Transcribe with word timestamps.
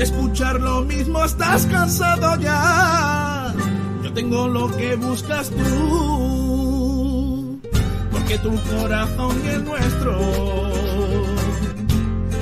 de 0.00 0.04
escuchar 0.04 0.58
lo 0.58 0.80
mismo 0.80 1.22
estás 1.22 1.66
cansado 1.66 2.40
ya. 2.40 3.54
Yo 4.02 4.10
tengo 4.14 4.48
lo 4.48 4.74
que 4.74 4.96
buscas 4.96 5.50
tú, 5.50 7.60
porque 8.10 8.38
tu 8.38 8.50
corazón 8.70 9.36
y 9.44 9.48
el 9.48 9.62
nuestro 9.62 10.18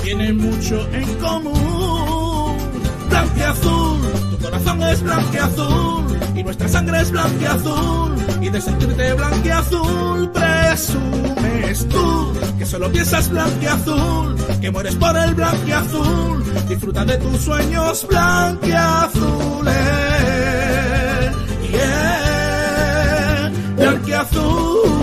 tienen 0.05 0.37
mucho 0.37 0.89
en 0.93 1.15
común. 1.17 1.88
Blanqueazul, 3.19 4.01
tu 4.31 4.39
corazón 4.45 4.83
es 4.85 5.03
blanqueazul 5.03 6.05
y 6.37 6.45
nuestra 6.45 6.69
sangre 6.69 7.01
es 7.01 7.11
blanqueazul 7.11 8.15
y 8.41 8.49
de 8.49 8.61
sentirte 8.61 9.13
blanqueazul 9.15 10.31
presumes 10.31 11.89
tú 11.89 12.33
que 12.57 12.65
solo 12.65 12.89
piensas 12.93 13.29
blanqueazul, 13.29 14.37
que 14.61 14.71
mueres 14.71 14.95
por 14.95 15.17
el 15.17 15.35
blanqueazul, 15.35 16.69
disfruta 16.69 17.05
de 17.05 17.17
tus 17.17 17.41
sueños 17.41 18.07
blanqueazules. 18.09 19.75
Yeah, 21.73 23.53
blanqueazules. 23.77 24.98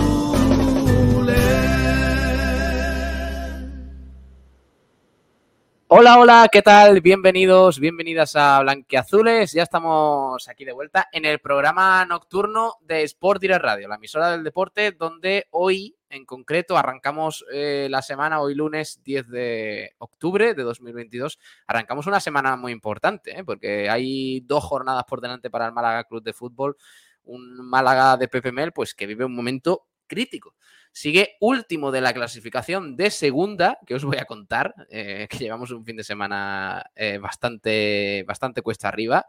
Hola, 5.98 6.18
hola, 6.18 6.48
¿qué 6.52 6.60
tal? 6.60 7.00
Bienvenidos, 7.00 7.80
bienvenidas 7.80 8.36
a 8.36 8.60
Blanqueazules. 8.60 9.54
Ya 9.54 9.62
estamos 9.62 10.46
aquí 10.46 10.66
de 10.66 10.74
vuelta 10.74 11.08
en 11.10 11.24
el 11.24 11.38
programa 11.38 12.04
nocturno 12.04 12.74
de 12.82 13.02
Sport 13.04 13.40
Direct 13.40 13.62
Radio, 13.62 13.88
la 13.88 13.94
emisora 13.94 14.30
del 14.30 14.44
deporte, 14.44 14.92
donde 14.92 15.46
hoy 15.52 15.96
en 16.10 16.26
concreto 16.26 16.76
arrancamos 16.76 17.46
eh, 17.50 17.88
la 17.90 18.02
semana, 18.02 18.42
hoy 18.42 18.54
lunes 18.54 19.00
10 19.04 19.28
de 19.30 19.94
octubre 19.96 20.52
de 20.52 20.64
2022. 20.64 21.38
Arrancamos 21.66 22.06
una 22.06 22.20
semana 22.20 22.56
muy 22.56 22.72
importante, 22.72 23.30
¿eh? 23.30 23.42
porque 23.42 23.88
hay 23.88 24.40
dos 24.40 24.64
jornadas 24.64 25.04
por 25.04 25.22
delante 25.22 25.48
para 25.48 25.64
el 25.64 25.72
Málaga 25.72 26.04
Club 26.04 26.22
de 26.22 26.34
Fútbol. 26.34 26.76
Un 27.24 27.66
Málaga 27.70 28.18
de 28.18 28.28
Pepe 28.28 28.52
Mel, 28.52 28.72
pues 28.72 28.94
que 28.94 29.06
vive 29.06 29.24
un 29.24 29.34
momento 29.34 29.86
crítico. 30.06 30.56
Sigue 30.96 31.36
último 31.40 31.92
de 31.92 32.00
la 32.00 32.14
clasificación 32.14 32.96
de 32.96 33.10
segunda, 33.10 33.78
que 33.84 33.96
os 33.96 34.02
voy 34.02 34.16
a 34.16 34.24
contar, 34.24 34.74
eh, 34.88 35.28
que 35.28 35.36
llevamos 35.36 35.70
un 35.70 35.84
fin 35.84 35.94
de 35.94 36.02
semana 36.02 36.90
eh, 36.94 37.18
bastante, 37.18 38.24
bastante 38.26 38.62
cuesta 38.62 38.88
arriba. 38.88 39.26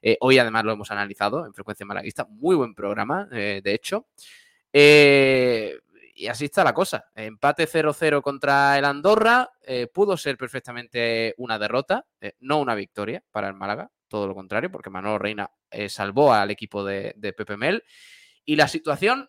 Eh, 0.00 0.16
hoy 0.20 0.38
además 0.38 0.64
lo 0.64 0.72
hemos 0.72 0.90
analizado 0.90 1.44
en 1.44 1.52
Frecuencia 1.52 1.84
Malaguista, 1.84 2.24
muy 2.30 2.56
buen 2.56 2.74
programa, 2.74 3.26
de 3.26 3.60
hecho. 3.66 4.06
Y 4.72 6.26
así 6.26 6.46
está 6.46 6.64
la 6.64 6.72
cosa. 6.72 7.10
Empate 7.14 7.68
0-0 7.68 8.22
contra 8.22 8.78
el 8.78 8.86
Andorra. 8.86 9.50
pudo 9.92 10.16
ser 10.16 10.38
perfectamente 10.38 11.34
una 11.36 11.58
derrota, 11.58 12.06
no 12.38 12.60
una 12.60 12.74
victoria 12.74 13.22
para 13.30 13.48
el 13.48 13.54
Málaga. 13.54 13.90
Todo 14.08 14.26
lo 14.26 14.34
contrario, 14.34 14.70
porque 14.70 14.88
Manolo 14.88 15.18
Reina 15.18 15.50
salvó 15.86 16.32
al 16.32 16.50
equipo 16.50 16.82
de, 16.82 17.12
de 17.14 17.34
Pepe 17.34 17.58
Mel. 17.58 17.84
Y 18.46 18.56
la 18.56 18.68
situación 18.68 19.28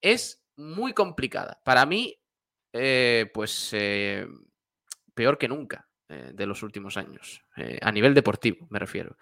es 0.00 0.45
muy 0.56 0.92
complicada. 0.92 1.60
Para 1.64 1.86
mí, 1.86 2.18
eh, 2.72 3.30
pues 3.32 3.70
eh, 3.72 4.26
peor 5.14 5.38
que 5.38 5.48
nunca 5.48 5.88
eh, 6.08 6.32
de 6.34 6.46
los 6.46 6.62
últimos 6.62 6.96
años. 6.96 7.42
A 7.80 7.92
nivel 7.92 8.14
deportivo, 8.14 8.66
me 8.70 8.78
refiero. 8.78 9.16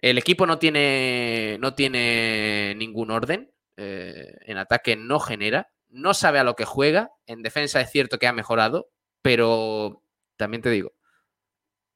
El 0.00 0.18
equipo 0.18 0.46
no 0.46 0.58
tiene, 0.58 1.56
no 1.60 1.74
tiene 1.74 2.74
ningún 2.76 3.10
orden. 3.10 3.52
en 3.76 4.58
ataque 4.58 4.96
no 4.96 5.20
genera. 5.20 5.70
No 5.88 6.14
sabe 6.14 6.38
a 6.38 6.44
lo 6.44 6.56
que 6.56 6.64
juega. 6.64 7.12
En 7.26 7.42
defensa 7.42 7.80
es 7.80 7.90
cierto 7.90 8.18
que 8.18 8.26
ha 8.26 8.32
mejorado. 8.32 8.90
Pero 9.22 10.02
también 10.36 10.62
te 10.62 10.70
digo, 10.70 10.94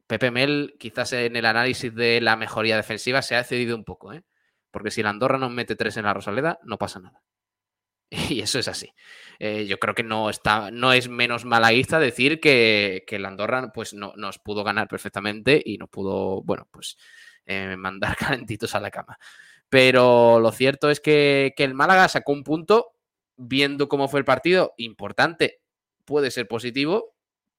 Pepe 0.07 0.31
Mel, 0.31 0.77
quizás 0.79 1.13
en 1.13 1.35
el 1.37 1.47
análisis 1.47 1.95
de 1.95 2.21
la 2.21 2.37
mejoría 2.37 2.77
defensiva, 2.77 3.23
se 3.23 3.37
ha 3.37 3.45
cedido 3.45 3.77
un 3.77 3.85
poco. 3.85 4.13
Porque 4.71 4.91
si 4.91 5.01
el 5.01 5.09
Andorra 5.09 5.39
nos 5.39 5.51
mete 5.51 5.77
tres 5.77 5.97
en 5.97 6.05
la 6.05 6.15
Rosaleda, 6.15 6.59
no 6.63 6.79
pasa 6.79 7.01
nada. 7.01 7.23
Y 8.31 8.41
eso 8.41 8.59
es 8.59 8.69
así. 8.69 8.93
Eh, 9.39 9.67
yo 9.67 9.79
creo 9.79 9.95
que 9.95 10.03
no, 10.03 10.31
está, 10.31 10.71
no 10.71 10.93
es 10.93 11.09
menos 11.09 11.45
malaguista 11.45 11.99
decir 11.99 12.41
que, 12.41 13.05
que 13.07 13.17
el 13.17 13.27
Andorra 13.27 13.73
pues, 13.73 13.95
no, 13.95 14.13
nos 14.17 14.39
pudo 14.39 14.65
ganar 14.65 14.89
perfectamente 14.89 15.61
y 15.65 15.79
nos 15.79 15.89
pudo, 15.89 16.43
bueno, 16.43 16.69
pues 16.71 16.97
eh, 17.45 17.77
mandar 17.77 18.17
calentitos 18.17 18.75
a 18.75 18.81
la 18.81 18.91
cama. 18.91 19.19
Pero 19.69 20.41
lo 20.41 20.53
cierto 20.53 20.91
es 20.91 21.01
que, 21.01 21.55
que 21.57 21.65
el 21.65 21.75
Málaga 21.75 22.09
sacó 22.09 22.33
un 22.33 22.45
punto, 22.45 22.93
viendo 23.37 23.89
cómo 23.89 24.09
fue 24.09 24.21
el 24.21 24.25
partido, 24.25 24.75
importante, 24.77 25.61
puede 26.05 26.31
ser 26.31 26.47
positivo, 26.47 27.16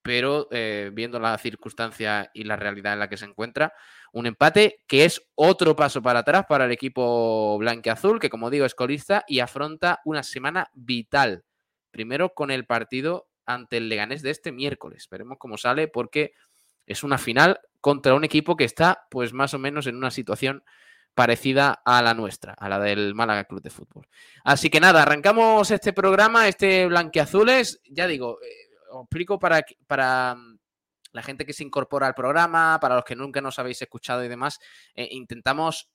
pero 0.07 0.47
eh, 0.51 0.89
viendo 0.93 1.19
la 1.19 1.37
circunstancia 1.37 2.31
y 2.33 2.45
la 2.45 2.55
realidad 2.55 2.93
en 2.93 2.99
la 2.99 3.09
que 3.09 3.17
se 3.17 3.25
encuentra, 3.25 3.73
un 4.13 4.25
empate 4.25 4.81
que 4.87 5.03
es 5.03 5.21
otro 5.35 5.75
paso 5.75 6.01
para 6.01 6.19
atrás 6.19 6.45
para 6.47 6.63
el 6.63 6.71
equipo 6.71 7.57
blanqueazul, 7.57 8.17
que 8.17 8.29
como 8.29 8.49
digo 8.49 8.65
es 8.65 8.73
colista 8.73 9.25
y 9.27 9.41
afronta 9.41 9.99
una 10.05 10.23
semana 10.23 10.71
vital. 10.73 11.43
Primero 11.91 12.33
con 12.33 12.51
el 12.51 12.65
partido 12.65 13.27
ante 13.45 13.75
el 13.75 13.89
Leganés 13.89 14.21
de 14.21 14.29
este 14.29 14.53
miércoles. 14.53 15.09
Veremos 15.11 15.37
cómo 15.37 15.57
sale 15.57 15.89
porque 15.89 16.31
es 16.85 17.03
una 17.03 17.17
final 17.17 17.59
contra 17.81 18.13
un 18.13 18.23
equipo 18.23 18.55
que 18.55 18.63
está 18.63 19.07
pues 19.11 19.33
más 19.33 19.53
o 19.53 19.59
menos 19.59 19.87
en 19.87 19.97
una 19.97 20.09
situación 20.09 20.63
parecida 21.15 21.81
a 21.83 22.01
la 22.01 22.13
nuestra, 22.13 22.53
a 22.53 22.69
la 22.69 22.79
del 22.79 23.13
Málaga 23.13 23.43
Club 23.43 23.61
de 23.61 23.71
Fútbol. 23.71 24.07
Así 24.45 24.69
que 24.69 24.79
nada, 24.79 25.01
arrancamos 25.01 25.69
este 25.69 25.91
programa, 25.91 26.47
este 26.47 26.85
Blanqueazules. 26.85 27.81
Ya 27.89 28.07
digo, 28.07 28.39
eh, 28.41 28.66
os 28.91 29.03
explico 29.03 29.39
para, 29.39 29.65
para 29.87 30.35
mm, 30.35 30.59
la 31.11 31.23
gente 31.23 31.45
que 31.45 31.53
se 31.53 31.63
incorpora 31.63 32.07
al 32.07 32.13
programa, 32.13 32.79
para 32.79 32.95
los 32.95 33.03
que 33.03 33.15
nunca 33.15 33.41
nos 33.41 33.59
habéis 33.59 33.81
escuchado 33.81 34.23
y 34.23 34.27
demás, 34.27 34.59
eh, 34.93 35.07
intentamos 35.11 35.89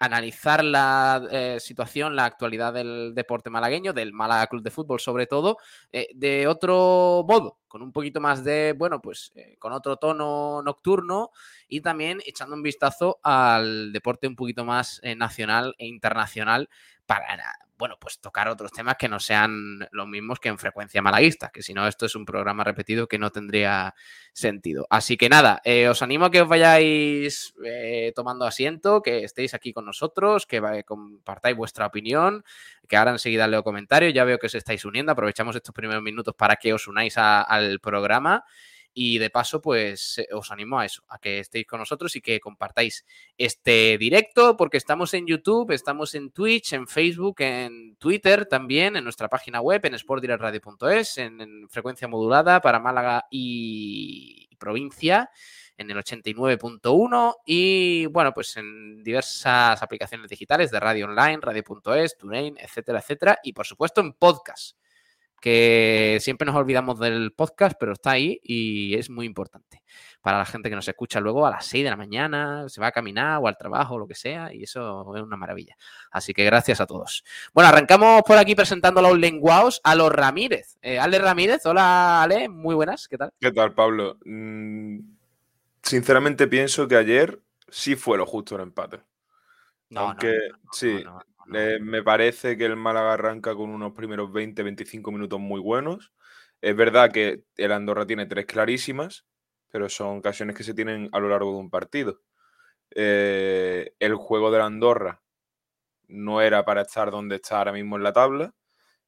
analizar 0.00 0.62
la 0.62 1.26
eh, 1.30 1.58
situación, 1.60 2.14
la 2.14 2.24
actualidad 2.24 2.72
del 2.72 3.12
deporte 3.14 3.50
malagueño, 3.50 3.92
del 3.92 4.12
Málaga 4.12 4.46
Club 4.46 4.62
de 4.62 4.70
Fútbol 4.70 5.00
sobre 5.00 5.26
todo, 5.26 5.58
eh, 5.90 6.08
de 6.14 6.46
otro 6.46 7.24
modo, 7.26 7.58
con 7.66 7.82
un 7.82 7.92
poquito 7.92 8.20
más 8.20 8.44
de, 8.44 8.74
bueno, 8.76 9.00
pues 9.00 9.32
con 9.58 9.72
otro 9.72 9.96
tono 9.96 10.62
nocturno 10.62 11.30
y 11.66 11.80
también 11.80 12.20
echando 12.26 12.54
un 12.54 12.62
vistazo 12.62 13.18
al 13.24 13.92
deporte 13.92 14.28
un 14.28 14.36
poquito 14.36 14.64
más 14.64 15.00
nacional 15.16 15.74
e 15.78 15.86
internacional 15.86 16.68
para, 17.04 17.58
bueno, 17.78 17.96
pues 18.00 18.18
tocar 18.20 18.48
otros 18.48 18.72
temas 18.72 18.96
que 18.98 19.08
no 19.08 19.20
sean 19.20 19.88
los 19.92 20.08
mismos 20.08 20.40
que 20.40 20.48
en 20.48 20.58
frecuencia 20.58 21.00
malaguista, 21.00 21.50
que 21.50 21.62
si 21.62 21.72
no, 21.72 21.86
esto 21.86 22.06
es 22.06 22.16
un 22.16 22.24
programa 22.24 22.64
repetido 22.64 23.06
que 23.06 23.18
no 23.18 23.30
tendría 23.30 23.94
sentido. 24.32 24.86
Así 24.90 25.16
que 25.16 25.28
nada, 25.28 25.60
eh, 25.64 25.88
os 25.88 26.02
animo 26.02 26.26
a 26.26 26.30
que 26.30 26.42
os 26.42 26.48
vayáis 26.48 27.54
eh, 27.64 28.12
tomando 28.16 28.46
asiento, 28.46 29.00
que 29.00 29.22
estéis 29.22 29.54
aquí 29.54 29.72
con 29.72 29.84
nosotros, 29.84 30.44
que 30.44 30.82
compartáis 30.84 31.56
vuestra 31.56 31.86
opinión, 31.86 32.44
que 32.88 32.96
ahora 32.96 33.12
enseguida 33.12 33.46
leo 33.46 33.62
comentarios, 33.62 34.12
ya 34.12 34.24
veo 34.24 34.38
que 34.38 34.46
os 34.46 34.54
estáis 34.54 34.84
uniendo, 34.84 35.12
aprovechamos 35.12 35.54
estos 35.54 35.74
primeros 35.74 36.02
minutos 36.02 36.34
para 36.34 36.56
que 36.56 36.72
os 36.72 36.88
unáis 36.88 37.16
al 37.16 37.78
programa. 37.80 38.44
Y 39.00 39.18
de 39.18 39.30
paso, 39.30 39.60
pues 39.60 40.18
eh, 40.18 40.26
os 40.32 40.50
animo 40.50 40.80
a 40.80 40.84
eso, 40.84 41.04
a 41.06 41.20
que 41.20 41.38
estéis 41.38 41.68
con 41.68 41.78
nosotros 41.78 42.16
y 42.16 42.20
que 42.20 42.40
compartáis 42.40 43.06
este 43.36 43.96
directo, 43.96 44.56
porque 44.56 44.76
estamos 44.76 45.14
en 45.14 45.24
YouTube, 45.24 45.70
estamos 45.70 46.16
en 46.16 46.32
Twitch, 46.32 46.72
en 46.72 46.88
Facebook, 46.88 47.36
en 47.38 47.94
Twitter 47.94 48.46
también, 48.46 48.96
en 48.96 49.04
nuestra 49.04 49.28
página 49.28 49.60
web, 49.60 49.86
en 49.86 49.96
sportdirectradio.es, 49.96 51.18
en, 51.18 51.40
en 51.40 51.68
frecuencia 51.68 52.08
modulada 52.08 52.60
para 52.60 52.80
Málaga 52.80 53.26
y 53.30 54.48
provincia, 54.58 55.30
en 55.76 55.92
el 55.92 55.96
89.1 55.98 57.36
y 57.46 58.06
bueno, 58.06 58.34
pues 58.34 58.56
en 58.56 59.04
diversas 59.04 59.80
aplicaciones 59.80 60.28
digitales 60.28 60.72
de 60.72 60.80
radio 60.80 61.06
online, 61.06 61.38
radio.es, 61.40 62.18
TuneIn, 62.18 62.56
etcétera, 62.58 62.98
etcétera, 62.98 63.38
y 63.44 63.52
por 63.52 63.64
supuesto 63.64 64.00
en 64.00 64.14
podcast 64.14 64.76
que 65.40 66.18
siempre 66.20 66.46
nos 66.46 66.56
olvidamos 66.56 66.98
del 66.98 67.32
podcast, 67.32 67.76
pero 67.78 67.92
está 67.92 68.12
ahí 68.12 68.40
y 68.42 68.94
es 68.94 69.10
muy 69.10 69.26
importante 69.26 69.82
para 70.20 70.38
la 70.38 70.44
gente 70.44 70.68
que 70.68 70.76
nos 70.76 70.88
escucha 70.88 71.20
luego 71.20 71.46
a 71.46 71.50
las 71.50 71.66
6 71.66 71.84
de 71.84 71.90
la 71.90 71.96
mañana, 71.96 72.68
se 72.68 72.80
va 72.80 72.88
a 72.88 72.92
caminar 72.92 73.38
o 73.40 73.48
al 73.48 73.56
trabajo 73.56 73.94
o 73.94 73.98
lo 73.98 74.06
que 74.06 74.14
sea, 74.14 74.52
y 74.52 74.64
eso 74.64 75.16
es 75.16 75.22
una 75.22 75.36
maravilla. 75.36 75.76
Así 76.10 76.34
que 76.34 76.44
gracias 76.44 76.80
a 76.80 76.86
todos. 76.86 77.24
Bueno, 77.54 77.68
arrancamos 77.68 78.22
por 78.26 78.36
aquí 78.36 78.54
presentando 78.54 79.00
a 79.00 79.04
los 79.04 79.18
lenguaos, 79.18 79.80
a 79.84 79.94
los 79.94 80.12
Ramírez. 80.12 80.76
Eh, 80.82 80.98
Ale 80.98 81.18
Ramírez, 81.18 81.64
hola 81.66 82.22
Ale, 82.22 82.48
muy 82.48 82.74
buenas, 82.74 83.08
¿qué 83.08 83.16
tal? 83.16 83.32
¿Qué 83.40 83.52
tal, 83.52 83.74
Pablo? 83.74 84.18
Mm, 84.24 84.98
sinceramente 85.82 86.46
pienso 86.46 86.88
que 86.88 86.96
ayer 86.96 87.40
sí 87.68 87.96
fue 87.96 88.18
lo 88.18 88.26
justo 88.26 88.56
el 88.56 88.62
empate. 88.62 89.00
Aunque 89.94 90.36
sí, 90.72 91.02
no, 91.04 91.12
no, 91.12 91.22
no. 91.37 91.37
Eh, 91.54 91.78
me 91.80 92.02
parece 92.02 92.56
que 92.56 92.66
el 92.66 92.76
Málaga 92.76 93.14
arranca 93.14 93.54
con 93.54 93.70
unos 93.70 93.92
primeros 93.92 94.30
20-25 94.32 95.10
minutos 95.12 95.40
muy 95.40 95.60
buenos. 95.60 96.12
Es 96.60 96.74
verdad 96.76 97.10
que 97.12 97.42
el 97.56 97.72
Andorra 97.72 98.06
tiene 98.06 98.26
tres 98.26 98.46
clarísimas, 98.46 99.24
pero 99.70 99.88
son 99.88 100.18
ocasiones 100.18 100.56
que 100.56 100.64
se 100.64 100.74
tienen 100.74 101.08
a 101.12 101.20
lo 101.20 101.28
largo 101.28 101.52
de 101.52 101.58
un 101.58 101.70
partido. 101.70 102.20
Eh, 102.94 103.92
el 103.98 104.14
juego 104.14 104.50
del 104.50 104.62
Andorra 104.62 105.22
no 106.08 106.40
era 106.40 106.64
para 106.64 106.82
estar 106.82 107.10
donde 107.10 107.36
está 107.36 107.58
ahora 107.58 107.72
mismo 107.72 107.96
en 107.96 108.02
la 108.02 108.12
tabla. 108.12 108.54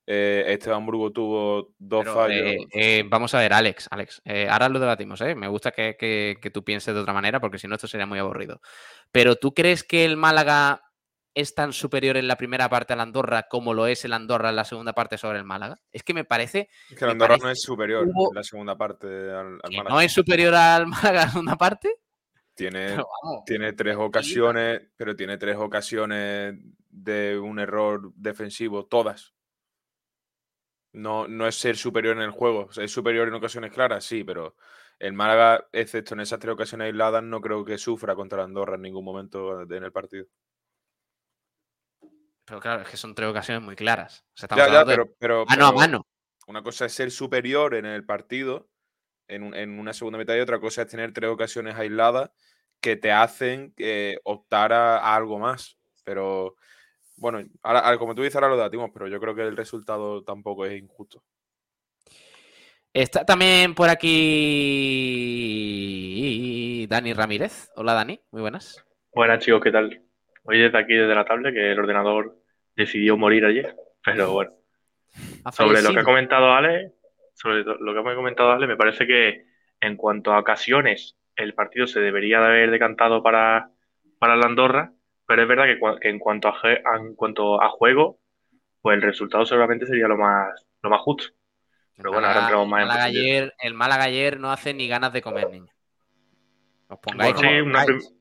Eh, 0.07 0.45
Esteban 0.49 0.85
Burgo 0.87 1.13
tuvo 1.13 1.73
dos 1.79 2.05
Pero, 2.05 2.15
fallos. 2.15 2.67
eh, 2.73 3.05
vamos 3.09 3.35
a 3.35 3.39
ver, 3.41 3.53
Alex, 3.53 3.89
Alex, 3.91 4.23
ahora 4.49 4.69
lo 4.69 4.81
debatimos, 4.81 5.21
¿eh? 5.21 5.35
Me 5.35 5.49
gusta 5.49 5.71
que, 5.71 5.97
que- 5.99 6.37
que 6.41 6.51
tú 6.51 6.65
pienses 6.65 6.95
de 6.95 7.01
otra 7.01 7.13
manera, 7.13 7.41
porque 7.41 7.59
si 7.59 7.69
no, 7.69 7.75
esto 7.77 7.87
sería 7.87 8.07
muy 8.07 8.19
aburrido. 8.19 8.61
Pero 9.13 9.37
¿tú 9.37 9.55
crees 9.55 9.85
que 9.85 10.05
el 10.05 10.17
Málaga 10.17 10.83
es 11.35 11.55
tan 11.55 11.73
superior 11.73 12.17
en 12.17 12.27
la 12.29 12.37
primera 12.37 12.69
parte 12.69 12.93
al 12.93 13.01
Andorra 13.01 13.47
como 13.49 13.73
lo 13.75 13.87
es 13.87 14.05
el 14.05 14.13
Andorra 14.13 14.51
en 14.51 14.57
la 14.57 14.65
segunda 14.65 14.93
parte 14.93 15.17
sobre 15.19 15.39
el 15.39 15.45
Málaga? 15.45 15.77
Es 15.93 16.03
que 16.03 16.15
me 16.15 16.25
parece 16.25 16.69
Es 16.91 16.97
que 16.99 17.05
el 17.05 17.13
Andorra 17.13 17.37
no 17.37 17.51
es 17.51 17.61
superior 17.63 18.07
hubo- 18.07 18.31
en 18.31 18.35
la 18.37 18.43
segunda 18.43 18.77
parte 18.77 19.07
al, 19.07 19.59
Málaga. 19.63 19.91
no 19.91 20.01
es 20.01 20.13
superior 20.13 20.55
al 20.55 20.87
Málaga 20.87 21.11
en 21.11 21.17
la 21.17 21.31
segunda 21.31 21.57
parte. 21.57 21.97
Tiene, 22.55 22.97
tiene 23.47 23.73
tres 23.73 23.97
ocasiones, 23.97 24.83
pero 24.97 25.17
tiene 25.17 25.39
tres 25.39 25.57
ocasiones 25.57 26.57
de 26.91 27.39
un 27.39 27.59
error 27.59 28.13
defensivo, 28.17 28.85
todas. 28.87 29.33
No, 30.93 31.29
no 31.29 31.47
es 31.47 31.55
ser 31.55 31.77
superior 31.77 32.17
en 32.17 32.23
el 32.25 32.31
juego. 32.33 32.67
O 32.67 32.73
sea, 32.73 32.85
es 32.85 32.93
superior 32.93 33.29
en 33.29 33.35
ocasiones 33.35 33.73
claras, 33.73 34.05
sí, 34.05 34.25
pero 34.25 34.57
el 34.99 35.13
Málaga, 35.13 35.69
excepto 35.73 36.15
en 36.15 36.21
esas 36.21 36.39
tres 36.41 36.53
ocasiones 36.53 36.87
aisladas, 36.87 37.23
no 37.23 37.41
creo 37.41 37.65
que 37.65 37.79
sufra 37.79 38.15
contra 38.15 38.41
el 38.41 38.47
Andorra 38.47 38.75
en 38.75 38.83
ningún 38.83 39.05
momento 39.05 39.63
en 39.63 39.85
el 39.85 39.93
partido. 39.93 40.27
Pero 42.51 42.61
claro, 42.61 42.83
es 42.83 42.89
que 42.89 42.97
son 42.97 43.15
tres 43.15 43.29
ocasiones 43.31 43.63
muy 43.63 43.77
claras. 43.77 44.25
O 44.35 44.37
sea, 44.37 44.47
estamos 44.47 44.65
Ya, 44.67 44.73
ya, 44.73 44.81
hablando 44.81 44.91
de 44.91 44.97
pero, 44.97 45.17
pero- 45.19 45.47
mano 45.47 45.67
a 45.67 45.73
mano. 45.73 46.07
una 46.49 46.63
cosa 46.65 46.85
es 46.87 46.93
ser 46.93 47.11
superior 47.13 47.75
en 47.77 47.87
el 47.87 48.05
partido, 48.05 48.69
en, 49.29 49.45
un- 49.45 49.55
en 49.55 49.79
una 49.79 49.93
segunda 49.93 50.19
mitad, 50.19 50.35
y 50.35 50.41
otra 50.41 50.59
cosa 50.59 50.83
es 50.83 50.89
tener 50.89 51.13
tres 51.13 51.31
ocasiones 51.31 51.77
aisladas 51.77 52.31
que 52.81 52.97
te 52.97 53.13
hacen 53.13 53.73
eh, 53.77 54.19
optar 54.25 54.73
a, 54.73 54.99
a 54.99 55.15
algo 55.15 55.39
más. 55.39 55.79
Pero 56.03 56.57
bueno, 57.17 57.39
ahora, 57.63 57.81
ahora, 57.81 57.99
como 57.99 58.15
tú 58.17 58.23
dices, 58.23 58.35
ahora 58.35 58.49
lo 58.49 58.57
debatimos, 58.57 58.91
pero 58.93 59.07
yo 59.07 59.21
creo 59.21 59.35
que 59.37 59.43
el 59.43 59.57
resultado 59.57 60.25
tampoco 60.25 60.67
es 60.67 60.77
injusto. 60.81 61.23
Está 62.93 63.25
también 63.25 63.75
por 63.77 63.89
aquí 65.21 66.87
Dani 66.89 67.13
Ramírez. 67.13 67.71
Hola 67.77 67.93
Dani, 67.95 68.21
muy 68.33 68.41
buenas. 68.43 68.85
Buenas 69.15 69.39
chicos, 69.45 69.61
¿qué 69.63 69.71
tal? 69.71 70.03
Hoy 70.45 70.59
desde 70.59 70.79
aquí, 70.79 70.95
desde 70.95 71.15
la 71.15 71.25
tablet, 71.25 71.53
que 71.55 71.71
el 71.73 71.79
ordenador 71.79 72.40
decidió 72.81 73.17
morir 73.17 73.45
ayer. 73.45 73.77
Pero 74.05 74.33
bueno, 74.33 74.53
sobre 75.51 75.83
lo 75.83 75.93
que 75.93 76.01
ha 76.01 76.05
comentado 76.05 76.53
Ale, 76.53 76.93
sobre 77.35 77.65
lo 77.65 77.93
que 77.93 78.11
ha 78.11 78.15
comentado 78.15 78.53
Ale, 78.53 78.67
me 78.67 78.77
parece 78.77 79.07
que 79.07 79.47
en 79.81 79.97
cuanto 79.97 80.33
a 80.33 80.39
ocasiones, 80.41 81.17
el 81.37 81.55
partido 81.55 81.87
se 81.87 82.01
debería 82.01 82.41
de 82.41 82.47
haber 82.47 82.71
decantado 82.71 83.23
para, 83.23 83.71
para 84.19 84.37
la 84.37 84.47
Andorra, 84.47 84.93
pero 85.27 85.43
es 85.43 85.49
verdad 85.49 85.65
que, 86.01 86.09
en 86.09 86.19
cuanto 86.19 86.49
a, 86.49 86.55
en 86.99 87.15
cuanto 87.15 87.63
a 87.63 87.69
juego, 87.71 88.21
pues 88.83 88.97
el 88.97 89.03
resultado 89.03 89.47
seguramente 89.47 89.87
sería 89.87 90.09
lo 90.09 90.17
más, 90.19 90.67
lo 90.83 90.91
más 90.91 91.01
justo. 91.03 91.25
Pero 91.97 92.13
bueno, 92.13 92.29
ahora 92.29 92.41
entramos 92.41 92.69
más 92.69 92.83
en 92.83 92.89
Málaga 92.89 92.95
profundidad. 92.95 93.35
ayer, 93.35 93.55
el 93.59 93.75
Málaga 93.75 94.05
ayer 94.05 94.41
no 94.41 94.51
hace 94.51 94.75
ni 94.75 94.89
ganas 94.89 95.13
de 95.13 95.23
comer, 95.23 95.49
niño. 95.51 95.73
Os 96.89 96.99
pongáis 97.01 97.33
Bueno, 97.33 97.35
como 97.35 97.53
sí, 97.53 97.61
una 97.61 97.85
pongáis. 97.85 98.15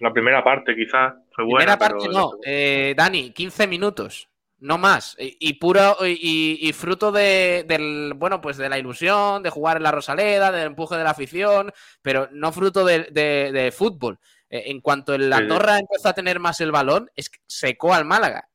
La 0.00 0.12
primera 0.12 0.42
parte 0.44 0.74
quizás 0.76 1.14
fue 1.32 1.44
buena, 1.44 1.76
Primera 1.76 1.78
parte 1.78 2.08
la 2.08 2.20
no, 2.20 2.30
eh, 2.44 2.94
Dani, 2.96 3.30
15 3.30 3.66
minutos, 3.66 4.28
no 4.58 4.78
más. 4.78 5.16
Y, 5.18 5.36
y 5.40 5.52
puro 5.54 5.96
y, 6.06 6.58
y 6.60 6.72
fruto 6.72 7.10
de, 7.12 7.64
del, 7.66 8.12
bueno, 8.16 8.40
pues 8.40 8.56
de 8.56 8.68
la 8.68 8.78
ilusión, 8.78 9.42
de 9.42 9.50
jugar 9.50 9.76
en 9.78 9.82
la 9.84 9.92
Rosaleda, 9.92 10.52
del 10.52 10.66
empuje 10.68 10.96
de 10.96 11.04
la 11.04 11.10
afición, 11.10 11.72
pero 12.02 12.28
no 12.32 12.52
fruto 12.52 12.84
de, 12.84 13.04
de- 13.10 13.50
de 13.52 13.72
fútbol. 13.72 14.18
Eh, 14.50 14.64
en 14.66 14.80
cuanto 14.80 15.14
el 15.14 15.22
Sí, 15.24 15.28
sí. 15.28 15.34
Andorra 15.34 15.78
empezó 15.78 16.08
a 16.10 16.14
tener 16.14 16.38
más 16.40 16.60
el 16.60 16.70
balón, 16.72 17.10
es 17.16 17.28
que 17.30 17.38
secó 17.46 17.92
al 17.94 18.04
Málaga. 18.04 18.48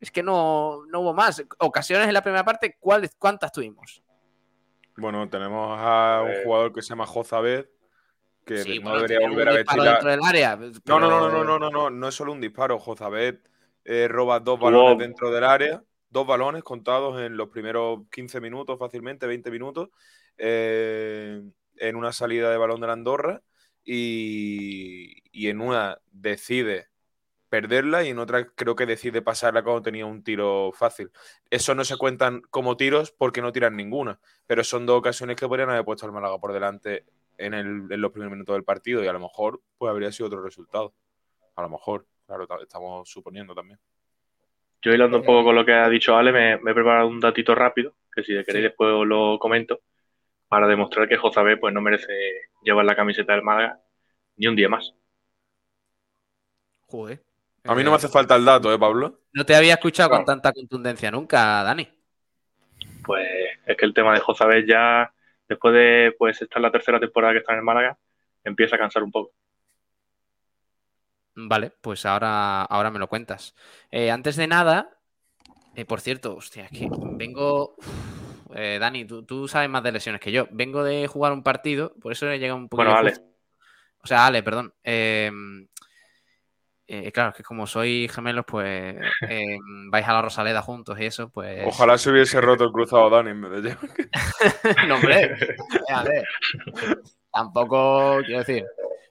Es 0.00 0.10
que 0.10 0.22
no, 0.22 0.84
no 0.88 1.00
hubo 1.00 1.14
más. 1.14 1.42
Ocasiones 1.58 2.06
en 2.08 2.14
la 2.14 2.22
primera 2.22 2.44
parte, 2.44 2.76
¿cuáles, 2.78 3.14
¿cuántas 3.18 3.50
tuvimos? 3.52 4.02
Bueno, 4.96 5.28
tenemos 5.28 5.76
a 5.78 6.22
un 6.24 6.30
Eh. 6.30 6.40
jugador 6.44 6.72
que 6.72 6.80
se 6.82 6.88
llama 6.90 7.06
Jozabed, 7.06 7.66
que 8.46 8.58
Sí, 8.62 8.78
no 8.78 8.90
bueno, 8.90 9.06
debería 9.06 9.28
volver 9.28 9.48
a 9.48 9.52
vestir 9.54 9.82
dentro 9.82 10.08
del 10.10 10.20
área. 10.24 10.56
No, 10.56 11.00
no, 11.00 11.10
no, 11.10 11.26
pero- 11.26 11.44
no, 11.44 11.44
no, 11.44 11.58
no, 11.58 11.70
no, 11.70 11.90
no 11.90 12.08
es 12.08 12.14
solo 12.14 12.32
un 12.32 12.40
disparo. 12.40 12.78
Jozabed 12.78 13.38
eh, 13.84 14.08
roba 14.08 14.40
dos 14.40 14.58
balones 14.58 14.98
dentro 14.98 15.30
del 15.30 15.44
área, 15.44 15.82
dos 16.08 16.26
balones 16.26 16.62
contados 16.62 17.20
en 17.20 17.36
los 17.36 17.48
primeros 17.48 18.00
15 18.10 18.40
minutos, 18.40 18.78
fácilmente, 18.78 19.26
20 19.26 19.50
minutos, 19.50 19.90
eh, 20.38 21.42
en 21.76 21.96
una 21.96 22.12
salida 22.12 22.50
de 22.50 22.56
balón 22.56 22.80
de 22.80 22.86
la 22.86 22.92
Andorra 22.94 23.42
y, 23.84 25.22
y 25.32 25.48
en 25.48 25.60
una 25.60 25.98
decide 26.10 26.88
perderla 27.48 28.02
y 28.02 28.08
en 28.08 28.18
otra 28.18 28.48
creo 28.48 28.74
que 28.74 28.86
decide 28.86 29.22
pasarla 29.22 29.62
cuando 29.62 29.82
tenía 29.82 30.06
un 30.06 30.22
tiro 30.22 30.72
fácil. 30.72 31.10
Eso 31.50 31.74
no 31.74 31.84
se 31.84 31.96
cuentan 31.96 32.42
como 32.50 32.76
tiros 32.76 33.12
porque 33.12 33.40
no 33.42 33.52
tiran 33.52 33.76
ninguna, 33.76 34.18
pero 34.46 34.64
son 34.64 34.86
dos 34.86 34.98
ocasiones 34.98 35.36
que 35.36 35.46
podrían 35.46 35.70
haber 35.70 35.84
puesto 35.84 36.06
al 36.06 36.12
Málaga 36.12 36.38
por 36.38 36.52
delante 36.52 37.04
en, 37.38 37.54
el- 37.54 37.86
en 37.90 38.00
los 38.00 38.10
primeros 38.12 38.32
minutos 38.32 38.54
del 38.54 38.64
partido 38.64 39.02
y 39.04 39.06
a 39.08 39.12
lo 39.12 39.20
mejor 39.20 39.60
pues 39.78 39.90
habría 39.90 40.12
sido 40.12 40.26
otro 40.28 40.42
resultado. 40.42 40.94
A 41.56 41.62
lo 41.62 41.68
mejor, 41.68 42.06
claro, 42.26 42.46
ta- 42.46 42.58
estamos 42.62 43.08
suponiendo 43.08 43.54
también. 43.54 43.78
Yo 44.82 44.92
hilando 44.92 45.18
un 45.18 45.24
poco 45.24 45.44
con 45.44 45.54
lo 45.54 45.64
que 45.64 45.72
ha 45.74 45.88
dicho 45.88 46.16
Ale, 46.16 46.32
me, 46.32 46.58
me 46.58 46.70
he 46.70 46.74
preparado 46.74 47.08
un 47.08 47.18
datito 47.20 47.54
rápido, 47.54 47.94
que 48.14 48.22
si 48.22 48.32
queréis 48.32 48.46
Sí. 48.46 48.62
después 48.62 48.92
os 48.92 49.06
lo 49.06 49.38
comento, 49.38 49.80
para 50.48 50.66
demostrar 50.68 51.08
que 51.08 51.16
Jozabé 51.16 51.56
pues 51.56 51.74
no 51.74 51.80
merece 51.80 52.12
llevar 52.62 52.84
la 52.84 52.94
camiseta 52.96 53.32
del 53.32 53.42
Málaga 53.42 53.80
ni 54.36 54.46
un 54.46 54.56
día 54.56 54.68
más. 54.68 54.94
Joder. 56.88 57.22
A 57.64 57.74
mí 57.74 57.82
no 57.82 57.88
Eh, 57.88 57.90
me 57.90 57.96
hace 57.96 58.08
falta 58.08 58.36
el 58.36 58.44
dato, 58.44 58.72
¿eh, 58.72 58.78
Pablo? 58.78 59.22
No 59.32 59.44
te 59.44 59.56
había 59.56 59.74
escuchado 59.74 60.10
con 60.10 60.24
tanta 60.24 60.52
contundencia 60.52 61.10
nunca, 61.10 61.62
Dani. 61.64 61.88
Pues 63.04 63.26
es 63.66 63.76
que 63.76 63.84
el 63.86 63.94
tema 63.94 64.14
de 64.14 64.20
Jozabé 64.20 64.66
ya, 64.66 65.12
después 65.48 65.74
de 65.74 66.14
pues 66.18 66.40
esta 66.42 66.58
es 66.58 66.62
la 66.62 66.70
tercera 66.70 67.00
temporada 67.00 67.32
que 67.32 67.38
está 67.40 67.52
en 67.52 67.58
el 67.58 67.64
Málaga, 67.64 67.98
empieza 68.44 68.76
a 68.76 68.78
cansar 68.78 69.02
un 69.02 69.10
poco. 69.10 69.32
Vale, 71.34 71.70
pues 71.82 72.06
ahora, 72.06 72.62
ahora 72.62 72.90
me 72.90 72.98
lo 72.98 73.08
cuentas. 73.08 73.54
Eh, 73.90 74.10
antes 74.10 74.36
de 74.36 74.46
nada, 74.46 74.98
eh, 75.74 75.84
por 75.84 76.00
cierto, 76.00 76.34
hostia, 76.34 76.64
es 76.64 76.70
que 76.70 76.88
vengo. 76.90 77.76
Eh, 78.54 78.78
Dani, 78.80 79.04
tú, 79.04 79.22
tú 79.24 79.46
sabes 79.46 79.68
más 79.68 79.82
de 79.82 79.92
lesiones 79.92 80.20
que 80.20 80.32
yo. 80.32 80.48
Vengo 80.50 80.82
de 80.82 81.06
jugar 81.06 81.32
un 81.32 81.42
partido, 81.42 81.94
por 82.00 82.12
eso 82.12 82.30
he 82.30 82.38
llegado 82.38 82.58
un 82.58 82.70
poquito. 82.70 82.90
Bueno, 82.90 82.98
Ale. 82.98 83.14
O 84.02 84.06
sea, 84.06 84.26
Ale, 84.26 84.42
perdón. 84.42 84.72
Eh, 86.88 87.10
claro, 87.10 87.30
es 87.30 87.36
que 87.36 87.42
como 87.42 87.66
sois 87.66 88.10
gemelos, 88.12 88.44
pues 88.46 88.96
eh, 89.30 89.58
vais 89.90 90.06
a 90.06 90.12
la 90.12 90.22
Rosaleda 90.22 90.62
juntos 90.62 90.98
y 91.00 91.06
eso, 91.06 91.28
pues. 91.30 91.64
Ojalá 91.66 91.98
se 91.98 92.10
hubiese 92.10 92.40
roto 92.40 92.64
el 92.64 92.72
cruzado 92.72 93.10
Dani 93.10 93.30
en 93.30 93.40
vez 93.42 93.62
de 93.62 93.70
yo. 93.70 93.76
no, 94.88 94.94
hombre. 94.96 95.36
A 95.92 96.04
ver. 96.04 96.24
Tampoco 97.32 98.18
quiero 98.24 98.38
decir. 98.40 98.64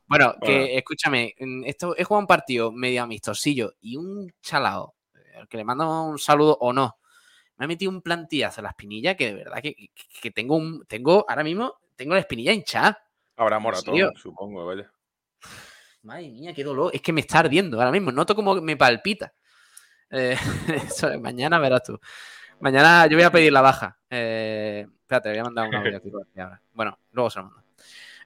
Bueno, 0.07 0.35
que 0.41 0.77
escúchame, 0.77 1.33
esto 1.65 1.95
he 1.97 2.03
jugado 2.03 2.21
un 2.21 2.27
partido 2.27 2.71
medio 2.71 3.01
amistosillo 3.03 3.73
y 3.81 3.97
un 3.97 4.31
chalao, 4.39 4.93
eh, 5.15 5.37
al 5.39 5.47
que 5.47 5.57
le 5.57 5.63
mando 5.63 6.03
un 6.03 6.19
saludo 6.19 6.55
o 6.61 6.71
no, 6.71 6.97
me 7.57 7.65
ha 7.65 7.67
metido 7.67 7.91
un 7.91 8.01
plantillazo 8.03 8.61
en 8.61 8.65
la 8.65 8.69
espinilla 8.69 9.15
que 9.15 9.27
de 9.27 9.33
verdad 9.33 9.61
que, 9.63 9.73
que- 9.73 9.89
que 10.21 10.31
tengo 10.31 10.55
un, 10.57 10.85
tengo, 10.85 11.25
ahora 11.27 11.43
mismo, 11.43 11.73
tengo 11.95 12.13
la 12.13 12.19
espinilla 12.19 12.53
hinchada. 12.53 13.01
Habrá 13.35 13.57
moratón, 13.57 14.15
supongo, 14.15 14.63
vaya. 14.65 14.91
Madre 16.05 16.29
mía, 16.29 16.53
qué 16.53 16.63
dolor. 16.63 16.91
Es 16.93 17.01
que 17.01 17.11
me 17.11 17.21
está 17.21 17.39
ardiendo 17.39 17.79
ahora 17.79 17.91
mismo. 17.91 18.11
Noto 18.11 18.35
como 18.35 18.61
me 18.61 18.77
palpita. 18.77 19.33
Eh, 20.11 20.37
eso 20.87 21.09
es, 21.09 21.19
mañana 21.19 21.57
verás 21.57 21.81
tú. 21.81 21.99
Mañana 22.59 23.07
yo 23.07 23.17
voy 23.17 23.23
a 23.25 23.31
pedir 23.31 23.51
la 23.51 23.61
baja. 23.61 23.97
Eh, 24.07 24.85
espérate, 25.01 25.29
voy 25.29 25.39
a 25.39 25.43
mandar 25.43 25.67
un 25.67 25.75
audio 25.75 25.97
aquí 25.97 26.11
por 26.11 26.21
aquí 26.21 26.39
ahora. 26.39 26.61
Bueno, 26.73 26.99
luego 27.11 27.29
se 27.31 27.39
lo 27.39 27.45
mando. 27.45 27.63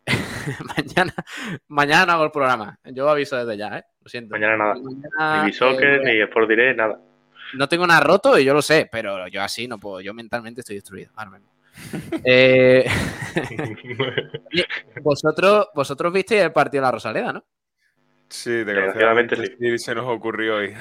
mañana, 0.76 1.14
mañana 1.70 2.06
no 2.06 2.12
hago 2.14 2.26
el 2.26 2.32
programa. 2.32 2.78
Yo 2.84 3.10
aviso 3.10 3.38
desde 3.38 3.58
ya, 3.58 3.78
¿eh? 3.78 3.86
Lo 4.02 4.10
siento. 4.10 4.32
Mañana 4.32 4.58
nada. 4.58 4.76
Mañana, 4.76 5.44
ni 5.44 5.46
Bisoccer, 5.48 6.02
eh, 6.02 6.02
ni 6.04 6.22
Sport 6.22 6.50
Direct, 6.50 6.78
nada. 6.78 7.00
no 7.54 7.70
tengo 7.70 7.88
nada 7.88 8.02
roto 8.02 8.38
y 8.38 8.44
yo 8.44 8.54
lo 8.54 8.62
sé, 8.62 8.90
pero 8.92 9.26
yo 9.30 9.42
así 9.42 9.70
no 9.70 9.80
puedo. 9.80 10.02
Yo 10.02 10.14
mentalmente 10.14 10.62
estoy 10.62 10.76
destruido 10.76 11.12
ahora 11.16 11.32
mismo. 11.32 11.50
Eh, 12.26 12.86
vosotros, 15.02 15.70
vosotros 15.74 16.12
visteis 16.12 16.42
el 16.42 16.52
partido 16.52 16.82
de 16.82 16.88
la 16.88 16.92
Rosaleda, 16.92 17.32
¿no? 17.32 17.46
Sí, 18.30 18.52
Desgraciadamente 18.72 19.36
desgraciadamente 19.36 19.36
sí. 19.36 19.78
se 19.78 19.96
nos 19.96 20.08
ocurrió 20.08 20.58
hoy. 20.58 20.74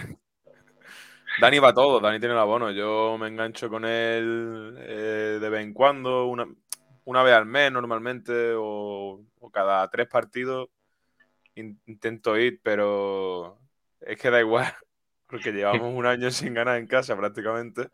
Dani 1.36 1.58
va 1.60 1.72
todo, 1.72 2.00
Dani 2.00 2.18
tiene 2.18 2.34
el 2.34 2.40
abono. 2.40 2.70
Yo 2.72 3.16
me 3.18 3.28
engancho 3.28 3.68
con 3.70 3.84
él 3.84 4.74
eh, 4.80 5.38
de 5.40 5.48
vez 5.50 5.62
en 5.62 5.72
cuando, 5.72 6.26
una, 6.26 6.46
una 7.04 7.22
vez 7.22 7.34
al 7.34 7.46
mes 7.46 7.70
normalmente, 7.72 8.54
o, 8.56 9.24
o 9.40 9.50
cada 9.50 9.88
tres 9.88 10.08
partidos 10.08 10.68
in- 11.56 11.80
intento 11.86 12.36
ir, 12.38 12.60
pero 12.62 13.58
es 14.00 14.18
que 14.18 14.30
da 14.30 14.40
igual, 14.40 14.66
porque 15.28 15.52
llevamos 15.52 15.94
un 15.96 16.06
año 16.06 16.30
sin 16.30 16.54
ganar 16.54 16.78
en 16.78 16.86
casa 16.88 17.16
prácticamente. 17.16 17.90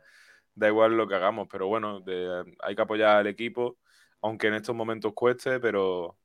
Da 0.54 0.68
igual 0.68 0.96
lo 0.96 1.08
que 1.08 1.14
hagamos, 1.16 1.48
pero 1.50 1.68
bueno, 1.68 2.00
de- 2.00 2.44
hay 2.62 2.76
que 2.76 2.82
apoyar 2.82 3.16
al 3.18 3.26
equipo, 3.28 3.78
aunque 4.22 4.48
en 4.48 4.54
estos 4.54 4.74
momentos 4.76 5.12
cueste, 5.14 5.60
pero 5.60 6.18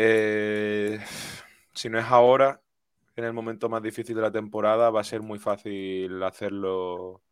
eh, 0.00 1.00
si 1.74 1.88
no 1.88 1.98
es 1.98 2.04
ahora, 2.06 2.60
en 3.16 3.24
el 3.24 3.32
momento 3.32 3.68
más 3.68 3.82
difícil 3.82 4.14
de 4.14 4.22
la 4.22 4.30
temporada, 4.30 4.90
va 4.90 5.00
a 5.00 5.04
ser 5.04 5.22
muy 5.22 5.40
fácil 5.40 6.22
hacerlo 6.22 7.22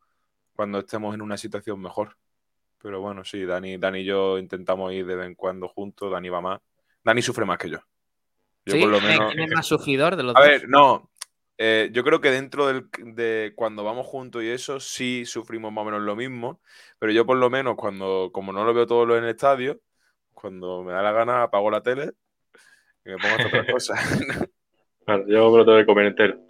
cuando 0.55 0.81
estemos 0.81 1.15
en 1.15 1.23
una 1.23 1.37
situación 1.37 1.81
mejor. 1.81 2.17
Pero 2.83 3.01
bueno, 3.01 3.25
sí, 3.25 3.45
Dani, 3.45 3.79
Dani 3.79 4.01
y 4.01 4.05
yo 4.05 4.39
intentamos 4.39 4.93
ir 4.93 5.07
de 5.07 5.17
vez 5.17 5.27
en 5.27 5.35
cuando 5.37 5.69
juntos, 5.69 6.11
Dani 6.11 6.29
va 6.29 6.41
más. 6.41 6.61
Dani 7.05 7.23
sufre 7.23 7.45
más 7.45 7.59
que 7.59 7.71
yo. 7.71 7.79
Yo 8.65 8.75
¿Sí? 8.75 8.81
por 8.81 8.89
lo 8.91 8.99
¿Quién- 9.01 9.11
menos. 9.11 9.33
¿Quién 9.33 9.45
es 9.45 9.51
más 9.55 9.67
sufridor 9.67 10.17
de 10.17 10.23
los 10.25 10.35
A 10.35 10.41
dos? 10.41 10.49
ver, 10.49 10.69
no. 10.69 11.11
eh, 11.59 11.89
yo 11.93 12.05
creo 12.05 12.21
que 12.21 12.31
dentro 12.31 12.67
del, 12.67 12.89
de 13.15 13.53
cuando 13.57 13.85
vamos 13.85 14.07
juntos 14.07 14.43
y 14.43 14.49
eso, 14.49 14.81
sí 14.81 15.25
sufrimos 15.25 15.73
más 15.73 15.83
o 15.83 15.85
menos 15.87 16.03
lo 16.03 16.17
mismo. 16.17 16.61
Pero 16.99 17.13
yo 17.13 17.25
por 17.27 17.37
lo 17.39 17.49
menos 17.49 17.77
cuando, 17.77 18.31
como 18.33 18.53
no 18.53 18.65
lo 18.65 18.75
veo 18.75 18.87
todo 18.87 19.17
en 19.17 19.25
el 19.25 19.31
estadio, 19.31 19.81
cuando 20.35 20.83
me 20.83 20.93
da 20.93 21.03
la 21.03 21.13
gana 21.13 21.43
apago 21.45 21.71
la 21.71 21.83
tele 21.83 22.13
y 23.07 23.11
me 23.11 23.17
pongo 23.17 23.29
a 23.29 23.37
hacer 23.37 23.47
otra 23.47 23.73
cosa. 23.73 23.95
Claro, 25.07 25.25
yo 25.29 25.53
me 25.53 25.59
lo 25.59 25.65
tengo 25.65 25.79
que 25.79 25.87
comer 25.87 26.07
entero. 26.07 26.41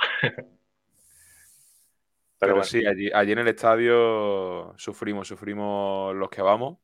Pero, 2.38 2.52
bueno. 2.54 2.64
sí, 2.64 2.86
allí, 2.86 3.10
allí 3.12 3.32
en 3.32 3.40
el 3.40 3.48
estadio 3.48 4.72
sufrimos, 4.78 5.28
sufrimos 5.28 6.16
los 6.16 6.30
que 6.30 6.40
vamos. 6.40 6.78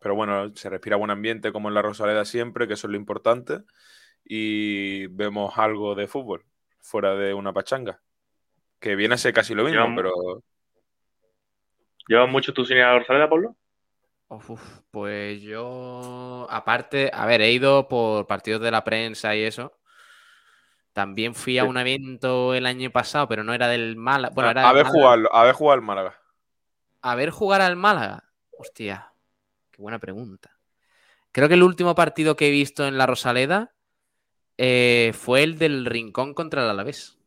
Pero 0.00 0.14
bueno, 0.14 0.54
se 0.54 0.70
respira 0.70 0.94
buen 0.94 1.10
ambiente 1.10 1.50
como 1.50 1.66
en 1.68 1.74
la 1.74 1.82
Rosaleda 1.82 2.24
siempre, 2.24 2.68
que 2.68 2.74
eso 2.74 2.86
es 2.86 2.92
lo 2.92 2.96
importante. 2.96 3.62
Y 4.24 5.08
vemos 5.08 5.58
algo 5.58 5.96
de 5.96 6.06
fútbol 6.06 6.44
fuera 6.80 7.16
de 7.16 7.34
una 7.34 7.52
pachanga. 7.52 8.00
Que 8.78 8.94
viene 8.94 9.16
a 9.16 9.18
ser 9.18 9.34
casi 9.34 9.54
lo 9.56 9.64
mismo, 9.64 9.92
pero 9.96 10.44
¿Llevas 12.06 12.30
mucho 12.30 12.52
tú 12.52 12.64
sin 12.64 12.76
ir 12.76 12.84
a 12.84 12.92
la 12.92 12.98
Rosaleda, 13.00 13.28
Pablo? 13.28 13.56
Uf, 14.32 14.80
pues 14.90 15.42
yo, 15.42 16.46
aparte, 16.48 17.10
a 17.12 17.26
ver, 17.26 17.42
he 17.42 17.52
ido 17.52 17.86
por 17.86 18.26
partidos 18.26 18.62
de 18.62 18.70
la 18.70 18.82
prensa 18.82 19.36
y 19.36 19.42
eso. 19.42 19.78
También 20.94 21.34
fui 21.34 21.58
a 21.58 21.64
un 21.64 21.76
evento 21.76 22.54
el 22.54 22.64
año 22.64 22.90
pasado, 22.90 23.28
pero 23.28 23.44
no 23.44 23.52
era 23.52 23.68
del 23.68 23.96
Málaga. 23.96 24.34
Bueno, 24.34 24.50
era 24.50 24.68
a, 24.68 24.72
ver 24.72 24.86
jugar, 24.86 25.20
a 25.30 25.44
ver 25.44 25.54
jugar 25.54 25.78
al 25.78 25.84
Málaga. 25.84 26.18
A 27.02 27.14
ver 27.14 27.30
jugar 27.30 27.60
al 27.60 27.76
Málaga. 27.76 28.24
Hostia, 28.58 29.12
qué 29.70 29.82
buena 29.82 29.98
pregunta. 29.98 30.58
Creo 31.30 31.48
que 31.48 31.54
el 31.54 31.62
último 31.62 31.94
partido 31.94 32.34
que 32.34 32.48
he 32.48 32.50
visto 32.50 32.86
en 32.86 32.96
la 32.96 33.06
Rosaleda 33.06 33.74
eh, 34.56 35.12
fue 35.14 35.42
el 35.42 35.58
del 35.58 35.84
Rincón 35.84 36.32
contra 36.32 36.62
el 36.62 36.70
Alavés. 36.70 37.18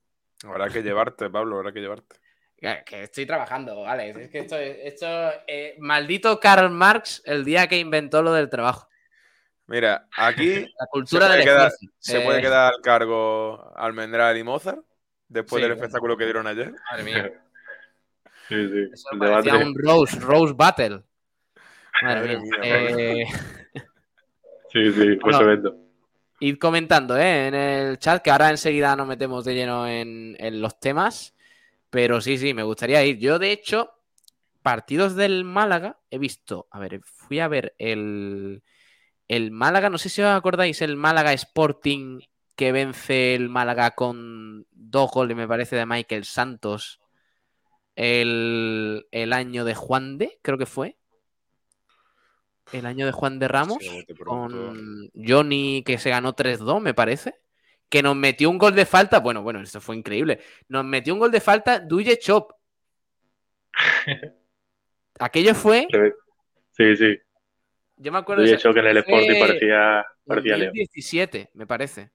Habrá 0.44 0.70
que 0.70 0.82
llevarte, 0.82 1.30
Pablo, 1.30 1.58
habrá 1.58 1.72
que 1.72 1.82
llevarte. 1.82 2.18
Que 2.58 3.04
estoy 3.04 3.26
trabajando, 3.26 3.86
Alex. 3.88 4.18
Es 4.18 4.30
que 4.30 4.40
esto, 4.40 4.58
esto 4.58 5.06
eh, 5.48 5.76
maldito 5.80 6.40
Karl 6.40 6.72
Marx 6.72 7.22
el 7.26 7.44
día 7.46 7.68
que 7.68 7.78
inventó 7.78 8.24
lo 8.24 8.34
del 8.34 8.50
trabajo. 8.50 8.88
Mira, 9.68 10.08
aquí 10.18 10.48
La 10.80 10.86
se 10.86 10.90
cultura 10.90 11.26
puede, 11.28 11.38
del 11.40 11.46
quedar, 11.48 11.72
se 12.00 12.18
Eh, 12.18 12.26
puede 12.26 12.42
quedar 12.42 12.74
al 12.74 12.82
cargo 12.82 13.74
Almendral 13.76 14.38
y 14.38 14.44
Mozart 14.44 14.80
después 15.28 15.60
Sí, 15.60 15.64
del 15.64 15.72
bueno. 15.74 15.84
espectáculo 15.84 16.18
que 16.18 16.24
dieron 16.26 16.48
ayer. 16.48 16.74
Madre 16.92 17.04
mía. 17.04 17.32
Sí, 18.48 18.68
sí. 18.70 18.90
Eso 18.94 19.10
parecía 19.20 19.58
un 19.58 19.76
Rose, 19.78 20.20
Rose 20.20 20.54
Battle. 20.56 21.02
Madre, 22.02 22.20
Madre 22.20 22.40
mía. 22.40 22.60
mía, 22.62 23.24
Eh, 23.24 23.26
Sí, 24.72 24.92
sí, 24.92 25.18
fue 25.22 25.32
Bueno. 25.32 25.38
ese 25.38 25.44
evento. 25.44 25.78
id 26.40 26.58
comentando 26.58 27.18
¿eh? 27.18 27.48
en 27.48 27.54
el 27.56 27.98
chat, 28.00 28.22
que 28.22 28.30
ahora 28.32 28.50
enseguida 28.50 28.96
nos 28.96 29.08
metemos 29.08 29.46
de 29.46 29.54
lleno 29.56 29.88
en, 29.88 30.36
en 30.40 30.62
los 30.62 30.80
temas. 30.80 31.35
Pero 31.96 32.20
sí, 32.20 32.38
sí, 32.38 32.54
me 32.54 32.64
gustaría 32.64 33.06
ir. 33.06 33.20
Yo, 33.20 33.40
de 33.40 33.54
hecho, 33.54 33.90
partidos 34.62 35.16
del 35.16 35.46
Málaga 35.46 35.98
he 36.12 36.18
visto. 36.18 36.68
A 36.70 36.78
ver, 36.78 37.00
fui 37.06 37.40
a 37.40 37.48
ver 37.48 37.74
el, 37.78 38.64
el 39.30 39.52
Málaga, 39.52 39.90
no 39.90 39.98
sé 39.98 40.10
si 40.10 40.22
os 40.22 40.28
acordáis, 40.28 40.82
el 40.82 40.98
Málaga 40.98 41.32
Sporting 41.32 42.20
que 42.58 42.74
vence 42.74 43.34
el 43.34 43.48
Málaga 43.48 43.92
con 43.92 44.68
dos 44.72 45.10
goles, 45.10 45.38
me 45.38 45.48
parece, 45.48 45.78
de 45.78 45.86
Michael 45.86 46.26
Santos. 46.26 47.00
El, 47.96 49.08
el 49.12 49.32
año 49.32 49.64
de 49.64 49.76
Juan 49.76 50.18
de, 50.18 50.38
creo 50.42 50.58
que 50.58 50.66
fue. 50.66 50.98
El 52.74 52.88
año 52.88 53.06
de 53.06 53.14
Juan 53.14 53.40
de 53.40 53.48
Ramos 53.48 53.78
Sí, 53.80 54.06
con 54.26 55.12
Johnny 55.16 55.82
que 55.86 55.98
se 55.98 56.10
ganó 56.10 56.34
3-2, 56.34 56.82
me 56.82 56.94
parece. 56.94 57.36
Que 57.90 58.02
nos 58.02 58.16
metió 58.16 58.50
un 58.50 58.58
gol 58.58 58.76
de 58.76 58.86
falta. 58.86 59.20
Bueno, 59.20 59.44
bueno, 59.44 59.62
esto 59.62 59.80
fue 59.80 59.96
increíble. 59.96 60.40
Nos 60.68 60.84
metió 60.84 61.14
un 61.14 61.20
gol 61.20 61.32
de 61.32 61.42
falta 61.42 61.80
Duye 61.80 62.18
Chop. 62.18 62.52
Aquello 65.20 65.56
fue. 65.56 65.88
Sí, 66.72 66.96
sí. 66.96 67.18
Yo 67.98 68.12
me 68.12 68.18
acuerdo 68.18 68.44
hecho 68.44 68.74
que 68.74 68.80
en 68.80 68.88
el 68.88 68.98
Sporting 68.98 69.40
parecía, 69.40 70.06
parecía 70.26 70.58
Leo. 70.58 70.68
2017, 70.68 71.52
me 71.54 71.66
parece. 71.66 72.12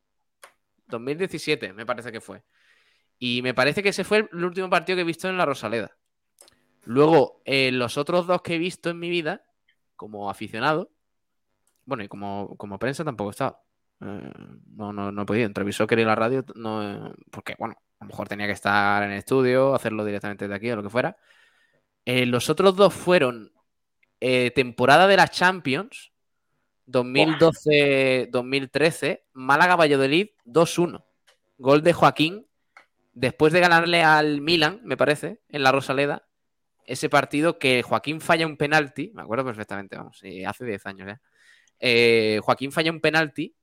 2017, 0.87 1.73
me 1.73 1.87
parece 1.87 2.13
que 2.13 2.21
fue. 2.21 2.43
Y 3.19 3.41
me 3.43 3.55
parece 3.55 3.83
que 3.83 3.91
ese 3.91 4.05
fue 4.05 4.29
el 4.33 4.45
último 4.45 4.69
partido 4.69 4.97
que 4.97 5.03
he 5.03 5.07
visto 5.07 5.29
en 5.29 5.39
la 5.39 5.47
Rosaleda. 5.47 5.97
Luego, 6.85 7.41
eh, 7.45 7.71
los 7.73 7.97
otros 7.97 8.27
dos 8.27 8.43
que 8.43 8.55
he 8.55 8.59
visto 8.59 8.91
en 8.91 8.99
mi 8.99 9.11
vida, 9.11 9.45
como 9.97 10.31
aficionado, 10.31 10.91
bueno, 11.85 12.05
y 12.05 12.09
como, 12.09 12.57
como 12.57 12.79
prensa 12.79 13.05
tampoco 13.05 13.31
he 13.31 13.33
estado. 13.33 13.59
Eh, 14.01 14.33
no, 14.77 14.93
no, 14.93 15.11
no 15.13 15.23
he 15.23 15.27
podido. 15.27 15.47
Entre 15.47 15.73
Soccer 15.73 15.99
y 15.99 16.05
la 16.05 16.15
radio, 16.15 16.45
no, 16.55 16.83
eh, 16.83 17.13
porque, 17.31 17.55
bueno, 17.59 17.77
a 17.99 18.05
lo 18.05 18.09
mejor 18.09 18.29
tenía 18.29 18.47
que 18.47 18.53
estar 18.53 19.03
en 19.03 19.13
el 19.13 19.19
estudio, 19.19 19.75
hacerlo 19.75 20.05
directamente 20.05 20.47
de 20.49 20.55
aquí 20.55 20.71
o 20.71 20.77
lo 20.77 20.83
que 20.83 20.91
fuera. 20.91 21.17
Eh, 22.05 22.27
los 22.27 22.51
otros 22.51 22.77
dos 22.77 22.95
fueron 22.95 23.53
temporada 24.55 25.07
de 25.07 25.17
la 25.17 25.29
Champions 25.29 26.13
2012-2013, 26.87 29.23
Málaga-Valladolid 29.33 30.29
2-1. 30.45 31.07
Gol 31.57 31.83
de 31.83 31.95
Joaquín 31.95 32.47
después 33.15 33.55
de 33.55 33.61
ganarle 33.61 34.03
al 34.03 34.43
Milan, 34.43 34.83
me 34.85 34.99
parece, 34.99 35.41
en 35.49 35.63
la 35.63 35.73
Rosaleda. 35.73 36.29
Ese 36.85 37.09
partido 37.09 37.59
que 37.59 37.83
Joaquín 37.83 38.21
falla 38.21 38.47
un 38.47 38.59
penalti, 38.59 39.11
me 39.15 39.23
acuerdo 39.23 39.47
perfectamente, 39.47 39.97
vamos, 39.97 40.21
hace 40.47 40.65
10 40.67 40.87
años 40.87 41.09
ya. 41.09 41.19
Joaquín 42.43 42.73
falla 42.73 42.93
un 42.93 43.01
penalti, 43.01 43.57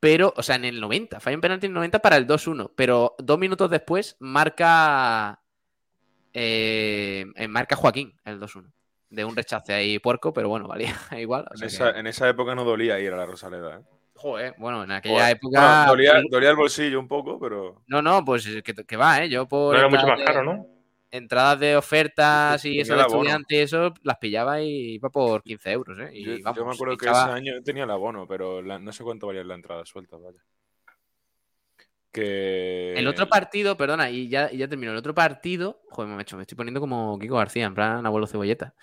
pero, 0.00 0.32
o 0.36 0.42
sea, 0.42 0.56
en 0.56 0.64
el 0.64 0.80
90, 0.80 1.20
falla 1.20 1.36
un 1.36 1.40
penalti 1.40 1.66
en 1.66 1.70
el 1.70 1.74
90 1.74 1.98
para 2.00 2.16
el 2.16 2.26
2-1, 2.26 2.70
pero 2.76 3.14
dos 3.18 3.38
minutos 3.38 3.70
después 3.70 4.16
marca, 4.20 5.40
eh, 6.32 7.26
marca 7.48 7.76
Joaquín 7.76 8.14
el 8.24 8.38
2-1 8.40 8.72
de 9.08 9.24
un 9.24 9.36
rechace 9.36 9.72
ahí 9.72 9.98
puerco, 9.98 10.32
pero 10.32 10.48
bueno, 10.48 10.66
valía 10.68 10.94
igual. 11.18 11.46
o 11.50 11.54
En 11.58 11.64
esa, 11.66 11.92
que- 11.92 12.00
en 12.00 12.06
esa 12.06 12.28
época 12.28 12.54
no 12.54 12.64
dolía 12.64 12.98
ir 13.00 13.12
a 13.12 13.16
la 13.16 13.26
Rosaleda. 13.26 13.78
¿eh? 13.78 13.82
Joder, 14.14 14.54
bueno, 14.58 14.82
en 14.84 14.90
aquella 14.92 15.14
Joder. 15.20 15.36
época. 15.36 15.60
Bueno, 15.60 15.86
dolía, 15.86 16.22
dolía 16.30 16.50
el 16.50 16.56
bolsillo 16.56 16.98
un 16.98 17.06
poco, 17.08 17.38
pero. 17.38 17.82
No, 17.86 18.00
no, 18.02 18.24
pues 18.24 18.46
que, 18.64 18.74
que 18.74 18.96
va, 18.96 19.22
¿eh? 19.22 19.28
Yo 19.28 19.46
por. 19.46 19.74
No 19.74 19.78
era 19.78 19.88
mucho 19.88 20.06
más 20.06 20.20
caro, 20.22 20.42
¿no? 20.42 20.66
Entradas 21.16 21.58
de 21.60 21.76
ofertas 21.76 22.64
y 22.64 22.80
eso 22.80 22.94
de 22.94 23.02
abono. 23.02 23.16
estudiante 23.22 23.54
y 23.56 23.58
eso, 23.58 23.92
las 24.02 24.18
pillaba 24.18 24.60
y 24.62 24.94
iba 24.94 25.10
por 25.10 25.42
15 25.42 25.72
euros, 25.72 25.98
¿eh? 25.98 26.10
Y 26.14 26.24
Yo, 26.24 26.36
yo 26.54 26.64
me 26.66 26.72
acuerdo 26.72 26.96
que 26.96 27.06
echaba- 27.06 27.24
ese 27.24 27.32
año 27.32 27.62
tenía 27.64 27.84
el 27.84 27.90
abono, 27.90 28.26
pero 28.28 28.62
la- 28.62 28.78
no 28.78 28.92
sé 28.92 29.02
cuánto 29.04 29.26
valía 29.26 29.44
la 29.44 29.54
entrada 29.54 29.84
suelta, 29.84 30.16
vaya. 30.16 30.40
Que. 32.12 32.94
El 32.96 33.06
otro 33.08 33.28
partido, 33.28 33.76
perdona, 33.76 34.08
y 34.10 34.28
ya, 34.28 34.48
y 34.50 34.56
ya 34.58 34.68
termino. 34.68 34.92
El 34.92 34.98
otro 34.98 35.14
partido, 35.14 35.82
joder, 35.90 36.10
me, 36.10 36.18
he 36.18 36.22
hecho, 36.22 36.36
me 36.36 36.42
estoy 36.44 36.56
poniendo 36.56 36.80
como 36.80 37.18
Kiko 37.18 37.36
García, 37.36 37.66
en 37.66 37.74
plan 37.74 38.06
abuelo 38.06 38.26
cebolleta. 38.26 38.74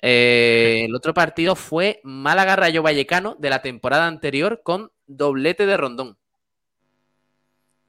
Eh, 0.00 0.82
el 0.86 0.94
otro 0.96 1.14
partido 1.14 1.54
fue 1.54 2.00
Málaga 2.02 2.56
Rayo 2.56 2.82
Vallecano 2.82 3.36
de 3.38 3.50
la 3.50 3.62
temporada 3.62 4.08
anterior 4.08 4.62
con 4.64 4.90
doblete 5.06 5.64
de 5.64 5.76
Rondón. 5.76 6.18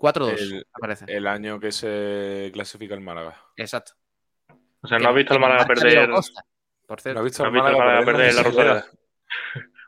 4-2, 0.04 0.38
El- 0.40 0.54
me 0.56 0.64
parece. 0.82 1.06
El 1.08 1.28
año 1.28 1.60
que 1.60 1.72
se 1.72 2.50
clasifica 2.54 2.94
el 2.94 3.00
Málaga. 3.02 3.42
Exacto. 3.56 3.94
O 4.82 4.88
sea, 4.88 5.00
¿no 5.00 5.10
has 5.10 5.16
visto 5.16 5.34
al 5.34 5.40
Málaga 5.40 5.66
perder? 5.66 6.10
Por 6.10 6.10
¿No 6.10 6.22
cierto. 6.22 6.40
has 6.90 6.96
visto 6.96 7.14
¿No 7.14 7.20
al 7.20 7.20
has 7.20 7.24
visto 7.24 7.44
al 7.44 7.52
Málaga 7.54 7.78
Málaga 7.78 8.06
perder 8.06 8.34
la 8.36 8.44
Rosaleda? 8.44 8.86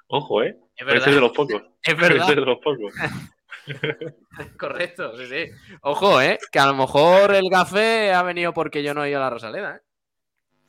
Ojo, 0.08 0.44
¿eh? 0.44 0.58
Es 0.78 0.86
verdad, 0.86 1.06
de 1.14 1.20
los 1.20 1.32
pocos. 1.32 1.62
es 1.84 1.98
verdad. 1.98 2.28
de 2.28 2.36
los 2.38 2.58
pocos. 2.60 2.94
Correcto, 4.58 5.18
sí, 5.18 5.26
sí. 5.28 5.52
Ojo, 5.82 6.22
¿eh? 6.22 6.38
Que 6.52 6.60
a 6.60 6.68
lo 6.68 6.76
mejor 6.76 7.34
el 7.34 7.50
café 7.50 8.14
ha 8.14 8.24
venido 8.24 8.54
porque 8.54 8.84
yo 8.84 8.94
no 8.94 9.04
he 9.04 9.10
ido 9.10 9.20
a 9.20 9.24
la 9.24 9.30
Rosaleda, 9.30 9.76
¿eh? 9.78 9.80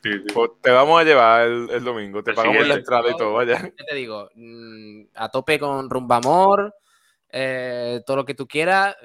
Sí, 0.02 0.12
sí. 0.12 0.24
Pues 0.34 0.50
te 0.62 0.70
vamos 0.70 1.00
a 1.00 1.04
llevar 1.04 1.42
el, 1.46 1.70
el 1.70 1.84
domingo. 1.84 2.22
Te 2.22 2.30
El 2.30 2.36
pagamos 2.36 2.66
la 2.66 2.74
entrada 2.74 3.10
y 3.10 3.16
todo, 3.16 3.32
vaya. 3.34 3.60
Ya 3.60 3.84
te 3.88 3.94
digo, 3.94 4.28
mm, 4.34 5.02
a 5.14 5.28
tope 5.30 5.58
con 5.58 5.90
Rumbamor, 5.90 6.74
eh, 7.30 8.00
todo 8.06 8.18
lo 8.18 8.24
que 8.24 8.34
tú 8.34 8.46
quieras, 8.46 8.96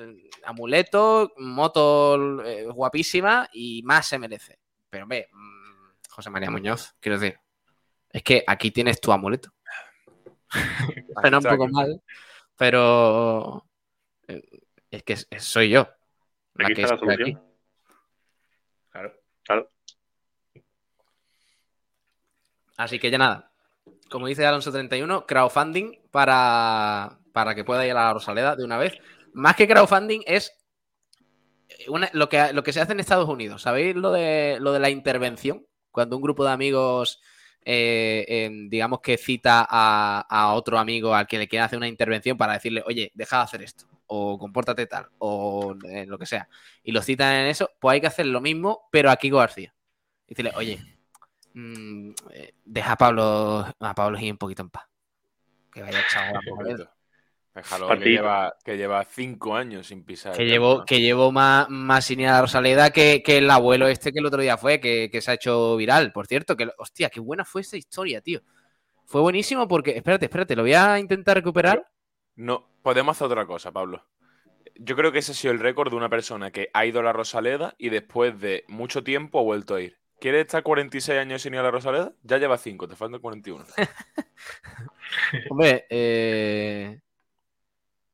amuleto, 0.46 1.34
moto 1.38 2.44
eh, 2.44 2.66
guapísima 2.66 3.50
y 3.54 3.82
más 3.84 4.08
se 4.08 4.20
merece. 4.20 4.60
Pero 4.90 5.08
ve, 5.08 5.30
mm, 5.32 5.92
José 6.10 6.30
María 6.30 6.52
Muñoz, 6.52 6.96
quiero 7.00 7.20
decir, 7.20 7.40
es 8.10 8.24
que 8.24 8.44
aquí 8.46 8.72
tienes 8.72 9.00
tu 9.00 9.12
amuleto. 9.12 9.54
Suena 11.22 11.38
un 11.38 11.44
poco 11.44 11.68
mal, 11.68 12.02
pero 12.58 13.66
eh, 14.28 14.42
es 14.90 15.04
que 15.04 15.16
soy 15.40 15.70
yo. 15.70 15.88
la 16.56 16.66
Aquí 16.66 16.76
que 16.76 16.82
está 16.84 16.96
la 16.96 17.14
aquí. 17.14 17.32
solución. 17.32 17.44
Claro, 18.92 19.14
claro. 19.44 19.72
Así 22.78 23.00
que 23.00 23.12
ya 23.12 23.18
nada. 23.18 23.52
Como 24.10 24.28
dice 24.28 24.46
Alonso31, 24.46 25.26
crowdfunding 25.26 26.02
para, 26.12 27.20
para 27.32 27.56
que 27.56 27.64
pueda 27.64 27.86
ir 27.86 27.92
a 27.92 28.06
la 28.06 28.14
Rosaleda 28.14 28.56
de 28.56 28.66
una 28.66 28.78
vez. 28.78 28.94
Más 29.34 29.56
que 29.56 29.68
crowdfunding 29.68 30.22
es 30.26 30.52
una- 31.88 32.10
lo, 32.14 32.30
que, 32.30 32.54
lo 32.54 32.64
que 32.64 32.74
se 32.74 32.82
hace 32.82 32.92
en 32.94 33.00
Estados 33.00 33.30
Unidos, 33.30 33.62
¿sabéis 33.62 33.96
lo 33.96 34.12
de, 34.12 34.58
lo 34.60 34.72
de 34.74 34.80
la 34.80 34.90
intervención? 34.90 35.66
Cuando 35.92 36.16
un 36.16 36.22
grupo 36.22 36.44
de 36.46 36.52
amigos, 36.52 37.22
eh, 37.66 38.50
digamos 38.70 39.02
que 39.02 39.18
cita 39.18 39.66
a, 39.70 40.26
a 40.30 40.54
otro 40.54 40.78
amigo 40.80 41.14
al 41.16 41.28
que 41.28 41.38
le 41.38 41.48
quiere 41.48 41.64
hacer 41.66 41.78
una 41.78 41.88
intervención 41.88 42.38
para 42.38 42.54
decirle, 42.54 42.84
oye, 42.86 43.12
deja 43.14 43.38
de 43.38 43.44
hacer 43.44 43.62
esto, 43.64 43.86
o 44.08 44.38
compórtate 44.38 44.86
tal, 44.88 45.08
o 45.18 45.76
eh, 45.90 46.06
lo 46.06 46.18
que 46.18 46.26
sea, 46.26 46.48
y 46.84 46.92
lo 46.92 47.02
citan 47.02 47.34
en 47.36 47.48
eso, 47.48 47.70
pues 47.80 47.94
hay 47.94 48.02
que 48.02 48.08
hacer 48.08 48.26
lo 48.28 48.42
mismo, 48.42 48.88
pero 48.92 49.10
a 49.12 49.16
Kiko 49.18 49.38
García. 49.38 49.74
Decirle, 50.28 50.52
oye, 50.56 50.80
mm, 51.54 52.12
eh, 52.32 52.54
deja 52.64 52.94
a 52.94 52.98
Pablo, 52.98 53.66
a 53.80 53.96
Pablo 53.96 54.18
Gil 54.18 54.32
un 54.32 54.38
poquito 54.38 54.62
en 54.62 54.70
paz. 54.70 54.86
Que 55.74 55.82
vaya 55.82 56.00
echado. 56.00 56.40
Déjalo, 57.54 57.90
que 57.90 58.10
lleva, 58.10 58.56
que 58.64 58.78
lleva 58.78 59.04
cinco 59.04 59.56
años 59.56 59.88
sin 59.88 60.06
pisar. 60.06 60.36
Que 60.36 60.46
llevo, 60.46 60.86
que 60.86 61.02
llevo 61.02 61.34
más, 61.34 61.68
más 61.70 62.06
sin 62.06 62.22
ir 62.22 62.28
a 62.30 62.34
la 62.34 62.42
Rosaleda 62.42 62.92
que, 62.92 63.22
que 63.24 63.40
el 63.40 63.50
abuelo 63.50 63.88
este 63.88 64.14
que 64.14 64.20
el 64.20 64.26
otro 64.26 64.42
día 64.42 64.58
fue, 64.58 64.80
que, 64.80 65.10
que 65.12 65.22
se 65.22 65.32
ha 65.32 65.34
hecho 65.34 65.76
viral, 65.76 66.14
por 66.14 66.28
cierto. 66.28 66.56
Que, 66.56 66.70
hostia, 66.78 67.10
qué 67.10 67.20
buena 67.20 67.44
fue 67.44 67.62
esa 67.62 67.76
historia, 67.76 68.22
tío. 68.22 68.42
Fue 69.06 69.20
buenísimo 69.20 69.68
porque, 69.68 69.92
espérate, 69.98 70.26
espérate, 70.26 70.56
lo 70.56 70.62
voy 70.62 70.74
a 70.74 70.98
intentar 70.98 71.36
recuperar. 71.36 71.86
No, 72.38 72.70
podemos 72.82 73.18
hacer 73.18 73.26
otra 73.26 73.46
cosa, 73.46 73.74
Pablo. 73.74 74.06
Yo 74.76 74.96
creo 74.96 75.12
que 75.12 75.20
ese 75.20 75.34
ha 75.34 75.36
sido 75.36 75.54
el 75.54 75.60
récord 75.60 75.90
de 75.90 75.98
una 75.98 76.10
persona 76.10 76.52
que 76.52 76.70
ha 76.74 76.86
ido 76.86 77.02
a 77.02 77.04
la 77.04 77.12
Rosaleda 77.12 77.76
y 77.78 77.90
después 77.90 78.40
de 78.40 78.64
mucho 78.70 79.04
tiempo 79.04 79.40
ha 79.40 79.44
vuelto 79.44 79.76
a 79.76 79.82
ir. 79.82 80.00
¿Quieres 80.22 80.46
estar 80.46 80.64
46 80.64 81.20
años 81.20 81.42
sin 81.42 81.54
ir 81.54 81.60
a 81.60 81.64
la 81.64 81.72
Rosaleda? 81.72 82.14
Ya 82.24 82.38
lleva 82.38 82.58
5, 82.58 82.88
te 82.88 82.96
faltan 82.96 83.20
41. 83.20 83.66
Hombre, 85.50 85.88
eh, 85.90 87.02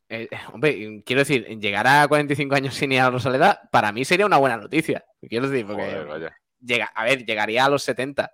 eh, 0.09 0.27
hombre, 0.53 1.01
quiero 1.05 1.21
decir, 1.21 1.45
llegar 1.59 1.85
a 1.87 2.07
45 2.07 2.55
años 2.55 2.73
sin 2.75 2.91
ir 2.91 2.99
a 3.01 3.05
la 3.05 3.09
Rosaleda, 3.11 3.61
para 3.71 3.91
mí 3.91 4.05
sería 4.05 4.25
una 4.25 4.37
buena 4.37 4.57
noticia. 4.57 5.05
Quiero 5.21 5.49
decir, 5.49 5.65
porque 5.65 5.83
Joder, 5.83 6.05
vaya. 6.07 6.37
llega, 6.59 6.85
a 6.93 7.03
ver, 7.03 7.25
llegaría 7.25 7.65
a 7.65 7.69
los 7.69 7.83
70. 7.83 8.31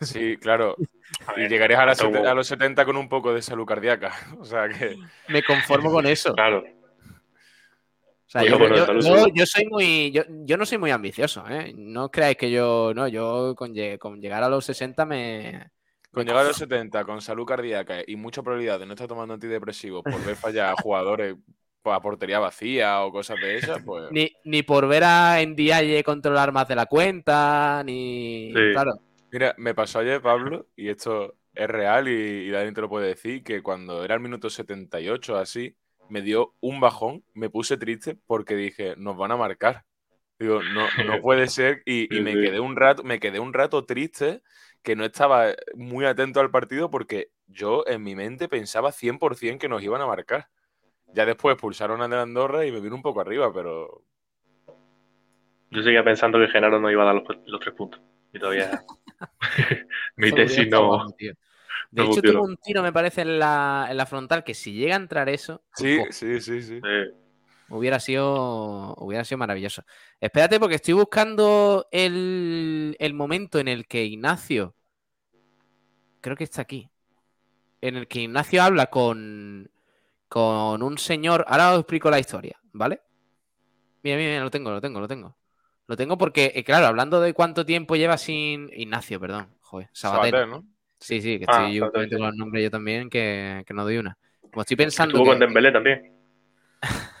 Sí, 0.00 0.36
claro. 0.36 0.76
A 1.26 1.40
Y 1.40 1.48
llegarías 1.48 1.80
a, 1.80 1.94
sete- 1.94 2.34
los 2.34 2.46
70 2.48 2.84
con 2.84 2.96
un 2.96 3.08
poco 3.08 3.32
de 3.32 3.40
salud 3.42 3.64
cardíaca. 3.66 4.12
O 4.40 4.44
sea 4.44 4.68
que. 4.68 4.96
Me 5.28 5.42
conformo 5.42 5.90
con 5.92 6.06
eso. 6.06 6.34
Claro. 6.34 6.64
O 8.26 8.28
sea, 8.28 8.42
yo, 8.42 8.58
bueno, 8.58 8.74
yo- 9.00 9.28
yo- 9.32 9.46
soy 9.46 9.66
muy, 9.66 10.10
yo, 10.10 10.22
yo 10.44 10.56
no 10.56 10.66
soy 10.66 10.78
muy 10.78 10.90
ambicioso, 10.90 11.44
¿eh? 11.48 11.72
No 11.76 12.10
creáis 12.10 12.36
que 12.36 12.50
yo, 12.50 12.92
no, 12.94 13.06
yo 13.06 13.54
con 13.56 13.72
llegar 13.72 14.42
a 14.42 14.48
los 14.48 14.64
60 14.64 15.06
me... 15.06 15.70
Con 16.16 16.24
llegar 16.24 16.46
a 16.46 16.48
los 16.48 16.56
70 16.56 17.04
con 17.04 17.20
salud 17.20 17.44
cardíaca 17.44 17.96
y 18.06 18.16
mucha 18.16 18.42
probabilidad 18.42 18.80
de 18.80 18.86
no 18.86 18.94
estar 18.94 19.06
tomando 19.06 19.34
antidepresivos 19.34 20.02
por 20.02 20.24
ver 20.24 20.34
fallar 20.34 20.72
a 20.72 20.82
jugadores 20.82 21.36
a 21.84 22.00
portería 22.00 22.38
vacía 22.38 23.02
o 23.02 23.12
cosas 23.12 23.38
de 23.38 23.56
esas, 23.56 23.82
pues. 23.84 24.10
Ni, 24.10 24.32
ni 24.44 24.62
por 24.62 24.88
ver 24.88 25.04
a 25.04 25.44
Ndiaye 25.44 26.02
controlar 26.02 26.52
más 26.52 26.66
de 26.68 26.74
la 26.74 26.86
cuenta, 26.86 27.82
ni... 27.84 28.50
Sí. 28.54 28.72
Claro, 28.72 28.98
Mira, 29.30 29.54
me 29.58 29.74
pasó 29.74 29.98
ayer, 29.98 30.22
Pablo, 30.22 30.68
y 30.74 30.88
esto 30.88 31.34
es 31.54 31.68
real 31.68 32.08
y, 32.08 32.12
y 32.12 32.50
Dani 32.50 32.72
te 32.72 32.80
lo 32.80 32.88
puede 32.88 33.08
decir, 33.08 33.44
que 33.44 33.62
cuando 33.62 34.02
era 34.02 34.14
el 34.14 34.20
minuto 34.22 34.48
78 34.48 35.36
así, 35.36 35.76
me 36.08 36.22
dio 36.22 36.54
un 36.60 36.80
bajón, 36.80 37.24
me 37.34 37.50
puse 37.50 37.76
triste 37.76 38.16
porque 38.26 38.56
dije, 38.56 38.94
nos 38.96 39.18
van 39.18 39.32
a 39.32 39.36
marcar. 39.36 39.84
Digo, 40.38 40.62
no, 40.62 40.86
no 41.04 41.20
puede 41.22 41.48
ser. 41.48 41.82
Y, 41.84 42.14
y 42.16 42.22
me 42.22 42.32
quedé 42.32 42.60
un 42.60 42.76
rato, 42.76 43.02
me 43.02 43.20
quedé 43.20 43.38
un 43.38 43.52
rato 43.52 43.84
triste 43.84 44.40
que 44.86 44.94
no 44.94 45.04
estaba 45.04 45.46
muy 45.74 46.04
atento 46.04 46.38
al 46.38 46.52
partido 46.52 46.88
porque 46.88 47.32
yo 47.48 47.82
en 47.88 48.04
mi 48.04 48.14
mente 48.14 48.48
pensaba 48.48 48.92
100% 48.92 49.58
que 49.58 49.68
nos 49.68 49.82
iban 49.82 50.00
a 50.00 50.06
marcar. 50.06 50.48
Ya 51.12 51.26
después 51.26 51.56
pulsaron 51.56 52.02
a 52.02 52.06
de 52.08 52.16
Andorra 52.16 52.64
y 52.64 52.70
me 52.70 52.78
vino 52.78 52.94
un 52.94 53.02
poco 53.02 53.20
arriba, 53.20 53.52
pero 53.52 54.04
Yo 55.72 55.82
seguía 55.82 56.04
pensando 56.04 56.38
que 56.38 56.46
Genaro 56.46 56.78
no 56.78 56.88
iba 56.88 57.02
a 57.02 57.06
dar 57.06 57.16
los, 57.16 57.24
los 57.46 57.58
tres 57.60 57.74
puntos. 57.74 58.00
Y 58.32 58.38
todavía. 58.38 58.84
Mi 60.14 60.30
tesis 60.30 60.68
no. 60.68 61.04
De 61.18 61.34
no 61.90 62.04
hecho, 62.04 62.22
tuvo 62.22 62.44
un 62.44 62.56
tiro, 62.56 62.80
me 62.80 62.92
parece, 62.92 63.22
en 63.22 63.40
la, 63.40 63.88
en 63.90 63.96
la 63.96 64.06
frontal, 64.06 64.44
que 64.44 64.54
si 64.54 64.72
llega 64.72 64.94
a 64.94 64.98
entrar 64.98 65.28
eso, 65.28 65.64
sí, 65.74 65.98
sí, 66.10 66.40
sí, 66.40 66.62
sí. 66.62 66.80
eh, 66.84 67.10
hubiera 67.70 67.98
sido, 67.98 68.94
hubiera 68.98 69.24
sido 69.24 69.38
maravilloso. 69.38 69.82
Espérate, 70.20 70.60
porque 70.60 70.76
estoy 70.76 70.94
buscando 70.94 71.88
el, 71.90 72.96
el 73.00 73.14
momento 73.14 73.58
en 73.58 73.68
el 73.68 73.86
que 73.86 74.04
Ignacio, 74.04 74.76
creo 76.20 76.36
que 76.36 76.44
está 76.44 76.62
aquí, 76.62 76.88
en 77.80 77.96
el 77.96 78.08
que 78.08 78.20
Ignacio 78.22 78.62
habla 78.62 78.86
con, 78.86 79.70
con 80.28 80.82
un 80.82 80.98
señor. 80.98 81.44
Ahora 81.48 81.72
os 81.72 81.80
explico 81.80 82.10
la 82.10 82.18
historia, 82.18 82.58
¿vale? 82.72 83.00
Mira, 84.02 84.16
mira, 84.16 84.30
mira, 84.30 84.42
lo 84.44 84.50
tengo, 84.50 84.70
lo 84.70 84.80
tengo, 84.80 85.00
lo 85.00 85.08
tengo. 85.08 85.36
Lo 85.88 85.96
tengo 85.96 86.18
porque, 86.18 86.52
eh, 86.54 86.64
claro, 86.64 86.86
hablando 86.86 87.20
de 87.20 87.32
cuánto 87.32 87.64
tiempo 87.64 87.94
lleva 87.96 88.18
sin. 88.18 88.70
Ignacio, 88.72 89.20
perdón. 89.20 89.54
Joder, 89.60 89.88
Sabater. 89.92 90.30
Sabater, 90.32 90.48
¿no? 90.48 90.64
Sí, 90.98 91.20
sí, 91.20 91.38
que 91.38 91.44
Ah, 91.48 91.62
estoy 91.64 91.80
últimamente 91.80 92.16
sí. 92.16 92.20
con 92.20 92.26
los 92.28 92.36
nombres 92.36 92.64
yo 92.64 92.70
también, 92.70 93.08
que, 93.10 93.62
que 93.66 93.74
no 93.74 93.84
doy 93.84 93.98
una. 93.98 94.16
Como 94.40 94.62
estoy 94.62 94.76
pensando. 94.76 95.16
estuvo 95.16 95.30
con 95.30 95.38
Dembélé 95.38 95.70
también. 95.72 96.12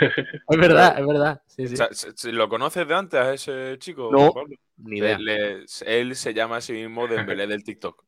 Es 0.00 0.56
verdad, 0.58 0.96
es 1.00 1.06
verdad. 1.06 1.42
Sí, 1.46 1.66
sí. 1.66 1.74
O 1.74 1.76
sea, 1.76 1.88
¿se- 1.90 2.16
se- 2.16 2.32
¿Lo 2.32 2.48
conoces 2.48 2.86
de 2.86 2.94
antes 2.94 3.18
a 3.20 3.34
ese 3.34 3.76
chico? 3.78 4.10
No. 4.12 4.32
Ni 4.76 4.98
idea. 4.98 5.18
Le- 5.18 5.64
él 5.86 6.14
se 6.14 6.32
llama 6.34 6.58
a 6.58 6.60
sí 6.60 6.72
mismo 6.72 7.06
Dembélé 7.08 7.46
del 7.48 7.64
TikTok. 7.64 8.04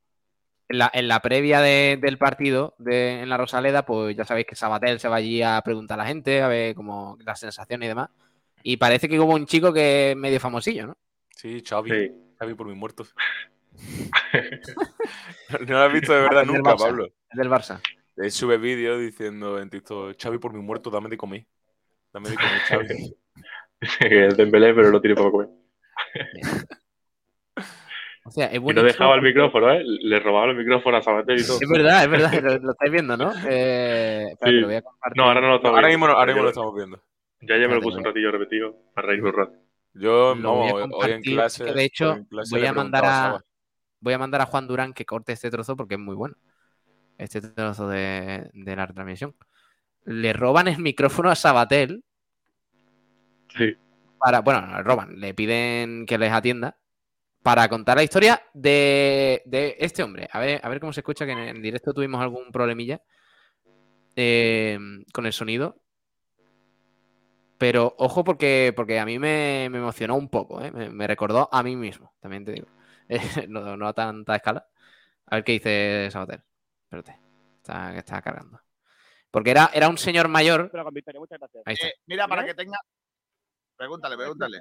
En 0.70 0.78
la, 0.78 0.88
en 0.94 1.08
la 1.08 1.20
previa 1.20 1.60
de- 1.60 1.98
del 2.00 2.16
partido 2.16 2.74
de, 2.78 3.22
en 3.22 3.28
la 3.28 3.36
Rosaleda, 3.36 3.84
pues 3.84 4.16
ya 4.16 4.24
sabéis 4.24 4.46
que 4.46 4.54
Sabatel 4.54 5.00
se 5.00 5.08
va 5.08 5.16
allí 5.16 5.42
a 5.42 5.60
preguntar 5.64 5.98
a 5.98 6.04
la 6.04 6.08
gente, 6.08 6.42
a 6.42 6.48
ver 6.48 6.76
como 6.76 7.16
las 7.24 7.40
sensaciones 7.40 7.86
y 7.86 7.88
demás. 7.88 8.08
Y 8.62 8.76
parece 8.76 9.08
que 9.08 9.18
como 9.18 9.34
un 9.34 9.46
chico 9.46 9.72
que 9.72 10.12
es 10.12 10.16
medio 10.16 10.38
famosillo, 10.38 10.86
¿no? 10.86 10.96
Sí, 11.34 11.60
Xavi. 11.66 11.90
Sí. 11.90 12.12
Xavi 12.38 12.54
por 12.54 12.68
mis 12.68 12.76
muertos. 12.76 13.12
no 15.66 15.66
lo 15.66 15.78
has 15.78 15.92
visto 15.92 16.12
de 16.12 16.20
verdad 16.22 16.44
nunca, 16.46 16.74
Barça. 16.74 16.78
Pablo. 16.78 17.06
Es 17.06 17.36
del 17.38 17.48
Barça. 17.50 17.80
Él 18.16 18.30
sube 18.30 18.58
vídeos 18.58 19.00
diciendo 19.00 19.58
en 19.58 19.70
TikTok, 19.70 20.14
Xavi 20.22 20.38
por 20.38 20.52
mis 20.52 20.62
muertos, 20.62 20.92
dame 20.92 21.08
de 21.08 21.16
comer. 21.16 21.46
Dame 22.12 22.28
de 22.30 22.36
comer, 22.36 22.60
Xavi. 22.68 23.16
que 23.98 24.26
es 24.26 24.36
Dembélé, 24.36 24.72
pero 24.74 24.90
no 24.92 25.00
tiene 25.00 25.16
para 25.16 25.30
comer. 25.30 25.48
O 28.24 28.30
sea, 28.30 28.46
es 28.46 28.56
Y 28.56 28.60
no 28.60 28.82
dejaba 28.82 29.14
el 29.14 29.22
micrófono, 29.22 29.70
¿eh? 29.72 29.82
Le 29.84 30.20
robaba 30.20 30.50
el 30.50 30.56
micrófono 30.56 30.98
a 30.98 31.02
Sabater 31.02 31.38
y 31.38 31.46
todo. 31.46 31.58
Es 31.60 31.68
verdad, 31.68 32.04
es 32.04 32.10
verdad, 32.10 32.32
lo, 32.42 32.58
lo 32.58 32.70
estáis 32.72 32.92
viendo, 32.92 33.16
¿no? 33.16 33.32
Eh, 33.48 34.26
Sí. 34.44 34.50
lo 34.52 34.66
voy 34.66 34.76
a 34.76 34.82
compartir. 34.82 35.16
No, 35.16 35.24
ahora 35.28 35.40
no 35.40 35.48
lo 35.48 35.56
estamos 35.56 35.76
ahora 35.76 35.88
viendo. 35.88 36.06
mismo, 36.06 36.12
no- 36.12 36.18
ahora 36.18 36.32
mismo 36.32 36.42
lo 36.42 36.48
estamos 36.50 36.74
viendo. 36.74 37.02
Ya, 37.42 37.56
ya 37.56 37.68
me 37.68 37.74
lo 37.76 37.80
puse 37.80 37.96
un 37.96 38.02
lo 38.04 38.10
ratillo 38.10 38.30
repetido 38.30 38.76
para 38.94 39.08
reírme 39.08 39.30
un 39.30 39.36
rato. 39.36 39.52
Yo, 39.94 40.34
Lo 40.34 40.54
voy 40.54 40.68
a 40.68 40.72
vamos, 40.74 40.98
hoy- 41.04 41.10
en 41.12 41.22
clase. 41.22 41.64
que 41.64 41.72
de 41.72 41.84
hecho 41.84 42.18
clase 42.28 42.56
voy 42.56 42.66
a 42.66 42.72
mandar 42.72 43.04
a-. 43.06 43.40
Voy 44.02 44.14
a 44.14 44.18
mandar 44.18 44.40
a 44.42 44.46
Juan 44.46 44.66
Durán 44.68 44.92
que 44.92 45.04
corte 45.04 45.32
este 45.32 45.50
trozo 45.50 45.76
porque 45.76 45.94
es 45.94 46.00
muy 46.00 46.14
bueno. 46.14 46.34
Este 47.18 47.40
trozo 47.40 47.88
de, 47.88 48.48
de 48.54 48.76
la 48.76 48.86
retransmisión. 48.86 49.34
Le 50.04 50.32
roban 50.32 50.68
el 50.68 50.78
micrófono 50.78 51.30
a 51.30 51.34
Sabatel 51.34 52.02
Sí. 53.54 53.76
para, 54.18 54.40
bueno, 54.40 54.60
no 54.62 54.76
le 54.76 54.82
roban, 54.82 55.18
le 55.20 55.34
piden 55.34 56.06
que 56.06 56.16
les 56.18 56.32
atienda 56.32 56.76
para 57.42 57.68
contar 57.68 57.96
la 57.96 58.02
historia 58.02 58.42
de, 58.52 59.42
de 59.46 59.76
este 59.78 60.02
hombre. 60.02 60.28
A 60.32 60.38
ver, 60.40 60.60
a 60.62 60.68
ver 60.68 60.80
cómo 60.80 60.92
se 60.92 61.00
escucha, 61.00 61.26
que 61.26 61.32
en 61.32 61.62
directo 61.62 61.94
tuvimos 61.94 62.20
algún 62.20 62.50
problemilla 62.52 63.00
eh, 64.16 64.78
con 65.12 65.26
el 65.26 65.32
sonido. 65.32 65.80
Pero 67.58 67.94
ojo 67.98 68.24
porque, 68.24 68.72
porque 68.74 68.98
a 68.98 69.04
mí 69.04 69.18
me, 69.18 69.68
me 69.70 69.78
emocionó 69.78 70.16
un 70.16 70.30
poco, 70.30 70.62
¿eh? 70.62 70.70
me, 70.70 70.88
me 70.88 71.06
recordó 71.06 71.48
a 71.52 71.62
mí 71.62 71.76
mismo, 71.76 72.14
también 72.20 72.44
te 72.44 72.52
digo. 72.52 72.66
Eh, 73.12 73.48
no, 73.48 73.76
no 73.76 73.88
a 73.88 73.92
tanta 73.92 74.36
escala. 74.36 74.68
A 75.26 75.34
ver 75.34 75.42
qué 75.42 75.52
dice 75.52 76.08
Sabater. 76.12 76.44
Espérate, 76.84 77.18
está, 77.56 77.90
que 77.92 77.98
está 77.98 78.22
cargando. 78.22 78.60
Porque 79.32 79.50
era, 79.50 79.68
era 79.74 79.88
un 79.88 79.98
señor 79.98 80.28
mayor. 80.28 80.68
Pero 80.70 80.84
con 80.84 80.94
Victoria, 80.94 81.18
muchas 81.18 81.40
gracias. 81.40 81.62
Ahí 81.66 81.74
está. 81.74 81.88
Eh, 81.88 81.94
mira, 82.06 82.28
para 82.28 82.44
que 82.44 82.54
tenga. 82.54 82.78
Pregúntale, 83.76 84.16
pregúntale. 84.16 84.58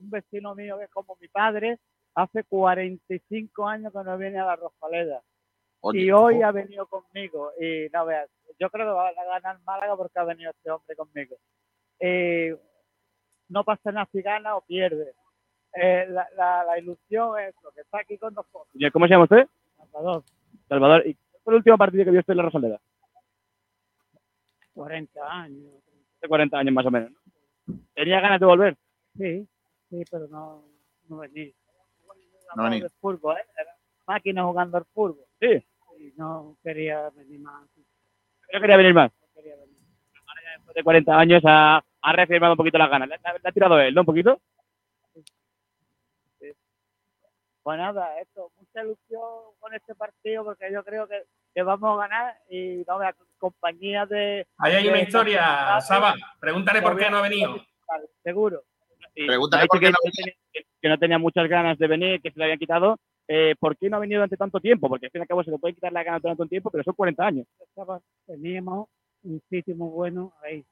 Un 0.00 0.10
vecino 0.10 0.54
mío 0.54 0.78
que 0.78 0.84
es 0.84 0.90
como 0.90 1.16
mi 1.20 1.28
padre, 1.28 1.78
hace 2.14 2.44
45 2.44 3.66
años 3.66 3.92
que 3.92 3.98
no 4.04 4.18
viene 4.18 4.38
a 4.38 4.46
la 4.46 4.56
Rosaleda. 4.56 5.22
Oye, 5.80 6.00
y 6.00 6.10
hoy 6.10 6.42
ha 6.42 6.50
venido 6.50 6.86
conmigo. 6.86 7.52
Y 7.60 7.88
no 7.92 8.06
veas, 8.06 8.28
yo 8.58 8.70
creo 8.70 8.86
que 8.86 8.92
va 8.92 9.08
a 9.08 9.12
ganar 9.12 9.60
Málaga 9.64 9.96
porque 9.96 10.18
ha 10.18 10.24
venido 10.24 10.50
este 10.50 10.70
hombre 10.70 10.96
conmigo. 10.96 11.36
Eh, 12.00 12.56
no 13.48 13.64
pasa 13.64 13.92
nada 13.92 14.08
si 14.12 14.22
gana 14.22 14.56
o 14.56 14.60
pierde. 14.62 15.14
Eh, 15.74 16.06
la, 16.08 16.26
la, 16.36 16.64
la 16.64 16.78
ilusión 16.78 17.38
es 17.40 17.54
lo 17.62 17.70
que 17.72 17.82
está 17.82 18.00
aquí 18.00 18.18
con 18.18 18.34
nosotros. 18.34 18.66
¿Cómo 18.92 19.06
se 19.06 19.10
llama 19.10 19.24
usted? 19.24 19.48
Salvador. 19.76 20.24
Salvador. 20.68 21.06
¿Y 21.06 21.14
cuál 21.14 21.42
fue 21.44 21.52
el 21.52 21.56
último 21.58 21.78
partido 21.78 22.04
que 22.04 22.10
vio 22.10 22.20
usted 22.20 22.32
en 22.32 22.36
la 22.38 22.42
Rosaleda? 22.44 22.80
40 24.74 25.20
años. 25.30 25.74
Hace 26.16 26.28
40 26.28 26.58
años 26.58 26.74
más 26.74 26.86
o 26.86 26.90
menos. 26.90 27.10
¿no? 27.12 27.18
¿Tenía 27.94 28.20
ganas 28.20 28.40
de 28.40 28.46
volver? 28.46 28.76
Sí, 29.16 29.48
sí, 29.90 30.04
pero 30.10 30.26
no, 30.28 30.64
no 31.08 31.16
venía. 31.18 31.52
No 32.56 32.62
venía. 32.64 32.88
fútbol, 33.00 33.36
¿eh? 33.36 33.44
Era 33.58 33.74
máquina 34.06 34.44
jugando 34.44 34.78
al 34.78 34.84
fútbol. 34.86 35.24
Sí. 35.40 35.64
Y 35.98 36.12
no 36.16 36.56
quería 36.62 37.10
venir 37.10 37.40
más. 37.40 37.68
Yo 38.52 38.60
quería 38.60 38.76
venir 38.76 38.94
más. 38.94 39.10
No 39.20 39.26
quería 39.34 39.56
venir. 39.56 39.76
Después 40.56 40.74
de 40.74 40.82
40 40.84 41.18
años 41.18 41.42
ha, 41.46 41.82
ha 42.02 42.12
reafirmado 42.12 42.52
un 42.54 42.56
poquito 42.56 42.78
las 42.78 42.88
ganas. 42.90 43.08
Le, 43.08 43.16
le- 43.16 43.38
le 43.42 43.48
ha 43.48 43.52
tirado 43.52 43.78
él, 43.80 43.94
¿no? 43.94 44.00
Un 44.02 44.06
poquito. 44.06 44.40
Pues 47.62 47.76
nada, 47.78 48.18
esto, 48.20 48.50
mucha 48.58 48.82
ilusión 48.82 49.20
con 49.58 49.74
este 49.74 49.94
partido 49.94 50.42
porque 50.42 50.72
yo 50.72 50.82
creo 50.84 51.06
que, 51.06 51.24
que 51.54 51.62
vamos 51.62 51.98
a 51.98 52.08
ganar 52.08 52.34
y 52.48 52.82
no 52.88 52.98
veas 52.98 53.14
compañía 53.36 54.06
de. 54.06 54.46
Ahí 54.56 54.72
hay 54.76 54.88
una 54.88 54.96
de- 54.96 55.02
historia, 55.02 55.78
Saba. 55.82 56.14
Pregúntale 56.40 56.80
por 56.80 56.96
qué 56.96 57.10
no 57.10 57.18
ha 57.18 57.22
venido. 57.22 57.56
Vale, 57.86 58.06
seguro. 58.22 58.62
Pregúntale 59.14 59.66
por 59.66 59.80
qué 59.80 59.86
que, 59.86 59.92
no 59.92 59.98
tenía- 60.12 60.34
que- 60.52 60.64
que 60.80 60.88
no 60.88 60.98
tenía 60.98 61.18
muchas 61.18 61.48
ganas 61.48 61.78
de 61.78 61.86
venir, 61.86 62.20
que 62.22 62.30
se 62.30 62.38
le 62.38 62.44
habían 62.44 62.58
quitado. 62.58 62.96
Eh, 63.26 63.54
¿Por 63.58 63.76
qué 63.76 63.90
no 63.90 63.96
ha 63.96 64.00
venido 64.00 64.18
durante 64.20 64.36
tanto 64.36 64.58
tiempo? 64.60 64.88
Porque 64.88 65.06
al 65.06 65.12
fin 65.12 65.20
y 65.20 65.22
al 65.22 65.28
cabo 65.28 65.44
se 65.44 65.50
le 65.50 65.58
puede 65.58 65.74
quitar 65.74 65.92
la 65.92 66.02
gana 66.02 66.18
durante 66.18 66.42
un 66.42 66.48
tiempo, 66.48 66.70
pero 66.70 66.84
son 66.84 66.94
40 66.94 67.26
años. 67.26 67.46
Estaba- 67.60 68.00
teníamos 68.26 68.88
un 69.24 69.42
sitio 69.50 69.74
muy 69.76 69.90
bueno 69.90 70.32
ahí. 70.42 70.64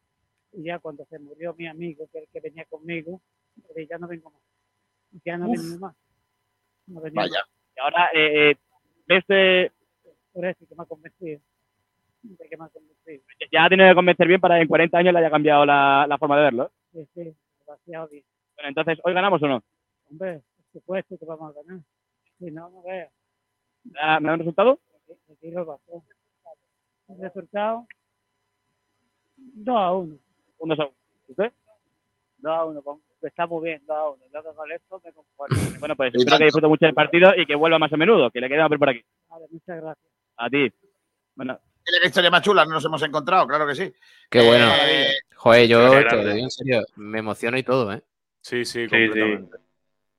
Y 0.52 0.62
ya 0.64 0.78
cuando 0.78 1.04
se 1.06 1.18
murió 1.18 1.54
mi 1.58 1.66
amigo, 1.66 2.06
que, 2.12 2.20
el 2.20 2.28
que 2.32 2.40
venía 2.40 2.64
conmigo, 2.66 3.20
ya 3.88 3.98
no 3.98 4.06
vengo 4.08 4.30
más. 4.30 4.42
Ya 5.24 5.36
no 5.36 5.48
Uf. 5.50 5.58
vengo 5.60 5.78
más. 5.80 5.96
No 6.86 7.00
venía 7.00 7.20
Vaya. 7.22 7.40
Y 7.76 7.80
ahora, 7.80 8.10
eh, 8.14 8.50
eh, 8.52 8.56
ves, 9.06 9.24
eh. 9.28 9.70
Por 10.32 10.46
eso 10.46 10.66
que 10.66 10.74
me 10.74 10.82
ha 10.82 10.86
convencido. 10.86 11.40
De 12.22 12.48
que 12.48 12.56
me 12.56 12.64
ha 12.64 12.68
convencido. 12.68 13.22
ya 13.52 13.64
ha 13.64 13.68
tenido 13.68 13.88
que 13.90 13.94
convencer 13.94 14.28
bien 14.28 14.40
para 14.40 14.56
que 14.56 14.62
en 14.62 14.68
40 14.68 14.98
años 14.98 15.12
le 15.12 15.18
haya 15.20 15.30
cambiado 15.30 15.66
la, 15.66 16.06
la 16.08 16.18
forma 16.18 16.36
de 16.38 16.42
verlo. 16.42 16.70
Sí, 16.92 17.06
sí, 17.14 17.34
demasiado 17.86 18.08
bien. 18.08 18.24
Bueno, 18.56 18.68
entonces, 18.68 18.98
¿hoy 19.04 19.14
ganamos 19.14 19.42
o 19.42 19.48
no? 19.48 19.62
Hombre, 20.10 20.42
por 20.56 20.80
supuesto 20.80 21.18
que 21.18 21.24
vamos 21.24 21.54
a 21.54 21.62
ganar. 21.62 21.80
Si 22.38 22.50
no, 22.50 22.70
no 22.70 22.82
veas. 22.82 23.12
¿Ah, 24.00 24.20
¿Me 24.20 24.28
da 24.28 24.34
un 24.34 24.40
resultado? 24.40 24.78
Aquí 25.32 25.50
lo 25.50 25.64
bajó. 25.64 26.04
El 27.08 27.20
resultado, 27.20 27.86
2 29.36 29.76
a 29.76 29.92
1. 29.92 30.18
Un 30.58 30.68
dos 30.68 30.80
a 30.80 30.84
uno. 30.86 30.94
¿Usted? 31.28 31.52
2 32.38 32.52
a 32.52 32.64
1. 32.64 33.00
Está 33.22 33.46
muy 33.46 33.64
bien, 33.64 33.82
2 33.86 33.96
a 33.96 34.10
1. 34.10 34.24
Yo 34.32 34.42
que 34.42 34.56
con 34.56 34.72
esto 34.72 35.00
me 35.04 35.12
conformo. 35.12 35.56
Bueno, 35.78 35.96
pues 35.96 36.14
espero 36.14 36.38
que 36.38 36.44
disfrute 36.44 36.66
mucho 36.66 36.86
del 36.86 36.94
partido 36.94 37.30
y 37.36 37.46
que 37.46 37.54
vuelva 37.54 37.78
más 37.78 37.92
a 37.92 37.96
menudo, 37.96 38.30
que 38.30 38.40
le 38.40 38.48
quede 38.48 38.78
por 38.78 38.88
aquí. 38.88 39.02
Vale, 39.28 39.46
muchas 39.50 39.80
gracias. 39.80 40.12
A 40.36 40.50
ti. 40.50 40.72
Bueno, 41.36 41.58
Mira 41.86 42.00
qué 42.00 42.06
historia 42.08 42.30
más 42.30 42.42
chula 42.42 42.64
nos 42.64 42.84
hemos 42.84 43.02
encontrado, 43.02 43.46
claro 43.46 43.66
que 43.66 43.74
sí. 43.74 43.92
Qué 44.30 44.40
bueno. 44.42 44.72
Eh, 44.86 45.14
Joder, 45.36 45.68
yo 45.68 45.90
te 46.08 46.16
lo 46.16 46.32
digo 46.32 46.44
en 46.44 46.50
serio, 46.50 46.84
me 46.96 47.18
emociono 47.20 47.56
y 47.56 47.62
todo, 47.62 47.92
¿eh? 47.92 48.02
Sí, 48.40 48.64
sí, 48.64 48.84
Sí, 48.84 48.88
completamente. 48.88 49.58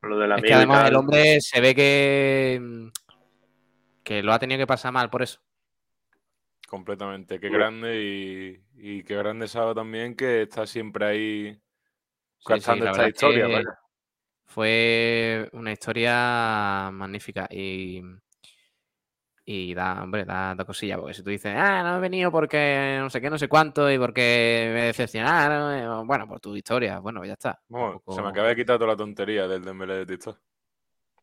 Lo 0.02 0.18
del 0.20 0.32
Es 0.32 0.38
amigo 0.38 0.48
que 0.48 0.52
y 0.52 0.56
además 0.56 0.90
el 0.90 0.96
hombre 0.96 1.42
se 1.42 1.60
ve 1.60 1.76
que, 1.76 2.90
que 4.04 4.24
lo 4.24 4.32
ha 4.32 4.40
tenido 4.40 4.60
que 4.60 4.68
pasar 4.68 4.94
mal 4.94 5.10
por 5.10 5.24
eso. 5.24 5.40
Completamente. 6.68 7.40
Qué 7.40 7.50
grande 7.50 8.02
y, 8.02 8.64
y 8.76 9.04
qué 9.04 9.16
grande 9.16 9.48
Saba 9.48 9.74
también 9.74 10.16
que 10.16 10.44
está 10.44 10.68
siempre 10.68 11.06
ahí 11.06 11.62
Sí, 12.40 12.60
sí, 12.62 12.76
la 12.80 12.92
esta 12.92 13.04
es 13.04 13.10
historia. 13.10 13.48
que 13.48 13.54
vaya. 13.54 13.80
Fue 14.46 15.50
una 15.54 15.72
historia 15.74 16.90
magnífica 16.94 17.48
y, 17.52 18.02
y 19.50 19.74
da, 19.74 20.04
hombre, 20.04 20.26
da, 20.26 20.54
da 20.56 20.66
cosilla, 20.66 20.98
porque 20.98 21.14
si 21.14 21.24
tú 21.24 21.30
dices, 21.30 21.56
ah, 21.56 21.82
no 21.82 21.96
he 21.96 22.00
venido 22.02 22.30
porque 22.30 22.98
no 23.00 23.10
sé 23.10 23.22
qué, 23.22 23.30
no 23.30 23.38
sé 23.38 23.48
cuánto 23.48 23.90
y 23.90 23.98
porque 23.98 24.70
me 24.74 24.82
decepcionaron, 24.82 25.74
eh, 25.74 26.06
bueno, 26.06 26.28
por 26.28 26.42
tu 26.42 26.54
historia, 26.54 27.00
bueno, 27.00 27.24
ya 27.24 27.32
está. 27.32 27.58
Bueno, 27.70 28.04
Se 28.10 28.22
me 28.22 28.28
acaba 28.28 28.50
de 28.50 28.58
quitar 28.58 28.78
toda 28.78 28.92
la 28.92 28.98
tontería 28.98 29.48
del 29.48 29.64
Dembélé 29.64 30.00
de 30.00 30.06
TikTok. 30.06 30.38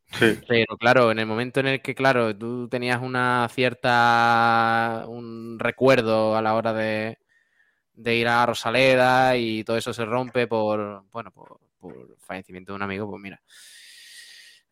Sí. 0.05 0.39
Pero 0.47 0.75
claro, 0.77 1.11
en 1.11 1.19
el 1.19 1.27
momento 1.27 1.59
en 1.59 1.67
el 1.67 1.81
que, 1.83 1.93
claro, 1.93 2.35
tú 2.35 2.67
tenías 2.67 2.99
una 2.99 3.47
cierta, 3.51 5.05
un 5.07 5.59
recuerdo 5.59 6.35
a 6.35 6.41
la 6.41 6.55
hora 6.55 6.73
de, 6.73 7.19
de 7.93 8.15
ir 8.15 8.27
a 8.27 8.43
Rosaleda 8.47 9.37
y 9.37 9.63
todo 9.63 9.77
eso 9.77 9.93
se 9.93 10.03
rompe 10.03 10.47
por, 10.47 11.03
bueno, 11.11 11.29
por, 11.29 11.59
fallecimiento 12.17 12.71
de 12.71 12.77
un 12.77 12.81
amigo, 12.81 13.07
pues 13.07 13.21
mira, 13.21 13.39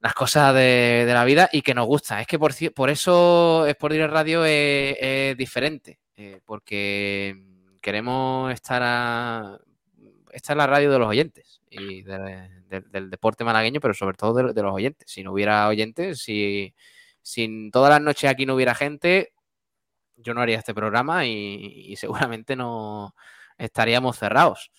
las 0.03 0.13
cosas 0.13 0.53
de, 0.53 1.05
la 1.07 1.23
vida 1.23 1.49
y 1.51 1.61
que 1.61 1.73
nos 1.73 1.87
gustan. 1.87 2.19
Es 2.19 2.27
que 2.27 2.37
por, 2.37 2.53
por 2.75 2.89
eso 2.89 3.65
Sport 3.65 3.93
Direct 3.93 4.11
Radio 4.13 4.43
es, 4.43 4.97
es 4.99 5.37
diferente, 5.37 5.97
eh, 6.17 6.41
porque 6.45 7.41
queremos 7.81 8.51
estar 8.53 8.81
a... 8.83 9.57
Es 10.31 10.49
la 10.49 10.67
radio 10.67 10.91
de 10.91 10.99
los 10.99 11.07
oyentes 11.07 11.61
y 11.69 12.01
de- 12.01 12.49
de- 12.67 12.81
del 12.81 13.09
deporte 13.09 13.45
malagueño, 13.45 13.79
pero 13.79 13.93
sobre 13.93 14.17
todo 14.17 14.33
de, 14.51 14.61
los 14.61 14.73
oyentes. 14.73 15.09
Si 15.09 15.23
no 15.23 15.31
hubiera 15.31 15.69
oyentes, 15.69 16.19
si 16.21 16.73
sin 17.21 17.71
todas 17.71 17.89
las 17.91 18.01
noches 18.01 18.29
aquí 18.29 18.45
no 18.45 18.55
hubiera 18.55 18.75
gente, 18.75 19.31
yo 20.17 20.33
no 20.33 20.41
haría 20.41 20.57
este 20.57 20.73
programa 20.73 21.25
y, 21.25 21.85
y 21.87 21.95
seguramente 21.95 22.57
no 22.57 23.15
estaríamos 23.57 24.17
cerrados, 24.17 24.71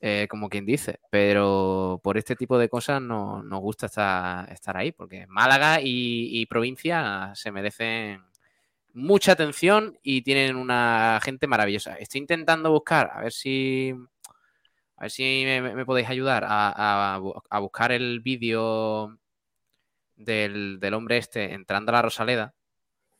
eh, 0.00 0.26
como 0.30 0.48
quien 0.48 0.66
dice. 0.66 1.00
Pero 1.10 2.00
por 2.02 2.18
este 2.18 2.36
tipo 2.36 2.58
de 2.58 2.68
cosas 2.68 3.00
no, 3.02 3.42
nos 3.42 3.60
gusta 3.60 3.86
estar, 3.86 4.76
ahí, 4.76 4.92
porque 4.92 5.26
Málaga 5.28 5.80
y, 5.82 6.46
provincia 6.46 7.32
se 7.34 7.52
merecen 7.52 8.22
mucha 8.94 9.32
atención 9.32 9.98
y 10.02 10.22
tienen 10.22 10.56
una 10.56 11.20
gente 11.22 11.46
maravillosa. 11.46 11.94
Estoy 11.96 12.20
intentando 12.22 12.70
buscar, 12.72 13.10
a 13.14 13.22
ver 13.22 13.32
si 13.32 13.94
a 14.96 15.02
ver 15.04 15.10
si 15.10 15.44
me, 15.46 15.84
podéis 15.86 16.08
ayudar 16.08 16.44
a, 16.44 17.14
a 17.14 17.18
bu- 17.20 17.42
a 17.48 17.58
buscar 17.60 17.92
el 17.92 18.20
vídeo 18.20 19.18
del, 20.16 20.78
del 20.80 20.94
hombre 20.94 21.18
este 21.18 21.52
entrando 21.54 21.90
a 21.90 21.94
la 21.94 22.02
Rosaleda. 22.02 22.54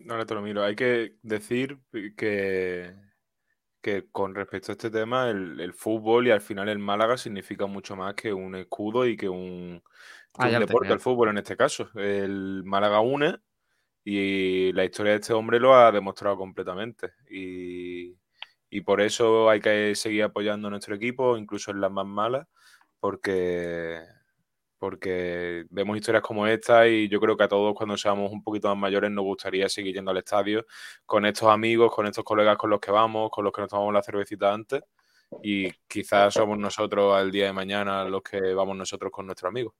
Ahora 0.08 0.24
te 0.26 0.34
lo 0.34 0.42
miro. 0.42 0.64
Hay 0.64 0.74
que 0.74 1.16
decir 1.22 1.78
que, 2.16 2.94
que 3.80 4.08
con 4.10 4.34
respecto 4.34 4.72
a 4.72 4.74
este 4.74 4.90
tema, 4.90 5.30
el, 5.30 5.60
el 5.60 5.72
fútbol 5.74 6.26
y 6.28 6.30
al 6.30 6.40
final 6.40 6.68
el 6.68 6.78
Málaga 6.78 7.16
significa 7.16 7.66
mucho 7.66 7.96
más 7.96 8.14
que 8.14 8.32
un 8.32 8.54
escudo 8.56 9.06
y 9.06 9.16
que 9.16 9.28
un, 9.28 9.82
que 10.38 10.46
Ah, 10.46 10.48
un 10.48 10.58
deporte, 10.58 10.84
tenía. 10.84 10.94
el 10.94 11.00
fútbol 11.00 11.30
en 11.30 11.38
este 11.38 11.56
caso. 11.56 11.90
El 11.94 12.62
Málaga 12.64 13.00
une 13.00 13.38
y 14.04 14.72
la 14.72 14.84
historia 14.84 15.12
de 15.12 15.18
este 15.20 15.32
hombre 15.34 15.60
lo 15.60 15.74
ha 15.76 15.92
demostrado 15.92 16.36
completamente. 16.36 17.12
Y, 17.30 18.16
y 18.70 18.80
por 18.82 19.00
eso 19.00 19.50
hay 19.50 19.60
que 19.60 19.94
seguir 19.94 20.24
apoyando 20.24 20.68
a 20.68 20.70
nuestro 20.70 20.94
equipo, 20.96 21.36
incluso 21.36 21.70
en 21.72 21.80
las 21.80 21.90
más 21.92 22.06
malas, 22.06 22.46
porque, 23.00 24.00
porque 24.80 25.66
vemos 25.70 25.98
historias 25.98 26.24
como 26.24 26.48
esta 26.48 26.88
y 26.88 27.08
yo 27.10 27.20
creo 27.20 27.36
que 27.38 27.44
a 27.44 27.48
todos 27.48 27.74
cuando 27.76 27.98
seamos 27.98 28.32
un 28.32 28.42
poquito 28.44 28.68
más 28.70 28.78
mayores 28.78 29.12
nos 29.12 29.24
gustaría 29.24 29.68
seguir 29.70 29.94
yendo 29.96 30.12
al 30.12 30.18
estadio 30.18 30.66
con 31.06 31.26
estos 31.26 31.50
amigos, 31.50 31.94
con 31.94 32.06
estos 32.08 32.24
colegas 32.24 32.58
con 32.58 32.70
los 32.70 32.80
que 32.80 32.92
vamos, 32.92 33.30
con 33.32 33.44
los 33.44 33.54
que 33.54 33.62
nos 33.62 33.70
tomamos 33.70 33.94
la 33.94 34.02
cervecita 34.04 34.54
antes 34.54 34.82
y 35.42 35.70
quizás 35.88 36.34
somos 36.34 36.58
nosotros 36.58 37.14
al 37.16 37.30
día 37.30 37.46
de 37.46 37.52
mañana 37.52 38.04
los 38.04 38.22
que 38.22 38.54
vamos 38.54 38.76
nosotros 38.76 39.12
con 39.12 39.26
nuestros 39.26 39.50
amigos, 39.50 39.74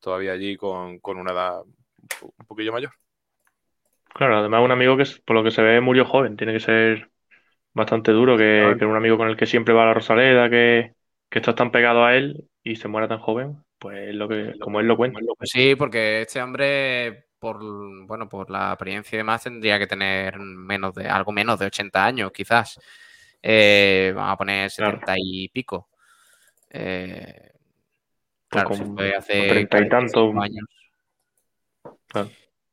todavía 0.00 0.32
allí 0.32 0.56
con, 0.56 0.98
con 1.00 1.18
una 1.18 1.32
edad 1.32 1.62
un 1.62 2.08
po- 2.20 2.34
un 2.38 2.46
poquillo 2.46 2.72
mayor. 2.72 2.92
Claro, 4.14 4.36
además 4.38 4.62
un 4.64 4.70
amigo 4.70 4.96
que 4.96 5.04
por 5.26 5.34
lo 5.36 5.42
que 5.42 5.50
se 5.50 5.62
ve 5.62 5.80
murió 5.80 6.04
joven, 6.04 6.36
tiene 6.36 6.52
que 6.52 6.60
ser 6.60 7.10
bastante 7.74 8.12
duro 8.12 8.36
que, 8.38 8.76
que 8.78 8.86
un 8.86 8.96
amigo 8.96 9.18
con 9.18 9.28
el 9.28 9.36
que 9.36 9.46
siempre 9.46 9.74
va 9.74 9.84
a 9.84 9.86
la 9.88 9.94
Rosaleda, 9.94 10.50
que, 10.50 10.94
que 11.30 11.38
está 11.40 11.54
tan 11.56 11.72
pegado 11.72 12.04
a 12.04 12.16
él 12.16 12.48
y 12.64 12.76
se 12.76 12.88
muera 12.88 13.08
tan 13.08 13.20
joven, 13.20 13.64
pues 13.84 14.08
es 14.08 14.14
lo 14.14 14.26
que, 14.26 14.54
como 14.58 14.80
él 14.80 14.86
lo 14.86 14.96
cuenta. 14.96 15.20
Pues 15.36 15.50
sí, 15.50 15.74
porque 15.74 16.22
este 16.22 16.40
hombre, 16.40 17.26
por 17.38 17.58
bueno, 18.06 18.26
por 18.30 18.48
la 18.48 18.70
apariencia 18.70 19.14
y 19.14 19.18
demás, 19.18 19.42
tendría 19.42 19.78
que 19.78 19.86
tener 19.86 20.38
menos 20.38 20.94
de, 20.94 21.06
algo 21.06 21.32
menos 21.32 21.58
de 21.58 21.66
80 21.66 22.02
años, 22.02 22.32
quizás. 22.32 22.80
Eh, 23.42 24.10
vamos 24.16 24.32
a 24.32 24.36
poner 24.38 24.70
70 24.70 25.12
y 25.18 25.50
pico. 25.50 25.90
Eh, 26.70 27.50
claro, 28.48 28.68
Pues 28.68 28.80
con- 28.80 28.96
fue 28.96 29.14
hace 29.14 29.36
con 29.36 29.48
30 29.48 29.60
y 29.60 29.88
45 29.88 29.90
tanto. 29.90 30.40
años. 30.40 30.64
Claro. 32.06 32.30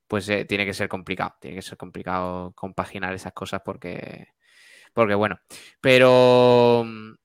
Pues 0.08 0.30
eh, 0.30 0.46
tiene 0.46 0.66
que 0.66 0.74
ser 0.74 0.88
complicado, 0.88 1.36
tiene 1.42 1.58
que 1.58 1.62
ser 1.62 1.78
complicado 1.78 2.54
compaginar 2.56 3.14
esas 3.14 3.34
cosas 3.34 3.62
porque, 3.66 4.28
porque 4.94 5.16
bueno, 5.16 5.42
pero 5.82 6.86
eh, 6.86 7.16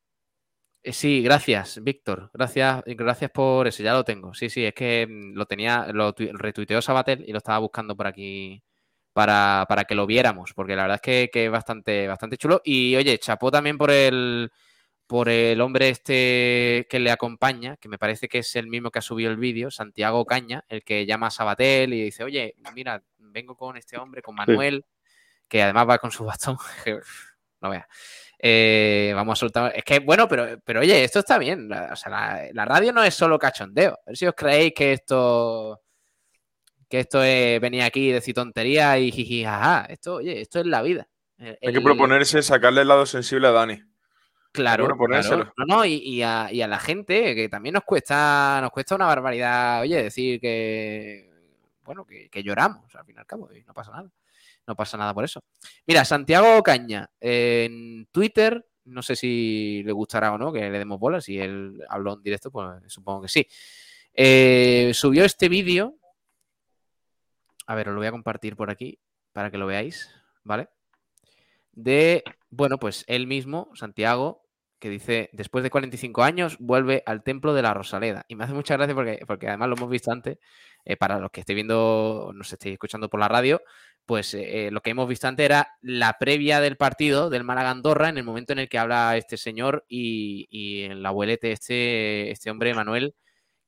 sí, 0.92 1.22
gracias, 1.22 1.83
Víctor, 1.83 2.31
gracias, 2.33 2.83
gracias 2.87 3.31
por 3.31 3.66
eso, 3.66 3.83
ya 3.83 3.92
lo 3.92 4.05
tengo, 4.05 4.35
sí, 4.35 4.49
sí, 4.51 4.64
es 4.64 4.75
que 4.75 5.07
mm, 5.09 5.35
lo 5.35 5.46
tenía, 5.46 5.87
lo 5.92 6.12
tu- 6.12 6.29
retuiteó 6.33 6.81
Sabatel 6.83 7.25
y 7.27 7.33
lo 7.33 7.38
estaba 7.38 7.59
buscando 7.59 7.96
por 7.96 8.07
aquí 8.07 8.62
para, 9.12 9.64
para 9.68 9.85
que 9.85 9.94
lo 9.94 10.07
viéramos, 10.07 10.53
porque 10.55 10.77
la 10.77 10.83
verdad 10.83 10.96
es 10.96 11.01
que, 11.03 11.31
que 11.33 11.46
es 11.46 11.51
bastante, 11.51 12.07
bastante 12.07 12.37
chulo. 12.37 12.61
Y 12.64 12.94
oye, 12.96 13.18
chapó 13.18 13.51
también 13.51 13.79
por 13.79 13.90
el, 13.90 14.51
por 15.07 15.29
el 15.31 15.61
hombre 15.62 15.88
este 15.90 16.87
que 16.90 16.99
le 17.01 17.11
acompaña, 17.11 17.77
que 17.79 17.88
me 17.88 17.99
parece 17.99 18.29
que 18.29 18.38
es 18.38 18.57
el 18.57 18.66
mismo 18.66 18.90
que 18.90 18.99
ha 18.99 19.03
subido 19.03 19.31
el 19.31 19.38
vídeo, 19.38 19.70
Santiago 19.70 20.25
Caña, 20.27 20.64
el 20.68 20.85
que 20.85 21.07
llama 21.07 21.29
a 21.29 21.31
Sabatel 21.31 21.94
y 21.94 22.03
dice, 22.05 22.25
oye, 22.25 22.55
mira, 22.75 23.03
vengo 23.18 23.57
con 23.57 23.77
este 23.79 23.96
hombre, 23.99 24.20
con 24.22 24.35
Manuel, 24.35 24.85
que 25.49 25.62
además 25.62 25.88
va 25.88 25.99
con 25.99 26.11
su 26.11 26.25
bastón. 26.25 26.59
que, 27.70 27.79
no 27.79 27.85
veas. 27.85 27.87
Eh, 28.38 29.12
vamos 29.14 29.38
a 29.38 29.40
soltar. 29.40 29.72
Es 29.74 29.83
que, 29.85 30.00
bueno, 30.00 30.29
pero, 30.29 30.61
pero 30.64 30.81
oye, 30.81 31.02
esto 31.05 31.20
está 31.20 31.38
bien. 31.38 31.68
La, 31.68 31.90
o 31.92 31.96
sea, 31.96 32.11
la, 32.11 32.48
la 32.52 32.64
radio 32.64 32.92
no 32.92 33.02
es 33.02 33.14
solo 33.14 33.38
cachondeo. 33.38 33.92
A 33.92 34.02
ver 34.11 34.16
si 34.16 34.26
os 34.26 34.35
creéis 34.35 34.72
que 34.74 34.92
esto. 34.92 35.81
Que 36.88 37.00
esto 37.00 37.22
es 37.22 37.61
venir 37.61 37.83
aquí 37.83 38.11
y 38.11 38.12
decir 38.12 38.35
tonterías 38.35 38.98
y 38.98 39.11
jiji, 39.11 39.44
jaja. 39.44 39.87
Esto, 39.88 40.16
oye, 40.16 40.40
esto 40.40 40.61
es 40.61 40.66
la 40.66 40.83
vida. 40.83 41.09
El- 41.38 41.59
Hay 41.61 41.72
que 41.72 41.81
proponerse 41.81 42.42
sacarle 42.42 42.83
el 42.83 42.88
lado 42.88 43.07
sensible 43.07 43.48
a 43.48 43.52
Dani. 43.52 43.83
Claro. 44.52 44.88
No, 45.59 45.64
no, 45.66 45.85
y, 45.85 45.94
y 45.96 46.22
a, 46.22 46.48
y 46.50 46.62
a 46.62 46.68
la 46.68 46.79
gente, 46.79 47.35
que 47.35 47.48
también 47.48 47.74
nos 47.74 47.85
cuesta, 47.85 48.59
nos 48.62 48.70
cuesta 48.70 48.94
una 48.94 49.05
barbaridad, 49.05 49.83
oye, 49.83 50.05
decir 50.05 50.40
que, 50.40 51.29
bueno, 51.83 52.07
que, 52.07 52.31
que 52.31 52.42
lloramos, 52.42 52.94
al 52.94 53.05
fin 53.05 53.16
y 53.16 53.18
al 53.18 53.26
cabo, 53.26 53.50
y 53.52 53.62
no 53.64 53.74
pasa 53.74 53.90
nada. 53.90 54.09
No 54.66 54.74
pasa 54.74 54.96
nada 54.96 55.14
por 55.14 55.24
eso. 55.24 55.42
Mira, 55.87 56.05
Santiago 56.05 56.62
Caña, 56.62 57.09
en 57.20 58.07
Twitter, 58.11 58.66
no 58.85 59.02
sé 59.02 59.16
si 59.16 59.83
le 59.85 59.92
gustará 59.92 60.33
o 60.33 60.38
no 60.38 60.52
que 60.52 60.70
le 60.70 60.79
demos 60.79 60.98
bola, 60.98 61.20
si 61.20 61.38
él 61.38 61.83
habló 61.88 62.14
en 62.14 62.22
directo, 62.22 62.50
pues 62.50 62.83
supongo 62.87 63.22
que 63.22 63.29
sí. 63.29 63.46
Eh, 64.12 64.92
subió 64.94 65.24
este 65.24 65.48
vídeo. 65.48 65.98
A 67.66 67.74
ver, 67.74 67.88
os 67.88 67.94
lo 67.94 68.00
voy 68.00 68.07
a 68.07 68.12
compartir 68.12 68.57
por 68.57 68.70
aquí 68.70 68.98
para 69.33 69.50
que 69.50 69.59
lo 69.59 69.66
veáis, 69.66 70.11
¿vale? 70.44 70.68
De, 71.72 72.24
bueno, 72.48 72.79
pues 72.79 73.05
él 73.07 73.26
mismo, 73.26 73.70
Santiago, 73.74 74.45
que 74.87 74.90
dice, 74.90 75.31
después 75.33 75.64
de 75.64 75.70
45 75.70 76.22
años, 76.22 76.59
vuelve 76.61 77.03
al 77.07 77.25
templo 77.25 77.55
de 77.55 77.62
la 77.62 77.75
Rosaleda. 77.75 78.25
Y 78.29 78.37
me 78.37 78.44
hace 78.44 78.55
mucha 78.55 78.77
gracia 78.77 78.94
porque, 78.94 79.18
porque 79.27 79.49
además 79.49 79.68
lo 79.68 79.77
hemos 79.77 79.90
visto 79.90 80.12
antes, 80.12 80.38
eh, 80.85 80.96
para 80.96 81.18
los 81.18 81.33
que 81.33 81.40
estéis 81.40 81.57
viendo, 81.57 82.31
nos 82.35 82.53
estéis 82.53 82.75
escuchando 82.75 83.09
por 83.09 83.18
la 83.18 83.27
radio, 83.27 83.61
pues 84.05 84.33
eh, 84.35 84.68
lo 84.70 84.83
que 84.83 84.90
hemos 84.90 85.09
visto 85.09 85.27
antes 85.27 85.44
era 85.44 85.72
la 85.83 86.18
previa 86.20 86.61
del 86.61 86.77
partido 86.77 87.31
del 87.31 87.42
Málaga 87.42 87.70
Andorra, 87.70 88.09
en 88.09 88.18
el 88.18 88.22
momento 88.22 88.53
en 88.53 88.61
el 88.61 88.68
que 88.68 88.79
habla 88.79 89.16
este 89.16 89.37
señor 89.37 89.85
y, 89.88 90.46
y 90.51 90.85
el 90.85 91.05
abuelete, 91.05 91.51
este, 91.51 92.31
este 92.31 92.49
hombre, 92.53 92.72
Manuel, 92.72 93.16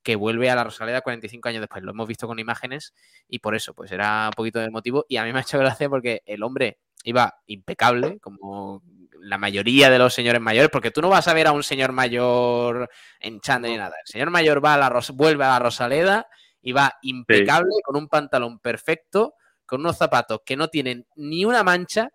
que 0.05 0.15
vuelve 0.15 0.51
a 0.51 0.55
la 0.55 0.63
Rosaleda 0.63 1.01
45 1.01 1.49
años 1.49 1.63
después. 1.63 1.83
Lo 1.83 1.91
hemos 1.91 2.07
visto 2.07 2.29
con 2.29 2.39
imágenes 2.39 2.95
y 3.29 3.41
por 3.41 3.57
eso, 3.57 3.75
pues 3.75 3.91
era 3.91 4.27
un 4.29 4.35
poquito 4.37 4.61
de 4.61 4.71
motivo. 4.71 5.05
Y 5.09 5.17
a 5.17 5.25
mí 5.25 5.33
me 5.33 5.41
ha 5.41 5.43
hecho 5.43 5.59
gracia 5.59 5.89
porque 5.89 6.23
el 6.27 6.45
hombre 6.45 6.79
iba 7.03 7.35
impecable, 7.47 8.21
como 8.21 8.85
la 9.29 9.39
mayoría 9.39 9.91
de 9.91 9.99
los 9.99 10.15
señores 10.15 10.41
mayores, 10.41 10.71
porque 10.71 10.91
tú 10.91 11.01
no 11.03 11.09
vas 11.09 11.29
a 11.29 11.35
ver 11.35 11.47
a 11.47 11.53
un 11.53 11.63
señor 11.63 11.93
mayor 11.93 12.89
en 13.21 13.41
chándal 13.41 13.71
ni 13.71 13.77
nada. 13.77 13.95
El 14.05 14.07
señor 14.11 14.31
mayor 14.31 14.65
va 14.65 14.75
a 14.75 14.79
la 14.79 14.89
Ros- 14.89 15.11
vuelve 15.15 15.45
a 15.45 15.49
la 15.51 15.59
Rosaleda 15.59 16.27
y 16.61 16.73
va 16.73 16.93
impecable, 17.03 17.71
con 17.85 17.97
un 17.97 18.09
pantalón 18.09 18.59
perfecto, 18.59 19.35
con 19.67 19.81
unos 19.81 19.97
zapatos 19.99 20.41
que 20.45 20.57
no 20.57 20.69
tienen 20.69 21.07
ni 21.17 21.45
una 21.45 21.63
mancha 21.63 22.09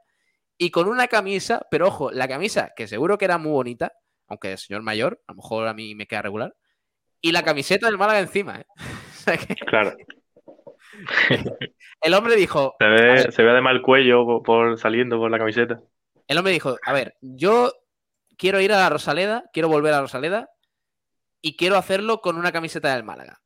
y 0.58 0.70
con 0.72 0.88
una 0.88 1.08
camisa, 1.08 1.62
pero 1.70 1.88
ojo, 1.88 2.12
la 2.12 2.28
camisa, 2.28 2.72
que 2.76 2.88
seguro 2.88 3.18
que 3.18 3.26
era 3.26 3.38
muy 3.38 3.52
bonita, 3.52 3.94
aunque 4.28 4.54
el 4.54 4.58
señor 4.58 4.82
mayor, 4.82 5.22
a 5.28 5.34
lo 5.34 5.38
mejor 5.38 5.68
a 5.68 5.74
mí 5.74 5.94
me 5.96 6.08
queda 6.08 6.22
regular, 6.24 6.54
y 7.22 7.32
la 7.32 7.44
camiseta 7.44 7.86
del 7.88 7.98
Málaga 7.98 8.20
encima, 8.20 8.60
¿eh? 8.60 8.66
O 9.14 9.26
sea 9.26 9.38
que 9.38 9.56
Claro. 9.56 9.96
el 12.02 12.14
hombre 12.14 12.36
dijo, 12.36 12.76
Se 12.80 12.88
ve, 12.88 13.32
se 13.32 13.44
ve 13.44 13.52
además 13.52 13.74
el 13.76 13.82
cuello 13.82 14.26
por, 14.26 14.44
por 14.44 14.78
saliendo 14.80 15.18
por 15.18 15.32
la 15.32 15.38
camiseta. 15.38 15.80
El 16.28 16.38
hombre 16.38 16.54
dijo, 16.54 16.78
a 16.86 16.94
ver, 16.94 17.18
yo 17.22 17.74
quiero 18.38 18.60
ir 18.62 18.74
a 18.74 18.80
la 18.80 18.90
Rosaleda, 18.90 19.50
quiero 19.54 19.70
volver 19.70 19.94
a 19.94 20.02
Rosaleda 20.02 20.50
y 21.42 21.56
quiero 21.58 21.78
hacerlo 21.78 22.22
con 22.22 22.38
una 22.38 22.52
camiseta 22.52 22.94
del 22.94 23.04
Málaga. 23.04 23.42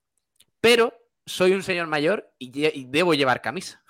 Pero 0.62 0.94
soy 1.26 1.54
un 1.54 1.64
señor 1.64 1.88
mayor 1.88 2.32
y, 2.38 2.86
debo 2.86 3.14
llevar 3.14 3.42
camisa. 3.42 3.84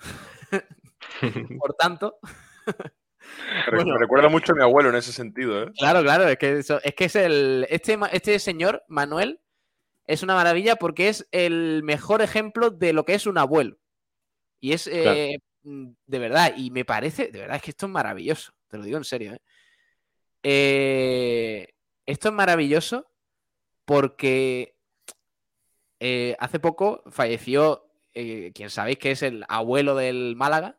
Por 1.58 1.74
tanto, 1.74 2.18
Bueno. 3.70 3.92
me 3.94 3.98
recuerda 3.98 4.28
mucho 4.28 4.52
a 4.52 4.56
mi 4.56 4.62
abuelo 4.62 4.88
en 4.88 4.96
ese 4.96 5.12
sentido, 5.12 5.62
¿eh? 5.62 5.72
claro, 5.78 6.02
claro, 6.02 6.26
es 6.28 6.38
que, 6.38 6.58
eso- 6.58 6.80
es, 6.82 6.94
que 6.94 7.04
es 7.04 7.16
el. 7.16 7.66
Este, 7.68 7.98
este 8.12 8.38
señor, 8.38 8.84
Manuel, 8.88 9.40
es 10.06 10.22
una 10.22 10.34
maravilla 10.34 10.76
porque 10.76 11.08
es 11.08 11.28
el 11.30 11.82
mejor 11.82 12.22
ejemplo 12.22 12.70
de 12.70 12.92
lo 12.92 13.04
que 13.04 13.14
es 13.14 13.26
un 13.26 13.38
abuelo. 13.38 13.78
Y 14.60 14.72
es 14.72 14.86
eh, 14.86 15.38
mm, 15.62 15.88
de 16.06 16.18
verdad, 16.18 16.54
y 16.56 16.70
me 16.70 16.84
parece, 16.84 17.28
de 17.30 17.40
verdad, 17.40 17.56
es 17.56 17.62
que 17.62 17.70
esto 17.70 17.86
es 17.86 17.92
maravilloso, 17.92 18.52
te 18.68 18.78
lo 18.78 18.84
digo 18.84 18.98
en 18.98 19.04
serio. 19.04 19.34
¿eh? 19.34 19.40
Eh, 20.42 21.68
esto 22.06 22.28
es 22.28 22.34
maravilloso 22.34 23.10
porque 23.84 24.76
eh, 26.00 26.36
hace 26.38 26.60
poco 26.60 27.02
falleció, 27.10 27.86
eh, 28.14 28.52
quien 28.54 28.70
sabéis 28.70 28.98
que 28.98 29.10
es 29.12 29.22
el 29.22 29.44
abuelo 29.48 29.94
del 29.96 30.34
Málaga, 30.36 30.76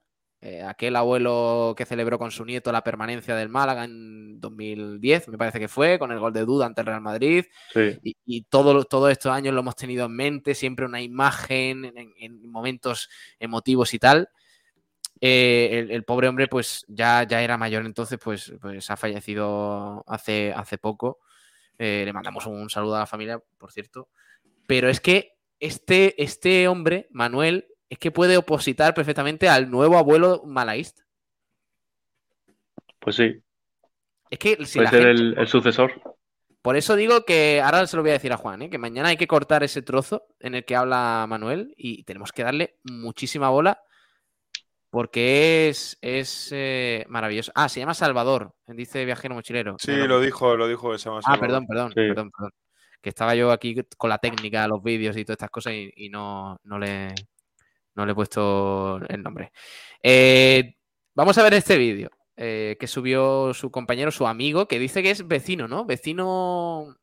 aquel 0.66 0.96
abuelo 0.96 1.74
que 1.76 1.86
celebró 1.86 2.18
con 2.18 2.32
su 2.32 2.46
nieto 2.46 2.72
la 2.72 2.82
permanencia 2.82 3.36
del 3.36 3.50
Málaga 3.50 3.84
en 3.84 4.40
2010, 4.40 5.28
me 5.28 5.38
parece 5.38 5.60
que 5.60 5.68
fue, 5.68 6.00
con 6.00 6.14
el 6.14 6.20
gol 6.20 6.32
de 6.32 6.46
duda 6.46 6.66
ante 6.66 6.80
el 6.80 6.88
Real 6.88 7.02
Madrid. 7.02 7.44
Sí. 7.74 8.00
Y, 8.04 8.16
y 8.26 8.42
todo- 8.44 8.86
todos 8.86 9.12
estos 9.12 9.34
años 9.34 9.54
lo 9.54 9.60
hemos 9.60 9.76
tenido 9.76 10.06
en 10.06 10.14
mente, 10.16 10.56
siempre 10.56 10.86
una 10.86 11.02
imagen 11.02 11.84
en, 11.94 12.14
en 12.18 12.50
momentos 12.50 13.10
emotivos 13.38 13.94
y 13.94 14.00
tal. 14.00 14.30
Eh, 15.22 15.70
el, 15.80 15.92
el 15.92 16.04
pobre 16.04 16.28
hombre, 16.28 16.48
pues 16.48 16.86
ya, 16.88 17.24
ya 17.24 17.42
era 17.42 17.58
mayor 17.58 17.86
entonces, 17.86 18.18
pues, 18.24 18.54
pues 18.62 18.90
ha 18.90 18.96
fallecido 18.98 20.04
hace, 20.08 20.54
hace 20.56 20.78
poco. 20.78 21.20
Eh, 21.78 22.04
le 22.06 22.14
mandamos 22.14 22.46
un 22.46 22.70
saludo 22.70 22.96
a 22.96 23.00
la 23.00 23.06
familia, 23.06 23.42
por 23.58 23.72
cierto. 23.72 24.10
Pero 24.68 24.88
es 24.90 25.00
que 25.02 25.34
este, 25.60 26.22
este 26.22 26.68
hombre, 26.68 27.08
Manuel, 27.12 27.68
es 27.90 27.98
que 27.98 28.12
puede 28.12 28.38
opositar 28.38 28.94
perfectamente 28.94 29.50
al 29.50 29.70
nuevo 29.70 29.98
abuelo 29.98 30.44
malaísta. 30.46 31.04
Pues 33.00 33.16
sí. 33.16 33.42
Es 34.30 34.40
que 34.40 34.66
si 34.66 34.80
Puede 34.80 34.90
ser 34.90 35.04
gente- 35.04 35.10
el, 35.12 35.38
el 35.38 35.48
sucesor. 35.48 36.02
Por 36.62 36.76
eso 36.76 36.96
digo 36.96 37.24
que 37.24 37.62
ahora 37.64 37.88
se 37.88 37.96
lo 37.96 38.04
voy 38.04 38.12
a 38.12 38.14
decir 38.14 38.34
a 38.34 38.38
Juan, 38.38 38.62
¿eh? 38.64 38.70
que 38.70 38.78
mañana 38.78 39.10
hay 39.10 39.18
que 39.18 39.28
cortar 39.28 39.64
ese 39.64 39.82
trozo 39.82 40.28
en 40.40 40.56
el 40.56 40.66
que 40.66 40.76
habla 40.76 41.26
Manuel 41.28 41.74
y 41.78 42.04
tenemos 42.04 42.34
que 42.34 42.44
darle 42.44 42.78
muchísima 42.84 43.50
bola 43.50 43.82
porque 44.90 45.70
es, 45.70 45.98
es 46.02 46.50
eh, 46.52 47.06
maravilloso. 47.10 47.52
Ah, 47.56 47.70
se 47.70 47.80
llama 47.80 47.94
Salvador, 47.94 48.54
dice 48.68 49.06
Viajero 49.06 49.36
Mochilero. 49.36 49.76
Sí, 49.80 49.92
lo 49.96 50.20
dijo, 50.20 50.56
lo 50.58 50.68
dijo 50.68 50.94
ese 50.94 51.10
más. 51.10 51.24
Ah, 51.28 51.38
perdón, 51.40 51.68
perdón, 51.68 51.90
Sí. 51.90 51.96
perdón, 51.96 52.32
perdón. 52.32 52.52
Que 53.02 53.10
estaba 53.10 53.34
yo 53.36 53.52
aquí 53.52 53.76
con 53.98 54.10
la 54.10 54.18
técnica, 54.18 54.68
los 54.68 54.84
vídeos 54.84 55.16
y 55.16 55.24
todas 55.24 55.36
estas 55.36 55.50
cosas 55.52 55.74
y, 55.74 55.92
y 55.96 56.10
no, 56.10 56.58
no, 56.64 56.78
le, 56.80 57.14
no 57.96 58.06
le 58.06 58.12
he 58.12 58.16
puesto 58.16 59.00
el 59.08 59.24
nombre. 59.24 59.52
Eh, 60.04 60.76
vamos 61.16 61.38
a 61.38 61.44
ver 61.44 61.54
este 61.54 61.78
vídeo 61.78 62.10
eh, 62.36 62.76
que 62.80 62.88
subió 62.88 63.54
su 63.54 63.72
compañero, 63.72 64.12
su 64.12 64.28
amigo, 64.28 64.68
que 64.68 64.80
dice 64.80 65.02
que 65.02 65.12
es 65.12 65.26
vecino, 65.28 65.68
¿no? 65.68 65.86
Vecino 65.86 66.96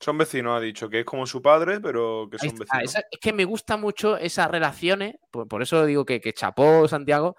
Son 0.00 0.16
vecinos, 0.16 0.56
ha 0.56 0.60
dicho, 0.60 0.88
que 0.88 1.00
es 1.00 1.04
como 1.04 1.26
su 1.26 1.42
padre, 1.42 1.78
pero 1.80 2.26
que 2.30 2.38
son 2.38 2.48
vecinos. 2.58 2.84
esa- 2.84 3.02
es 3.10 3.18
que 3.20 3.32
me 3.32 3.44
gusta 3.44 3.76
mucho 3.76 4.16
esas 4.16 4.50
relaciones, 4.50 5.16
por, 5.30 5.46
por 5.46 5.62
eso 5.62 5.84
digo 5.84 6.04
que, 6.06 6.20
que 6.20 6.32
chapó 6.32 6.88
Santiago, 6.88 7.36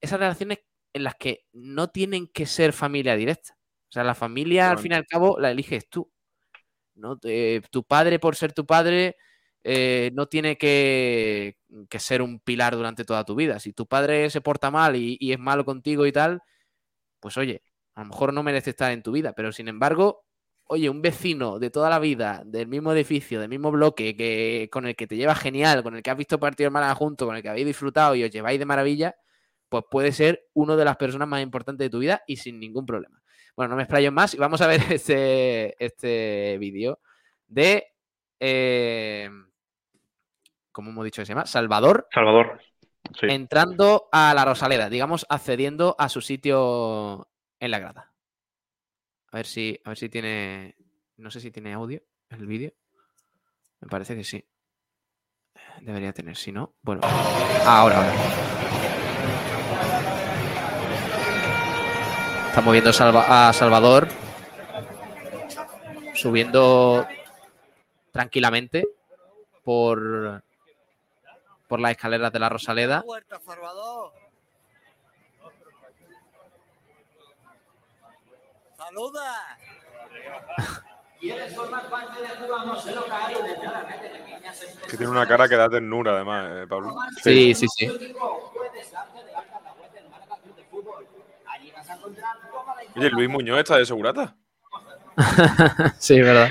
esas 0.00 0.18
relaciones 0.18 0.60
en 0.94 1.04
las 1.04 1.14
que 1.16 1.44
no 1.52 1.88
tienen 1.90 2.26
que 2.26 2.46
ser 2.46 2.72
familia 2.72 3.16
directa. 3.16 3.54
O 3.90 3.92
sea, 3.92 4.04
la 4.04 4.14
familia 4.14 4.70
al 4.70 4.78
fin 4.78 4.92
y 4.92 4.94
al 4.94 5.06
cabo 5.06 5.38
la 5.38 5.50
eliges 5.50 5.88
tú. 5.88 6.10
¿no? 6.94 7.18
Eh, 7.24 7.60
tu 7.70 7.84
padre, 7.84 8.18
por 8.18 8.36
ser 8.36 8.52
tu 8.52 8.66
padre, 8.66 9.16
eh, 9.64 10.10
no 10.14 10.26
tiene 10.26 10.56
que, 10.56 11.56
que 11.88 11.98
ser 11.98 12.22
un 12.22 12.40
pilar 12.40 12.76
durante 12.76 13.04
toda 13.04 13.24
tu 13.24 13.34
vida. 13.34 13.58
Si 13.60 13.72
tu 13.72 13.86
padre 13.86 14.30
se 14.30 14.40
porta 14.40 14.70
mal 14.70 14.96
y, 14.96 15.16
y 15.20 15.32
es 15.32 15.38
malo 15.38 15.64
contigo 15.64 16.06
y 16.06 16.12
tal, 16.12 16.40
pues 17.20 17.36
oye, 17.36 17.62
a 17.94 18.02
lo 18.02 18.08
mejor 18.08 18.32
no 18.32 18.42
merece 18.42 18.70
estar 18.70 18.92
en 18.92 19.02
tu 19.02 19.12
vida, 19.12 19.32
pero 19.34 19.52
sin 19.52 19.68
embargo, 19.68 20.24
oye, 20.72 20.88
un 20.88 21.02
vecino 21.02 21.58
de 21.58 21.68
toda 21.68 21.90
la 21.90 21.98
vida, 21.98 22.42
del 22.46 22.68
mismo 22.68 22.92
edificio, 22.92 23.40
del 23.40 23.48
mismo 23.48 23.72
bloque, 23.72 24.16
que, 24.16 24.68
con 24.70 24.86
el 24.86 24.94
que 24.94 25.08
te 25.08 25.16
llevas 25.16 25.40
genial, 25.40 25.82
con 25.82 25.96
el 25.96 26.02
que 26.02 26.10
has 26.10 26.16
visto 26.16 26.38
partidos 26.38 26.72
Málaga 26.72 26.94
juntos, 26.94 27.26
con 27.26 27.34
el 27.34 27.42
que 27.42 27.48
habéis 27.48 27.66
disfrutado 27.66 28.14
y 28.14 28.22
os 28.22 28.30
lleváis 28.30 28.60
de 28.60 28.66
maravilla, 28.66 29.16
pues 29.68 29.82
puede 29.90 30.12
ser 30.12 30.46
una 30.54 30.76
de 30.76 30.84
las 30.84 30.96
personas 30.96 31.26
más 31.26 31.42
importantes 31.42 31.84
de 31.84 31.90
tu 31.90 31.98
vida 31.98 32.22
y 32.24 32.36
sin 32.36 32.60
ningún 32.60 32.86
problema. 32.86 33.20
Bueno, 33.56 33.70
no 33.70 33.76
me 33.76 33.82
explayo 33.82 34.12
más 34.12 34.32
y 34.32 34.36
vamos 34.36 34.60
a 34.60 34.68
ver 34.68 34.80
este, 34.92 35.74
este 35.84 36.56
vídeo 36.58 37.00
de, 37.48 37.88
eh, 38.38 39.28
¿cómo 40.70 40.90
hemos 40.90 41.04
dicho 41.04 41.20
que 41.20 41.26
se 41.26 41.32
llama? 41.32 41.46
Salvador 41.46 42.06
Salvador. 42.14 42.60
Sí. 43.18 43.26
entrando 43.28 44.08
a 44.12 44.32
la 44.34 44.44
Rosaleda, 44.44 44.88
digamos, 44.88 45.26
accediendo 45.28 45.96
a 45.98 46.08
su 46.08 46.20
sitio 46.20 47.28
en 47.58 47.72
la 47.72 47.80
grada. 47.80 48.09
A 49.32 49.36
ver 49.36 49.46
si, 49.46 49.80
a 49.84 49.90
ver 49.90 49.98
si 49.98 50.08
tiene. 50.08 50.76
No 51.16 51.30
sé 51.30 51.40
si 51.40 51.50
tiene 51.50 51.72
audio 51.72 52.02
el 52.30 52.46
vídeo. 52.46 52.72
Me 53.80 53.88
parece 53.88 54.16
que 54.16 54.24
sí. 54.24 54.44
Debería 55.80 56.12
tener, 56.12 56.36
si 56.36 56.52
no. 56.52 56.74
Bueno. 56.82 57.00
Ahora, 57.64 57.98
ahora. 57.98 58.14
Estamos 62.48 62.72
viendo 62.72 62.90
a 62.90 63.52
Salvador 63.52 64.08
subiendo 66.20 67.06
tranquilamente 68.10 68.86
por, 69.64 70.42
por 71.66 71.80
las 71.80 71.92
escaleras 71.92 72.32
de 72.32 72.38
la 72.38 72.48
Rosaleda. 72.48 73.04
¡Saluda! 78.90 79.56
Que 84.88 84.96
tiene 84.96 85.12
una 85.12 85.28
cara 85.28 85.48
que 85.48 85.54
da 85.54 85.68
ternura, 85.68 86.12
además, 86.16 86.50
eh, 86.50 86.66
Pablo. 86.68 86.96
Sí, 87.22 87.54
sí, 87.54 87.66
sí. 87.76 87.88
Oye, 92.96 93.10
Luis 93.10 93.28
Muñoz 93.28 93.60
está 93.60 93.76
de 93.76 93.86
segurata. 93.86 94.34
sí, 95.98 96.20
verdad. 96.20 96.50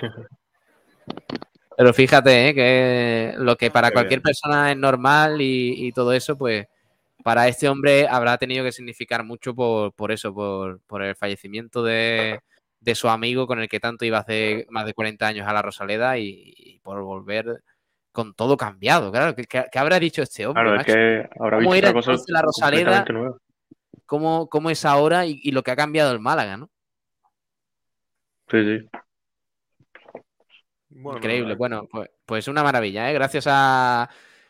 Pero 1.75 1.93
fíjate, 1.93 2.49
¿eh? 2.49 2.53
que 2.55 3.33
lo 3.37 3.57
que 3.57 3.69
para 3.69 3.89
Qué 3.89 3.93
cualquier 3.95 4.19
bien. 4.19 4.23
persona 4.23 4.71
es 4.71 4.77
normal 4.77 5.41
y, 5.41 5.87
y 5.87 5.91
todo 5.91 6.13
eso, 6.13 6.37
pues 6.37 6.67
para 7.23 7.47
este 7.47 7.67
hombre 7.69 8.07
habrá 8.07 8.37
tenido 8.37 8.63
que 8.63 8.71
significar 8.71 9.23
mucho 9.23 9.53
por, 9.55 9.93
por 9.93 10.11
eso, 10.11 10.33
por, 10.33 10.81
por 10.87 11.01
el 11.03 11.15
fallecimiento 11.15 11.83
de, 11.83 12.39
de 12.79 12.95
su 12.95 13.09
amigo 13.09 13.47
con 13.47 13.59
el 13.59 13.67
que 13.69 13.79
tanto 13.79 14.05
iba 14.05 14.19
hace 14.19 14.65
más 14.69 14.85
de 14.85 14.93
40 14.93 15.27
años 15.27 15.47
a 15.47 15.53
la 15.53 15.61
Rosaleda 15.61 16.17
y, 16.17 16.53
y 16.55 16.79
por 16.79 17.01
volver 17.03 17.63
con 18.11 18.33
todo 18.33 18.57
cambiado. 18.57 19.11
Claro, 19.11 19.35
¿qué, 19.35 19.43
qué- 19.45 19.79
habrá 19.79 19.99
dicho 19.99 20.21
este 20.21 20.45
hombre? 20.47 20.63
Claro, 20.63 20.81
es 20.81 20.85
que 20.85 21.29
habrá 21.39 21.57
¿Cómo 21.57 21.71
visto 21.73 21.87
era 21.87 21.93
cosa 21.93 22.11
la 22.27 22.41
Rosaleda? 22.41 23.05
¿Cómo, 24.05 24.49
cómo 24.49 24.69
es 24.69 24.85
ahora 24.85 25.25
y, 25.25 25.39
y 25.43 25.51
lo 25.51 25.61
que 25.61 25.71
ha 25.71 25.75
cambiado 25.75 26.11
el 26.11 26.19
Málaga, 26.19 26.57
¿no? 26.57 26.69
Sí, 28.49 28.57
sí. 28.63 28.89
Bueno, 30.89 31.17
Increíble. 31.19 31.53
eh, 31.53 31.55
Bueno, 31.55 31.87
pues, 31.91 32.09
pues 32.25 32.47
una 32.47 32.63
maravilla, 32.63 33.09
¿eh? 33.09 33.13
Gracias 33.13 33.45
a. 33.47 34.09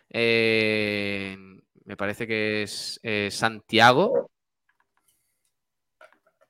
eh, 0.09 1.37
me 1.89 1.97
parece 1.97 2.27
que 2.27 2.61
es 2.61 2.99
eh, 3.01 3.29
Santiago. 3.31 4.29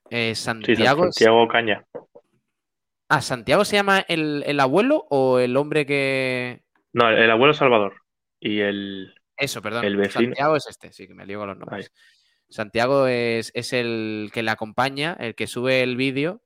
Eh, 0.10 0.36
Sí, 0.36 0.44
Santiago. 0.44 1.04
Santiago 1.04 1.48
Caña. 1.48 1.86
Ah, 3.08 3.22
¿Santiago 3.22 3.64
se 3.64 3.78
llama 3.78 4.04
el, 4.10 4.44
el 4.46 4.60
abuelo 4.60 5.08
o 5.10 5.40
el 5.40 5.56
hombre 5.56 5.86
que. 5.86 6.64
No, 6.92 7.10
el 7.10 7.32
abuelo 7.32 7.54
Salvador. 7.54 8.02
Y 8.42 8.60
el. 8.60 9.16
Eso, 9.38 9.62
perdón. 9.62 9.86
El 9.86 9.96
vecino. 9.96 10.26
Santiago 10.26 10.58
es 10.58 10.68
este, 10.68 10.92
sí, 10.92 11.08
que 11.08 11.14
me 11.14 11.26
lío 11.26 11.40
con 11.40 11.48
los 11.48 11.58
nombres. 11.58 11.94
Santiago 12.50 13.08
es, 13.08 13.54
es 13.54 13.72
el 13.72 14.32
que 14.34 14.44
le 14.44 14.52
acompaña, 14.52 15.16
el 15.22 15.36
que 15.36 15.48
sube 15.48 15.84
el 15.84 15.96
vídeo. 15.96 16.42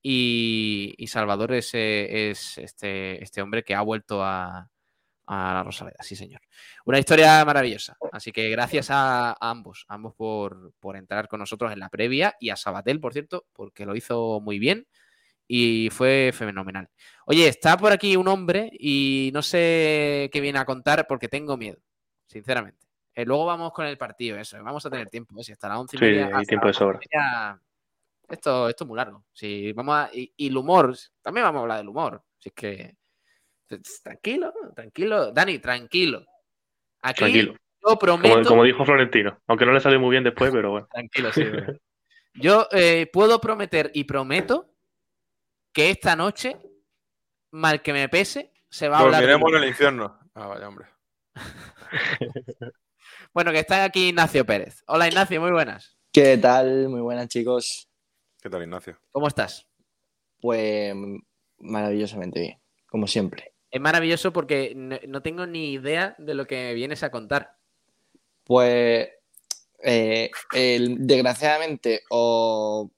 Y, 0.00 0.94
y 0.96 1.08
Salvador 1.08 1.54
es, 1.54 1.74
eh, 1.74 2.30
es 2.30 2.56
este, 2.58 3.20
este 3.20 3.42
hombre 3.42 3.64
que 3.64 3.74
ha 3.74 3.80
vuelto 3.82 4.22
a, 4.22 4.70
a 5.30 5.52
la 5.54 5.62
Rosaleda, 5.62 5.98
sí, 6.00 6.16
señor. 6.16 6.40
Una 6.86 6.98
historia 6.98 7.44
maravillosa. 7.44 7.96
Así 8.12 8.32
que 8.32 8.48
gracias 8.50 8.90
a, 8.90 9.30
a 9.32 9.36
ambos, 9.50 9.84
a 9.88 9.94
ambos 9.94 10.14
por, 10.14 10.72
por 10.80 10.96
entrar 10.96 11.28
con 11.28 11.40
nosotros 11.40 11.70
en 11.72 11.78
la 11.80 11.90
previa 11.90 12.34
y 12.40 12.48
a 12.50 12.56
Sabatel, 12.56 12.98
por 12.98 13.12
cierto, 13.12 13.46
porque 13.52 13.84
lo 13.84 13.94
hizo 13.94 14.40
muy 14.40 14.58
bien 14.58 14.86
y 15.46 15.88
fue 15.90 16.30
fenomenal. 16.34 16.88
Oye, 17.26 17.46
está 17.48 17.76
por 17.76 17.92
aquí 17.92 18.16
un 18.16 18.28
hombre 18.28 18.70
y 18.72 19.30
no 19.34 19.42
sé 19.42 20.30
qué 20.32 20.40
viene 20.40 20.58
a 20.58 20.64
contar 20.64 21.06
porque 21.06 21.28
tengo 21.28 21.56
miedo, 21.56 21.78
sinceramente. 22.26 22.86
Eh, 23.14 23.24
luego 23.24 23.44
vamos 23.46 23.72
con 23.72 23.84
el 23.86 23.98
partido, 23.98 24.38
eso. 24.38 24.62
Vamos 24.62 24.84
a 24.86 24.90
tener 24.90 25.08
tiempo, 25.10 25.38
¿eh? 25.38 25.44
si 25.44 25.52
hasta 25.52 25.68
las 25.68 25.78
once 25.78 25.96
y 25.96 25.98
Sí, 25.98 26.04
media. 26.04 26.26
hay 26.26 26.32
hasta 26.32 26.44
tiempo 26.44 26.66
de 26.68 26.72
sobra. 26.72 26.98
media, 27.00 27.60
esto, 28.28 28.68
esto 28.68 28.84
es 28.84 28.88
muy 28.88 28.96
largo. 28.96 29.24
Si 29.32 29.72
vamos 29.72 29.94
a, 29.94 30.10
y, 30.12 30.32
y 30.36 30.48
el 30.48 30.56
humor, 30.56 30.96
también 31.20 31.44
vamos 31.44 31.58
a 31.60 31.62
hablar 31.62 31.78
del 31.78 31.88
humor. 31.88 32.22
Así 32.38 32.50
que 32.52 32.96
tranquilo, 34.02 34.52
tranquilo. 34.74 35.32
Dani, 35.32 35.58
tranquilo. 35.58 36.24
Aquí 37.02 37.18
Tranquilo. 37.18 37.54
yo 37.86 37.96
prometo. 37.96 38.34
Como, 38.34 38.44
como 38.48 38.64
dijo 38.64 38.84
Florentino. 38.84 39.40
Aunque 39.46 39.66
no 39.66 39.72
le 39.72 39.80
salió 39.80 40.00
muy 40.00 40.10
bien 40.10 40.24
después, 40.24 40.50
pero 40.52 40.70
bueno. 40.70 40.88
Tranquilo, 40.90 41.32
sí. 41.32 41.44
Yo 42.34 42.66
eh, 42.72 43.08
puedo 43.12 43.40
prometer 43.40 43.90
y 43.94 44.04
prometo 44.04 44.74
que 45.72 45.90
esta 45.90 46.16
noche, 46.16 46.56
mal 47.52 47.82
que 47.82 47.92
me 47.92 48.08
pese, 48.08 48.52
se 48.68 48.88
va 48.88 48.98
a 48.98 49.00
hablar. 49.00 49.20
Dormiremos 49.22 49.52
en 49.52 49.62
el 49.62 49.68
infierno. 49.68 50.18
Ah, 50.34 50.46
vaya, 50.46 50.68
hombre. 50.68 50.86
Bueno, 53.34 53.52
que 53.52 53.60
está 53.60 53.84
aquí 53.84 54.08
Ignacio 54.08 54.44
Pérez. 54.44 54.82
Hola 54.86 55.06
Ignacio, 55.06 55.40
muy 55.40 55.50
buenas. 55.50 55.96
¿Qué 56.12 56.38
tal? 56.38 56.88
Muy 56.88 57.00
buenas, 57.00 57.28
chicos. 57.28 57.88
¿Qué 58.40 58.48
tal, 58.48 58.62
Ignacio? 58.62 58.98
¿Cómo 59.10 59.28
estás? 59.28 59.68
Pues 60.40 60.94
maravillosamente 61.58 62.40
bien, 62.40 62.60
como 62.86 63.06
siempre. 63.06 63.52
Es 63.70 63.80
maravilloso 63.80 64.32
porque 64.32 64.72
no, 64.74 65.22
tengo 65.22 65.46
ni 65.46 65.72
idea 65.72 66.14
de 66.18 66.34
lo 66.34 66.46
que 66.46 66.72
vienes 66.74 67.02
a 67.02 67.10
contar. 67.10 67.56
Pues 68.44 69.10
eh, 69.82 70.30
desgraciadamente, 70.98 72.02
o, 72.10 72.90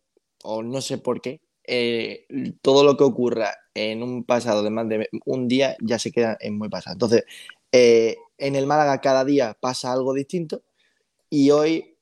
no 0.44 0.80
sé 0.80 0.98
por 0.98 1.20
qué, 1.20 1.40
eh, 1.64 2.26
todo 2.62 2.84
lo 2.84 2.96
que 2.96 3.04
ocurra 3.04 3.54
en 3.74 4.02
un 4.02 4.24
pasado 4.24 4.62
de 4.62 4.70
más 4.70 4.88
de 4.88 5.08
un 5.24 5.48
día 5.48 5.76
ya 5.80 5.98
se 5.98 6.12
queda 6.12 6.36
en 6.40 6.56
muy 6.56 6.68
pasado. 6.68 6.94
Entonces, 6.94 7.24
eh, 7.72 8.16
en 8.38 8.56
el 8.56 8.66
Málaga 8.66 9.00
cada 9.00 9.24
día 9.24 9.56
pasa 9.60 9.92
algo 9.92 10.14
distinto 10.14 10.62
y 11.28 11.50
hoy 11.50 11.96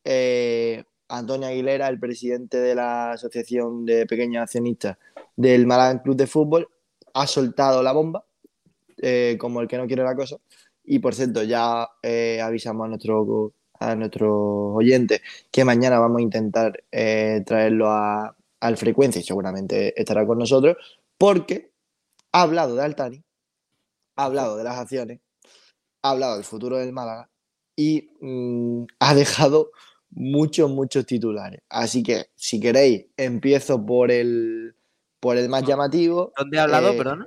Antonio 1.09 1.48
Aguilera, 1.48 1.88
el 1.88 1.98
presidente 1.98 2.59
de 2.59 2.74
la 2.74 3.12
Asociación 3.12 3.85
de 3.85 4.07
Pequeños 4.07 4.42
Accionistas 4.42 4.96
del 5.37 5.66
Málaga 5.66 6.02
Club 6.02 6.16
de 6.16 6.26
Fútbol, 6.26 6.68
ha 7.14 7.26
soltado 7.26 7.83
la 7.83 7.92
bomba, 7.92 8.24
eh, 9.02 9.37
como 9.38 9.61
el 9.61 9.68
que 9.68 9.78
no 9.78 9.87
quiere 9.87 10.02
la 10.02 10.14
cosa. 10.14 10.37
Y 10.84 10.98
por 11.00 11.14
cierto, 11.14 11.42
ya 11.42 11.88
eh, 12.02 12.40
avisamos 12.40 12.87
a, 12.87 12.88
nuestro, 12.88 13.52
a 13.78 13.94
nuestros 13.94 14.30
oyentes 14.32 15.20
que 15.50 15.64
mañana 15.64 15.98
vamos 15.98 16.18
a 16.18 16.22
intentar 16.22 16.84
eh, 16.90 17.42
traerlo 17.46 17.90
a, 17.90 18.34
al 18.61 18.76
frecuencia 18.76 19.20
y 19.20 19.24
seguramente 19.24 19.98
estará 20.00 20.26
con 20.26 20.38
nosotros, 20.38 20.76
porque 21.16 21.72
ha 22.32 22.42
hablado 22.42 22.74
de 22.74 22.82
Altani, 22.82 23.22
ha 24.16 24.24
hablado 24.24 24.56
de 24.56 24.64
las 24.64 24.78
acciones, 24.78 25.20
ha 26.02 26.11
hablado 26.11 26.37
del 26.37 26.44
futuro 26.44 26.76
del 26.78 26.92
Málaga 26.92 27.28
y 27.76 28.11
mm, 28.20 28.84
ha 28.98 29.14
dejado 29.14 29.70
muchos, 30.11 30.70
muchos 30.70 31.06
titulares. 31.06 31.61
Así 31.68 32.02
que, 32.02 32.26
si 32.34 32.61
queréis, 32.61 33.06
empiezo 33.16 33.84
por 33.84 34.11
el, 34.11 34.74
por 35.20 35.37
el 35.37 35.48
más 35.48 35.64
llamativo. 35.64 36.32
¿Dónde 36.37 36.58
ha 36.58 36.64
hablado, 36.64 36.92
Eh, 36.92 36.96
perdona? 36.96 37.26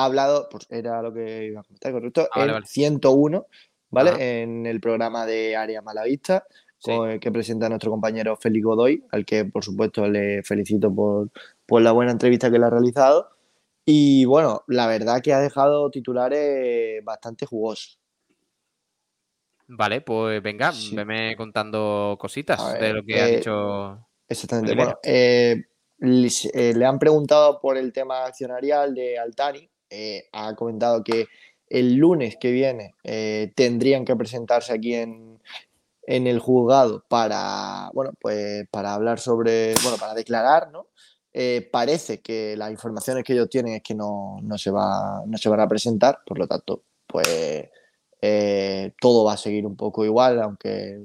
Ha 0.00 0.04
hablado, 0.04 0.48
pues 0.50 0.66
era 0.70 1.00
lo 1.02 1.12
que 1.12 1.46
iba 1.46 1.60
a 1.60 1.64
comentar, 1.64 1.92
correcto, 1.92 2.28
Ah, 2.32 2.38
vale, 2.40 2.50
en 2.50 2.54
vale. 2.56 2.66
101, 2.66 3.46
¿vale? 3.90 4.10
Ajá. 4.10 4.22
En 4.22 4.66
el 4.66 4.80
programa 4.80 5.26
de 5.26 5.56
Área 5.56 5.82
Malavista, 5.82 6.44
Sí. 6.78 6.92
que 7.20 7.32
presenta 7.32 7.68
nuestro 7.68 7.90
compañero 7.90 8.36
Félix 8.36 8.64
Godoy, 8.64 9.04
al 9.10 9.24
que 9.24 9.44
por 9.46 9.64
supuesto 9.64 10.06
le 10.06 10.42
felicito 10.42 10.94
por, 10.94 11.30
por 11.64 11.80
la 11.82 11.92
buena 11.92 12.12
entrevista 12.12 12.50
que 12.50 12.58
le 12.58 12.66
ha 12.66 12.70
realizado. 12.70 13.30
Y 13.84 14.24
bueno, 14.26 14.62
la 14.68 14.86
verdad 14.86 15.22
que 15.22 15.32
ha 15.32 15.40
dejado 15.40 15.90
titulares 15.90 17.02
bastante 17.04 17.46
jugosos. 17.46 17.98
Vale, 19.68 20.00
pues 20.00 20.42
venga, 20.42 20.70
Sí. 20.72 20.94
veme 20.94 21.34
contando 21.36 22.16
cositas 22.20 22.78
de 22.78 22.92
lo 22.92 23.02
que 23.02 23.20
ha 23.20 23.28
eh, 23.28 23.36
dicho. 23.38 24.06
Exactamente. 24.28 24.74
Bueno, 24.76 24.98
eh, 25.02 25.64
le, 25.98 26.28
eh, 26.52 26.72
le 26.74 26.84
han 26.84 26.98
preguntado 26.98 27.58
por 27.60 27.76
el 27.76 27.92
tema 27.92 28.26
accionarial 28.26 28.94
de 28.94 29.18
Altani. 29.18 29.68
Eh, 29.90 30.28
ha 30.32 30.54
comentado 30.56 31.04
que 31.04 31.28
el 31.68 31.94
lunes 31.94 32.36
que 32.40 32.50
viene 32.50 32.94
eh, 33.04 33.52
tendrían 33.54 34.04
que 34.04 34.16
presentarse 34.16 34.72
aquí 34.72 34.94
en, 34.94 35.40
en 36.02 36.26
el 36.26 36.38
juzgado 36.40 37.04
para, 37.08 37.90
bueno, 37.92 38.12
pues 38.20 38.66
para 38.70 38.94
hablar 38.94 39.20
sobre, 39.20 39.74
bueno, 39.82 39.96
para 39.98 40.14
declarar, 40.14 40.70
¿no? 40.72 40.88
Eh, 41.32 41.68
parece 41.70 42.20
que 42.20 42.56
las 42.56 42.70
informaciones 42.70 43.22
que 43.22 43.34
ellos 43.34 43.50
tienen 43.50 43.74
es 43.74 43.82
que 43.82 43.94
no, 43.94 44.38
no 44.42 44.58
se 44.58 44.70
va, 44.70 45.22
no 45.26 45.36
se 45.38 45.48
van 45.48 45.60
a 45.60 45.68
presentar, 45.68 46.20
por 46.26 46.38
lo 46.38 46.46
tanto, 46.46 46.82
pues 47.06 47.70
todo 49.00 49.24
va 49.24 49.34
a 49.34 49.36
seguir 49.36 49.66
un 49.66 49.76
poco 49.76 50.04
igual, 50.04 50.42
aunque 50.42 51.04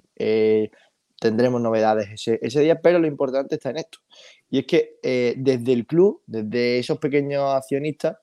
tendremos 1.20 1.62
novedades 1.62 2.10
ese, 2.10 2.40
ese 2.42 2.62
día, 2.62 2.82
pero 2.82 2.98
lo 2.98 3.06
importante 3.06 3.56
está 3.56 3.70
en 3.70 3.78
esto. 3.78 4.00
Y 4.50 4.60
es 4.60 4.66
que 4.66 4.98
desde 5.38 5.74
el 5.74 5.86
club, 5.86 6.24
desde 6.26 6.80
esos 6.80 6.98
pequeños 6.98 7.54
accionistas, 7.54 8.18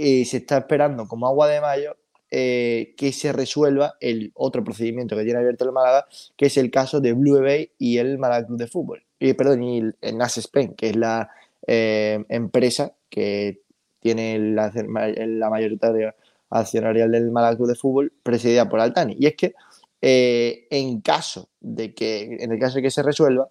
eh, 0.00 0.24
se 0.24 0.38
está 0.38 0.58
esperando 0.58 1.06
como 1.06 1.26
agua 1.26 1.48
de 1.48 1.60
mayo 1.60 1.96
eh, 2.30 2.94
que 2.96 3.12
se 3.12 3.32
resuelva 3.32 3.94
el 4.00 4.30
otro 4.34 4.62
procedimiento 4.62 5.16
que 5.16 5.24
tiene 5.24 5.40
abierto 5.40 5.64
el 5.64 5.72
Málaga, 5.72 6.06
que 6.36 6.46
es 6.46 6.56
el 6.56 6.70
caso 6.70 7.00
de 7.00 7.12
Blue 7.12 7.40
Bay 7.40 7.72
y 7.78 7.98
el 7.98 8.18
Málaga 8.18 8.46
Club 8.46 8.58
de 8.58 8.68
Fútbol. 8.68 9.04
Y, 9.18 9.32
perdón, 9.34 9.64
y 9.64 9.78
el, 9.78 9.96
el 10.00 10.16
NAS 10.16 10.38
Spain, 10.38 10.74
que 10.74 10.90
es 10.90 10.96
la 10.96 11.30
eh, 11.66 12.24
empresa 12.28 12.92
que 13.08 13.62
tiene 13.98 14.38
la, 14.38 14.72
la 14.72 15.50
mayoritaria 15.50 16.14
accionarial 16.50 17.10
del 17.10 17.30
Málaga 17.30 17.56
Club 17.56 17.68
de 17.68 17.74
Fútbol, 17.74 18.12
presidida 18.22 18.68
por 18.68 18.80
Altani. 18.80 19.16
Y 19.18 19.26
es 19.26 19.34
que 19.34 19.54
eh, 20.00 20.66
en 20.70 21.00
caso 21.00 21.48
de 21.60 21.94
que, 21.94 22.38
en 22.40 22.52
el 22.52 22.58
caso 22.58 22.76
de 22.76 22.82
que 22.82 22.90
se 22.90 23.02
resuelva, 23.02 23.48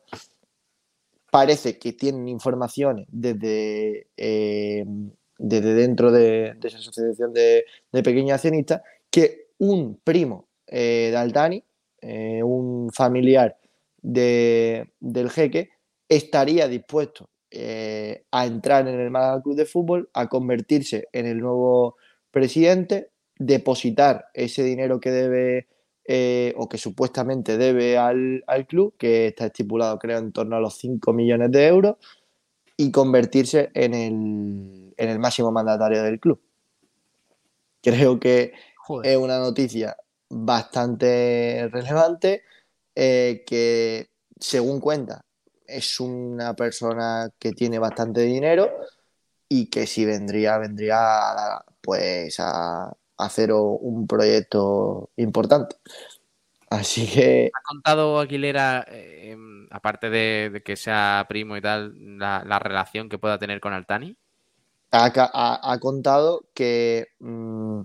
parece 1.29 1.77
que 1.77 1.93
tienen 1.93 2.27
informaciones 2.27 3.07
desde, 3.11 4.07
eh, 4.17 4.85
desde 5.39 5.73
dentro 5.73 6.11
de, 6.11 6.55
esa 6.61 6.77
asociación 6.77 7.33
de, 7.33 7.65
pequeños 8.03 8.33
accionistas 8.33 8.81
que 9.09 9.47
un 9.57 9.99
primo 10.03 10.47
eh, 10.67 11.07
de 11.11 11.17
Altani, 11.17 11.63
eh, 12.01 12.43
un 12.43 12.91
familiar 12.93 13.57
de, 14.01 14.91
del 14.99 15.29
jeque, 15.29 15.69
estaría 16.07 16.67
dispuesto 16.67 17.29
eh, 17.49 18.25
a 18.31 18.45
entrar 18.45 18.87
en 18.87 18.99
el 18.99 19.09
Málaga 19.09 19.41
Club 19.41 19.55
de 19.55 19.65
Fútbol, 19.65 20.09
a 20.13 20.27
convertirse 20.27 21.07
en 21.13 21.25
el 21.25 21.39
nuevo 21.39 21.95
presidente, 22.31 23.09
depositar 23.37 24.25
ese 24.33 24.63
dinero 24.63 24.99
que 24.99 25.11
debe 25.11 25.67
o 26.55 26.67
que 26.67 26.79
supuestamente 26.79 27.55
debe 27.55 27.95
al, 27.95 28.43
al, 28.47 28.65
club, 28.65 28.95
que 28.97 29.27
está 29.27 29.45
estipulado 29.45 29.99
creo 29.99 30.17
en 30.17 30.31
torno 30.31 30.55
a 30.55 30.59
los 30.59 30.75
5 30.79 31.13
millones 31.13 31.51
de 31.51 31.67
euros, 31.67 31.97
y 32.79 32.91
convertirse 32.91 33.71
en 33.73 33.93
el, 33.93 34.93
en 34.95 35.09
el 35.09 35.19
máximo 35.19 35.51
mandatario 35.51 36.01
del 36.01 36.17
club. 36.17 36.39
Creo 37.83 38.21
que 38.21 38.53
Joder. 38.77 39.11
es 39.11 39.17
una 39.17 39.37
noticia 39.37 39.97
bastante 40.29 41.67
relevante 41.73 42.43
eh, 42.95 43.43
que, 43.45 44.11
según 44.39 44.79
cuenta, 44.79 45.25
es 45.67 45.99
una 45.99 46.55
persona 46.55 47.29
que 47.37 47.51
tiene 47.51 47.79
bastante 47.79 48.21
dinero 48.21 48.71
y 49.49 49.69
que 49.69 49.85
si 49.85 50.05
vendría, 50.05 50.57
vendría 50.57 50.99
a, 51.01 51.65
pues 51.81 52.39
a 52.39 52.95
hacer 53.17 53.51
un 53.51 54.07
proyecto 54.07 55.09
importante. 55.17 55.75
Así 56.69 57.07
que 57.07 57.51
¿Ha 57.53 57.61
contado 57.63 58.19
Aguilera, 58.19 58.85
eh, 58.87 59.31
em, 59.31 59.67
aparte 59.71 60.09
de, 60.09 60.49
de 60.53 60.63
que 60.63 60.75
sea 60.75 61.25
primo 61.27 61.57
y 61.57 61.61
tal, 61.61 61.93
la, 62.19 62.43
la 62.45 62.59
relación 62.59 63.09
que 63.09 63.17
pueda 63.19 63.39
tener 63.39 63.59
con 63.59 63.73
Altani? 63.73 64.17
ha, 64.91 65.11
ca- 65.11 65.29
ha- 65.33 65.71
ha 65.71 65.79
contado 65.79 66.45
que 66.53 67.07
mm, 67.19 67.81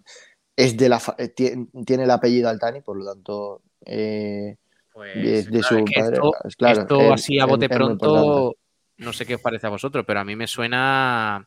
es 0.57 0.77
de 0.77 0.89
la 0.89 1.01
fa- 1.01 1.17
eh, 1.19 1.35
tie- 1.35 1.69
tiene 1.87 2.05
el 2.05 2.11
apellido 2.11 2.49
Altani, 2.49 2.81
por 2.83 2.97
lo 2.99 3.05
tanto 3.07 3.63
eh, 3.87 4.57
Pues, 4.93 5.13
es 5.15 5.51
de 5.51 5.61
claro, 5.61 5.77
su 5.77 5.85
es 5.87 5.93
que 5.95 6.01
padre. 6.01 6.19
esto, 6.19 6.33
es 6.45 6.57
claro, 6.57 6.83
esto 6.83 7.01
es- 7.01 7.13
así 7.13 7.39
a 7.41 7.47
bote 7.47 7.69
pronto, 7.71 8.55
no 8.99 9.13
sé 9.13 9.27
qué 9.27 9.35
os 9.37 9.41
parece 9.41 9.67
a 9.67 9.71
vosotros, 9.71 10.05
pero 10.07 10.21
a 10.21 10.25
mí 10.25 10.37
me 10.37 10.47
suena 10.47 11.47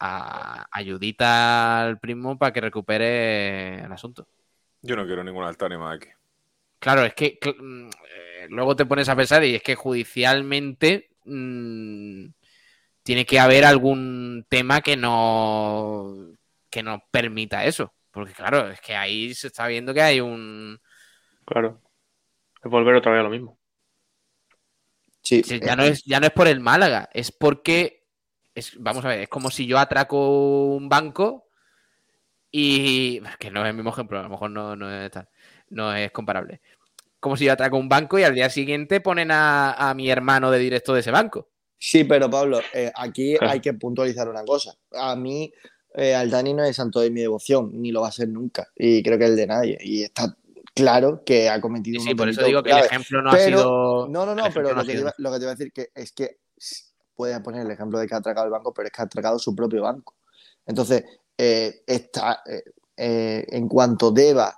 a 0.00 0.66
ayudita 0.72 1.82
al 1.82 2.00
primo 2.00 2.38
para 2.38 2.52
que 2.52 2.60
recupere 2.60 3.84
el 3.84 3.92
asunto. 3.92 4.26
Yo 4.82 4.94
no 4.96 5.06
quiero 5.06 5.24
ningún 5.24 5.44
Altani 5.44 5.78
más 5.78 5.96
aquí. 5.96 6.08
Claro, 6.80 7.04
es 7.04 7.14
que 7.14 7.38
cl- 7.40 7.56
mm, 7.60 7.90
eh, 7.90 8.46
luego 8.50 8.76
te 8.76 8.86
pones 8.86 9.08
a 9.10 9.16
pensar 9.16 9.44
y 9.44 9.56
es 9.56 9.62
que 9.64 9.76
judicialmente 9.76 11.10
mm, 11.26 12.26
tiene 13.02 13.26
que 13.26 13.40
haber 13.40 13.64
algún 13.66 14.46
tema 14.48 14.80
que 14.82 14.96
no 14.96 16.14
que 16.70 16.82
no 16.82 17.04
permita 17.12 17.64
eso. 17.66 17.94
Porque 18.12 18.32
claro, 18.34 18.70
es 18.70 18.80
que 18.82 18.96
ahí 18.96 19.34
se 19.34 19.48
está 19.48 19.68
viendo 19.68 19.94
que 19.94 20.02
hay 20.02 20.20
un... 20.20 20.80
Claro. 21.44 21.80
Es 22.64 22.70
volver 22.70 22.96
otra 22.96 23.12
vez 23.12 23.20
a 23.20 23.24
lo 23.24 23.30
mismo. 23.30 23.58
Sí, 25.22 25.42
Sí, 25.42 25.60
ya 25.60 25.74
no 25.76 25.82
es, 25.84 26.04
ya 26.04 26.20
no 26.20 26.26
es 26.26 26.32
por 26.32 26.46
el 26.48 26.60
Málaga, 26.60 27.08
es 27.12 27.32
porque 27.32 28.04
es, 28.54 28.74
vamos 28.78 29.04
a 29.04 29.08
ver, 29.08 29.20
es 29.20 29.28
como 29.28 29.50
si 29.50 29.66
yo 29.66 29.78
atraco 29.78 30.66
un 30.76 30.88
banco 30.88 31.46
y 32.52 33.20
que 33.38 33.50
no 33.50 33.62
es 33.62 33.68
el 33.70 33.74
mismo 33.74 33.90
ejemplo, 33.90 34.18
a 34.18 34.22
lo 34.22 34.28
mejor 34.28 34.50
no, 34.50 34.74
no 34.76 34.90
es 34.92 35.10
tal, 35.10 35.28
no 35.70 35.94
es 35.94 36.10
comparable. 36.12 36.60
Como 37.18 37.36
si 37.36 37.44
yo 37.44 37.52
atraco 37.52 37.76
un 37.76 37.88
banco 37.88 38.18
y 38.18 38.22
al 38.24 38.34
día 38.34 38.48
siguiente 38.50 39.00
ponen 39.00 39.30
a, 39.30 39.72
a 39.72 39.94
mi 39.94 40.10
hermano 40.10 40.50
de 40.50 40.58
directo 40.58 40.94
de 40.94 41.00
ese 41.00 41.10
banco. 41.10 41.48
Sí, 41.78 42.04
pero 42.04 42.28
Pablo, 42.30 42.60
eh, 42.74 42.92
aquí 42.94 43.36
Claro. 43.36 43.52
hay 43.54 43.60
que 43.60 43.72
puntualizar 43.74 44.28
una 44.28 44.44
cosa. 44.44 44.74
A 44.92 45.16
mí, 45.16 45.52
eh, 45.94 46.14
Altani 46.14 46.54
no 46.54 46.64
es 46.64 46.76
santo 46.76 47.00
de 47.00 47.10
mi 47.10 47.20
devoción, 47.22 47.70
ni 47.80 47.90
lo 47.92 48.02
va 48.02 48.08
a 48.08 48.12
ser 48.12 48.28
nunca. 48.28 48.68
Y 48.76 49.02
creo 49.02 49.18
que 49.18 49.24
el 49.26 49.36
de 49.36 49.46
nadie. 49.46 49.78
Y 49.80 50.02
está 50.02 50.36
claro 50.74 51.22
que 51.24 51.48
ha 51.48 51.60
cometido 51.60 52.00
Sí, 52.00 52.06
un 52.08 52.10
sí, 52.10 52.14
por 52.14 52.28
eso 52.28 52.44
digo 52.44 52.62
que 52.62 52.70
el 52.70 52.78
ejemplo 52.84 53.22
no 53.22 53.30
ha 53.30 53.32
Pero- 53.34 53.58
sido. 53.58 54.08
No, 54.08 54.26
no, 54.26 54.34
no, 54.34 54.44
pero 54.54 54.62
no 54.74 54.80
ha 54.80 54.82
lo 54.82 54.84
que, 54.86 54.92
te 54.92 54.98
iba, 55.00 55.14
lo 55.18 55.32
que 55.32 55.38
te 55.38 55.42
iba 55.44 55.52
a 55.52 55.54
decir 55.54 55.72
que 55.72 55.88
es 55.94 56.12
que 56.12 56.38
puedes 57.14 57.38
poner 57.40 57.66
el 57.66 57.70
ejemplo 57.70 57.98
de 57.98 58.06
que 58.06 58.14
ha 58.14 58.18
atracado 58.18 58.46
el 58.46 58.52
banco, 58.52 58.72
pero 58.72 58.86
es 58.86 58.92
que 58.92 59.02
ha 59.02 59.04
atracado 59.04 59.38
su 59.38 59.54
propio 59.54 59.82
banco. 59.82 60.16
Entonces, 60.66 61.04
eh, 61.36 61.82
está, 61.86 62.42
eh, 62.46 62.62
eh, 62.96 63.46
en 63.48 63.68
cuanto 63.68 64.10
deba 64.10 64.54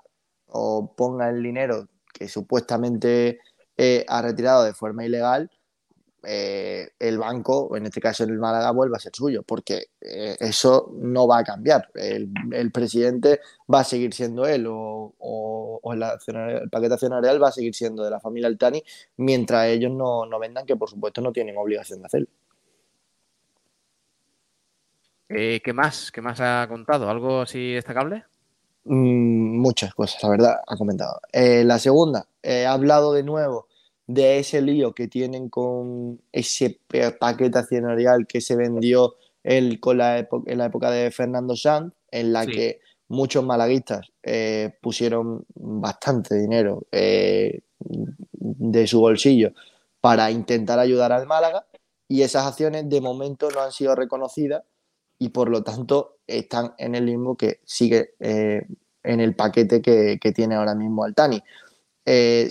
o 0.53 0.95
ponga 0.97 1.29
el 1.31 1.43
dinero 1.43 1.89
que 2.13 2.29
supuestamente 2.29 3.41
eh, 3.77 4.05
ha 4.09 4.23
retirado 4.23 4.65
de 4.65 4.75
forma 4.75 5.05
ilegal, 5.05 5.51
eh, 6.25 6.91
el 7.01 7.19
banco, 7.19 7.77
en 7.77 7.87
este 7.87 8.01
caso 8.01 8.25
el 8.25 8.39
Málaga, 8.39 8.71
vuelve 8.71 8.97
a 8.97 9.01
ser 9.01 9.13
suyo, 9.15 9.43
porque 9.43 9.87
eh, 10.01 10.37
eso 10.41 10.93
no 10.97 11.27
va 11.27 11.39
a 11.39 11.45
cambiar. 11.45 11.91
El, 11.95 12.33
el 12.53 12.71
presidente 12.73 13.41
va 13.73 13.81
a 13.81 13.85
seguir 13.85 14.15
siendo 14.15 14.47
él, 14.47 14.67
o, 14.69 15.15
o- 15.19 15.93
el, 15.93 16.71
paquete 16.71 16.95
accionarial 16.95 17.43
va 17.43 17.49
a 17.49 17.53
seguir 17.53 17.75
siendo 17.75 18.05
de 18.05 18.11
la 18.11 18.21
familia 18.21 18.49
Altani, 18.49 18.83
mientras 19.17 19.67
ellos 19.69 19.91
no, 19.93 20.27
no 20.27 20.39
vendan, 20.39 20.65
que 20.67 20.77
por 20.77 20.89
supuesto 20.91 21.21
no 21.21 21.33
tienen 21.33 21.57
obligación 21.57 22.01
de 22.01 22.07
hacerlo. 22.07 22.29
¿Qué 25.29 25.73
más? 25.75 26.13
¿Qué 26.13 26.21
más 26.21 26.41
ha 26.41 26.67
contado? 26.69 27.09
¿Algo 27.11 27.41
así 27.43 27.73
destacable? 27.73 28.25
Mm, 28.85 29.59
muchas 29.61 29.95
cosas, 29.95 30.23
la 30.23 30.29
verdad, 30.31 30.57
ha 30.67 30.77
comentado. 30.77 31.21
Eh, 31.33 31.63
la 31.65 31.79
segunda, 31.79 32.27
eh, 32.43 32.67
ha 32.67 32.73
hablado 32.73 33.13
de 33.13 33.23
nuevo 33.23 33.69
de 34.07 34.39
ese 34.41 34.61
lío 34.61 34.93
que 34.93 35.07
tienen 35.09 35.49
con 35.49 36.21
ese 36.33 36.81
paquete 37.21 37.59
accionarial 37.59 38.27
que 38.27 38.41
se 38.41 38.57
vendió 38.57 39.15
él 39.45 39.79
con 39.81 39.99
la 39.99 40.19
en 40.47 40.59
la 40.59 40.67
época 40.67 40.91
de 40.91 41.11
Fernando 41.13 41.57
Sanz, 41.57 41.93
en 42.11 42.33
la 42.33 42.45
Sí. 42.45 42.51
que 42.53 42.81
muchos 43.09 43.45
malaguistas 43.45 44.11
eh, 44.23 44.75
pusieron 44.81 45.45
bastante 45.55 46.35
dinero 46.35 46.87
eh, 46.93 47.61
de 47.79 48.87
su 48.87 49.01
bolsillo 49.01 49.53
para 50.01 50.31
intentar 50.31 50.79
ayudar 50.79 51.13
al 51.13 51.27
Málaga 51.27 51.67
y 52.09 52.23
esas 52.23 52.47
acciones 52.47 52.89
de 52.89 53.01
momento 53.01 53.49
no 53.51 53.61
han 53.61 53.73
sido 53.73 53.95
reconocidas 53.95 54.63
y 55.23 55.29
por 55.29 55.49
lo 55.49 55.63
tanto 55.63 56.17
están 56.27 56.75
en 56.79 56.97
el 56.97 57.07
limbo 57.07 57.37
que 57.37 57.61
sigue 57.65 58.15
eh, 58.19 58.67
en 59.05 59.21
el 59.21 59.37
paquete 59.37 59.81
que, 59.81 60.19
que 60.21 60.33
tiene 60.33 60.57
ahora 60.57 60.75
mismo 60.75 61.05
Altani. 61.05 61.41
Eh, 62.05 62.51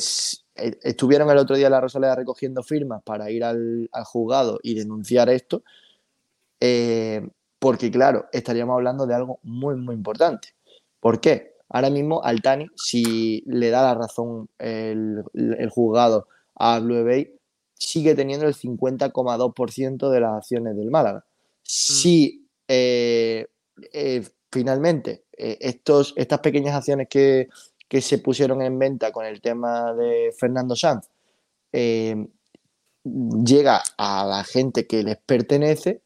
eh, 0.56 0.80
estuvieron 0.82 1.30
el 1.30 1.38
otro 1.38 1.58
día 1.58 1.68
en 1.68 1.74
la 1.74 1.82
Rosaleda 1.82 2.16
recogiendo 2.16 2.64
firmas 2.64 3.04
para 3.04 3.30
ir 3.30 3.44
al, 3.44 3.90
al 3.92 4.04
juzgado 4.06 4.60
y 4.64 4.74
denunciar 4.74 5.30
esto, 5.30 5.64
eh, 6.62 7.28
porque 7.60 7.92
claro, 7.92 8.28
estaríamos 8.32 8.76
hablando 8.76 9.06
de 9.06 9.16
algo 9.16 9.40
muy, 9.44 9.76
muy 9.76 9.94
importante. 9.94 10.56
¿Por 11.02 11.20
qué? 11.20 11.56
Ahora 11.68 11.90
mismo 11.90 12.24
Altani, 12.24 12.68
si 12.78 13.44
le 13.48 13.70
da 13.70 13.82
la 13.82 13.96
razón 13.96 14.48
el, 14.60 15.26
el 15.34 15.70
juzgado 15.70 16.30
a 16.56 16.80
Blue 16.80 17.04
Bay, 17.04 17.34
sigue 17.74 18.16
teniendo 18.16 18.48
el 18.48 18.56
50,2% 18.56 20.10
de 20.10 20.20
las 20.22 20.38
acciones 20.38 20.78
del 20.78 20.90
Málaga. 20.90 21.26
Si 21.64 22.41
eh, 22.74 23.48
eh, 23.94 24.24
finalmente 24.52 25.26
eh, 25.38 25.58
estos, 25.62 26.14
estas 26.16 26.40
pequeñas 26.40 26.76
acciones 26.76 27.08
que, 27.10 27.50
que 27.90 28.02
se 28.02 28.20
pusieron 28.20 28.62
en 28.62 28.80
venta 28.80 29.12
con 29.12 29.26
el 29.26 29.42
tema 29.42 29.94
de 29.94 30.34
Fernando 30.40 30.76
Sanz 30.76 31.10
llega 33.04 33.82
a 33.98 34.26
la 34.26 34.44
gente 34.44 34.86
que 34.88 35.04
les 35.04 35.18
pertenece, 35.18 36.02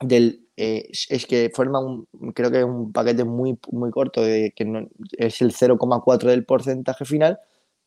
del, 0.00 0.46
es- 0.56 1.26
que 1.26 1.50
forma 1.54 1.80
un, 1.80 2.06
creo 2.34 2.50
que 2.50 2.58
es 2.60 2.64
un 2.64 2.92
paquete 2.92 3.24
muy, 3.24 3.58
muy 3.72 3.90
corto, 3.90 4.22
de, 4.22 4.52
que 4.54 4.64
no- 4.64 4.88
es 5.16 5.40
el 5.42 5.52
0,4 5.52 6.30
del 6.30 6.44
porcentaje 6.44 7.04
final, 7.04 7.38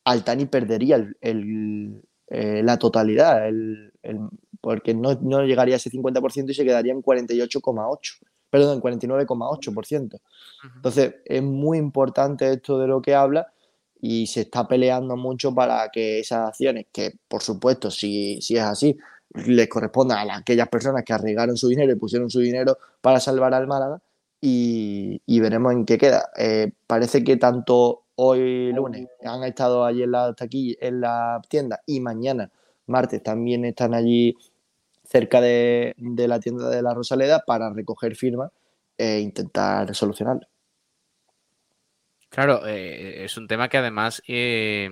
Altani 0.04 0.46
perdería 0.46 0.96
el- 0.98 1.18
la 2.66 2.78
totalidad, 2.78 3.48
el- 3.48 3.94
porque 4.62 4.94
no, 4.94 5.18
no 5.22 5.44
llegaría 5.44 5.76
a 5.76 5.78
ese 5.78 5.90
50% 5.90 6.52
y 6.52 6.54
se 6.56 6.64
quedaría 6.64 6.94
en 6.94 7.02
48,8, 7.02 8.14
perdón, 8.50 8.76
en 8.76 8.82
49,8%. 8.82 10.20
Entonces, 10.76 11.16
es 11.26 11.42
muy 11.44 11.78
importante 11.78 12.52
esto 12.52 12.78
de 12.80 12.88
lo 12.88 13.02
que 13.02 13.16
habla 13.16 13.52
y 14.00 14.28
se 14.28 14.42
está 14.42 14.68
peleando 14.68 15.16
mucho 15.18 15.54
para 15.54 15.90
que 15.90 16.20
esas 16.20 16.50
acciones, 16.50 16.86
que 16.92 17.14
por 17.28 17.42
supuesto, 17.44 17.92
si, 17.92 18.42
si 18.42 18.56
es 18.58 18.64
así, 18.64 18.98
les 19.46 19.68
correspondan 19.70 20.18
a 20.20 20.26
las- 20.26 20.40
aquellas 20.42 20.68
personas 20.70 21.04
que 21.04 21.14
arriesgaron 21.14 21.56
su 21.58 21.68
dinero 21.70 21.92
y 21.92 21.96
pusieron 21.96 22.30
su 22.30 22.40
dinero 22.40 22.78
para 23.02 23.20
salvar 23.20 23.54
al 23.54 23.68
Málaga 23.68 24.02
y, 24.42 25.22
y 25.26 25.40
veremos 25.40 25.72
en 25.74 25.86
qué 25.86 25.98
queda. 25.98 26.30
Eh, 26.38 26.72
parece 26.88 27.24
que 27.24 27.38
tanto 27.38 28.04
hoy 28.16 28.74
lunes 28.74 29.08
han 29.24 29.44
estado 29.44 29.86
allí 29.86 30.04
en 30.04 30.12
la 30.12 30.34
taquilla, 30.34 30.76
en 30.82 31.02
la 31.02 31.42
tienda 31.48 31.82
y 31.86 32.00
mañana, 32.00 32.50
martes, 32.88 33.22
también 33.24 33.64
están 33.66 33.94
allí 33.94 34.36
cerca 35.12 35.42
de, 35.42 35.94
de 35.98 36.28
la 36.28 36.40
tienda 36.40 36.70
de 36.70 36.82
la 36.82 36.94
Rosaleda 36.94 37.44
para 37.46 37.70
recoger 37.74 38.16
firmas 38.16 38.50
e 38.98 39.20
intentar 39.20 39.94
solucionarlo. 39.94 40.48
Claro, 42.30 42.66
eh, 42.66 43.26
es 43.26 43.36
un 43.36 43.48
tema 43.48 43.68
que 43.68 43.78
además 43.78 44.24
eh, 44.26 44.90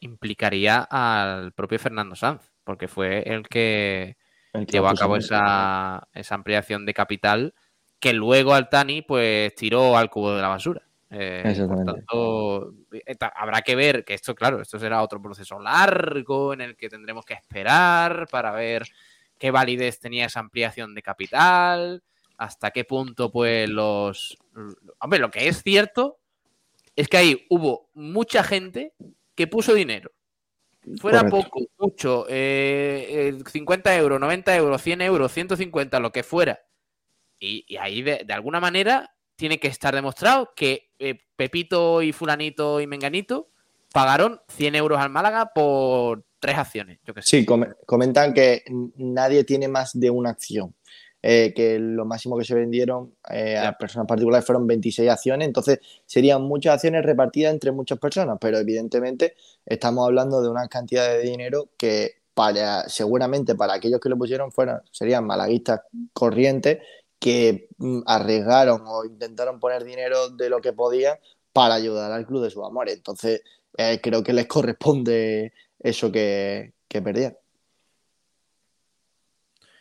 implicaría 0.00 0.86
al 0.90 1.52
propio 1.52 1.78
Fernando 1.78 2.14
Sanz, 2.14 2.52
porque 2.64 2.86
fue 2.86 3.22
el 3.22 3.48
que 3.48 4.18
El 4.52 4.66
que 4.66 4.72
llevó 4.72 4.88
a 4.88 4.94
cabo 4.94 5.16
esa, 5.16 6.06
esa 6.12 6.34
ampliación 6.34 6.84
de 6.84 6.92
capital 6.92 7.54
que 7.98 8.12
luego 8.12 8.52
Altani 8.52 9.00
pues 9.00 9.54
tiró 9.54 9.96
al 9.96 10.10
cubo 10.10 10.34
de 10.34 10.42
la 10.42 10.48
basura. 10.48 10.82
Eh, 11.08 11.40
por 11.42 11.50
Exactamente. 11.50 11.92
tanto, 11.92 12.74
eh, 12.92 13.14
ta- 13.14 13.32
habrá 13.34 13.62
que 13.62 13.76
ver 13.76 14.04
que 14.04 14.14
esto, 14.14 14.34
claro, 14.34 14.60
esto 14.60 14.78
será 14.78 15.02
otro 15.02 15.20
proceso 15.22 15.58
largo 15.60 16.52
en 16.52 16.62
el 16.62 16.76
que 16.76 16.88
tendremos 16.88 17.24
que 17.24 17.34
esperar 17.34 18.26
para 18.30 18.50
ver 18.52 18.84
qué 19.42 19.50
validez 19.50 19.98
tenía 19.98 20.26
esa 20.26 20.38
ampliación 20.38 20.94
de 20.94 21.02
capital, 21.02 22.04
hasta 22.36 22.70
qué 22.70 22.84
punto 22.84 23.32
pues 23.32 23.68
los... 23.68 24.38
Hombre, 25.00 25.18
lo 25.18 25.32
que 25.32 25.48
es 25.48 25.64
cierto 25.64 26.20
es 26.94 27.08
que 27.08 27.16
ahí 27.16 27.46
hubo 27.50 27.90
mucha 27.92 28.44
gente 28.44 28.94
que 29.34 29.48
puso 29.48 29.74
dinero. 29.74 30.12
fuera 31.00 31.28
Correcto. 31.28 31.50
poco, 31.50 31.66
mucho, 31.76 32.26
eh, 32.28 33.32
eh, 33.36 33.50
50 33.50 33.96
euros, 33.96 34.20
90 34.20 34.54
euros, 34.54 34.80
100 34.80 35.00
euros, 35.00 35.32
150, 35.32 35.98
lo 35.98 36.12
que 36.12 36.22
fuera. 36.22 36.60
Y, 37.40 37.64
y 37.66 37.78
ahí, 37.78 38.00
de, 38.00 38.22
de 38.24 38.32
alguna 38.32 38.60
manera, 38.60 39.12
tiene 39.34 39.58
que 39.58 39.66
estar 39.66 39.92
demostrado 39.92 40.52
que 40.54 40.92
eh, 41.00 41.18
Pepito 41.34 42.00
y 42.00 42.12
Fulanito 42.12 42.80
y 42.80 42.86
Menganito 42.86 43.50
pagaron 43.92 44.40
100 44.48 44.74
euros 44.74 44.98
al 44.98 45.10
Málaga 45.10 45.52
por 45.54 46.24
tres 46.38 46.56
acciones. 46.58 46.98
Yo 47.04 47.14
que 47.14 47.22
sé. 47.22 47.28
Sí, 47.30 47.46
come- 47.46 47.74
comentan 47.86 48.32
que 48.34 48.62
nadie 48.96 49.44
tiene 49.44 49.68
más 49.68 49.98
de 49.98 50.10
una 50.10 50.30
acción. 50.30 50.74
Eh, 51.24 51.52
que 51.54 51.78
lo 51.78 52.04
máximo 52.04 52.36
que 52.36 52.44
se 52.44 52.52
vendieron 52.52 53.14
eh, 53.30 53.56
a 53.56 53.78
personas 53.78 54.08
particulares 54.08 54.44
fueron 54.44 54.66
26 54.66 55.08
acciones, 55.08 55.46
entonces 55.46 55.78
serían 56.04 56.42
muchas 56.42 56.74
acciones 56.74 57.04
repartidas 57.04 57.52
entre 57.52 57.70
muchas 57.70 58.00
personas, 58.00 58.38
pero 58.40 58.58
evidentemente 58.58 59.36
estamos 59.64 60.04
hablando 60.04 60.42
de 60.42 60.48
una 60.48 60.66
cantidad 60.66 61.08
de 61.08 61.20
dinero 61.20 61.68
que 61.76 62.22
para 62.34 62.88
seguramente 62.88 63.54
para 63.54 63.74
aquellos 63.74 64.00
que 64.00 64.08
lo 64.08 64.18
pusieron 64.18 64.50
fueran, 64.50 64.80
serían 64.90 65.24
malaguistas 65.24 65.82
corrientes 66.12 66.78
que 67.20 67.68
mm, 67.78 68.00
arriesgaron 68.04 68.82
o 68.84 69.04
intentaron 69.04 69.60
poner 69.60 69.84
dinero 69.84 70.28
de 70.28 70.50
lo 70.50 70.60
que 70.60 70.72
podían 70.72 71.16
para 71.52 71.74
ayudar 71.74 72.10
al 72.10 72.26
club 72.26 72.42
de 72.42 72.50
sus 72.50 72.64
amores. 72.64 72.96
Entonces, 72.96 73.42
eh, 73.76 74.00
creo 74.02 74.22
que 74.22 74.32
les 74.32 74.46
corresponde 74.46 75.52
eso 75.78 76.10
que, 76.12 76.72
que 76.88 77.02
perdían. 77.02 77.36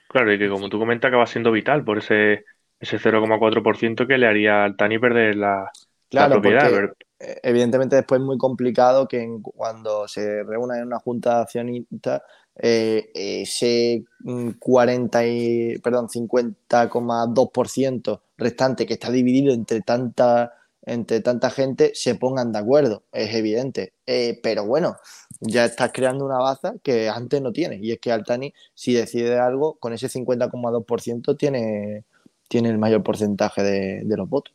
Claro, 0.09 0.33
y 0.33 0.39
que 0.39 0.49
como 0.49 0.67
tú 0.69 0.77
comentas, 0.77 1.07
acaba 1.09 1.25
siendo 1.25 1.51
vital 1.51 1.83
por 1.85 1.97
ese, 1.99 2.43
ese 2.79 2.99
0,4% 2.99 4.05
que 4.07 4.17
le 4.17 4.27
haría 4.27 4.63
al 4.65 4.75
Tani 4.75 4.99
perder 4.99 5.35
la, 5.37 5.71
la 6.09 6.29
propiedad. 6.29 6.69
porque 6.69 6.75
Pero- 6.75 6.93
eh, 7.19 7.39
evidentemente 7.43 7.95
después 7.95 8.19
es 8.19 8.25
muy 8.25 8.37
complicado 8.37 9.07
que 9.07 9.21
en- 9.21 9.41
cuando 9.41 10.07
se 10.07 10.43
reúnan 10.43 10.79
en 10.79 10.87
una 10.87 10.99
junta 10.99 11.35
de 11.35 11.41
accionistas 11.43 12.21
eh, 12.57 13.09
ese 13.13 14.03
mm, 14.19 14.49
40 14.59 15.25
y, 15.25 15.77
perdón, 15.79 16.09
50,2% 16.09 18.21
restante 18.37 18.85
que 18.85 18.93
está 18.95 19.09
dividido 19.09 19.53
entre 19.53 19.79
tanta, 19.81 20.53
entre 20.83 21.21
tanta 21.21 21.49
gente 21.49 21.91
se 21.93 22.15
pongan 22.15 22.51
de 22.51 22.59
acuerdo, 22.59 23.03
es 23.11 23.33
evidente. 23.35 23.93
Eh, 24.05 24.39
pero 24.41 24.65
bueno, 24.65 24.97
ya 25.39 25.65
estás 25.65 25.91
creando 25.93 26.25
una 26.25 26.39
baza 26.39 26.75
que 26.83 27.09
antes 27.09 27.41
no 27.41 27.51
tienes. 27.51 27.81
Y 27.81 27.91
es 27.91 27.99
que 27.99 28.11
Altani, 28.11 28.53
si 28.73 28.93
decide 28.93 29.39
algo, 29.39 29.77
con 29.79 29.93
ese 29.93 30.07
50,2% 30.09 31.37
tiene, 31.37 32.05
tiene 32.47 32.69
el 32.69 32.77
mayor 32.77 33.03
porcentaje 33.03 33.63
de, 33.63 34.01
de 34.03 34.17
los 34.17 34.29
votos. 34.29 34.53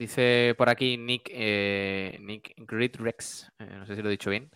Dice 0.00 0.54
por 0.56 0.70
aquí 0.70 0.96
Nick, 0.96 1.28
eh, 1.30 2.16
Nick 2.22 2.54
Gridrex, 2.56 3.52
eh, 3.58 3.66
no 3.80 3.84
sé 3.84 3.96
si 3.96 4.00
lo 4.00 4.08
he 4.08 4.12
dicho 4.12 4.30
bien, 4.30 4.50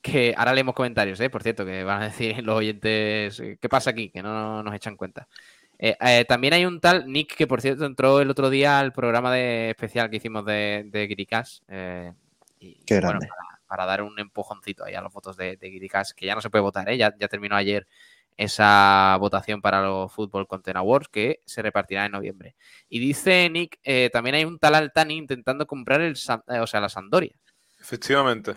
que 0.00 0.34
ahora 0.36 0.54
leemos 0.54 0.74
comentarios, 0.74 1.18
por 1.32 1.42
cierto, 1.42 1.64
que 1.66 1.82
van 1.82 2.02
a 2.02 2.04
decir 2.06 2.44
los 2.44 2.58
oyentes, 2.58 3.42
¿qué 3.60 3.68
pasa 3.68 3.90
aquí? 3.90 4.10
Que 4.10 4.22
no 4.22 4.62
nos 4.62 4.74
echan 4.74 4.96
cuenta. 4.96 5.26
Eh, 5.78 5.96
eh, 6.00 6.24
también 6.26 6.54
hay 6.54 6.64
un 6.64 6.80
tal 6.80 7.10
Nick 7.10 7.34
que, 7.36 7.46
por 7.46 7.60
cierto, 7.60 7.84
entró 7.84 8.20
el 8.20 8.30
otro 8.30 8.50
día 8.50 8.78
al 8.78 8.92
programa 8.92 9.32
de 9.32 9.70
especial 9.70 10.10
que 10.10 10.16
hicimos 10.16 10.44
de, 10.44 10.84
de 10.86 11.06
Guiricas, 11.06 11.62
eh, 11.68 12.12
y, 12.58 12.82
Qué 12.84 13.00
bueno, 13.00 13.18
para, 13.20 13.60
para 13.66 13.86
dar 13.86 14.02
un 14.02 14.18
empujoncito 14.18 14.84
ahí 14.84 14.94
a 14.94 15.02
las 15.02 15.12
fotos 15.12 15.36
de, 15.36 15.56
de 15.56 15.68
Guiricas, 15.68 16.14
que 16.14 16.26
ya 16.26 16.34
no 16.34 16.40
se 16.40 16.50
puede 16.50 16.62
votar, 16.62 16.88
¿eh? 16.88 16.96
ya, 16.96 17.14
ya 17.18 17.28
terminó 17.28 17.56
ayer 17.56 17.86
esa 18.36 19.16
votación 19.20 19.60
para 19.60 19.82
los 19.82 20.12
Football 20.12 20.46
Content 20.46 20.76
Awards 20.76 21.08
que 21.08 21.40
se 21.44 21.62
repartirá 21.62 22.06
en 22.06 22.12
noviembre. 22.12 22.56
Y 22.88 22.98
dice 22.98 23.48
Nick, 23.50 23.78
eh, 23.82 24.10
también 24.12 24.36
hay 24.36 24.44
un 24.44 24.58
tal 24.58 24.74
Altani 24.74 25.16
intentando 25.16 25.66
comprar 25.66 26.00
el, 26.00 26.16
eh, 26.48 26.58
o 26.58 26.66
sea, 26.66 26.80
la 26.80 26.88
Sampdoria. 26.88 27.36
Efectivamente. 27.80 28.56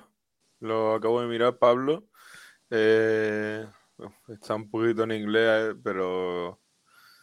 Lo 0.60 0.96
acabo 0.96 1.22
de 1.22 1.28
mirar, 1.28 1.58
Pablo. 1.58 2.08
Eh, 2.70 3.66
está 4.28 4.56
un 4.56 4.70
poquito 4.70 5.04
en 5.04 5.12
inglés, 5.12 5.72
eh, 5.72 5.80
pero 5.84 6.60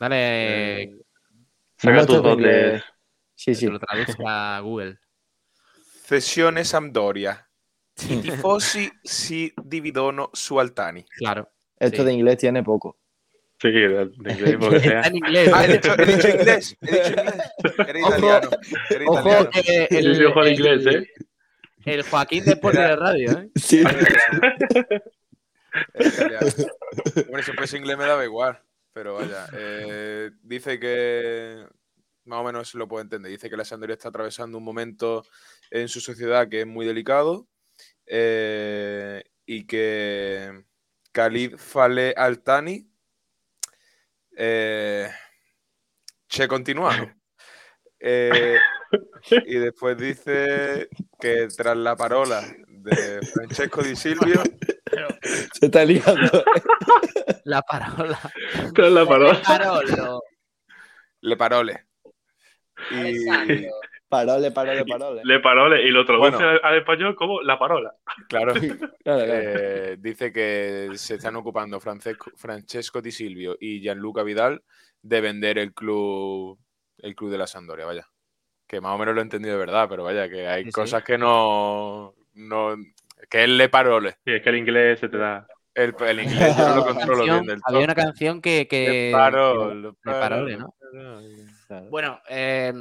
Dale, 0.09 0.83
Eh, 0.83 0.97
Saca 1.77 2.07
tus 2.07 2.17
tu 2.17 2.23
dotes. 2.23 2.83
Sí, 3.35 3.51
que 3.53 3.55
sí. 3.55 3.67
lo 3.67 3.79
traduzca 3.79 4.57
a 4.57 4.61
Google. 4.61 4.99
Cessione 6.07 6.65
Sampdoria. 6.65 7.49
I 8.11 8.17
tifosi 8.17 8.91
si 9.03 9.53
dividono 9.63 10.31
su 10.33 10.59
Altani. 10.61 11.05
Claro. 11.17 11.51
Esto 11.79 11.99
Sí. 12.03 12.05
de 12.07 12.13
inglés 12.13 12.39
tiene 12.39 12.63
poco. 12.63 12.99
Sí, 13.61 13.71
de, 13.71 13.89
de 13.89 14.33
inglés, 14.33 14.57
porque 14.61 14.81
sea. 14.81 14.99
Está 15.01 15.09
en 15.09 15.17
inglés. 15.17 15.51
Ah, 15.55 15.65
he 15.65 15.73
dicho, 15.73 15.95
he 15.99 16.05
dicho 16.07 16.29
inglés. 16.29 16.77
He 16.83 16.87
dicho 16.93 17.09
inglés. 17.21 17.35
Era 17.89 18.01
Ojo, 18.01 18.19
italiano. 18.19 18.51
Era 18.91 19.05
Ojo, 19.07 19.21
italiano. 19.21 19.51
que 19.51 19.85
el, 19.91 20.07
al 20.27 20.47
el- 20.47 20.53
inglés, 20.53 20.87
¿eh? 20.87 21.09
el 21.87 22.03
Joaquín 22.03 22.45
de 22.45 22.51
Deporte 22.55 22.81
de 22.81 22.97
Radio, 22.97 23.31
¿eh? 23.39 23.49
Sí. 23.57 23.83
Hombre, 27.27 27.43
si 27.43 27.53
fuese 27.53 27.79
inglés 27.79 27.97
me 27.99 28.05
daba 28.07 28.25
igual. 28.25 28.59
Pero 28.95 29.15
vaya. 29.15 29.47
eh, 29.53 30.31
dice 30.43 30.81
que. 30.81 31.67
Más 32.25 32.41
o 32.41 32.45
menos 32.45 32.73
lo 32.75 32.89
puedo 32.89 33.03
entender. 33.03 33.31
Dice 33.31 33.51
que 33.51 33.57
la 33.59 33.67
Sampdoria 33.67 33.93
está 33.93 34.09
atravesando 34.09 34.57
un 34.57 34.65
momento 34.65 35.25
en 35.71 35.89
su 35.89 36.01
sociedad 36.01 36.49
que 36.49 36.63
es 36.63 36.67
muy 36.67 36.87
delicado. 36.87 37.47
eh, 38.07 39.23
y 39.47 39.67
que 39.67 40.65
Khalid 41.13 41.57
Fale 41.59 42.15
Altani. 42.17 42.91
Eh, 44.37 45.09
che 46.27 46.47
continuano. 46.47 47.13
Eh, 48.07 48.59
y 49.47 49.55
después 49.55 49.97
dice 49.97 50.91
que 51.19 51.49
tras 51.57 51.75
la 51.75 51.97
parola 51.97 52.45
de 52.69 53.21
Francesco 53.33 53.83
Di 53.83 53.97
Silvio, 53.97 54.43
Se 55.53 55.67
está 55.67 55.85
liando. 55.85 56.45
La 57.45 57.63
parola. 57.63 58.19
Tras 58.75 58.93
la 58.93 59.07
parola. 59.07 59.41
Parolo. 59.47 60.23
le 61.21 61.37
parole. 61.37 61.87
Y 62.91 63.27
Parole, 64.09 64.53
parole, 64.53 64.85
parole. 64.85 65.21
Le 65.25 65.41
parole 65.41 65.83
y 65.83 65.91
lo 65.91 66.05
traduce 66.05 66.31
Bueno. 66.37 66.49
al, 66.49 66.61
al 66.63 66.79
español 66.79 67.17
como 67.17 67.43
la 67.43 67.59
parola. 67.59 67.93
claro, 68.29 68.53
Claro, 68.55 68.95
claro. 69.03 69.25
eh, 69.27 69.97
dice 69.99 70.33
que 70.33 70.91
se 70.95 71.15
están 71.17 71.35
ocupando 71.37 71.81
Francesco, 71.81 72.31
Francesco 72.37 73.01
Di 73.03 73.11
Silvio 73.11 73.57
y 73.59 73.81
Gianluca 73.81 74.23
Vidal 74.23 74.63
de 75.03 75.21
vender 75.21 75.59
el 75.59 75.75
club, 75.75 76.59
el 76.99 77.15
club 77.17 77.31
de 77.31 77.39
la 77.39 77.47
Sampdoria, 77.49 77.87
vaya. 77.87 78.07
Que 78.69 78.81
más 78.81 78.95
o 78.95 78.99
menos 78.99 79.15
lo 79.15 79.21
he 79.21 79.25
entendido 79.25 79.55
de 79.55 79.59
verdad, 79.61 79.89
pero 79.89 80.05
vaya, 80.05 80.29
que 80.29 80.47
hay 80.47 80.63
Sí, 80.65 80.69
sí. 80.69 80.73
cosas 80.73 81.03
que 81.03 81.19
no, 81.19 82.15
no. 82.35 82.77
Que 83.29 83.45
él 83.45 83.57
le 83.59 83.69
parole. 83.69 84.13
Sí, 84.25 84.33
es 84.33 84.43
que 84.43 84.49
el 84.51 84.57
inglés 84.57 85.01
se 85.01 85.09
te 85.09 85.17
da. 85.19 85.47
El, 85.75 85.95
el 86.07 86.21
inglés 86.23 86.57
yo 86.57 86.69
no 86.69 86.77
lo 86.77 86.85
controlo 86.87 87.25
bien 87.25 87.47
del 87.47 87.61
había 87.65 87.85
una 87.85 87.95
canción 87.95 88.41
que. 88.41 88.69
que 88.69 89.09
Le 89.09 89.13
parole, 89.13 89.93
que- 90.03 90.11
le 90.11 90.15
parole, 90.21 90.57
¿no? 90.57 90.75
Bueno, 91.91 92.21
eh, 92.29 92.73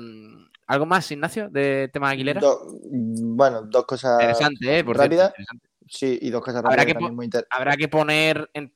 ¿algo 0.68 0.86
más, 0.86 1.10
Ignacio, 1.12 1.50
de 1.50 1.90
tema 1.92 2.10
de 2.10 2.14
Aguilera? 2.14 2.40
Do- 2.42 2.60
bueno, 2.84 3.64
dos 3.64 3.86
cosas 3.86 4.20
Interesante, 4.22 4.78
¿eh? 4.80 4.84
Por 4.84 4.96
cierto, 4.96 5.04
rápidas. 5.04 5.30
interesante. 5.30 5.68
Sí, 5.88 6.20
y 6.22 6.30
dos 6.30 6.42
cosas 6.42 6.64
Habrá 6.64 6.78
rápidas 6.84 6.98
que 7.04 7.12
muy 7.12 7.26
inter- 7.26 7.48
Habrá 7.50 7.76
que 7.76 7.88
poner 7.88 8.50
en- 8.54 8.74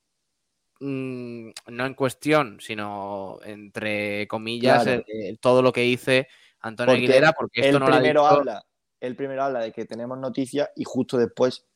mm, 0.80 1.50
no 1.68 1.86
en 1.86 1.94
cuestión, 1.94 2.58
sino 2.60 3.38
entre 3.44 4.26
comillas, 4.28 4.82
Claro. 4.84 5.02
eh, 5.06 5.36
todo 5.40 5.62
lo 5.62 5.72
que 5.72 5.82
dice 5.82 6.28
Antonio 6.60 6.92
Porque 6.92 7.04
Aguilera, 7.04 7.32
porque 7.32 7.60
esto 7.60 7.76
el 7.76 7.80
no 7.80 7.88
lo 7.88 7.94
ha 7.94 7.98
primero 7.98 8.22
dicho- 8.22 8.34
habla, 8.36 8.62
el 9.00 9.16
primero 9.16 9.42
habla 9.44 9.60
de 9.60 9.72
que 9.72 9.84
tenemos 9.84 10.18
noticias 10.18 10.70
y 10.76 10.84
justo 10.84 11.16
después 11.18 11.66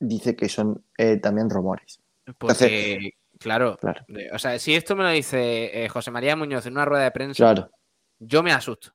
dice 0.00 0.34
que 0.36 0.48
son 0.48 0.84
eh, 0.96 1.16
también 1.18 1.50
rumores. 1.50 2.00
Porque, 2.38 3.12
claro, 3.38 3.76
Claro. 3.78 4.04
de- 4.08 4.30
o 4.32 4.38
sea, 4.38 4.58
si 4.58 4.74
esto 4.74 4.94
me 4.96 5.04
lo 5.04 5.10
dice 5.10 5.84
eh, 5.84 5.88
José 5.88 6.10
María 6.10 6.36
Muñoz 6.36 6.66
en 6.66 6.74
una 6.74 6.84
rueda 6.84 7.04
de 7.04 7.10
prensa, 7.10 7.36
Claro, 7.44 7.70
yo 8.18 8.42
me 8.42 8.52
asusto. 8.52 8.92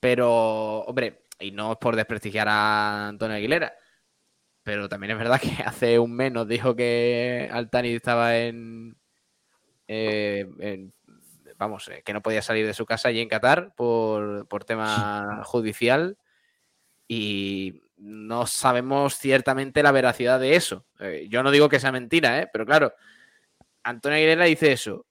Pero, 0.00 0.80
hombre, 0.80 1.22
y 1.40 1.50
no 1.50 1.72
es 1.72 1.78
por 1.78 1.96
desprestigiar 1.96 2.48
a 2.48 3.08
Antonio 3.08 3.36
Aguilera, 3.36 3.74
pero 4.62 4.88
también 4.88 5.12
es 5.12 5.18
verdad 5.18 5.40
que 5.40 5.48
hace 5.64 5.98
un 5.98 6.14
mes 6.14 6.32
nos 6.32 6.46
dijo 6.48 6.74
que 6.76 7.48
Altani 7.52 7.90
estaba 7.94 8.36
en, 8.38 8.96
eh, 9.88 10.46
en- 10.58 10.92
vamos, 11.56 11.88
eh, 11.88 12.02
que 12.04 12.12
no 12.12 12.20
podía 12.22 12.42
salir 12.42 12.66
de 12.66 12.74
su 12.74 12.84
casa 12.84 13.08
allí 13.08 13.20
en 13.20 13.28
Qatar 13.28 13.74
por, 13.74 14.46
por 14.48 14.64
tema 14.64 15.40
judicial 15.44 16.18
y 17.08 17.80
no 17.96 18.46
sabemos 18.46 19.18
ciertamente 19.18 19.82
la 19.82 19.92
veracidad 19.92 20.40
de 20.40 20.56
eso. 20.56 20.84
Eh, 21.00 21.26
yo 21.30 21.42
no 21.42 21.50
digo 21.50 21.68
que 21.68 21.80
sea 21.80 21.92
mentira, 21.92 22.40
¿eh? 22.40 22.48
pero 22.52 22.66
claro, 22.66 22.92
Antonio 23.82 24.16
Aguilera 24.16 24.44
dice 24.44 24.72
eso. 24.72 25.06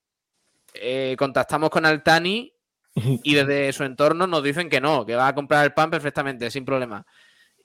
Eh, 0.74 1.16
contactamos 1.18 1.70
con 1.70 1.86
Altani 1.86 2.54
y 2.96 3.34
desde 3.36 3.74
su 3.74 3.84
entorno 3.84 4.28
nos 4.28 4.44
dicen 4.44 4.70
que 4.70 4.82
no, 4.82 5.06
que 5.06 5.16
va 5.16 5.30
a 5.30 5.36
comprar 5.36 5.64
el 5.66 5.74
pan 5.74 5.90
perfectamente, 5.90 6.52
sin 6.52 6.66
problema. 6.66 7.06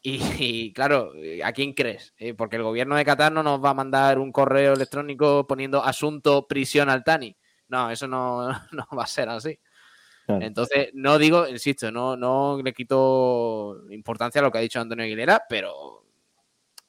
Y, 0.02 0.20
y, 0.38 0.72
claro, 0.72 1.12
¿a 1.44 1.52
quién 1.52 1.74
crees? 1.74 2.14
Eh, 2.16 2.32
porque 2.32 2.56
el 2.56 2.62
gobierno 2.62 2.96
de 2.96 3.04
Qatar 3.04 3.32
no 3.32 3.42
nos 3.42 3.62
va 3.62 3.70
a 3.70 3.74
mandar 3.74 4.18
un 4.18 4.32
correo 4.32 4.72
electrónico 4.72 5.46
poniendo 5.46 5.84
asunto 5.84 6.46
prisión 6.46 6.88
Altani. 6.88 7.36
No, 7.68 7.90
eso 7.90 8.08
no, 8.08 8.48
no 8.72 8.86
va 8.96 9.04
a 9.04 9.06
ser 9.06 9.28
así. 9.28 9.58
Claro. 10.30 10.44
Entonces, 10.46 10.88
no 10.94 11.18
digo, 11.18 11.46
insisto, 11.48 11.90
no, 11.92 12.16
no 12.16 12.60
le 12.62 12.72
quito 12.72 13.82
importancia 13.90 14.40
a 14.40 14.44
lo 14.44 14.50
que 14.50 14.58
ha 14.58 14.60
dicho 14.62 14.80
Antonio 14.80 15.04
Aguilera, 15.04 15.42
pero 15.48 16.04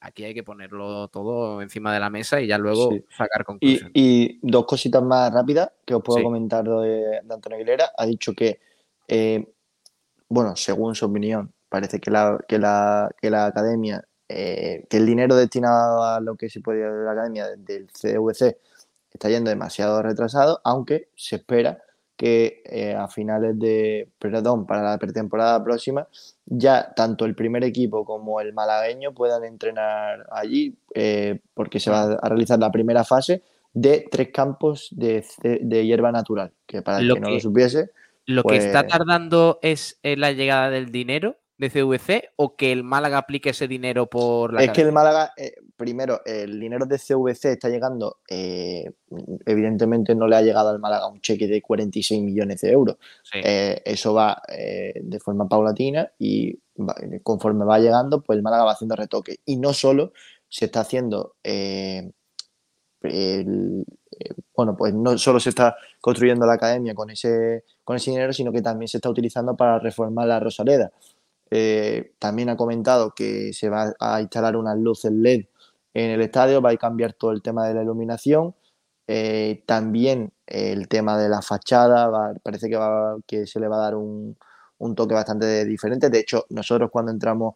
aquí 0.00 0.24
hay 0.24 0.34
que 0.34 0.42
ponerlo 0.42 1.08
todo 1.08 1.62
encima 1.62 1.94
de 1.94 2.00
la 2.00 2.10
mesa 2.10 2.40
y 2.40 2.46
ya 2.48 2.58
luego 2.58 2.90
Sí. 2.90 3.04
sacar 3.16 3.44
conclusiones. 3.44 3.92
y 3.94 4.38
dos 4.42 4.66
cositas 4.66 5.02
más 5.02 5.32
rápidas 5.32 5.70
que 5.84 5.94
os 5.94 6.02
puedo 6.02 6.18
Sí. 6.18 6.24
comentar 6.24 6.64
de, 6.64 7.20
de 7.22 7.34
Antonio 7.34 7.56
Aguilera. 7.56 7.92
Ha 7.96 8.06
dicho 8.06 8.32
que, 8.34 8.58
eh, 9.08 9.46
bueno, 10.28 10.56
según 10.56 10.94
su 10.94 11.06
opinión, 11.06 11.52
parece 11.68 12.00
que 12.00 12.10
la, 12.10 12.38
que 12.48 12.58
la, 12.58 13.10
que 13.20 13.30
la 13.30 13.46
academia, 13.46 14.04
eh, 14.28 14.86
que 14.90 14.96
el 14.96 15.06
dinero 15.06 15.36
destinado 15.36 16.02
a 16.04 16.18
lo 16.20 16.34
que 16.36 16.48
se 16.50 16.60
puede 16.60 16.80
ir 16.80 16.90
de 16.92 17.04
la 17.04 17.12
academia 17.12 17.46
del 17.56 17.86
CVC 17.92 18.58
está 19.12 19.28
yendo 19.28 19.50
demasiado 19.50 20.02
retrasado, 20.02 20.60
aunque 20.64 21.10
se 21.14 21.36
espera 21.36 21.82
que 22.22 22.62
eh, 22.66 22.94
a 22.94 23.08
finales 23.08 23.58
de, 23.58 24.08
perdón, 24.16 24.64
para 24.64 24.84
la 24.84 24.96
pretemporada 24.96 25.64
próxima, 25.64 26.06
ya 26.46 26.92
tanto 26.94 27.24
el 27.24 27.34
primer 27.34 27.64
equipo 27.64 28.04
como 28.04 28.40
el 28.40 28.52
malagueño 28.52 29.12
puedan 29.12 29.42
entrenar 29.42 30.24
allí, 30.30 30.76
eh, 30.94 31.40
porque 31.52 31.80
se 31.80 31.90
va 31.90 32.12
a 32.12 32.28
realizar 32.28 32.60
la 32.60 32.70
primera 32.70 33.02
fase 33.02 33.42
de 33.72 34.06
tres 34.08 34.28
campos 34.32 34.90
de, 34.92 35.26
de 35.42 35.84
hierba 35.84 36.12
natural, 36.12 36.52
que 36.64 36.80
para 36.80 37.00
el 37.00 37.08
Lo 37.08 37.14
que 37.16 37.20
no 37.22 37.30
lo 37.30 37.40
supiese, 37.40 37.90
¿Lo 38.26 38.44
que 38.44 38.58
está 38.58 38.82
pues- 38.84 38.92
tardando 38.92 39.58
es 39.60 39.98
la 40.04 40.30
llegada 40.30 40.70
del 40.70 40.92
dinero 40.92 41.38
de 41.62 41.70
CVC 41.70 42.30
o 42.36 42.56
que 42.56 42.72
el 42.72 42.82
Málaga 42.82 43.18
aplique 43.18 43.50
ese 43.50 43.68
dinero 43.68 44.06
por 44.06 44.52
la 44.52 44.64
es 44.64 44.70
que 44.72 44.82
el? 44.82 44.92
Málaga, 44.92 45.32
eh, 45.36 45.54
primero, 45.76 46.20
el 46.24 46.58
dinero 46.58 46.86
de 46.86 46.98
CVC 46.98 47.52
está 47.52 47.68
llegando, 47.68 48.18
eh, 48.28 48.90
evidentemente 49.46 50.14
no 50.14 50.26
le 50.26 50.36
ha 50.36 50.42
llegado 50.42 50.70
al 50.70 50.80
Málaga 50.80 51.06
un 51.06 51.20
cheque 51.20 51.46
de 51.46 51.62
46 51.62 52.20
millones 52.22 52.60
de 52.60 52.70
euros. 52.72 52.96
Sí. 53.22 53.38
Eh, 53.44 53.80
eso 53.84 54.12
va 54.12 54.42
de 54.48 55.20
forma 55.20 55.46
paulatina 55.48 56.10
y 56.18 56.52
va- 56.78 56.96
conforme 57.22 57.64
va 57.64 57.78
llegando, 57.78 58.20
pues 58.22 58.36
el 58.36 58.42
Málaga 58.42 58.64
va 58.64 58.72
haciendo 58.72 58.96
retoques. 58.96 59.38
Y 59.44 59.56
no 59.56 59.72
solo 59.72 60.12
se 60.48 60.64
está 60.66 60.80
haciendo, 60.80 61.36
el- 61.44 62.12
bueno, 64.54 64.76
pues 64.76 64.94
no 64.94 65.16
solo 65.18 65.40
se 65.40 65.48
está 65.48 65.76
construyendo 66.00 66.46
la 66.46 66.52
academia 66.54 66.94
con 66.94 67.10
ese, 67.10 67.64
con 67.82 67.96
ese 67.96 68.10
dinero, 68.10 68.32
sino 68.32 68.52
que 68.52 68.62
también 68.62 68.88
se 68.88 68.98
está 68.98 69.08
utilizando 69.10 69.56
para 69.56 69.78
reformar 69.78 70.26
la 70.28 70.38
Rosaleda. 70.40 70.92
Eh, 71.54 72.14
también 72.18 72.48
ha 72.48 72.56
comentado 72.56 73.12
que 73.14 73.52
se 73.52 73.68
va 73.68 73.92
a 74.00 74.22
instalar 74.22 74.56
unas 74.56 74.78
luces 74.78 75.12
LED 75.12 75.44
en 75.92 76.10
el 76.10 76.22
estadio, 76.22 76.62
va 76.62 76.70
a 76.70 76.76
cambiar 76.78 77.12
todo 77.12 77.32
el 77.32 77.42
tema 77.42 77.68
de 77.68 77.74
la 77.74 77.82
iluminación. 77.82 78.54
Eh, 79.06 79.62
también 79.66 80.32
el 80.46 80.88
tema 80.88 81.18
de 81.18 81.28
la 81.28 81.42
fachada, 81.42 82.32
parece 82.42 82.70
que, 82.70 82.76
va, 82.76 83.18
que 83.26 83.46
se 83.46 83.60
le 83.60 83.68
va 83.68 83.76
a 83.76 83.80
dar 83.80 83.96
un, 83.96 84.38
un 84.78 84.94
toque 84.94 85.12
bastante 85.14 85.66
diferente. 85.66 86.08
De 86.08 86.20
hecho, 86.20 86.46
nosotros 86.48 86.90
cuando 86.90 87.12
entramos 87.12 87.54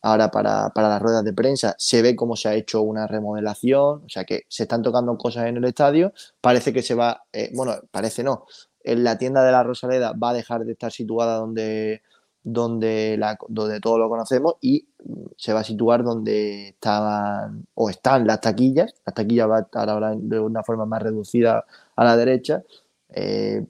ahora 0.00 0.30
para, 0.30 0.70
para 0.70 0.88
las 0.88 1.02
ruedas 1.02 1.22
de 1.24 1.34
prensa, 1.34 1.74
se 1.76 2.00
ve 2.00 2.16
cómo 2.16 2.36
se 2.36 2.48
ha 2.48 2.54
hecho 2.54 2.80
una 2.80 3.06
remodelación, 3.06 4.04
o 4.06 4.08
sea 4.08 4.24
que 4.24 4.44
se 4.48 4.62
están 4.62 4.80
tocando 4.80 5.18
cosas 5.18 5.48
en 5.48 5.58
el 5.58 5.64
estadio. 5.66 6.14
Parece 6.40 6.72
que 6.72 6.80
se 6.80 6.94
va, 6.94 7.24
eh, 7.32 7.50
bueno, 7.54 7.74
parece 7.90 8.22
no, 8.22 8.46
en 8.82 9.04
la 9.04 9.18
tienda 9.18 9.44
de 9.44 9.52
la 9.52 9.62
Rosaleda 9.64 10.12
va 10.12 10.30
a 10.30 10.34
dejar 10.34 10.64
de 10.64 10.72
estar 10.72 10.90
situada 10.92 11.36
donde, 11.36 12.00
donde, 12.42 13.16
la, 13.18 13.38
donde 13.48 13.80
todos 13.80 13.98
lo 13.98 14.08
conocemos 14.08 14.54
y 14.60 14.88
mm, 15.04 15.24
se 15.36 15.52
va 15.52 15.60
a 15.60 15.64
situar 15.64 16.02
donde 16.04 16.68
estaban 16.68 17.66
o 17.74 17.90
están 17.90 18.26
las 18.26 18.40
taquillas. 18.40 18.94
Las 19.06 19.14
taquillas 19.14 19.48
va 19.48 19.58
a 19.58 19.60
estar 19.60 19.88
ahora 19.90 20.14
de 20.16 20.40
una 20.40 20.62
forma 20.62 20.86
más 20.86 21.02
reducida 21.02 21.64
a 21.96 22.04
la 22.04 22.16
derecha. 22.16 22.62
Eh, 23.10 23.64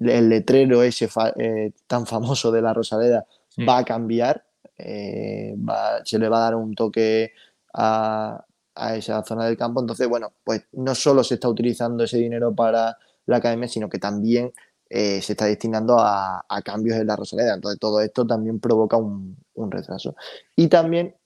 el 0.00 0.28
letrero 0.28 0.82
ese 0.82 1.08
fa- 1.08 1.32
eh, 1.38 1.72
tan 1.86 2.06
famoso 2.06 2.52
de 2.52 2.60
la 2.62 2.74
Rosaleda 2.74 3.24
Sí. 3.48 3.64
va 3.64 3.78
a 3.78 3.84
cambiar. 3.84 4.44
eh, 4.82 5.54
va- 5.58 6.00
se 6.04 6.18
le 6.18 6.26
va 6.30 6.38
a 6.38 6.40
dar 6.44 6.54
un 6.54 6.74
toque 6.74 7.32
a, 7.74 8.42
a 8.74 8.96
esa 8.96 9.22
zona 9.24 9.44
del 9.44 9.56
campo. 9.58 9.80
Entonces, 9.80 10.08
bueno, 10.08 10.32
pues 10.42 10.62
no 10.72 10.94
solo 10.94 11.22
se 11.22 11.34
está 11.34 11.50
utilizando 11.50 12.04
ese 12.04 12.16
dinero 12.16 12.54
para 12.54 12.96
la 13.26 13.36
academia, 13.36 13.68
sino 13.68 13.90
que 13.90 13.98
también 13.98 14.52
eh, 14.90 15.22
se 15.22 15.32
está 15.32 15.46
destinando 15.46 15.98
a, 16.00 16.44
a 16.48 16.62
cambios 16.62 16.98
en 16.98 17.06
la 17.06 17.16
Rosaleda. 17.16 17.54
Entonces, 17.54 17.78
todo 17.78 18.00
esto 18.00 18.26
también 18.26 18.58
provoca 18.60 18.96
un, 18.96 19.36
un 19.54 19.70
retraso. 19.70 20.14
Y 20.56 20.68
también, 20.68 21.16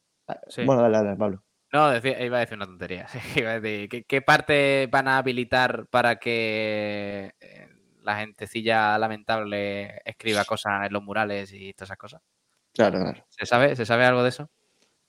Sí. 0.49 0.65
bueno, 0.65 0.83
dale, 0.83 0.99
dale, 0.99 1.17
Pablo. 1.17 1.43
No, 1.73 1.91
decía- 1.91 2.23
iba 2.25 2.37
a 2.37 2.41
decir 2.41 2.57
una 2.57 2.67
tontería. 2.67 3.07
Iba 3.37 3.51
a 3.53 3.61
decir, 3.61 3.89
¿qué, 3.89 4.05
qué 4.05 4.23
parte 4.23 4.87
van 4.93 5.09
a 5.09 5.19
habilitar 5.19 5.87
para 5.89 6.17
que 6.21 7.33
eh, 7.41 7.69
la 8.03 8.19
gentecilla 8.19 8.97
lamentable 8.99 10.01
escriba 10.05 10.45
cosas 10.45 10.87
en 10.87 10.93
los 10.93 11.03
murales 11.03 11.53
y 11.53 11.73
todas 11.73 11.89
esas 11.89 11.99
cosas? 11.99 12.23
Claro, 12.75 13.01
claro. 13.01 13.25
¿Se 13.31 13.47
sabe, 13.47 13.75
¿Se 13.77 13.87
sabe 13.87 14.05
algo 14.05 14.23
de 14.23 14.29
eso? 14.29 14.51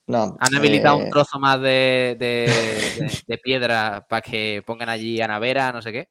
No, 0.08 0.38
¿Han 0.39 0.56
habilitado 0.56 0.99
eh, 0.99 1.03
un 1.06 1.10
trozo 1.10 1.39
más 1.39 1.60
de, 1.62 2.16
de- 2.18 2.47
de- 2.99 3.22
de 3.28 3.38
piedra 3.38 4.06
para 4.10 4.22
que 4.22 4.64
pongan 4.66 4.89
allí 4.89 5.20
a 5.22 5.28
Navera, 5.28 5.72
no 5.72 5.82
sé 5.82 5.91
qué? 5.91 6.10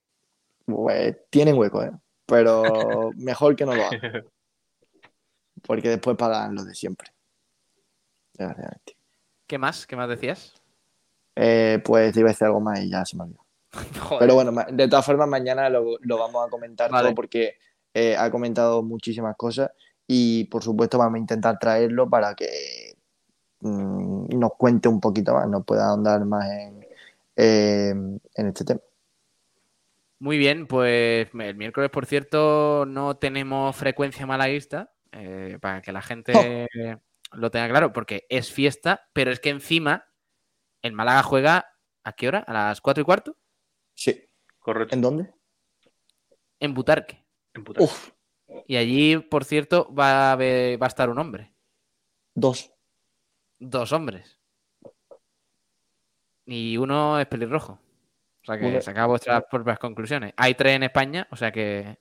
Pues 0.66 1.16
tienen 1.30 1.56
hueco, 1.58 1.82
¿eh? 1.82 1.90
Pero 2.26 3.10
mejor 3.16 3.56
que 3.56 3.66
no 3.66 3.74
lo 3.74 3.84
hagan. 3.84 4.00
Porque 5.66 5.88
después 5.88 6.16
pagan 6.16 6.54
lo 6.54 6.64
de 6.64 6.74
siempre. 6.74 7.10
Desgraciadamente. 8.32 8.96
¿Qué 9.46 9.58
más? 9.58 9.86
¿Qué 9.86 9.96
más 9.96 10.08
decías? 10.08 10.54
Eh, 11.36 11.80
pues 11.84 12.16
iba 12.16 12.28
a 12.28 12.32
decir 12.32 12.46
algo 12.46 12.60
más 12.60 12.80
y 12.80 12.90
ya 12.90 13.04
se 13.04 13.16
me 13.16 13.24
olvidó. 13.24 13.44
Pero 14.18 14.34
bueno, 14.34 14.52
de 14.70 14.88
todas 14.88 15.04
formas, 15.04 15.28
mañana 15.28 15.68
lo, 15.68 15.98
lo 16.00 16.18
vamos 16.18 16.46
a 16.46 16.50
comentar 16.50 16.90
Vale. 16.90 17.08
todo 17.08 17.14
porque 17.14 17.56
eh, 17.92 18.16
ha 18.16 18.30
comentado 18.30 18.82
muchísimas 18.82 19.36
cosas 19.36 19.70
y 20.06 20.44
por 20.44 20.62
supuesto 20.62 20.98
vamos 20.98 21.16
a 21.16 21.20
intentar 21.20 21.58
traerlo 21.58 22.08
para 22.08 22.34
que 22.34 22.96
mm, 23.60 24.38
nos 24.38 24.52
cuente 24.56 24.88
un 24.88 25.00
poquito 25.00 25.34
más, 25.34 25.48
nos 25.48 25.64
pueda 25.64 25.88
ahondar 25.88 26.24
más 26.24 26.48
en, 26.50 26.86
eh, 27.36 27.90
en 27.90 28.46
este 28.46 28.64
tema. 28.64 28.80
Muy 30.24 30.38
bien, 30.38 30.66
pues 30.66 31.28
el 31.34 31.54
miércoles, 31.54 31.90
por 31.90 32.06
cierto, 32.06 32.86
no 32.86 33.18
tenemos 33.18 33.76
frecuencia 33.76 34.24
malaguista, 34.26 34.90
eh, 35.12 35.58
para 35.60 35.82
que 35.82 35.92
la 35.92 36.00
gente 36.00 36.66
lo 37.32 37.50
tenga 37.50 37.68
claro, 37.68 37.92
porque 37.92 38.24
es 38.30 38.50
fiesta, 38.50 39.06
pero 39.12 39.30
es 39.30 39.38
que 39.38 39.50
encima 39.50 40.06
el 40.80 40.94
Málaga 40.94 41.22
juega 41.22 41.66
¿a 42.04 42.12
qué 42.14 42.28
hora? 42.28 42.38
¿A 42.38 42.54
las 42.54 42.80
4 42.80 43.02
y 43.02 43.04
cuarto? 43.04 43.36
Sí. 43.92 44.26
Correcto. 44.60 44.94
¿En 44.94 45.02
dónde? 45.02 45.34
En 46.58 46.72
Butarque. 46.72 47.22
En. 47.52 47.62
Uf, 47.78 48.10
Y 48.66 48.76
allí, 48.76 49.18
por 49.18 49.44
cierto, 49.44 49.94
va 49.94 50.30
a, 50.30 50.32
haber- 50.32 50.80
va 50.80 50.86
a 50.86 50.88
estar 50.88 51.10
un 51.10 51.18
hombre. 51.18 51.54
dos. 52.34 52.72
Dos 53.58 53.92
hombres. 53.92 54.40
Y 56.46 56.78
uno 56.78 57.20
es 57.20 57.26
pelirrojo. 57.26 57.78
O 58.44 58.46
sea 58.46 58.58
que 58.58 58.66
Uno- 58.66 58.80
saca 58.82 59.06
vuestras 59.06 59.44
propias 59.50 59.78
conclusiones. 59.78 60.34
Hay 60.36 60.54
tres 60.54 60.76
en 60.76 60.82
España, 60.84 61.26
o 61.30 61.36
sea 61.36 61.50
que 61.50 61.96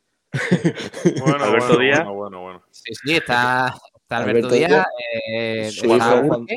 Bueno, 1.21 1.43
Alberto 1.45 1.67
bueno, 1.67 1.79
Díaz. 1.79 1.99
bueno, 2.03 2.13
bueno, 2.15 2.41
bueno. 2.41 2.63
Sí, 2.69 2.93
sí, 2.93 3.15
está, 3.15 3.73
está 3.95 4.17
Alberto, 4.17 4.47
Alberto 4.47 4.55
Díaz, 4.55 4.69
Díaz, 4.69 4.85
eh, 5.31 5.67
está, 5.67 6.21
Burke, 6.21 6.55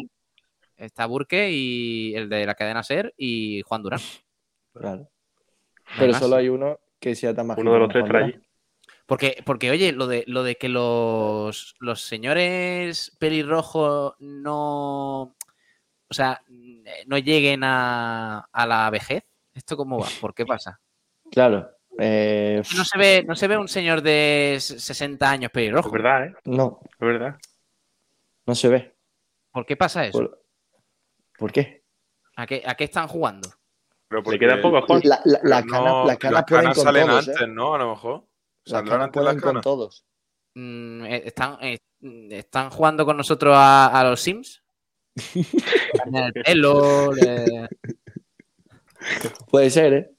está 0.76 1.06
Burke 1.06 1.50
y 1.50 2.14
el 2.16 2.28
de 2.28 2.46
la 2.46 2.54
cadena 2.54 2.82
Ser 2.82 3.14
y 3.16 3.62
Juan 3.62 3.82
Durán. 3.82 4.00
Claro. 4.72 5.08
Pero 5.98 6.12
más. 6.12 6.20
solo 6.20 6.36
hay 6.36 6.48
uno 6.48 6.80
que 6.98 7.14
sea 7.14 7.32
tan 7.34 7.46
más 7.46 7.58
Uno 7.58 7.72
de 7.74 7.78
los 7.78 7.88
tres 7.88 8.04
trae 8.06 8.24
allí. 8.24 8.40
Porque, 9.06 9.40
porque, 9.46 9.70
oye, 9.70 9.92
lo 9.92 10.08
de, 10.08 10.24
lo 10.26 10.42
de 10.42 10.56
que 10.56 10.68
los, 10.68 11.76
los 11.78 12.02
señores 12.02 13.16
pelirrojos 13.20 14.14
no. 14.18 15.36
O 16.08 16.14
sea, 16.14 16.42
no 17.06 17.18
lleguen 17.18 17.62
a, 17.62 18.48
a 18.52 18.66
la 18.66 18.90
vejez. 18.90 19.24
¿Esto 19.56 19.76
cómo 19.76 19.98
va? 19.98 20.06
¿Por 20.20 20.34
qué 20.34 20.44
pasa? 20.44 20.78
Claro. 21.32 21.68
eh, 21.98 22.62
No 22.76 22.84
se 22.84 22.98
ve, 22.98 23.24
no 23.26 23.34
se 23.34 23.48
ve 23.48 23.56
un 23.56 23.68
señor 23.68 24.02
de 24.02 24.58
60 24.60 25.28
años 25.30 25.50
pelirrojo. 25.50 25.88
Es 25.88 25.92
verdad, 25.92 26.26
¿eh? 26.26 26.34
no, 26.44 26.78
Es 26.84 26.98
verdad. 27.00 27.36
no 28.46 28.54
se 28.54 28.68
ve. 28.68 28.94
¿Por 29.50 29.64
qué 29.64 29.76
pasa 29.76 30.04
eso? 30.04 30.18
¿Por, 30.18 30.42
¿por 31.38 31.52
qué? 31.52 31.82
¿A 32.36 32.46
qué, 32.46 32.62
¿A 32.66 32.74
qué 32.74 32.84
están 32.84 33.08
jugando? 33.08 33.48
Pero 34.08 34.22
Le 34.30 34.38
queda 34.38 34.60
poco 34.60 34.76
a 34.76 34.82
Juan. 34.82 35.00
La- 35.04 35.20
la- 35.24 35.40
pero 35.40 35.48
las 35.48 35.64
canas, 35.64 36.06
las 36.06 36.18
canas 36.18 36.44
pueden 36.46 36.64
con 36.72 36.84
salen 36.84 37.06
todos, 37.06 37.28
antes, 37.28 37.40
¿eh? 37.42 37.46
¿no? 37.48 37.74
A 37.74 37.78
lo 37.78 37.90
mejor. 37.90 38.24
Saldrán 38.66 38.84
canas 38.98 39.04
antes 39.06 39.22
las 39.22 39.24
pueden 39.24 39.40
con 39.40 39.50
canas. 39.50 39.62
todos. 39.64 40.04
Mm, 40.54 41.04
eh, 41.06 41.22
están, 41.24 41.58
eh, 41.62 41.78
están 42.30 42.70
jugando 42.70 43.04
con 43.06 43.16
nosotros 43.16 43.54
a, 43.56 43.86
a 43.86 44.04
los 44.04 44.20
Sims. 44.20 44.62
El 46.12 46.32
pelo. 46.44 47.10
le- 47.12 47.68
Puede 49.50 49.70
ser, 49.70 49.92
¿eh? 49.94 50.10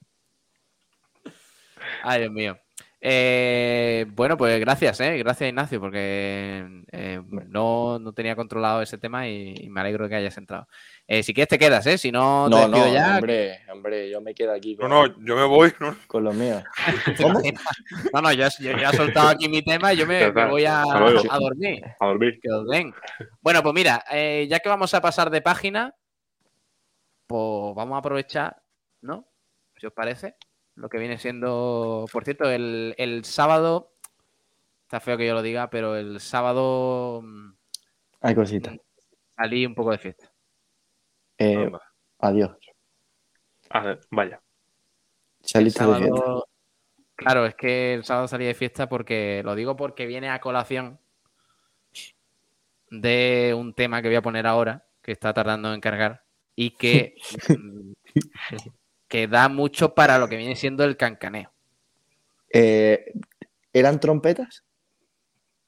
Ay, 2.04 2.22
Dios 2.22 2.32
mío. 2.32 2.58
Eh, 3.00 4.06
bueno, 4.10 4.36
pues 4.38 4.60
gracias, 4.60 5.00
¿eh? 5.02 5.18
Gracias, 5.20 5.50
Ignacio, 5.50 5.80
porque 5.80 6.66
eh, 6.92 7.22
no, 7.48 8.00
no 8.00 8.12
tenía 8.12 8.36
controlado 8.36 8.82
ese 8.82 8.98
tema 8.98 9.28
y, 9.28 9.54
y 9.56 9.70
me 9.70 9.82
alegro 9.82 10.06
de 10.06 10.10
que 10.10 10.16
hayas 10.16 10.38
entrado. 10.38 10.68
Eh, 11.08 11.22
si 11.22 11.32
quieres 11.34 11.48
te 11.48 11.60
quedas, 11.60 11.86
¿eh? 11.86 11.98
Si 12.00 12.12
no, 12.12 12.48
te 12.50 12.56
No, 12.56 12.62
despido 12.62 12.86
no, 12.88 12.94
ya. 12.94 13.16
hombre, 13.16 13.60
hombre, 13.72 14.10
yo 14.10 14.20
me 14.20 14.34
quedo 14.34 14.52
aquí 14.52 14.76
No, 14.76 14.82
con, 14.82 14.90
no, 14.90 15.26
yo 15.26 15.36
me 15.36 15.46
voy. 15.46 15.72
¿no? 15.80 15.96
con 16.08 16.24
los 16.24 16.34
míos. 16.36 16.64
¿Te 17.18 17.24
imaginas? 17.24 17.62
No, 18.14 18.22
no, 18.22 18.34
yo, 18.34 18.48
he 18.48 18.96
soltado 18.98 19.30
aquí 19.30 19.48
mi 19.48 19.62
tema 19.62 19.94
y 19.94 19.98
yo 19.98 20.08
me, 20.08 20.32
voy 20.32 20.66
a 20.66 20.82
dormir. 21.40 21.84
A 22.00 22.06
dormir. 22.08 22.40
Que 22.42 22.50
os 22.52 22.68
den. 22.68 22.94
Bueno, 23.42 23.62
pues 23.62 23.76
mira, 23.76 24.04
eh, 24.12 24.48
ya 24.50 24.60
que 24.60 24.70
vamos 24.70 24.92
a 24.96 25.02
pasar 25.02 25.30
de 25.30 25.42
página, 25.42 25.94
pues 27.28 27.76
vamos 27.76 27.96
a 27.96 28.00
aprovechar, 28.00 28.58
¿no? 29.02 29.28
Si 29.76 29.86
os 29.86 29.94
parece, 29.94 30.36
lo 30.76 30.90
que 30.90 30.98
viene 30.98 31.18
siendo, 31.18 32.06
por 32.12 32.24
cierto, 32.24 32.50
el, 32.50 32.96
el 32.98 33.26
sábado, 33.26 33.94
está 34.84 35.00
feo 35.00 35.18
que 35.18 35.28
yo 35.28 35.34
lo 35.34 35.42
diga, 35.42 35.70
pero 35.70 35.96
el 35.96 36.20
sábado 36.20 37.22
mm, 37.24 37.52
Hay 38.22 38.36
cositas. 38.36 38.78
salí 39.36 39.66
un 39.66 39.76
poco 39.76 39.92
de 39.92 39.98
fiesta. 39.98 40.32
Eh, 41.38 41.72
adiós. 42.20 42.52
A 43.70 43.82
ver, 43.82 44.00
vaya. 44.10 44.42
Saliste 45.42 45.84
de 45.86 45.96
fiesta. 45.96 46.16
sábado, 46.16 46.48
claro, 47.16 47.46
es 47.46 47.56
que 47.56 47.94
el 47.94 48.04
sábado 48.04 48.28
salí 48.28 48.46
de 48.46 48.54
fiesta 48.54 48.88
porque, 48.88 49.42
lo 49.44 49.56
digo 49.56 49.76
porque 49.76 50.06
viene 50.06 50.30
a 50.30 50.40
colación 50.40 51.00
de 52.90 53.54
un 53.58 53.74
tema 53.74 54.02
que 54.02 54.08
voy 54.08 54.16
a 54.16 54.22
poner 54.22 54.48
ahora, 54.48 54.88
que 55.02 55.12
está 55.12 55.34
tardando 55.34 55.74
en 55.74 55.82
cargar, 55.82 56.24
y 56.56 56.72
que, 56.72 57.16
mm, 57.50 57.94
que 59.08 59.28
da 59.28 59.50
mucho 59.50 59.94
para 59.96 60.18
lo 60.20 60.28
que 60.30 60.38
viene 60.38 60.56
siendo 60.56 60.84
el 60.84 60.98
cancaneo. 60.98 61.52
Eh, 62.54 63.14
¿Eran 63.74 64.00
trompetas? 64.00 64.64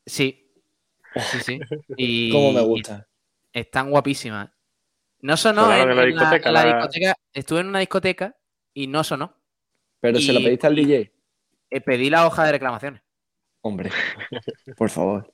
Sí, 0.06 0.52
sí, 1.16 1.40
sí. 1.42 1.60
Y, 1.98 2.32
Como 2.32 2.54
me 2.54 2.62
gusta. 2.62 3.08
y 3.54 3.60
están 3.60 3.90
guapísimas. 3.92 4.50
No 5.22 5.36
sonó 5.38 5.74
en, 5.74 5.90
en 5.90 5.96
la 5.96 6.04
en 6.04 6.10
discoteca, 6.10 6.50
en 6.50 6.54
la 6.54 6.66
la- 6.66 6.76
discoteca. 6.76 7.16
Estuve 7.34 7.60
en 7.62 7.68
una 7.68 7.80
discoteca 7.80 8.36
y 8.74 8.88
no 8.88 9.04
sonó. 9.04 9.36
Pero 10.00 10.20
se 10.20 10.32
lo 10.34 10.40
pediste 10.40 10.68
al 10.68 10.76
DJ. 10.76 11.12
Eh, 11.72 11.82
pedí 11.82 12.10
la 12.10 12.26
hoja 12.26 12.46
de 12.46 12.54
reclamaciones. 12.54 13.02
Hombre, 13.62 13.92
por 14.78 14.90
favor. 14.90 15.34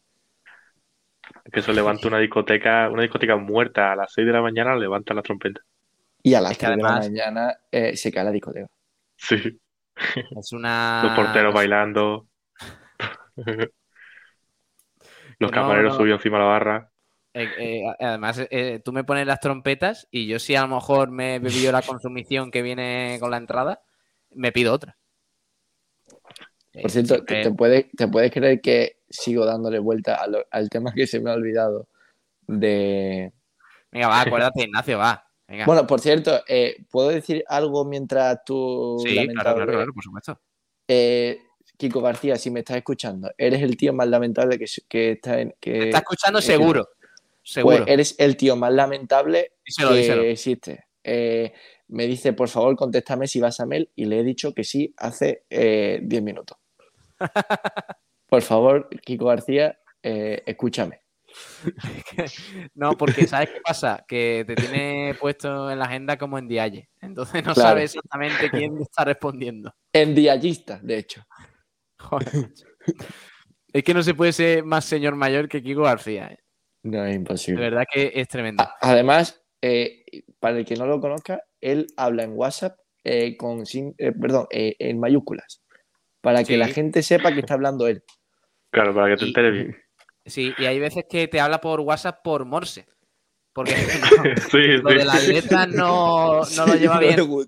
Que 1.51 1.59
eso 1.59 1.71
levanta 1.73 2.07
una 2.07 2.19
discoteca, 2.19 2.89
una 2.89 3.03
discoteca 3.03 3.35
muerta 3.35 3.91
a 3.91 3.95
las 3.95 4.11
6 4.13 4.25
de 4.27 4.33
la 4.33 4.41
mañana, 4.41 4.75
levanta 4.75 5.13
la 5.13 5.21
trompeta. 5.21 5.61
Y 6.26 6.34
a 6.34 6.41
las 6.41 6.53
Es 6.53 6.57
que 6.57 6.65
3 6.65 6.78
de 6.78 6.84
la 6.84 6.89
además- 6.89 7.09
mañana 7.09 7.57
eh, 7.71 7.95
se 7.95 8.11
cae 8.11 8.23
la 8.23 8.32
discoteca. 8.32 8.67
Sí. 9.15 9.59
Es 10.38 10.51
una. 10.51 11.01
Los 11.03 11.15
porteros 11.15 11.53
bailando. 11.53 12.28
Los 15.39 15.51
camareros 15.51 15.93
no. 15.93 15.99
subidos 15.99 16.19
encima 16.19 16.38
de 16.38 16.43
la 16.43 16.49
barra. 16.49 16.91
Eh, 17.34 17.49
eh, 17.57 17.84
además, 17.99 18.41
eh, 18.49 18.82
tú 18.84 18.93
me 18.93 19.03
pones 19.03 19.28
las 19.28 19.39
trompetas 19.41 20.07
y 20.09 20.26
yo 20.28 20.39
si 20.39 20.55
a 20.55 20.61
lo 20.61 20.69
mejor 20.69 21.11
me 21.11 21.36
he 21.36 21.39
bebido 21.39 21.71
la 21.71 21.82
consumición 21.82 22.49
que 22.49 22.61
viene 22.61 23.17
con 23.19 23.30
la 23.32 23.38
entrada, 23.38 23.82
me 24.32 24.51
pido 24.53 24.73
otra. 24.73 24.97
Por 26.82 26.89
cierto, 26.91 27.23
¿te, 27.26 27.43
te 27.43 27.51
puedes, 27.51 27.91
¿te 27.91 28.07
puedes 28.07 28.32
creer 28.32 28.61
que 28.61 28.99
sigo 29.09 29.45
dándole 29.45 29.80
vuelta 29.80 30.15
a 30.15 30.28
lo- 30.28 30.45
al 30.49 30.69
tema 30.69 30.93
que 30.93 31.07
se 31.07 31.19
me 31.19 31.30
ha 31.30 31.34
olvidado? 31.34 31.88
De. 32.47 33.32
Venga, 33.91 34.07
va, 34.07 34.21
acuérdate, 34.51 34.63
Ignacio, 34.63 34.97
va. 34.97 35.21
Venga. 35.47 35.65
Bueno, 35.65 35.85
por 35.85 35.99
cierto, 35.99 36.41
eh, 36.47 36.77
¿puedo 36.89 37.09
decir 37.09 37.43
algo 37.47 37.85
mientras 37.85 38.43
tú. 38.45 38.97
sí, 39.05 39.13
claro, 39.13 39.55
claro, 39.55 39.71
claro, 39.71 39.93
por 39.93 40.03
supuesto. 40.03 40.39
Eh, 40.87 41.39
Kiko 41.77 42.01
García, 42.01 42.37
si 42.37 42.49
me 42.49 42.59
estás 42.61 42.77
escuchando, 42.77 43.31
eres 43.37 43.61
el 43.61 43.77
tío 43.77 43.93
más 43.93 44.07
lamentable 44.07 44.57
que, 44.57 44.65
que 44.87 45.11
está 45.11 45.41
en. 45.41 45.53
Que, 45.59 45.71
Te 45.71 45.85
está 45.85 45.99
escuchando 45.99 46.39
eh, 46.39 46.41
seguro. 46.41 46.89
Pues 46.95 47.53
Seguro. 47.53 47.85
eres 47.85 48.15
el 48.17 48.37
tío 48.37 48.55
más 48.55 48.73
lamentable 48.73 49.51
Díselo, 49.63 49.89
que 49.89 49.97
díselo. 49.97 50.23
existe. 50.23 50.85
Eh, 51.03 51.53
me 51.89 52.07
dice, 52.07 52.33
por 52.33 52.49
favor, 52.49 52.75
contéstame 52.75 53.27
si 53.27 53.39
vas 53.39 53.59
a 53.59 53.67
Mel 53.67 53.91
y 53.95 54.05
le 54.05 54.19
he 54.19 54.23
dicho 54.23 54.55
que 54.55 54.63
sí 54.63 54.95
hace 54.97 55.43
eh, 55.51 55.99
10 56.01 56.23
minutos. 56.23 56.57
por 58.27 58.41
favor, 58.41 58.89
Kiko 59.03 59.25
García, 59.25 59.79
eh, 60.01 60.41
escúchame. 60.47 61.01
No, 62.75 62.91
porque 62.97 63.27
¿sabes 63.27 63.49
qué 63.49 63.61
pasa? 63.61 64.03
Que 64.07 64.43
te 64.47 64.55
tiene 64.55 65.15
puesto 65.19 65.69
en 65.71 65.79
la 65.79 65.86
agenda 65.86 66.17
como 66.17 66.38
en 66.38 66.47
Dialle. 66.47 66.89
Entonces 67.01 67.43
no 67.45 67.53
Claro. 67.53 67.69
sabes 67.69 67.95
exactamente 67.95 68.49
quién 68.51 68.77
está 68.81 69.05
respondiendo. 69.05 69.73
En 69.93 70.13
diallista, 70.15 70.79
de 70.81 70.97
hecho. 70.97 71.23
Joder. 71.99 72.49
Es 73.73 73.83
que 73.83 73.93
no 73.93 74.03
se 74.03 74.13
puede 74.13 74.31
ser 74.33 74.63
más 74.63 74.86
señor 74.86 75.15
mayor 75.15 75.47
que 75.49 75.61
Kiko 75.63 75.81
García. 75.83 76.27
¿eh? 76.27 76.39
No 76.83 77.03
es 77.03 77.09
De 77.11 77.15
imposible. 77.15 77.61
verdad 77.61 77.83
que 77.91 78.11
es 78.13 78.27
tremendo. 78.27 78.67
Además, 78.81 79.41
eh, 79.61 80.03
para 80.39 80.57
el 80.59 80.65
que 80.65 80.75
no 80.75 80.86
lo 80.86 80.99
conozca, 80.99 81.41
él 81.61 81.88
habla 81.97 82.23
en 82.23 82.33
WhatsApp 82.33 82.77
eh, 83.03 83.38
con 83.38 83.65
sin- 83.65 83.93
eh, 83.97 84.11
perdón, 84.11 84.47
eh, 84.51 84.75
en 84.79 84.99
mayúsculas. 84.99 85.61
Para 86.21 86.39
que 86.39 86.53
Sí. 86.53 86.57
la 86.57 86.67
gente 86.67 87.03
sepa 87.03 87.31
que 87.33 87.41
está 87.41 87.53
hablando 87.53 87.88
él. 87.88 88.03
Claro, 88.71 88.93
para 88.95 89.09
que 89.09 89.17
te 89.17 89.25
enteres 89.27 89.53
bien. 89.53 89.77
Sí, 90.26 90.53
y 90.57 90.65
hay 90.65 90.80
veces 90.80 91.05
que 91.09 91.28
te 91.28 91.39
habla 91.39 91.61
por 91.61 91.80
WhatsApp 91.82 92.21
por 92.23 92.45
Morse. 92.45 92.88
Porque 93.53 93.73
Sí, 94.51 94.78
lo 94.78 94.89
de 94.89 94.99
sí. 94.99 95.05
las 95.05 95.28
letras 95.28 95.67
no, 95.69 96.41
no 96.41 96.67
lo 96.67 96.76
lleva 96.76 96.95
No 96.95 97.01
le 97.01 97.15
bien 97.15 97.47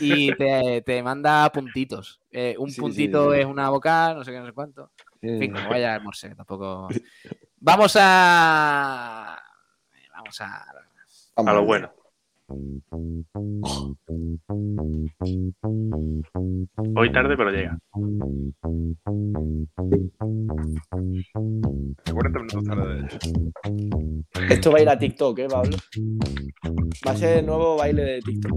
y 0.00 0.34
te, 0.36 0.82
te 0.82 1.02
manda 1.02 1.50
puntitos. 1.50 2.20
Eh, 2.30 2.54
un 2.58 2.72
puntito 2.74 3.32
sí. 3.32 3.40
es 3.40 3.46
una 3.46 3.68
vocal, 3.68 4.16
no 4.16 4.24
sé 4.24 4.30
qué, 4.32 4.38
no 4.38 4.46
sé 4.46 4.52
cuánto. 4.52 4.92
En 5.20 5.38
fin, 5.38 5.52
vaya 5.52 5.96
el 5.96 6.02
Morse, 6.02 6.28
que 6.28 6.34
tampoco. 6.34 6.88
Vamos 7.56 7.96
a. 8.00 9.42
Vamos 10.12 10.40
a. 10.40 10.64
A 11.36 11.52
lo 11.52 11.66
ver. 11.66 11.90
Hoy 16.96 17.10
tarde, 17.12 17.36
pero 17.36 17.50
llega. 17.50 17.78
40 22.12 22.38
minutos 22.38 22.64
tarde, 22.64 22.94
de 22.94 23.00
hecho. 23.00 23.18
Esto 24.50 24.72
va 24.72 24.78
a 24.78 24.82
ir 24.82 24.88
a 24.90 24.98
TikTok, 24.98 25.38
¿eh, 25.38 25.48
Pablo? 25.48 25.76
Va 27.06 27.12
a 27.12 27.16
ser 27.16 27.38
el 27.38 27.46
nuevo 27.46 27.76
baile 27.76 28.02
de 28.02 28.20
TikTok. 28.20 28.52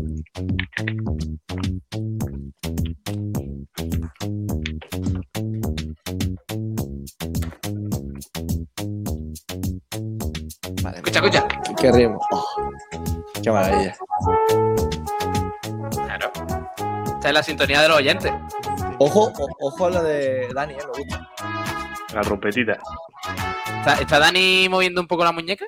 Vale, 10.84 10.98
Escucha, 10.98 11.20
escucha. 11.20 11.48
Qué 11.80 11.92
ritmo. 11.92 12.20
Qué 13.44 13.52
maravilla. 13.52 13.87
Claro. 15.92 16.32
Esta 17.16 17.28
es 17.30 17.34
la 17.34 17.44
sintonía 17.44 17.82
de 17.82 17.88
los 17.90 17.98
oyentes. 17.98 18.32
Ojo, 19.00 19.32
o- 19.38 19.58
ojo 19.68 19.86
a 19.86 19.90
lo 19.90 20.04
de 20.04 20.48
Dani, 20.54 20.74
¿eh? 20.74 20.78
Me 20.78 21.04
gusta. 21.04 21.30
La 22.14 22.22
trompetita. 22.22 22.80
¿Está, 23.80 23.94
está 24.02 24.20
Dani 24.20 24.68
moviendo 24.70 25.02
un 25.02 25.08
poco 25.08 25.24
la 25.24 25.32
muñeca? 25.32 25.66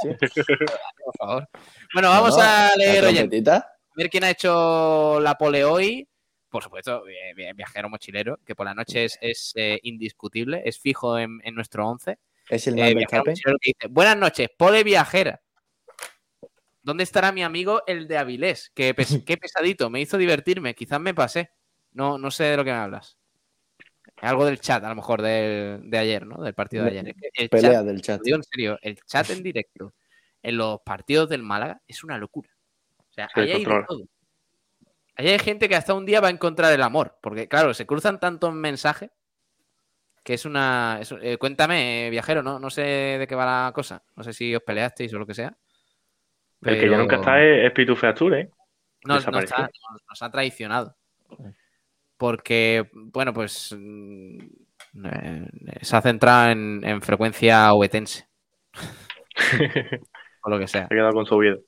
Sí. 0.00 0.08
Por 1.04 1.14
favor. 1.18 1.48
Bueno, 1.92 2.08
vamos 2.10 2.36
No, 2.36 2.42
a 2.42 2.46
la 2.46 2.76
leer 2.76 3.04
oyentes. 3.04 3.48
A 3.48 3.64
ver 3.96 4.10
quién 4.10 4.24
ha 4.24 4.30
hecho 4.30 5.20
la 5.20 5.36
pole 5.36 5.64
hoy. 5.64 6.08
Por 6.48 6.62
supuesto, 6.62 7.02
vi- 7.04 7.14
vi- 7.36 7.52
viajero 7.52 7.88
mochilero, 7.88 8.38
que 8.44 8.54
por 8.54 8.64
la 8.66 8.74
noche 8.74 9.04
es, 9.06 9.18
es, 9.20 9.52
eh, 9.56 9.80
indiscutible, 9.82 10.62
es 10.64 10.78
fijo 10.78 11.18
en, 11.18 11.40
en 11.42 11.54
nuestro 11.54 11.86
11. 11.88 12.18
Es 12.48 12.66
el 12.68 12.78
Eh, 12.78 12.94
viajero 12.94 13.24
mochilero 13.26 13.58
que 13.60 13.72
dice, 13.76 13.88
Buenas 13.92 14.16
noches, 14.16 14.48
pole 14.56 14.84
viajera. 14.84 15.40
¿Dónde 16.84 17.02
estará 17.02 17.32
mi 17.32 17.42
amigo 17.42 17.82
el 17.86 18.06
de 18.06 18.18
Avilés? 18.18 18.70
Qué, 18.74 18.94
pes- 18.94 19.18
qué 19.26 19.36
pesadito, 19.36 19.90
me 19.90 20.00
hizo 20.00 20.16
divertirme, 20.18 20.74
quizás 20.74 21.00
me 21.00 21.14
pasé. 21.14 21.50
No, 21.92 22.18
no 22.18 22.30
sé 22.30 22.44
de 22.44 22.56
lo 22.58 22.64
que 22.64 22.70
me 22.70 22.76
hablas. 22.76 23.18
Algo 24.20 24.44
del 24.44 24.60
chat, 24.60 24.84
a 24.84 24.88
lo 24.90 24.94
mejor, 24.94 25.22
del- 25.22 25.90
de 25.90 25.98
ayer, 25.98 26.26
¿no? 26.26 26.42
Del 26.42 26.54
partido 26.54 26.84
de 26.84 26.90
ayer. 26.90 27.14
El 27.32 27.48
Pelea 27.48 27.72
chat, 27.72 27.84
del 27.86 28.02
chat. 28.02 28.20
digo 28.22 28.36
en 28.36 28.42
serio, 28.44 28.78
el 28.82 28.96
chat 29.04 29.28
en 29.30 29.42
directo 29.42 29.94
en 30.42 30.56
los 30.58 30.80
partidos 30.84 31.28
del 31.28 31.42
Málaga 31.42 31.80
es 31.88 32.04
una 32.04 32.18
locura. 32.18 32.50
O 32.98 33.12
sea, 33.12 33.28
Se 33.34 33.40
ahí 33.40 33.50
hay 33.50 33.64
de 33.64 33.84
todo. 33.88 34.04
Ahí 35.16 35.28
hay 35.28 35.38
gente 35.38 35.68
que 35.68 35.76
hasta 35.76 35.94
un 35.94 36.04
día 36.04 36.20
va 36.20 36.28
a 36.28 36.32
encontrar 36.32 36.72
el 36.72 36.82
amor, 36.82 37.18
porque 37.22 37.48
claro, 37.48 37.72
se 37.72 37.86
cruzan 37.86 38.20
tantos 38.20 38.52
mensajes 38.52 39.10
que 40.22 40.34
es 40.34 40.44
una... 40.44 40.98
es- 41.00 41.14
eh, 41.22 41.36
cuéntame, 41.38 42.06
eh, 42.06 42.10
viajero, 42.10 42.42
¿no? 42.42 42.58
no 42.58 42.68
sé 42.70 42.82
de 42.82 43.26
qué 43.26 43.34
va 43.34 43.66
la 43.66 43.72
cosa. 43.72 44.02
No 44.16 44.22
sé 44.24 44.32
si 44.32 44.54
os 44.54 44.62
peleasteis 44.62 45.12
o 45.14 45.18
lo 45.18 45.26
que 45.26 45.34
sea. 45.34 45.56
El 46.64 46.80
que 46.80 46.90
ya 46.90 46.96
nunca 46.96 47.16
está 47.16 47.42
es, 47.42 47.72
es 47.72 47.88
¿eh? 48.32 48.50
Nos, 49.04 49.26
nos 49.26 49.52
ha, 49.52 49.62
nos- 49.62 50.02
nos 50.08 50.22
ha 50.22 50.30
traicionado. 50.30 50.96
Porque, 52.16 52.88
bueno, 52.92 53.34
pues 53.34 53.74
mm, 53.76 54.38
eh, 55.04 55.48
se 55.82 55.96
ha 55.96 56.00
centrado 56.00 56.50
en, 56.50 56.80
en 56.84 57.02
frecuencia 57.02 57.72
obetense, 57.74 58.28
o 60.42 60.50
lo 60.50 60.58
que 60.58 60.68
sea. 60.68 60.86
Se 60.88 60.94
ha 60.94 60.96
quedado 60.96 61.12
con 61.12 61.26
su 61.26 61.34
Oviedo. 61.34 61.60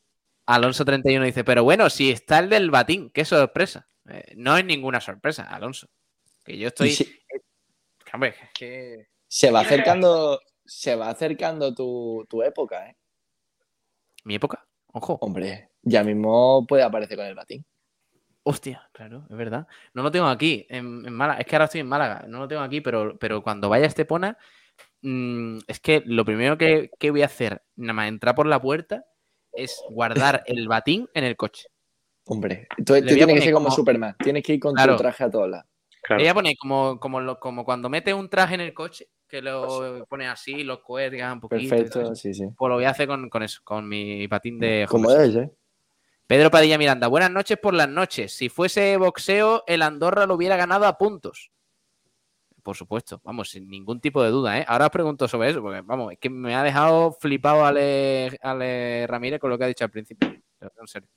Alonso 0.47 0.85
31 0.85 1.25
dice, 1.25 1.45
pero 1.45 1.65
bueno, 1.65 1.91
si 1.91 2.11
está 2.11 2.39
el 2.39 2.49
del 2.49 2.71
batín, 2.71 3.11
qué 3.11 3.25
sorpresa. 3.25 3.89
Eh, 4.09 4.35
no 4.37 4.57
es 4.57 4.65
ninguna 4.65 5.01
sorpresa, 5.01 5.43
Alonso. 5.43 5.89
Que 6.45 6.57
yo 6.57 6.69
estoy... 6.69 6.91
Se, 6.93 7.03
eh, 7.05 7.43
hombre, 8.13 8.35
es 8.41 8.51
que... 8.55 9.09
se 9.27 9.51
va 9.51 9.61
acercando, 9.63 10.41
se 10.65 10.95
va 10.95 11.11
acercando 11.11 11.75
tu, 11.75 12.25
tu 12.31 12.43
época, 12.43 12.89
¿eh? 12.89 12.97
Mi 14.23 14.37
época, 14.37 14.66
ojo. 14.97 15.19
Hombre, 15.21 15.71
ya 15.83 16.03
mismo 16.03 16.67
puede 16.67 16.83
aparecer 16.83 17.17
con 17.17 17.27
el 17.27 17.35
batín. 17.35 17.65
Hostia, 18.43 18.89
claro, 18.93 19.27
es 19.29 19.37
verdad. 19.37 19.67
No 19.93 20.03
lo 20.03 20.11
tengo 20.11 20.27
aquí, 20.27 20.67
en, 20.69 21.05
en 21.07 21.13
Málaga. 21.13 21.41
Es 21.41 21.47
que 21.47 21.57
ahora 21.57 21.65
estoy 21.65 21.81
en 21.81 21.89
Málaga, 21.89 22.25
no 22.29 22.39
lo 22.41 22.49
tengo 22.49 22.63
aquí, 22.63 22.81
pero, 22.81 23.19
pero 23.19 23.43
cuando 23.43 23.69
vaya 23.69 23.85
a 23.85 23.89
Estepona, 23.89 24.39
mm, 25.03 25.59
es 25.67 25.81
que 25.81 26.03
lo 26.07 26.25
primero 26.25 26.57
que, 26.57 26.91
que 26.99 27.11
voy 27.11 27.23
a 27.23 27.27
hacer, 27.27 27.63
nada 27.75 27.93
más 27.95 28.09
entrar 28.09 28.35
por 28.35 28.47
la 28.47 28.61
puerta, 28.61 29.05
es 29.53 29.83
guardar 29.91 30.45
el 30.47 30.69
batín 30.69 31.09
en 31.15 31.25
el 31.25 31.37
coche. 31.37 31.67
Hombre, 32.27 32.69
tú, 32.85 32.95
tienes 32.95 33.35
que 33.35 33.41
ser 33.41 33.53
como, 33.53 33.67
como- 33.67 33.77
Superman. 33.77 34.15
Tienes 34.23 34.43
que 34.45 34.55
ir 34.55 34.61
con 34.61 34.75
Claro. 34.75 34.97
tu 34.97 35.03
traje 35.03 35.25
a 35.25 35.31
todos 35.31 35.49
lados. 35.51 35.67
Claro. 36.03 36.19
Le 36.19 36.25
voy 36.25 36.31
a 36.31 36.35
poner 36.35 36.55
como, 36.57 37.01
como, 37.01 37.21
lo- 37.21 37.41
como 37.41 37.65
cuando 37.65 37.89
metes 37.89 38.15
un 38.15 38.29
traje 38.29 38.55
en 38.55 38.61
el 38.61 38.75
coche, 38.75 39.09
que 39.29 39.43
lo 39.43 40.05
pones 40.09 40.29
así, 40.29 40.63
lo 40.65 40.83
cuelgas 40.83 41.33
un 41.33 41.41
poquito. 41.41 41.69
Perfecto, 41.75 42.15
sí, 42.15 42.33
sí. 42.35 42.45
Pues 42.57 42.69
lo 42.69 42.77
voy 42.77 42.85
a 42.85 42.91
hacer 42.91 43.07
con, 43.09 43.29
con 43.29 43.43
eso, 43.43 43.61
con 43.65 43.89
mi 43.89 44.27
patín 44.29 44.59
de 44.59 44.87
Como 44.89 45.11
debe 45.11 45.33
ser. 45.33 45.53
Pedro 46.27 46.51
Padilla 46.51 46.77
Miranda, 46.79 47.07
buenas 47.07 47.31
noches 47.31 47.57
por 47.59 47.73
las 47.75 47.89
noches. 47.89 48.33
Si 48.37 48.49
fuese 48.49 48.97
boxeo, 48.97 49.63
el 49.67 49.83
Andorra 49.83 50.27
lo 50.27 50.35
hubiera 50.35 50.57
ganado 50.57 50.87
a 50.87 50.99
puntos. 50.99 51.51
Por 52.63 52.75
supuesto, 52.77 53.21
vamos, 53.23 53.51
sin 53.51 53.69
ningún 53.69 54.01
tipo 54.01 54.21
de 54.25 54.31
duda, 54.31 54.59
¿eh? 54.59 54.65
Ahora 54.67 54.87
os 54.87 54.91
pregunto 54.91 55.29
sobre 55.29 55.51
eso, 55.51 55.63
porque 55.63 55.83
vamos, 55.83 56.13
es 56.13 56.19
que 56.19 56.29
me 56.29 56.53
ha 56.57 56.65
dejado 56.65 57.13
flipado 57.13 57.65
Ale, 57.65 58.37
Ale 58.43 59.07
Ramírez 59.07 59.39
con 59.39 59.51
lo 59.51 59.59
que 59.59 59.65
ha 59.65 59.69
dicho 59.69 59.85
al 59.85 59.91
principio. 59.93 60.35
Pero, 60.59 60.73
En 60.81 60.87
serio. 60.89 61.09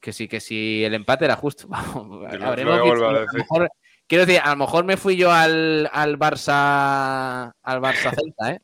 Que 0.00 0.12
sí, 0.12 0.26
que 0.26 0.40
si 0.40 0.82
el 0.82 0.94
empate 0.94 1.26
era 1.26 1.36
justo. 1.36 1.68
Vamos, 1.68 2.26
habremos 2.42 2.82
visto- 2.82 2.86
volver 2.88 3.04
a 3.04 3.08
a 3.08 3.12
lo 3.12 3.20
decir. 3.20 3.38
mejor- 3.40 3.70
quiero 4.10 4.26
decir, 4.26 4.40
a 4.42 4.50
lo 4.50 4.56
mejor 4.56 4.84
me 4.84 4.96
fui 4.96 5.16
yo 5.16 5.30
al, 5.30 5.88
al 5.92 6.18
Barça 6.18 7.52
al 7.62 7.80
Barça 7.80 8.10
Celta, 8.14 8.52
¿eh? 8.52 8.60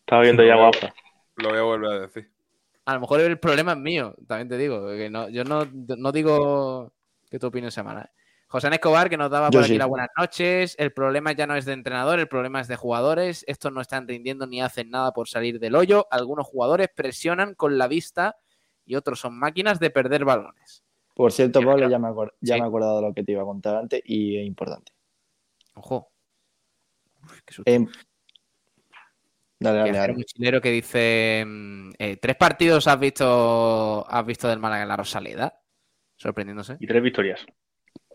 Estaba 0.00 0.22
viendo 0.22 0.44
ya 0.44 0.56
guapa. 0.56 0.94
Lo 1.36 1.48
voy 1.48 1.58
a 1.58 1.62
volver 1.62 1.90
a 1.90 1.98
decir. 2.00 2.30
A 2.84 2.94
lo 2.94 3.00
mejor 3.00 3.20
el 3.20 3.38
problema 3.38 3.72
es 3.72 3.78
mío, 3.78 4.14
también 4.28 4.48
te 4.48 4.58
digo. 4.58 4.86
Que 4.88 5.08
no, 5.08 5.28
yo 5.30 5.44
no, 5.44 5.66
no 5.72 6.12
digo 6.12 6.92
que 7.30 7.38
tu 7.38 7.46
opinión 7.46 7.72
sea 7.72 7.82
mala. 7.82 8.02
¿eh? 8.02 8.10
José 8.48 8.68
Escobar, 8.68 9.08
que 9.08 9.16
nos 9.16 9.30
daba 9.30 9.46
Yo 9.46 9.52
por 9.52 9.62
aquí 9.62 9.72
sí. 9.72 9.78
las 9.78 9.88
buenas 9.88 10.08
noches. 10.18 10.74
El 10.78 10.92
problema 10.92 11.32
ya 11.32 11.46
no 11.46 11.54
es 11.54 11.64
de 11.64 11.72
entrenador, 11.72 12.18
el 12.18 12.28
problema 12.28 12.60
es 12.60 12.68
de 12.68 12.76
jugadores. 12.76 13.44
Estos 13.46 13.72
no 13.72 13.80
están 13.80 14.06
rindiendo 14.08 14.46
ni 14.46 14.60
hacen 14.60 14.90
nada 14.90 15.12
por 15.12 15.28
salir 15.28 15.60
del 15.60 15.76
hoyo. 15.76 16.08
Algunos 16.10 16.46
jugadores 16.46 16.88
presionan 16.94 17.54
con 17.54 17.78
la 17.78 17.86
vista 17.86 18.36
y 18.84 18.96
otros 18.96 19.20
son 19.20 19.38
máquinas 19.38 19.78
de 19.78 19.90
perder 19.90 20.24
balones. 20.24 20.82
Por 21.14 21.32
cierto, 21.32 21.60
Pablo, 21.64 21.88
ya 21.88 21.98
me, 21.98 22.08
acor- 22.08 22.34
ya 22.40 22.54
Sí. 22.54 22.60
me 22.60 22.66
he 22.66 22.68
acordado 22.68 22.96
de 22.96 23.08
lo 23.08 23.14
que 23.14 23.22
te 23.24 23.32
iba 23.32 23.42
a 23.42 23.46
contar 23.46 23.76
antes 23.76 24.02
y 24.04 24.38
es 24.38 24.46
importante. 24.46 24.92
Ojo. 25.74 26.10
Uf, 27.24 27.40
qué 27.44 27.54
susto. 27.54 27.70
Em, 27.70 27.86
Dale, 29.62 29.78
dale, 29.78 29.92
dale. 29.92 30.12
mochilero 30.14 30.60
que 30.62 30.70
dice: 30.70 31.44
mm, 31.46 31.90
eh, 31.98 32.16
¿Tres 32.16 32.36
partidos 32.36 32.86
has 32.88 32.98
visto, 32.98 34.06
has 34.08 34.24
visto 34.24 34.48
del 34.48 34.58
Málaga 34.58 34.82
en 34.82 34.88
la 34.88 34.96
Rosaleda? 34.96 35.60
Sorprendiéndose. 36.16 36.76
Y 36.80 36.86
tres 36.86 37.02
victorias. 37.02 37.44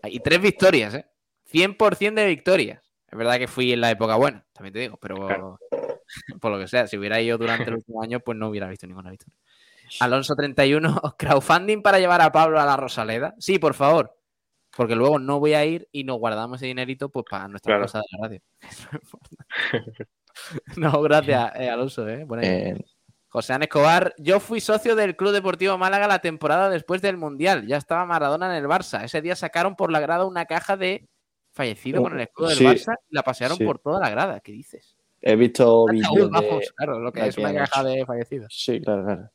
Y 0.02 0.18
tres 0.20 0.40
victorias, 0.40 0.94
¿eh? 0.94 1.06
100% 1.44 2.20
de 2.20 2.26
victorias. 2.26 2.82
Es 3.08 3.16
verdad 3.16 3.38
que 3.38 3.46
fui 3.46 3.72
en 3.72 3.80
la 3.80 3.92
época 3.92 4.16
buena, 4.16 4.44
también 4.52 4.72
te 4.72 4.80
digo, 4.80 4.96
pero 4.96 5.14
Claro. 5.26 5.58
por 6.40 6.50
lo 6.50 6.58
que 6.58 6.66
sea, 6.66 6.88
si 6.88 6.98
hubiera 6.98 7.20
ido 7.20 7.38
durante 7.38 7.70
el 7.70 7.76
último 7.76 8.02
año, 8.02 8.18
pues 8.20 8.36
no 8.36 8.48
hubiera 8.48 8.68
visto 8.68 8.86
ninguna 8.88 9.10
victoria. 9.10 9.36
Alonso 10.00 10.34
31, 10.34 11.00
crowdfunding 11.18 11.82
para 11.82 11.98
llevar 11.98 12.20
a 12.20 12.32
Pablo 12.32 12.60
a 12.60 12.64
la 12.66 12.76
Rosaleda. 12.76 13.34
Sí, 13.38 13.58
por 13.58 13.74
favor. 13.74 14.12
Porque 14.76 14.94
luego 14.94 15.18
no 15.18 15.40
voy 15.40 15.54
a 15.54 15.64
ir 15.64 15.88
y 15.90 16.04
nos 16.04 16.18
guardamos 16.18 16.58
ese 16.58 16.66
dinerito 16.66 17.08
pues 17.08 17.24
para 17.30 17.48
nuestra 17.48 17.70
Claro. 17.72 17.84
cosa 17.84 17.98
de 18.00 18.04
la 18.12 18.28
radio. 18.28 18.40
no, 20.76 21.02
gracias, 21.02 21.52
eh, 21.56 21.70
Alonso, 21.70 22.08
¿eh? 22.08 22.24
Buena. 22.24 22.42
Eh, 22.46 22.84
José 23.28 23.52
Ana 23.52 23.64
Escobar, 23.64 24.14
yo 24.18 24.40
fui 24.40 24.60
socio 24.60 24.96
del 24.96 25.16
Club 25.16 25.32
Deportivo 25.32 25.76
Málaga 25.76 26.06
la 26.08 26.20
temporada 26.20 26.70
después 26.70 27.02
del 27.02 27.16
Mundial. 27.16 27.66
Ya 27.66 27.76
estaba 27.76 28.06
Maradona 28.06 28.46
en 28.46 28.62
el 28.62 28.68
Barça. 28.68 29.04
Ese 29.04 29.20
día 29.20 29.36
sacaron 29.36 29.76
por 29.76 29.92
la 29.92 30.00
grada 30.00 30.24
una 30.24 30.46
caja 30.46 30.76
de 30.76 31.08
fallecido 31.52 32.02
con 32.02 32.14
el 32.14 32.20
escudo 32.20 32.48
del 32.48 32.58
Sí, 32.58 32.64
Barça 32.64 32.96
y 33.10 33.14
la 33.14 33.22
pasearon 33.22 33.58
sí. 33.58 33.64
por 33.64 33.78
toda 33.78 34.00
la 34.00 34.10
grada. 34.10 34.40
¿Qué 34.40 34.52
dices? 34.52 34.96
he 35.22 35.34
visto 35.34 35.86
vídeos 35.86 36.30
de... 36.30 36.68
claro, 36.76 37.00
lo 37.00 37.10
que 37.12 37.22
de 37.22 37.28
es 37.28 37.38
una 37.38 37.52
caja 37.52 37.82
de 37.82 38.04
fallecidos. 38.06 38.54
Sí, 38.54 38.80
claro, 38.80 39.04
claro. 39.04 39.30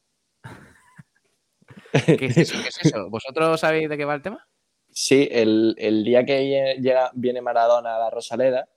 ¿Qué 2.19 2.25
es 2.25 2.37
eso? 2.37 2.57
¿Qué 2.61 2.69
es 2.69 2.85
eso? 2.85 3.09
¿Vosotros 3.09 3.59
sabéis 3.59 3.89
de 3.89 3.97
qué 3.97 4.05
va 4.05 4.15
el 4.15 4.21
tema? 4.21 4.47
Sí, 4.91 5.27
el, 5.31 5.75
el 5.77 6.03
día 6.03 6.25
que 6.25 6.39
viene, 6.39 6.75
llega, 6.75 7.11
viene 7.13 7.41
Maradona 7.41 7.95
a 7.95 7.99
la 7.99 8.09
Rosaleda, 8.09 8.67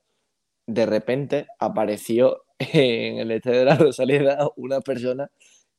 de 0.67 0.87
repente 0.87 1.47
apareció 1.59 2.45
en 2.59 3.19
el 3.19 3.31
estadio 3.31 3.61
de 3.61 3.65
la 3.65 3.77
Rosaleda 3.77 4.49
una 4.57 4.81
persona 4.81 5.31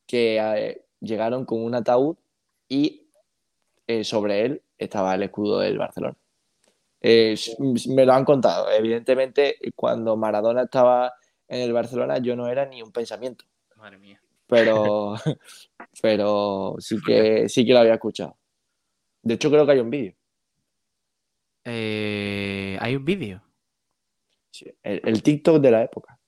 que 0.06 0.38
eh, 0.38 0.84
llegaron 1.00 1.44
con 1.44 1.64
un 1.64 1.74
ataúd 1.74 2.16
y 2.68 3.08
eh, 3.86 4.04
sobre 4.04 4.44
él 4.44 4.62
estaba 4.78 5.14
el 5.14 5.22
escudo 5.24 5.60
del 5.60 5.78
Barcelona. 5.78 6.16
Eh, 7.00 7.36
me 7.88 8.04
lo 8.04 8.12
han 8.14 8.24
contado. 8.24 8.70
Evidentemente, 8.70 9.56
cuando 9.74 10.16
Maradona 10.16 10.62
estaba 10.64 11.14
en 11.48 11.60
el 11.60 11.72
Barcelona, 11.72 12.18
yo 12.18 12.36
no 12.36 12.48
era 12.48 12.66
ni 12.66 12.82
un 12.82 12.92
pensamiento, 12.92 13.44
Madre 13.76 13.98
mía. 13.98 14.20
Pero, 14.46 15.14
pero 16.02 16.76
sí, 16.78 16.96
que, 17.04 17.48
sí 17.48 17.64
que 17.66 17.72
lo 17.72 17.80
había 17.80 17.94
escuchado. 17.94 18.36
De 19.22 19.34
hecho, 19.34 19.50
creo 19.50 19.66
que 19.66 19.72
hay 19.72 19.80
un 19.80 19.90
vídeo. 19.90 20.14
Eh, 21.64 22.78
Hay 22.80 22.94
un 22.96 23.04
vídeo. 23.04 23.42
Sí, 24.50 24.72
el, 24.82 25.00
el 25.04 25.22
TikTok 25.22 25.60
de 25.60 25.70
la 25.70 25.82
época. 25.82 26.18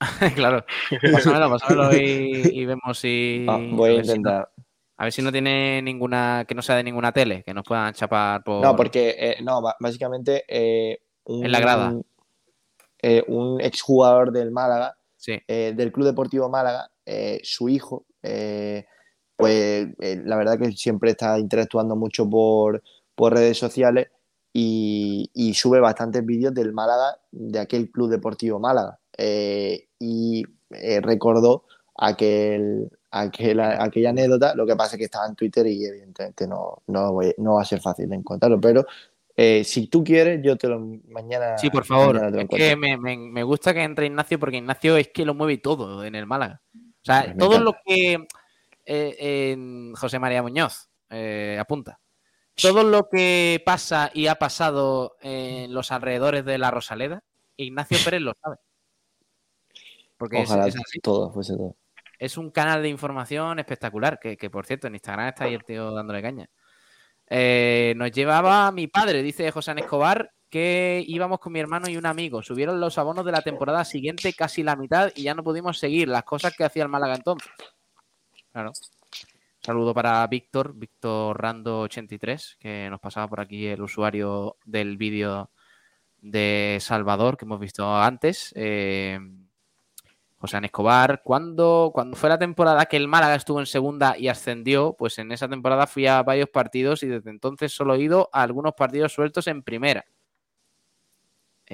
claro. 0.34 0.64
Pásamelo, 1.12 1.48
pásamelo 1.50 1.96
y, 1.96 2.42
y 2.52 2.66
vemos 2.66 2.98
si. 2.98 3.46
Ah, 3.48 3.58
voy 3.70 3.90
a 3.90 3.94
ver 3.94 4.04
si 4.04 4.10
no- 4.10 4.16
intentar. 4.16 4.50
a 4.98 5.04
ver 5.04 5.12
si 5.12 5.22
no 5.22 5.32
tiene 5.32 5.80
ninguna. 5.82 6.44
Que 6.46 6.54
no 6.54 6.62
sea 6.62 6.76
de 6.76 6.84
ninguna 6.84 7.12
tele, 7.12 7.42
que 7.42 7.54
nos 7.54 7.64
puedan 7.64 7.94
chapar 7.94 8.42
por. 8.44 8.62
No, 8.62 8.76
porque 8.76 9.14
eh, 9.18 9.36
no, 9.42 9.62
básicamente 9.80 10.44
eh, 10.46 11.00
un, 11.24 11.44
En 11.46 11.52
la 11.52 11.60
grada. 11.60 11.94
eh, 13.00 13.24
un 13.28 13.60
exjugador 13.60 14.30
del 14.32 14.50
Málaga, 14.50 14.96
Sí. 15.16 15.40
del 15.48 15.90
Club 15.92 16.06
Deportivo 16.06 16.48
Málaga, 16.50 16.90
eh, 17.06 17.40
su 17.42 17.68
hijo, 17.68 18.04
eh, 18.22 18.86
pues 19.36 19.88
eh, 20.00 20.20
la 20.24 20.36
verdad 20.36 20.58
que 20.58 20.72
siempre 20.72 21.10
está 21.10 21.38
interactuando 21.38 21.96
mucho 21.96 22.28
por, 22.28 22.82
por 23.14 23.32
redes 23.34 23.58
sociales 23.58 24.08
y, 24.52 25.30
y 25.34 25.54
sube 25.54 25.80
bastantes 25.80 26.24
vídeos 26.24 26.54
del 26.54 26.72
Málaga, 26.72 27.18
de 27.30 27.58
aquel 27.58 27.90
Club 27.90 28.10
Deportivo 28.10 28.58
Málaga. 28.60 28.98
Y 29.98 30.44
recordó 31.02 31.64
aquel, 31.96 32.88
aquel- 33.10 33.60
aquella 33.60 34.10
anécdota, 34.10 34.54
lo 34.54 34.66
que 34.66 34.76
pasa 34.76 34.96
es 34.96 34.98
que 34.98 35.04
estaba 35.04 35.26
en 35.26 35.34
Twitter 35.34 35.66
y 35.66 35.84
evidentemente 35.84 36.46
no, 36.46 36.82
no, 36.86 37.12
voy- 37.12 37.34
no 37.38 37.54
va 37.54 37.62
a 37.62 37.66
ser 37.66 37.80
fácil 37.80 38.08
de 38.08 38.16
encontrarlo, 38.16 38.60
pero 38.60 38.84
eh, 39.36 39.64
si 39.64 39.86
tú 39.86 40.04
quieres, 40.04 40.40
yo 40.42 40.56
te 40.56 40.68
lo 40.68 40.78
mañana. 41.08 41.56
Sí, 41.58 41.70
por 41.70 41.84
favor. 41.84 42.14
mañana 42.20 42.42
Es 42.42 42.48
que 42.48 42.76
me, 42.76 42.96
me- 42.98 43.16
me 43.16 43.42
gusta 43.42 43.72
que 43.72 43.82
entre 43.82 44.06
Ignacio 44.06 44.38
porque 44.38 44.58
Ignacio 44.58 44.96
es 44.96 45.08
que 45.08 45.24
lo 45.24 45.34
mueve 45.34 45.58
todo 45.58 46.04
en 46.04 46.14
el 46.14 46.26
Málaga. 46.26 46.60
O 47.02 47.04
sea, 47.04 47.22
Pues 47.22 47.34
me 47.34 47.38
todo 47.38 47.52
encanta. 47.54 47.64
lo 47.64 47.76
que 47.84 48.26
eh, 48.84 49.92
José 49.96 50.18
María 50.18 50.42
Muñoz 50.42 50.88
eh, 51.10 51.56
apunta. 51.60 51.98
Todo 52.54 52.84
lo 52.84 53.08
que 53.08 53.62
pasa 53.64 54.10
y 54.12 54.26
ha 54.26 54.34
pasado 54.36 55.16
en 55.20 55.72
los 55.72 55.90
alrededores 55.90 56.44
de 56.44 56.58
la 56.58 56.70
Rosaleda, 56.70 57.22
Ignacio 57.56 57.96
Pérez 58.14 58.20
lo 58.20 58.34
sabe. 58.42 58.56
Porque 60.16 60.42
es- 60.42 60.48
Ojalá 60.50 60.66
es 60.68 60.76
así. 60.76 61.00
todo 61.00 61.32
fuese 61.32 61.56
todo. 61.56 61.76
es 62.18 62.36
un 62.36 62.50
canal 62.50 62.82
de 62.82 62.88
información 62.88 63.58
espectacular, 63.58 64.18
que, 64.20 64.36
que, 64.36 64.48
por 64.50 64.64
cierto 64.66 64.86
en 64.86 64.94
Instagram 64.94 65.28
está 65.28 65.44
ahí 65.44 65.54
el 65.54 65.64
tío 65.64 65.90
dándole 65.92 66.22
caña. 66.22 66.48
Eh, 67.28 67.94
nos 67.96 68.12
llevaba 68.12 68.70
mi 68.70 68.86
padre, 68.86 69.22
dice 69.22 69.50
José 69.50 69.72
Escobar, 69.76 70.32
que 70.52 71.02
íbamos 71.08 71.40
con 71.40 71.54
mi 71.54 71.60
hermano 71.60 71.88
y 71.88 71.96
un 71.96 72.04
amigo. 72.04 72.42
Subieron 72.42 72.78
los 72.78 72.98
abonos 72.98 73.24
de 73.24 73.32
la 73.32 73.40
temporada 73.40 73.86
siguiente 73.86 74.34
casi 74.34 74.62
la 74.62 74.76
mitad 74.76 75.10
y 75.16 75.22
ya 75.22 75.32
no 75.32 75.42
pudimos 75.42 75.78
seguir 75.78 76.08
las 76.08 76.24
cosas 76.24 76.54
que 76.54 76.62
hacía 76.62 76.82
el 76.82 76.90
Málaga 76.90 77.14
entonces. 77.14 77.50
Claro. 78.52 78.70
Saludo 79.62 79.94
para 79.94 80.26
Víctor, 80.26 80.74
Víctor 80.74 81.40
Rando83, 81.40 82.58
que 82.58 82.90
nos 82.90 83.00
pasaba 83.00 83.28
por 83.28 83.40
aquí 83.40 83.66
el 83.66 83.80
usuario 83.80 84.58
del 84.66 84.98
vídeo 84.98 85.50
de 86.20 86.76
Salvador 86.82 87.38
que 87.38 87.46
hemos 87.46 87.58
visto 87.58 87.96
antes. 87.96 88.52
Eh, 88.54 89.18
José 90.36 90.60
cuando, 91.24 91.92
cuando 91.94 92.14
fue 92.14 92.28
la 92.28 92.38
temporada 92.38 92.84
que 92.84 92.98
el 92.98 93.08
Málaga 93.08 93.36
estuvo 93.36 93.58
en 93.58 93.64
segunda 93.64 94.18
y 94.18 94.28
ascendió, 94.28 94.96
pues 94.98 95.18
en 95.18 95.32
esa 95.32 95.48
temporada 95.48 95.86
fui 95.86 96.06
a 96.06 96.22
varios 96.22 96.50
partidos 96.50 97.02
y 97.04 97.06
desde 97.06 97.30
entonces 97.30 97.72
solo 97.72 97.94
he 97.94 98.02
ido 98.02 98.28
a 98.34 98.42
algunos 98.42 98.74
partidos 98.74 99.14
sueltos 99.14 99.46
en 99.46 99.62
primera. 99.62 100.04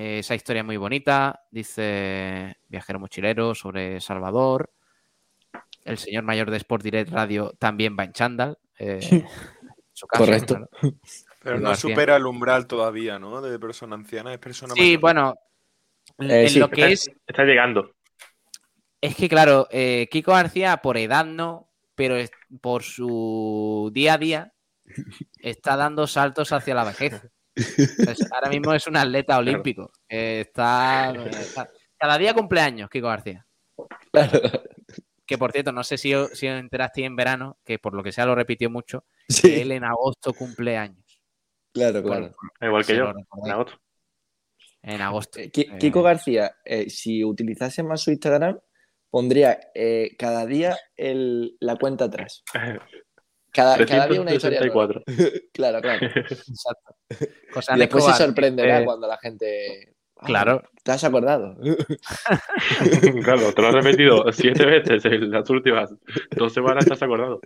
Eh, 0.01 0.21
esa 0.21 0.37
historia 0.37 0.61
es 0.61 0.67
muy 0.67 0.77
bonita, 0.77 1.43
dice 1.51 2.57
Viajero 2.69 3.01
Mochilero 3.01 3.53
sobre 3.57 4.01
Salvador. 4.01 4.73
El 5.85 5.99
señor 5.99 6.23
mayor 6.23 6.53
de 6.53 6.57
Sport 6.59 6.85
Direct 6.85 7.11
Radio 7.11 7.53
también 7.59 7.97
va 7.99 8.05
en 8.05 8.13
chándal. 8.13 8.59
eh, 8.79 9.01
en 9.03 9.27
su 9.93 10.07
caso, 10.07 10.25
Correcto. 10.25 10.55
claro. 10.55 10.69
Pero 11.43 11.59
no 11.59 11.75
supera 11.75 12.15
el 12.15 12.27
umbral 12.27 12.69
todavía, 12.69 13.19
¿no? 13.19 13.41
De 13.41 13.59
persona 13.59 13.97
anciana, 13.97 14.33
es 14.33 14.39
persona 14.39 14.75
Sí, 14.75 14.81
mayor. 14.83 15.01
bueno, 15.01 15.35
en 16.19 16.31
Eh, 16.31 16.49
sí. 16.49 16.61
lo 16.61 16.71
que 16.71 16.93
es, 16.93 17.11
Está 17.27 17.43
llegando. 17.43 17.97
es 19.01 19.17
que 19.17 19.29
claro, 19.29 19.67
eh, 19.73 20.07
Kiko 20.13 20.31
García 20.31 20.77
por 20.77 20.97
edad 20.97 21.25
no, 21.25 21.73
pero 21.97 22.15
es- 22.15 22.31
por 22.61 22.85
su 22.85 23.91
día 23.93 24.15
a 24.15 24.19
día 24.19 24.55
está 25.41 25.75
dando 25.77 26.07
saltos 26.07 26.53
hacia 26.53 26.77
la 26.77 26.85
vejez. 26.85 27.21
Pues 28.05 28.33
ahora 28.33 28.49
mismo 28.49 28.73
es 28.75 28.87
un 28.87 28.97
atleta 28.97 29.39
olímpico. 29.39 29.91
eh, 30.09 30.45
está, 30.47 31.13
está- 31.29 31.71
cada 31.97 32.19
día 32.19 32.35
cumpleaños, 32.35 32.89
Kiko 32.91 33.09
García. 33.09 33.47
Claro. 34.13 34.41
Que 35.27 35.37
por 35.37 35.53
cierto, 35.53 35.73
no 35.73 35.85
sé 35.85 35.99
si, 35.99 36.15
os- 36.15 36.31
si 36.33 36.49
os 36.49 36.59
enterasteis 36.59 37.07
en 37.07 37.17
verano, 37.17 37.59
que 37.65 37.79
por 37.79 37.95
lo 37.95 38.03
que 38.03 38.13
sea 38.13 38.25
lo 38.27 38.35
repitió 38.35 38.71
mucho, 38.71 39.05
que 39.27 39.35
Sí, 39.35 39.61
él 39.61 39.73
en 39.73 39.85
agosto 39.85 40.33
cumpleaños. 40.33 41.05
claro, 41.75 42.03
claro. 42.03 42.33
Igual 42.61 42.87
que 42.87 42.97
yo. 42.97 43.13
En 43.45 43.51
agosto. 43.51 43.79
En 44.83 45.01
agosto. 45.03 45.39
Eh, 45.41 45.51
Eh, 45.55 45.79
Kiko 45.79 46.03
García, 46.03 46.57
eh, 46.65 46.89
si 46.89 47.23
utilizase 47.25 47.83
más 47.83 48.01
su 48.01 48.11
Instagram, 48.11 48.59
pondría 49.11 49.59
eh, 49.75 50.15
cada 50.19 50.47
día 50.47 50.77
el- 50.97 51.57
la 51.61 51.77
cuenta 51.77 52.05
atrás. 52.07 52.43
Cada, 53.53 53.77
cada 53.87 54.07
día 54.07 54.21
una 54.21 54.35
historia. 54.35 54.61
nueva. 54.61 54.89
364. 54.89 55.41
Claro, 55.53 55.81
claro. 55.81 56.07
Exacto. 56.17 56.95
José 57.53 57.73
Y 57.73 57.75
Ángel 57.75 57.79
después 57.79 58.05
se 58.05 58.13
sorprenderá 58.25 58.75
dice- 58.77 58.85
cuando 58.85 59.07
la 59.09 59.19
gente. 59.19 59.95
"Ah, 60.19 60.27
Claro, 60.27 60.63
¿Te 60.83 60.93
has 60.93 61.05
acordado? 61.05 61.57
claro, 63.25 63.53
te 63.53 63.63
lo 63.63 63.69
he 63.69 63.73
repetido 63.73 64.33
siete 64.33 64.65
veces 64.65 65.05
en 65.05 65.31
las 65.31 65.49
últimas 65.51 65.95
dos 66.37 66.53
semanas, 66.53 66.85
te 66.87 66.93
has 66.93 67.03
acordado. 67.03 67.41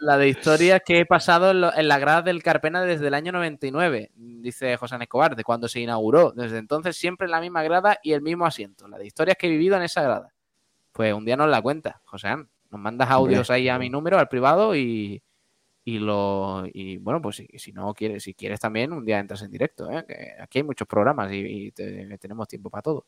la 0.00 0.18
de 0.18 0.28
historias 0.28 0.82
que 0.84 1.00
he 1.00 1.06
pasado 1.06 1.50
en, 1.50 1.60
lo- 1.62 1.74
en 1.74 1.88
la 1.88 1.98
grada 1.98 2.22
del 2.22 2.42
Carpena 2.42 2.82
desde 2.82 3.08
el 3.08 3.14
año 3.14 3.32
99, 3.32 4.10
dice 4.14 4.76
José 4.76 4.96
Escobar, 5.00 5.34
de 5.36 5.44
cuando 5.44 5.68
se 5.68 5.80
inauguró. 5.80 6.32
Desde 6.32 6.58
entonces 6.58 6.96
siempre 6.96 7.26
en 7.26 7.30
la 7.32 7.40
misma 7.40 7.62
grada 7.62 7.98
y 8.02 8.12
el 8.12 8.20
mismo 8.22 8.44
asiento. 8.46 8.86
La 8.88 8.98
de 8.98 9.06
historias 9.06 9.36
que 9.38 9.46
he 9.46 9.50
vivido 9.50 9.76
en 9.76 9.82
esa 9.82 10.02
grada. 10.02 10.28
Pues 10.92 11.12
un 11.14 11.24
día 11.24 11.36
nos 11.36 11.48
la 11.48 11.60
cuenta, 11.62 12.00
José 12.04 12.28
Ángel. 12.28 12.48
Nos 12.74 12.82
mandas 12.82 13.08
audios 13.08 13.50
ahí 13.50 13.68
a 13.68 13.78
mi 13.78 13.88
número, 13.92 14.18
al 14.18 14.28
privado, 14.28 14.74
y, 14.74 15.22
y 15.84 15.98
lo 16.00 16.64
y 16.72 16.96
bueno, 16.98 17.22
pues 17.22 17.36
si, 17.36 17.46
si 17.56 17.72
no 17.72 17.94
quieres, 17.94 18.24
si 18.24 18.34
quieres 18.34 18.58
también, 18.58 18.92
un 18.92 19.04
día 19.04 19.20
entras 19.20 19.42
en 19.42 19.50
directo, 19.52 19.88
¿eh? 19.92 20.04
que 20.08 20.32
aquí 20.40 20.58
hay 20.58 20.64
muchos 20.64 20.88
programas 20.88 21.30
y, 21.32 21.36
y 21.66 21.70
te- 21.72 22.18
tenemos 22.18 22.48
tiempo 22.48 22.70
para 22.70 22.82
todo. 22.82 23.06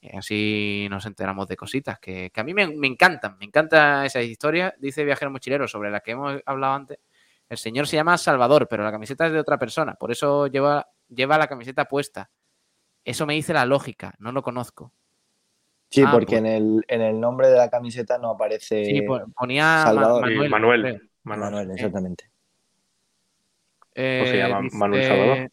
Y 0.00 0.16
así 0.16 0.88
nos 0.90 1.06
enteramos 1.06 1.46
de 1.46 1.56
cositas 1.56 2.00
que, 2.00 2.30
que 2.30 2.40
a 2.40 2.44
mí 2.44 2.52
me, 2.52 2.66
me 2.66 2.86
encantan, 2.88 3.36
me 3.38 3.44
encantan 3.44 4.04
esas 4.06 4.24
historias, 4.24 4.74
dice 4.78 5.04
Viajero 5.04 5.30
Mochilero, 5.30 5.68
sobre 5.68 5.90
las 5.90 6.02
que 6.02 6.10
hemos 6.12 6.40
hablado 6.46 6.74
antes. 6.74 6.98
El 7.48 7.58
señor 7.58 7.86
se 7.86 7.96
llama 7.96 8.18
Salvador, 8.18 8.66
pero 8.68 8.82
la 8.82 8.90
camiseta 8.90 9.26
es 9.26 9.32
de 9.32 9.38
otra 9.40 9.58
persona, 9.58 9.94
por 9.94 10.10
eso 10.10 10.46
lleva, 10.48 10.88
lleva 11.08 11.38
la 11.38 11.46
camiseta 11.48 11.84
puesta. 11.84 12.30
Eso 13.04 13.24
me 13.26 13.34
dice 13.34 13.52
la 13.52 13.66
lógica, 13.66 14.14
no 14.18 14.32
lo 14.32 14.42
conozco. 14.42 14.92
Sí, 15.90 16.02
Ah, 16.06 16.10
porque 16.12 16.26
pues- 16.26 16.38
en, 16.38 16.46
el, 16.46 16.84
en 16.88 17.00
el 17.02 17.20
nombre 17.20 17.48
de 17.48 17.56
la 17.56 17.68
camiseta 17.68 18.16
no 18.18 18.30
aparece 18.30 18.84
Sí, 18.84 19.02
po- 19.02 19.20
ponía 19.36 19.82
Salvador. 19.82 20.22
Manuel. 20.22 20.50
Manuel. 20.50 20.82
Manuel. 21.24 21.50
Manuel, 21.52 21.70
exactamente. 21.72 22.30
Eh, 23.94 24.20
¿O 24.22 24.26
se 24.26 24.36
llama 24.38 24.60
dice, 24.62 24.76
Manuel 24.76 25.04
Salvador? 25.04 25.50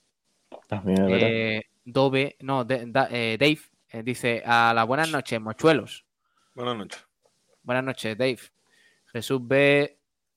También 0.68 1.02
es 1.04 1.08
verdad. 1.12 1.28
eh, 1.30 1.64
Dove, 1.86 2.36
no, 2.42 2.66
de- 2.66 2.86
da- 2.88 3.08
eh, 3.12 3.38
Dave, 3.40 3.60
eh, 3.92 4.04
dice 4.04 4.44
a 4.46 4.74
las 4.76 4.86
buenas 4.86 5.10
noches, 5.10 5.40
mochuelos. 5.42 6.06
Buenas 6.54 6.78
noches. 6.78 7.06
Buenas 7.64 7.84
noches, 7.84 8.18
Dave. 8.18 8.40
Jesús 9.12 9.40
B. 9.46 9.94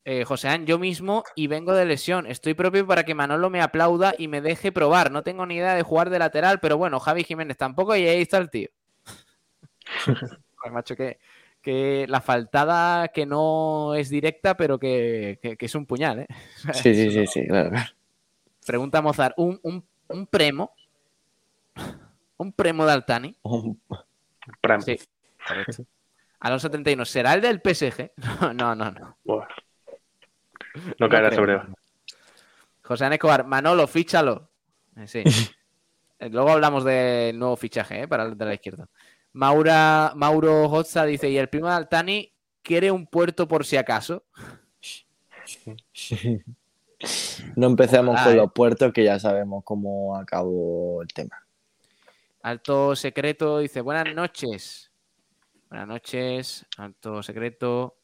eh, 0.06 0.24
José 0.24 0.48
Án, 0.48 0.64
yo 0.64 0.78
mismo 0.78 1.22
y 1.36 1.46
vengo 1.46 1.74
de 1.74 1.84
lesión. 1.84 2.26
Estoy 2.26 2.54
propio 2.54 2.86
para 2.86 3.04
que 3.04 3.14
Manolo 3.14 3.50
me 3.50 3.60
aplauda 3.60 4.14
y 4.16 4.28
me 4.28 4.40
deje 4.40 4.72
probar. 4.72 5.10
No 5.12 5.22
tengo 5.22 5.44
ni 5.44 5.56
idea 5.56 5.74
de 5.74 5.82
jugar 5.82 6.08
de 6.08 6.18
lateral, 6.18 6.58
pero 6.58 6.78
bueno, 6.78 6.98
Javi 7.00 7.22
Jiménez 7.22 7.58
tampoco 7.58 7.94
y 7.94 8.06
ahí 8.08 8.22
está 8.22 8.38
el 8.38 8.48
tío. 8.48 8.70
Pues, 10.62 10.72
macho, 10.74 10.94
que, 10.94 11.18
que 11.62 12.04
la 12.08 12.20
faltada 12.20 13.08
que 13.08 13.24
no 13.24 13.94
es 13.94 14.10
directa, 14.10 14.56
pero 14.58 14.78
que, 14.78 15.38
que- 15.42 15.56
que 15.56 15.66
es 15.66 15.74
un 15.74 15.86
puñal, 15.86 16.20
¿eh? 16.20 16.26
Sí, 16.74 16.94
sí, 16.94 17.10
sí, 17.10 17.26
sí, 17.26 17.46
claro. 17.46 17.70
Pregunta 18.66 19.00
Mozart, 19.00 19.34
¿un, 19.38 19.58
un, 19.62 19.82
un 20.08 20.26
premo? 20.26 20.72
¿Un 22.36 22.52
premo 22.52 22.84
de 22.86 22.92
Altani? 22.92 23.36
Pram. 24.60 24.80
Sí, 24.82 24.98
correcto. 25.46 25.84
Alonso 26.40 26.68
71, 26.68 27.04
¿será 27.04 27.34
el 27.34 27.40
del 27.40 27.60
PSG? 27.62 28.12
No, 28.54 28.74
no, 28.74 28.90
no. 28.90 29.16
Buah. 29.24 29.46
No 30.98 31.08
caerá 31.08 31.32
sobre. 31.34 31.60
José 32.82 33.04
Ana 33.04 33.14
Escobar, 33.16 33.46
Manolo, 33.46 33.86
fíchalo. 33.86 34.50
Eh, 34.96 35.06
Sí. 35.06 35.22
Eh, 36.18 36.28
Luego 36.28 36.50
hablamos 36.50 36.84
del 36.84 37.38
nuevo 37.38 37.56
fichaje 37.56 38.02
¿eh? 38.02 38.08
para 38.08 38.24
el 38.24 38.36
de 38.36 38.44
la 38.44 38.52
izquierda. 38.54 38.86
Maura, 39.32 40.12
Mauro 40.16 40.68
Hotza 40.68 41.04
dice, 41.04 41.30
¿y 41.30 41.38
el 41.38 41.48
primo 41.48 41.68
de 41.68 41.74
Altani 41.74 42.32
quiere 42.62 42.90
un 42.90 43.06
puerto 43.06 43.48
por 43.48 43.64
si 43.64 43.76
acaso? 43.76 44.24
No 47.56 47.66
empecemos 47.66 48.20
con 48.20 48.36
los 48.36 48.52
puertos 48.52 48.92
que 48.92 49.04
ya 49.04 49.18
sabemos 49.18 49.64
cómo 49.64 50.16
acabó 50.16 51.02
el 51.02 51.08
tema. 51.08 51.44
Alto 52.42 52.94
Secreto 52.94 53.58
dice, 53.58 53.80
buenas 53.80 54.14
noches. 54.14 54.90
Buenas 55.68 55.88
noches, 55.88 56.66
Alto 56.76 57.22
Secreto. 57.22 57.96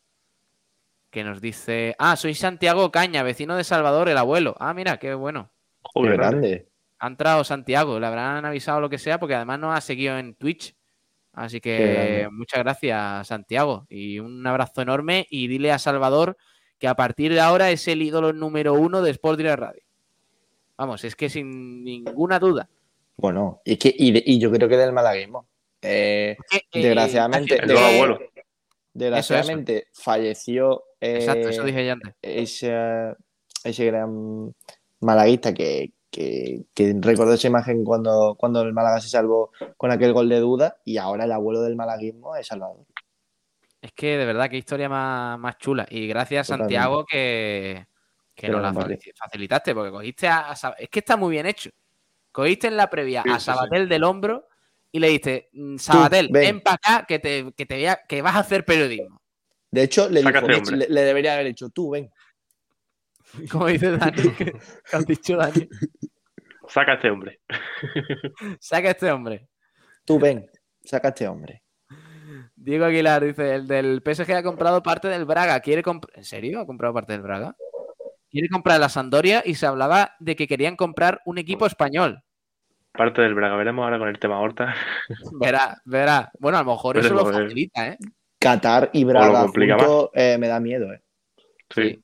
Que 1.10 1.24
nos 1.24 1.40
dice, 1.40 1.94
ah, 1.98 2.16
soy 2.16 2.34
Santiago 2.34 2.90
Caña, 2.90 3.22
vecino 3.22 3.56
de 3.56 3.64
Salvador, 3.64 4.08
el 4.08 4.18
abuelo. 4.18 4.54
Ah, 4.58 4.74
mira, 4.74 4.98
qué 4.98 5.14
bueno. 5.14 5.50
Qué 5.82 5.90
Joder, 5.94 6.16
grande. 6.16 6.68
Ha 6.98 7.06
entrado 7.06 7.44
Santiago, 7.44 8.00
le 8.00 8.06
habrán 8.06 8.44
avisado 8.44 8.80
lo 8.80 8.88
que 8.88 8.98
sea, 8.98 9.18
porque 9.18 9.34
además 9.34 9.58
nos 9.58 9.76
ha 9.76 9.80
seguido 9.80 10.18
en 10.18 10.34
Twitch. 10.34 10.74
Así 11.36 11.60
que 11.60 12.26
muchas 12.32 12.60
gracias, 12.64 13.28
Santiago. 13.28 13.86
Y 13.88 14.18
un 14.18 14.44
abrazo 14.46 14.82
enorme. 14.82 15.26
Y 15.30 15.46
dile 15.46 15.70
a 15.70 15.78
Salvador 15.78 16.36
que 16.78 16.88
a 16.88 16.94
partir 16.96 17.32
de 17.32 17.40
ahora 17.40 17.70
es 17.70 17.86
el 17.88 18.02
ídolo 18.02 18.32
número 18.32 18.74
uno 18.74 19.02
de 19.02 19.10
Sport 19.12 19.38
Direct 19.38 19.58
Radio. 19.58 19.82
Vamos, 20.78 21.04
es 21.04 21.14
que 21.14 21.28
sin 21.28 21.84
ninguna 21.84 22.38
duda. 22.38 22.68
Bueno, 23.18 23.60
y, 23.64 23.76
que, 23.76 23.94
y, 23.96 24.12
de- 24.12 24.22
y 24.26 24.38
yo 24.38 24.50
creo 24.50 24.68
que 24.68 24.76
del 24.76 24.92
malaguismo. 24.92 25.46
Eh, 25.82 26.36
eh, 26.52 26.60
Desgraciadamente, 26.82 27.60
de- 27.64 27.78
abuelo. 27.78 28.18
desgraciadamente 28.94 29.88
falleció 29.92 30.84
eh, 31.00 31.16
Exacto, 31.16 31.48
eso 31.50 31.64
dije 31.64 31.84
ya 31.86 31.92
antes. 31.92 32.14
ese, 32.22 33.14
ese 33.62 33.84
gran 33.86 34.54
malaguista 35.00 35.52
que, 35.54 35.92
que, 36.10 36.64
que 36.74 36.94
recordó 37.00 37.34
esa 37.34 37.48
imagen 37.48 37.84
cuando, 37.84 38.36
cuando 38.38 38.62
el 38.62 38.72
Málaga 38.72 39.00
se 39.00 39.08
salvó 39.08 39.52
con 39.76 39.90
aquel 39.90 40.12
gol 40.12 40.28
de 40.28 40.40
duda 40.40 40.78
y 40.84 40.96
ahora 40.98 41.24
el 41.24 41.32
abuelo 41.32 41.62
del 41.62 41.76
malaguismo 41.76 42.36
es 42.36 42.46
Salvador. 42.46 42.84
Es 43.80 43.92
que 43.92 44.16
de 44.16 44.24
verdad, 44.24 44.48
qué 44.50 44.56
historia 44.56 44.88
más, 44.88 45.38
más 45.38 45.58
chula. 45.58 45.86
Y 45.90 46.06
gracias, 46.08 46.46
Totalmente. 46.46 46.74
Santiago, 46.74 47.04
que, 47.04 47.86
que 48.34 48.48
nos 48.48 48.62
la 48.62 48.72
facilitaste, 48.72 49.74
porque 49.74 49.90
cogiste 49.90 50.26
a, 50.26 50.50
a 50.50 50.70
Es 50.78 50.88
que 50.88 50.98
está 51.00 51.16
muy 51.16 51.32
bien 51.32 51.46
hecho. 51.46 51.70
Cogiste 52.32 52.66
en 52.66 52.76
la 52.76 52.90
previa 52.90 53.22
Sí, 53.22 53.30
a 53.30 53.38
sí, 53.38 53.44
Sabatel 53.46 53.88
del 53.88 54.04
hombro 54.04 54.48
y 54.92 54.98
le 54.98 55.08
diste, 55.08 55.48
"Mm, 55.52 55.76
Sabatel, 55.76 56.28
ven". 56.30 56.42
ven, 56.42 56.60
para 56.60 56.74
acá 56.76 57.06
que 57.06 57.18
te, 57.18 57.52
que 57.56 57.66
te 57.66 57.76
vea, 57.76 58.00
que 58.08 58.22
vas 58.22 58.34
a 58.34 58.40
hacer 58.40 58.64
periodismo. 58.64 59.20
De 59.70 59.82
hecho, 59.82 60.08
le, 60.08 60.22
dijo, 60.22 60.46
hombre. 60.46 60.76
le, 60.76 60.88
le 60.88 61.00
debería 61.02 61.34
haber 61.34 61.46
dicho, 61.46 61.68
tú 61.68 61.90
ven. 61.90 62.10
Como 63.50 63.66
dice 63.66 63.96
Dani, 63.96 64.22
que, 64.32 64.52
que 64.52 64.96
has 64.96 65.06
dicho 65.06 65.36
Dani. 65.36 65.68
Saca 66.68 66.92
a 66.92 66.94
este 66.94 67.10
hombre. 67.10 67.40
Saca 68.60 68.88
a 68.88 68.90
este 68.90 69.10
hombre. 69.10 69.48
Tú 70.04 70.18
ven, 70.18 70.50
saca 70.82 71.08
a 71.08 71.10
este 71.10 71.28
hombre. 71.28 71.62
Diego 72.54 72.84
Aguilar 72.84 73.24
dice, 73.24 73.54
el 73.54 73.68
del 73.68 74.02
PSG 74.04 74.32
ha 74.32 74.42
comprado 74.42 74.82
parte 74.82 75.08
del 75.08 75.24
Braga. 75.24 75.60
¿Quiere 75.60 75.82
¿En 76.14 76.24
serio 76.24 76.60
ha 76.60 76.66
comprado 76.66 76.94
parte 76.94 77.12
del 77.12 77.22
Braga? 77.22 77.56
Quiere 78.30 78.48
comprar 78.48 78.80
la 78.80 78.88
Sandoria 78.88 79.42
y 79.44 79.54
se 79.54 79.66
hablaba 79.66 80.16
de 80.18 80.34
que 80.36 80.48
querían 80.48 80.76
comprar 80.76 81.20
un 81.24 81.38
equipo 81.38 81.66
español. 81.66 82.22
Parte 82.92 83.22
del 83.22 83.34
Braga. 83.34 83.56
Veremos 83.56 83.84
ahora 83.84 83.98
con 83.98 84.08
el 84.08 84.18
tema 84.18 84.40
Horta. 84.40 84.74
Verá, 85.40 85.80
verá. 85.84 86.30
Bueno, 86.38 86.58
a 86.58 86.64
lo 86.64 86.72
mejor 86.72 86.98
eso 86.98 87.14
lo 87.14 87.26
facilita, 87.26 87.88
¿eh? 87.88 87.98
Qatar 88.38 88.90
y 88.92 89.04
Braga 89.04 89.46
eh, 90.14 90.36
me 90.38 90.48
da 90.48 90.60
miedo, 90.60 90.92
¿eh? 90.92 91.02
Sí. 91.70 92.02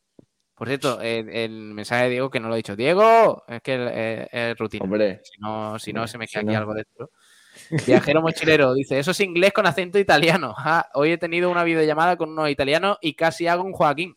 Por 0.63 0.69
cierto, 0.69 1.01
el, 1.01 1.29
el 1.29 1.51
mensaje 1.75 2.05
de 2.05 2.11
Diego 2.11 2.31
que 2.31 2.39
no 2.39 2.47
lo 2.47 2.55
he 2.55 2.59
dicho. 2.59 2.77
Diego, 2.77 3.43
es 3.49 3.61
que 3.63 3.75
el- 3.75 3.89
el- 3.89 4.29
es 4.31 4.57
rutina. 4.59 4.85
Hombre, 4.85 5.21
Si 5.25 5.41
no, 5.41 5.77
si 5.81 5.93
no 5.93 6.03
Hombre, 6.03 6.13
se 6.13 6.19
me 6.19 6.27
si 6.29 6.35
queda 6.35 6.41
aquí 6.43 6.53
no. 6.53 6.59
algo 6.59 6.75
dentro. 6.75 7.11
Viajero 7.85 8.23
mochilero 8.23 8.73
dice, 8.73 8.97
eso 9.01 9.11
es 9.11 9.19
inglés 9.19 9.53
con 9.53 9.67
acento 9.67 9.99
italiano. 9.99 10.55
Ah, 10.57 10.89
hoy 10.95 11.11
he 11.11 11.19
tenido 11.19 11.51
una 11.51 11.65
videollamada 11.65 12.17
con 12.17 12.31
unos 12.31 12.49
italianos 12.49 12.97
y 13.01 13.15
casi 13.15 13.49
hago 13.49 13.65
un 13.65 13.73
Joaquín. 13.73 14.17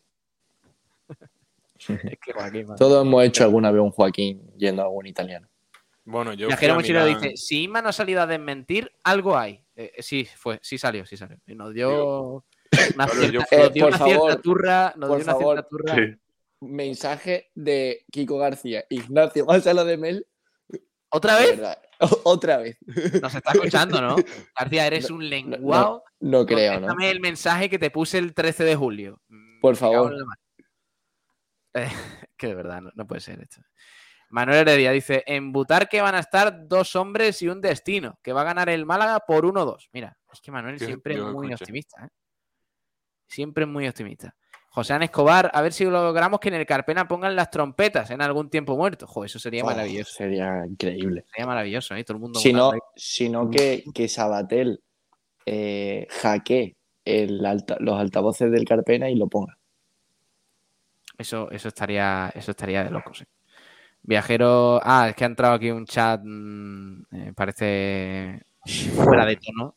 es 1.88 2.18
que 2.24 2.32
Joaquín, 2.32 2.66
madre. 2.66 2.78
todos 2.78 3.04
hemos 3.04 3.24
hecho 3.24 3.42
alguna 3.42 3.72
vez 3.72 3.82
un 3.82 3.90
Joaquín 3.90 4.40
yendo 4.56 4.82
a 4.82 4.84
algún 4.84 5.06
italiano. 5.06 5.48
Bueno, 6.04 6.32
yo. 6.32 6.46
Viajero 6.46 6.76
mochilero 6.76 7.06
dice, 7.06 7.36
si 7.36 7.64
Inma 7.64 7.82
no 7.82 7.88
ha 7.88 7.92
salido 7.92 8.22
a 8.22 8.26
desmentir, 8.28 8.92
algo 9.02 9.36
hay. 9.36 9.64
Eh, 9.74 9.94
sí, 9.98 10.28
fue, 10.36 10.60
sí 10.62 10.78
salió, 10.78 11.04
sí 11.06 11.16
salió. 11.16 11.38
Y 11.48 11.56
nos 11.56 11.74
dio 11.74 12.44
Una 12.94 13.08
cierta, 13.08 13.32
yo- 13.32 13.40
nos 13.40 13.52
Eh, 13.52 13.70
dio 13.72 13.84
por 13.86 13.94
una 13.94 14.04
cierta 14.04 14.20
favor, 14.20 14.42
turra, 14.42 14.94
nos 14.96 15.08
por 15.08 15.16
dio 15.18 15.24
una 15.24 15.32
favor. 15.32 15.54
cierta 15.56 15.68
turra. 15.68 15.94
Sí. 15.94 16.20
Mensaje 16.60 17.50
de 17.54 18.04
Kiko 18.10 18.38
García. 18.38 18.84
Ignacio, 18.88 19.44
vas 19.46 19.66
a 19.66 19.74
lo 19.74 19.84
de 19.84 19.96
Mel. 19.96 20.26
¿Otra 21.10 21.38
vez? 21.38 21.60
Otra 22.24 22.58
vez. 22.58 22.78
Nos 23.22 23.34
está 23.34 23.52
escuchando, 23.52 24.00
¿no? 24.00 24.16
García, 24.58 24.86
eres 24.86 25.10
un 25.10 25.28
lenguao. 25.28 26.02
No 26.20 26.44
creo, 26.44 26.74
¿no? 26.74 26.80
Contéstame 26.80 27.10
el 27.10 27.20
mensaje 27.20 27.70
que 27.70 27.78
te 27.78 27.90
puse 27.90 28.18
el 28.18 28.34
13 28.34 28.64
de 28.64 28.76
julio. 28.76 29.20
Mm, 29.28 29.60
Por 29.60 29.76
favor. 29.76 30.14
Eh, 31.74 31.90
que 32.36 32.48
de 32.48 32.54
verdad, 32.54 32.80
no, 32.80 32.90
no 32.94 33.06
puede 33.06 33.20
ser 33.20 33.40
esto. 33.40 33.62
Manuel 34.28 34.68
Heredia 34.68 34.90
dice, 34.90 35.22
en 35.26 35.52
Butarque 35.52 36.00
van 36.00 36.14
a 36.14 36.18
estar 36.18 36.66
dos 36.66 36.96
hombres 36.96 37.40
y 37.42 37.48
un 37.48 37.60
destino, 37.60 38.18
que 38.22 38.32
va 38.32 38.40
a 38.40 38.44
ganar 38.44 38.68
el 38.68 38.84
Málaga 38.84 39.20
por 39.20 39.44
1-2. 39.44 39.88
Mira, 39.92 40.18
es 40.32 40.40
que 40.40 40.50
Manuel 40.50 40.78
siempre 40.78 41.14
es 41.14 41.22
muy 41.22 41.52
optimista. 41.52 42.04
¿eh? 42.04 42.08
Siempre 43.26 43.64
es 43.64 43.70
muy 43.70 43.86
optimista. 43.86 44.34
José 44.76 44.92
Án 44.92 45.02
Escobar, 45.04 45.50
a 45.54 45.62
ver 45.62 45.72
si 45.72 45.86
logramos 45.86 46.38
que 46.38 46.48
en 46.48 46.54
el 46.56 46.66
Carpena 46.66 47.08
pongan 47.08 47.34
las 47.34 47.50
trompetas 47.50 48.10
en 48.10 48.20
algún 48.20 48.50
tiempo 48.50 48.76
muerto. 48.76 49.06
Jo, 49.06 49.24
eso 49.24 49.38
sería 49.38 49.62
Oh, 49.62 49.68
maravilloso. 49.68 50.12
Sería 50.12 50.66
increíble. 50.66 51.24
Sería 51.30 51.46
maravilloso, 51.46 51.94
¿eh? 51.94 52.04
Todo 52.04 52.18
el 52.18 52.20
mundo 52.20 52.38
Si 52.40 52.52
no, 52.52 52.72
sino 52.94 53.50
que, 53.50 53.84
que 53.94 54.06
Sabatel 54.06 54.82
eh, 55.46 56.06
hackee 56.10 56.76
el 57.06 57.46
alta- 57.46 57.78
los 57.80 57.98
altavoces 57.98 58.52
del 58.52 58.66
Carpena 58.66 59.08
y 59.08 59.14
lo 59.16 59.28
ponga. 59.28 59.56
Eso, 61.16 61.50
eso 61.50 61.68
estaría, 61.68 62.30
eso 62.34 62.50
estaría 62.50 62.84
de 62.84 62.90
locos. 62.90 63.22
¿eh? 63.22 63.26
Viajero. 64.02 64.78
Ah, 64.82 65.06
es 65.08 65.16
que 65.16 65.24
ha 65.24 65.28
entrado 65.28 65.54
aquí 65.54 65.70
un 65.70 65.86
chat. 65.86 66.20
mm, 66.22 67.02
eh, 67.12 67.32
parece 67.34 68.42
fuera 68.94 69.24
de 69.24 69.36
tono. 69.36 69.74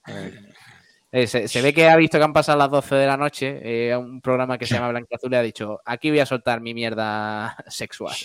Eh, 1.12 1.26
se, 1.26 1.48
se 1.48 1.62
ve 1.64 1.74
que 1.74 1.90
ha 1.90 1.96
visto 1.96 2.20
que 2.20 2.24
han 2.24 2.34
pasado 2.34 2.60
las 2.60 2.70
12 2.70 2.96
de 2.96 3.08
la 3.08 3.18
noche. 3.18 3.60
eh, 3.64 3.94
a 3.94 3.98
un 3.98 4.22
programa 4.22 4.58
que 4.58 4.66
se 4.68 4.76
llama 4.76 4.90
Blanquiazul 4.90 5.34
y 5.34 5.36
ha 5.36 5.42
dicho: 5.42 5.80
Aquí 5.86 6.10
voy 6.10 6.20
a 6.20 6.26
soltar 6.26 6.62
mi 6.62 6.74
mierda 6.74 7.56
sexual. 7.68 8.16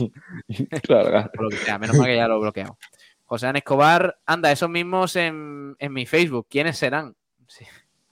Claro, 0.83 1.31
lo 1.35 1.49
que 1.49 1.57
sea, 1.57 1.79
menos 1.79 1.97
mal 1.97 2.07
que 2.07 2.17
ya 2.17 2.29
lo 2.29 2.41
bloqueamos. 2.41 2.77
José 3.25 3.47
Án 3.47 3.57
Escobar, 3.57 4.19
anda, 4.27 4.53
esos 4.53 4.69
mismos 4.69 5.17
en, 5.17 5.75
en 5.79 5.93
mi 5.93 6.05
Facebook. 6.05 6.47
¿Quiénes 6.51 6.77
serán? 6.77 7.17
Sí, 7.49 7.65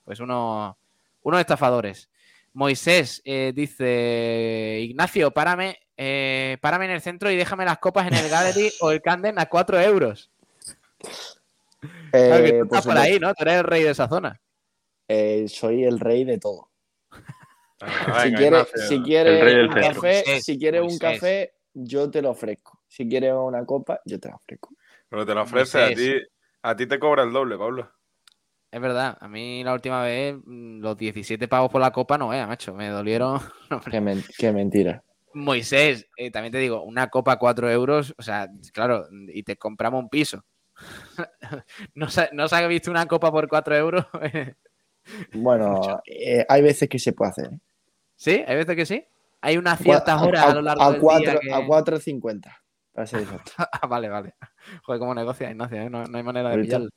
pues 0.04 0.20
uno, 0.20 0.78
unos 1.22 1.40
estafadores. 1.40 2.08
Moisés 2.54 3.20
eh, 3.26 3.52
dice: 3.54 4.78
Ignacio, 4.80 5.32
párame, 5.32 5.80
párame 6.62 6.86
en 6.86 6.92
el 6.92 7.02
centro 7.02 7.30
y 7.30 7.36
déjame 7.36 7.66
las 7.66 7.78
copas 7.78 8.06
en 8.06 8.14
el 8.14 8.28
Gallery 8.30 8.72
o 8.80 8.90
el 8.90 9.02
Canden 9.02 9.38
a 9.38 9.46
4 9.46 9.80
euros. 9.80 10.30
Claro 12.10 12.44
que 12.44 12.52
tú 12.52 12.68
por 12.68 12.78
estás 12.78 12.86
por 12.86 12.98
ahí, 12.98 13.18
¿no? 13.18 13.34
Tú 13.34 13.42
eres 13.42 13.54
el 13.56 13.64
rey 13.64 13.82
de 13.82 13.90
esa 13.90 14.08
zona. 14.08 14.40
Eh, 15.08 15.46
soy 15.48 15.84
el 15.84 15.98
rey 16.00 16.24
de 16.24 16.38
todo. 16.38 16.70
Venga, 17.80 18.20
si 18.22 18.34
quieres 18.34 18.72
si 18.88 19.02
quiere 19.02 19.62
un 19.64 19.68
café, 19.70 20.00
Moisés, 20.00 20.44
si 20.44 20.58
quieres 20.58 20.82
un 20.82 20.98
café, 20.98 21.54
yo 21.74 22.10
te 22.10 22.22
lo 22.22 22.30
ofrezco. 22.30 22.80
Si 22.86 23.08
quieres 23.08 23.32
una 23.34 23.64
copa, 23.64 24.00
yo 24.04 24.20
te 24.20 24.28
la 24.28 24.36
ofrezco. 24.36 24.70
Pero 25.08 25.26
te 25.26 25.34
lo 25.34 25.42
ofrece 25.42 25.82
a 25.82 25.92
ti. 25.92 26.14
A 26.62 26.76
ti 26.76 26.86
te 26.86 26.98
cobra 26.98 27.24
el 27.24 27.32
doble, 27.32 27.58
Pablo. 27.58 27.90
Es 28.70 28.80
verdad, 28.80 29.18
a 29.20 29.28
mí 29.28 29.62
la 29.64 29.74
última 29.74 30.02
vez 30.02 30.36
mm, 30.44 30.80
los 30.80 30.96
17 30.96 31.48
pavos 31.48 31.70
por 31.70 31.80
la 31.80 31.90
copa 31.90 32.16
no 32.16 32.28
vea, 32.28 32.46
macho. 32.46 32.72
Me 32.72 32.88
dolieron. 32.88 33.40
Qué, 33.90 34.00
men- 34.00 34.24
qué 34.38 34.52
mentira. 34.52 35.02
Moisés, 35.34 36.08
eh, 36.16 36.30
también 36.30 36.52
te 36.52 36.58
digo, 36.58 36.82
una 36.82 37.08
copa 37.08 37.32
a 37.32 37.38
4 37.38 37.70
euros, 37.70 38.14
o 38.18 38.22
sea, 38.22 38.48
claro, 38.72 39.06
y 39.28 39.42
te 39.42 39.56
compramos 39.56 40.02
un 40.02 40.08
piso. 40.08 40.44
¿No 41.94 42.08
se, 42.10 42.28
no 42.32 42.48
se 42.48 42.56
ha 42.56 42.66
visto 42.66 42.90
una 42.90 43.06
copa 43.06 43.30
por 43.32 43.48
4 43.48 43.74
euros? 43.76 44.06
Bueno, 45.32 46.00
eh, 46.06 46.44
hay 46.48 46.62
veces 46.62 46.88
que 46.88 46.98
se 46.98 47.12
puede 47.12 47.30
hacer. 47.30 47.46
¿eh? 47.52 47.58
sí, 48.16 48.44
hay 48.46 48.56
veces 48.56 48.76
que 48.76 48.86
sí. 48.86 49.04
Hay 49.40 49.56
unas 49.56 49.80
ciertas 49.80 50.20
A- 50.20 50.24
horas 50.24 50.44
a, 50.44 50.54
lo 50.54 50.62
largo 50.62 50.82
a 50.82 50.92
del 50.92 51.00
cuatro- 51.00 51.30
día 51.32 51.40
que... 51.40 51.52
A 51.52 51.60
4.50. 51.66 52.56
Para 52.92 53.06
ser 53.06 53.20
exacto. 53.22 53.52
Ah, 53.72 53.86
vale, 53.86 54.08
vale. 54.08 54.34
Joder, 54.84 55.00
cómo 55.00 55.14
negocia 55.14 55.50
Ignacio, 55.50 55.78
¿eh? 55.82 55.90
no, 55.90 56.04
no 56.04 56.18
hay 56.18 56.24
manera 56.24 56.50
de 56.50 56.58
pillarlo. 56.62 56.88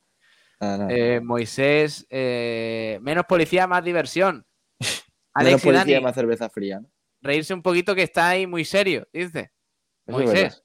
Ah, 0.60 0.76
no. 0.78 0.88
Eh, 0.90 1.20
Moisés, 1.20 2.06
eh, 2.08 2.98
menos 3.02 3.24
policía, 3.26 3.66
más 3.66 3.82
diversión. 3.84 4.46
Menos 4.80 5.02
Alex 5.34 5.62
y 5.64 5.66
policía, 5.66 5.94
Dani, 5.96 6.04
más 6.04 6.14
cerveza 6.14 6.48
fría. 6.48 6.80
¿no? 6.80 6.88
reírse 7.20 7.52
un 7.52 7.60
poquito 7.62 7.94
que 7.94 8.02
está 8.02 8.28
ahí 8.28 8.46
muy 8.46 8.64
serio, 8.64 9.06
dice. 9.12 9.50
Moisés. 10.06 10.62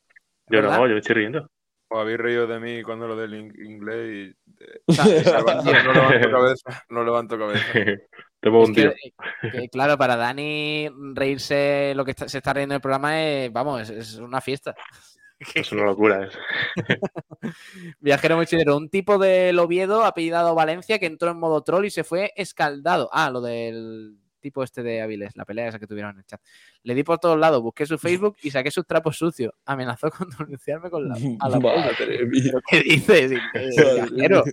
Yo 0.48 0.62
no, 0.62 0.88
yo 0.88 0.94
me 0.94 1.00
estoy 1.00 1.16
riendo. 1.16 1.50
Os 1.94 2.00
habéis 2.00 2.18
reído 2.20 2.48
de 2.48 2.58
mí 2.60 2.82
cuando 2.84 3.06
lo 3.06 3.18
del 3.18 3.34
in- 3.34 3.54
inglés 3.66 4.36
y 4.58 4.64
eh, 4.64 4.82
no 5.86 5.94
levanto 5.94 6.32
cabeza. 6.32 6.86
No 6.90 7.04
levanto 7.04 7.38
cabeza. 7.38 7.66
Te 8.40 8.50
pongo 8.50 8.64
un 8.66 8.74
tío. 8.74 8.92
eh, 8.92 9.14
que, 9.52 9.70
claro, 9.70 9.98
para 9.98 10.16
Dani 10.16 10.90
reírse 11.14 11.94
lo 11.96 12.06
que 12.06 12.12
está- 12.12 12.30
se 12.30 12.38
está 12.38 12.54
riendo 12.54 12.74
en 12.74 12.78
el 12.78 12.82
programa 12.82 13.22
es, 13.22 13.52
vamos, 13.52 13.82
es, 13.82 13.90
es 13.90 14.16
una 14.16 14.40
fiesta. 14.42 14.74
Es 15.56 15.72
una 15.72 15.84
locura. 15.86 16.26
Es. 16.28 16.38
Viajero 18.00 18.38
mochilero, 18.38 18.78
un 18.78 18.90
tipo 18.90 19.18
del 19.18 19.58
Oviedo 19.60 20.06
apellidado 20.06 20.56
Valencia 20.56 20.98
que 21.00 21.08
entró 21.08 21.32
en 21.32 21.40
modo 21.40 21.62
troll 21.64 21.86
y 21.86 21.90
se 21.90 22.04
fue 22.04 22.32
escaldado. 22.36 23.10
Ah, 23.12 23.30
lo 23.32 23.42
del 23.42 24.18
tipo 24.42 24.64
este 24.64 24.84
de 24.84 25.02
Avilés, 25.02 25.36
la 25.36 25.46
pelea 25.46 25.70
esa 25.70 25.80
que 25.80 25.88
tuvieron 25.88 26.12
en 26.12 26.20
el 26.20 26.26
chat. 26.26 26.42
Le 26.84 26.94
di 26.94 27.04
por 27.04 27.20
todos 27.20 27.40
lados, 27.40 27.62
busqué 27.62 27.86
su 27.86 27.98
Facebook 27.98 28.36
y 28.42 28.52
saqué 28.52 28.72
sus 28.72 28.86
trapos 28.86 29.18
sucios. 29.18 29.54
Amenazó 29.66 30.10
con 30.12 30.30
denunciarme 30.30 30.90
con 30.90 31.08
la, 31.08 31.16
a 31.40 31.50
la 31.50 31.60
polla. 31.60 31.86
Madre 31.86 32.26
mía. 32.26 32.52
¿Qué 32.68 32.82
dices? 32.82 33.32
Madre. 34.12 34.44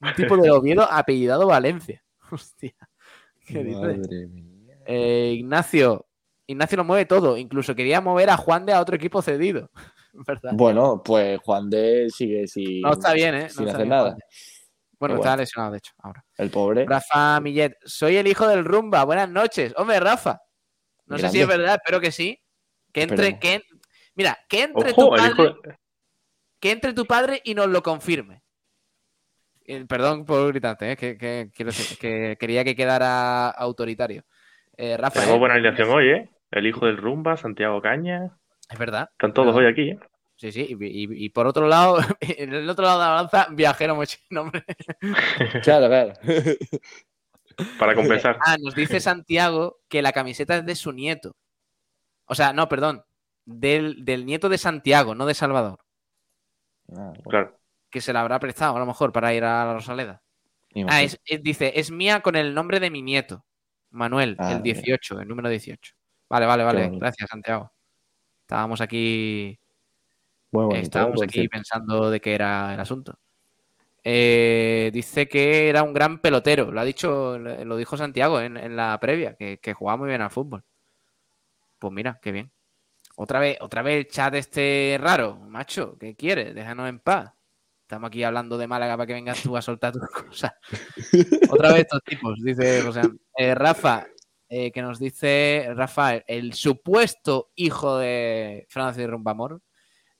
Un 0.00 0.14
tipo 0.14 0.36
de 0.36 0.50
Oviedo 0.50 0.82
apellidado 0.82 1.46
Valencia. 1.46 2.04
Hostia. 2.30 2.74
¿Qué 3.46 3.64
dices? 3.64 3.98
Madre 3.98 4.26
mía. 4.26 4.78
Eh, 4.86 5.34
Ignacio. 5.38 6.06
Ignacio 6.46 6.76
lo 6.76 6.84
mueve 6.84 7.06
todo. 7.06 7.36
Incluso 7.36 7.74
quería 7.74 8.00
mover 8.00 8.30
a 8.30 8.36
Juan 8.36 8.66
de 8.66 8.72
a 8.72 8.80
otro 8.80 8.94
equipo 8.94 9.22
cedido. 9.22 9.70
¿Verdad? 10.12 10.52
Bueno, 10.54 11.02
pues 11.04 11.38
Juan 11.40 11.68
de 11.68 12.08
sigue 12.08 12.46
sin, 12.46 12.80
No 12.80 12.92
está 12.92 13.12
bien, 13.12 13.34
¿eh? 13.34 13.42
No 13.42 13.48
sin 13.48 13.66
está 13.66 13.76
hacer 13.76 13.76
bien, 13.78 13.88
nada. 13.88 14.10
Juan 14.10 14.18
de. 14.18 14.55
Bueno, 14.98 15.14
Pero 15.14 15.22
está 15.22 15.30
bueno. 15.30 15.40
lesionado, 15.42 15.72
de 15.72 15.78
hecho, 15.78 15.92
ahora. 15.98 16.24
El 16.36 16.50
pobre. 16.50 16.86
Rafa 16.86 17.40
Millet. 17.40 17.76
Soy 17.84 18.16
el 18.16 18.26
hijo 18.26 18.48
del 18.48 18.64
Rumba. 18.64 19.04
Buenas 19.04 19.28
noches. 19.28 19.74
Hombre, 19.76 20.00
Rafa. 20.00 20.40
No 21.06 21.18
sé 21.18 21.28
si 21.28 21.40
es 21.40 21.46
verdad, 21.46 21.74
espero 21.76 22.00
que 22.00 22.10
sí. 22.10 22.40
Que 22.92 23.02
entre. 23.02 23.28
Esperemos. 23.28 23.40
Que, 23.40 23.76
Mira, 24.14 24.38
que 24.48 24.62
entre 24.62 24.94
tu 24.94 25.02
Ojo, 25.02 25.16
padre. 25.16 25.54
que 26.58 26.70
entre 26.70 26.94
tu 26.94 27.04
padre 27.06 27.40
y 27.44 27.54
nos 27.54 27.68
lo 27.68 27.82
confirme. 27.82 28.42
Eh, 29.66 29.84
Perdón 29.86 30.24
por 30.24 30.48
gritarte, 30.48 30.92
¿eh? 30.92 30.96
que, 30.96 31.18
que- 31.18 31.50
quiero 31.54 31.70
decir, 31.72 31.98
que 31.98 32.36
quería 32.40 32.64
que 32.64 32.74
quedara 32.76 33.48
autoritario. 33.50 34.22
Eh, 34.76 34.96
Rafa, 34.96 35.20
Tenemos 35.20 35.36
¿eh? 35.36 35.38
buena 35.40 35.54
alineación 35.56 35.90
hoy, 35.90 36.08
¿eh? 36.08 36.30
El 36.50 36.66
hijo 36.66 36.86
del 36.86 36.96
Rumba, 36.96 37.36
Santiago 37.36 37.82
Caña. 37.82 38.38
es 38.70 38.78
verdad. 38.78 39.08
Están 39.12 39.34
todos 39.34 39.54
Verdad. 39.54 39.66
hoy 39.66 39.72
aquí, 39.72 39.90
¿eh? 39.90 39.98
Sí, 40.36 40.52
sí. 40.52 40.66
Y, 40.68 40.84
y- 40.84 41.24
y 41.24 41.28
por 41.30 41.46
otro 41.46 41.66
lado, 41.66 41.98
en 42.20 42.52
el 42.54 42.68
otro 42.68 42.84
lado 42.84 42.98
de 43.00 43.04
la 43.06 43.10
balanza, 43.12 43.46
viajero 43.50 43.94
mochino, 43.96 44.42
hombre. 44.42 44.64
Claro, 45.62 45.86
claro. 45.88 46.12
Para 47.78 47.94
compensar. 47.94 48.38
Ah, 48.44 48.56
nos 48.62 48.74
dice 48.74 49.00
Santiago 49.00 49.78
que 49.88 50.02
la 50.02 50.12
camiseta 50.12 50.56
es 50.58 50.66
de 50.66 50.74
su 50.76 50.92
nieto. 50.92 51.36
O 52.26 52.34
sea, 52.34 52.52
no, 52.52 52.68
perdón. 52.68 53.02
Del, 53.46 54.04
del 54.04 54.26
nieto 54.26 54.48
de 54.48 54.58
Santiago, 54.58 55.14
no 55.14 55.24
de 55.24 55.34
Salvador. 55.34 55.78
Ah, 56.90 57.12
bueno, 57.14 57.22
Claro. 57.30 57.58
Que 57.90 58.00
se 58.00 58.12
la 58.12 58.20
habrá 58.20 58.38
prestado 58.40 58.76
a 58.76 58.80
lo 58.80 58.86
mejor 58.86 59.12
para 59.12 59.32
ir 59.32 59.44
a 59.44 59.64
la 59.64 59.74
Rosaleda. 59.74 60.22
Ah, 60.74 60.80
más. 60.84 61.02
es- 61.02 61.20
es- 61.24 61.42
dice, 61.42 61.72
es 61.78 61.90
mía 61.90 62.20
con 62.20 62.34
el 62.36 62.52
nombre 62.54 62.80
de 62.80 62.90
mi 62.90 63.00
nieto, 63.02 63.46
Manuel, 63.90 64.36
Ah, 64.38 64.52
el 64.52 64.62
bien. 64.62 64.74
18, 64.82 65.20
el 65.20 65.28
número 65.28 65.48
18. 65.48 65.94
Vale, 66.28 66.44
vale, 66.44 66.64
vale. 66.64 66.90
Gracias, 66.92 67.30
Santiago. 67.30 67.72
Estábamos 68.42 68.80
aquí, 68.80 69.58
Muy 70.56 70.64
bonito, 70.66 70.82
estábamos 70.82 71.16
por 71.16 71.24
aquí 71.24 71.34
cierto. 71.34 71.50
pensando 71.50 72.10
de 72.10 72.20
qué 72.20 72.34
era 72.34 72.74
el 72.74 72.80
asunto. 72.80 73.18
Eh, 74.02 74.90
dice 74.92 75.28
que 75.28 75.68
era 75.68 75.82
un 75.82 75.92
gran 75.92 76.20
pelotero. 76.20 76.70
Lo 76.70 76.80
ha 76.80 76.84
dicho, 76.84 77.38
lo 77.38 77.76
dijo 77.76 77.96
Santiago 77.96 78.40
en, 78.40 78.56
en 78.56 78.76
la 78.76 78.98
previa, 79.00 79.34
que, 79.34 79.58
que 79.58 79.74
jugaba 79.74 79.98
muy 79.98 80.08
bien 80.08 80.22
al 80.22 80.30
fútbol. 80.30 80.64
Pues 81.78 81.92
mira, 81.92 82.18
qué 82.22 82.32
bien. 82.32 82.52
Otra 83.16 83.40
vez, 83.40 83.58
otra 83.60 83.82
vez 83.82 83.96
el 83.98 84.08
chat 84.08 84.34
este 84.34 84.96
raro, 85.00 85.36
macho. 85.36 85.96
¿Qué 85.98 86.14
quieres? 86.14 86.54
Déjanos 86.54 86.88
en 86.88 87.00
paz. 87.00 87.32
Estamos 87.82 88.08
aquí 88.08 88.22
hablando 88.24 88.58
de 88.58 88.66
Málaga 88.66 88.96
para 88.96 89.06
que 89.06 89.12
vengas 89.12 89.42
tú 89.42 89.56
a 89.56 89.62
soltar 89.62 89.92
tus 89.92 90.08
cosas. 90.26 90.52
Otra 91.50 91.72
vez 91.72 91.82
estos 91.82 92.02
tipos, 92.04 92.34
dice 92.42 92.82
José. 92.82 93.02
Eh, 93.36 93.54
Rafa, 93.54 94.06
eh, 94.48 94.70
que 94.70 94.82
nos 94.82 94.98
dice 94.98 95.68
Rafael, 95.74 96.24
el 96.26 96.52
supuesto 96.52 97.50
hijo 97.54 97.98
de 97.98 98.66
Francis 98.68 99.08
Rumbamor. 99.08 99.62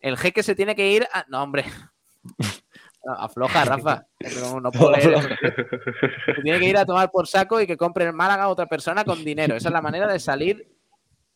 El 0.06 0.16
jeque 0.16 0.44
se 0.44 0.54
tiene 0.54 0.76
que 0.76 0.88
ir 0.88 1.08
a. 1.12 1.24
No, 1.26 1.42
hombre. 1.42 1.64
No, 3.04 3.12
afloja, 3.18 3.64
Rafa. 3.64 4.06
No, 4.40 4.60
no 4.60 4.70
puedo 4.70 4.92
leer 4.92 5.14
eso. 5.14 5.28
Se 6.26 6.42
tiene 6.42 6.60
que 6.60 6.68
ir 6.68 6.76
a 6.76 6.86
tomar 6.86 7.10
por 7.10 7.26
saco 7.26 7.60
y 7.60 7.66
que 7.66 7.76
compre 7.76 8.04
el 8.04 8.12
Málaga 8.12 8.44
a 8.44 8.48
otra 8.48 8.66
persona 8.66 9.04
con 9.04 9.24
dinero. 9.24 9.56
Esa 9.56 9.68
es 9.68 9.72
la 9.72 9.82
manera 9.82 10.06
de 10.06 10.20
salir 10.20 10.64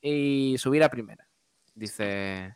y 0.00 0.54
subir 0.56 0.84
a 0.84 0.88
primera. 0.88 1.26
Dice. 1.74 2.54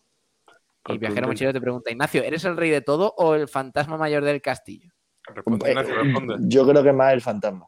Y 0.86 0.98
Viajero 0.98 1.26
Mochilero 1.26 1.52
te 1.52 1.60
pregunta, 1.60 1.90
Ignacio, 1.90 2.22
¿eres 2.22 2.44
el 2.44 2.56
rey 2.56 2.70
de 2.70 2.80
todo 2.80 3.12
o 3.16 3.34
el 3.34 3.48
fantasma 3.48 3.96
mayor 3.96 4.22
del 4.22 4.40
castillo? 4.40 4.92
Responde, 5.34 5.68
Ignacio, 5.68 6.00
responde. 6.00 6.36
Yo 6.42 6.64
creo 6.64 6.84
que 6.84 6.92
más 6.92 7.12
el 7.12 7.22
fantasma. 7.22 7.66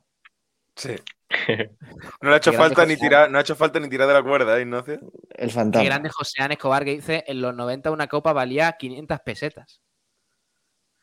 Sí. 0.77 0.95
No 2.23 2.29
le 2.31 2.35
ha 2.35 2.39
hecho 2.39 2.53
falta 2.53 2.87
ni 2.87 2.97
tirar, 2.97 3.31
no 3.31 3.39
ha 3.39 3.41
hecho 3.41 3.57
falta 3.57 3.81
ni 3.81 3.89
tirar 3.89 4.07
de 4.07 4.15
la 4.15 4.23
cuerda, 4.23 4.57
¿eh, 4.59 4.63
Ignacio? 4.63 5.01
El 5.31 5.51
fantasma. 5.51 5.85
grande 5.85 6.09
José 6.11 6.41
Án 6.43 6.53
Escobar 6.53 6.85
que 6.85 6.93
dice, 6.93 7.25
en 7.27 7.41
los 7.43 7.55
90 7.55 7.91
una 7.91 8.07
copa 8.07 8.33
valía 8.33 8.73
500 8.79 9.21
pesetas. 9.21 9.81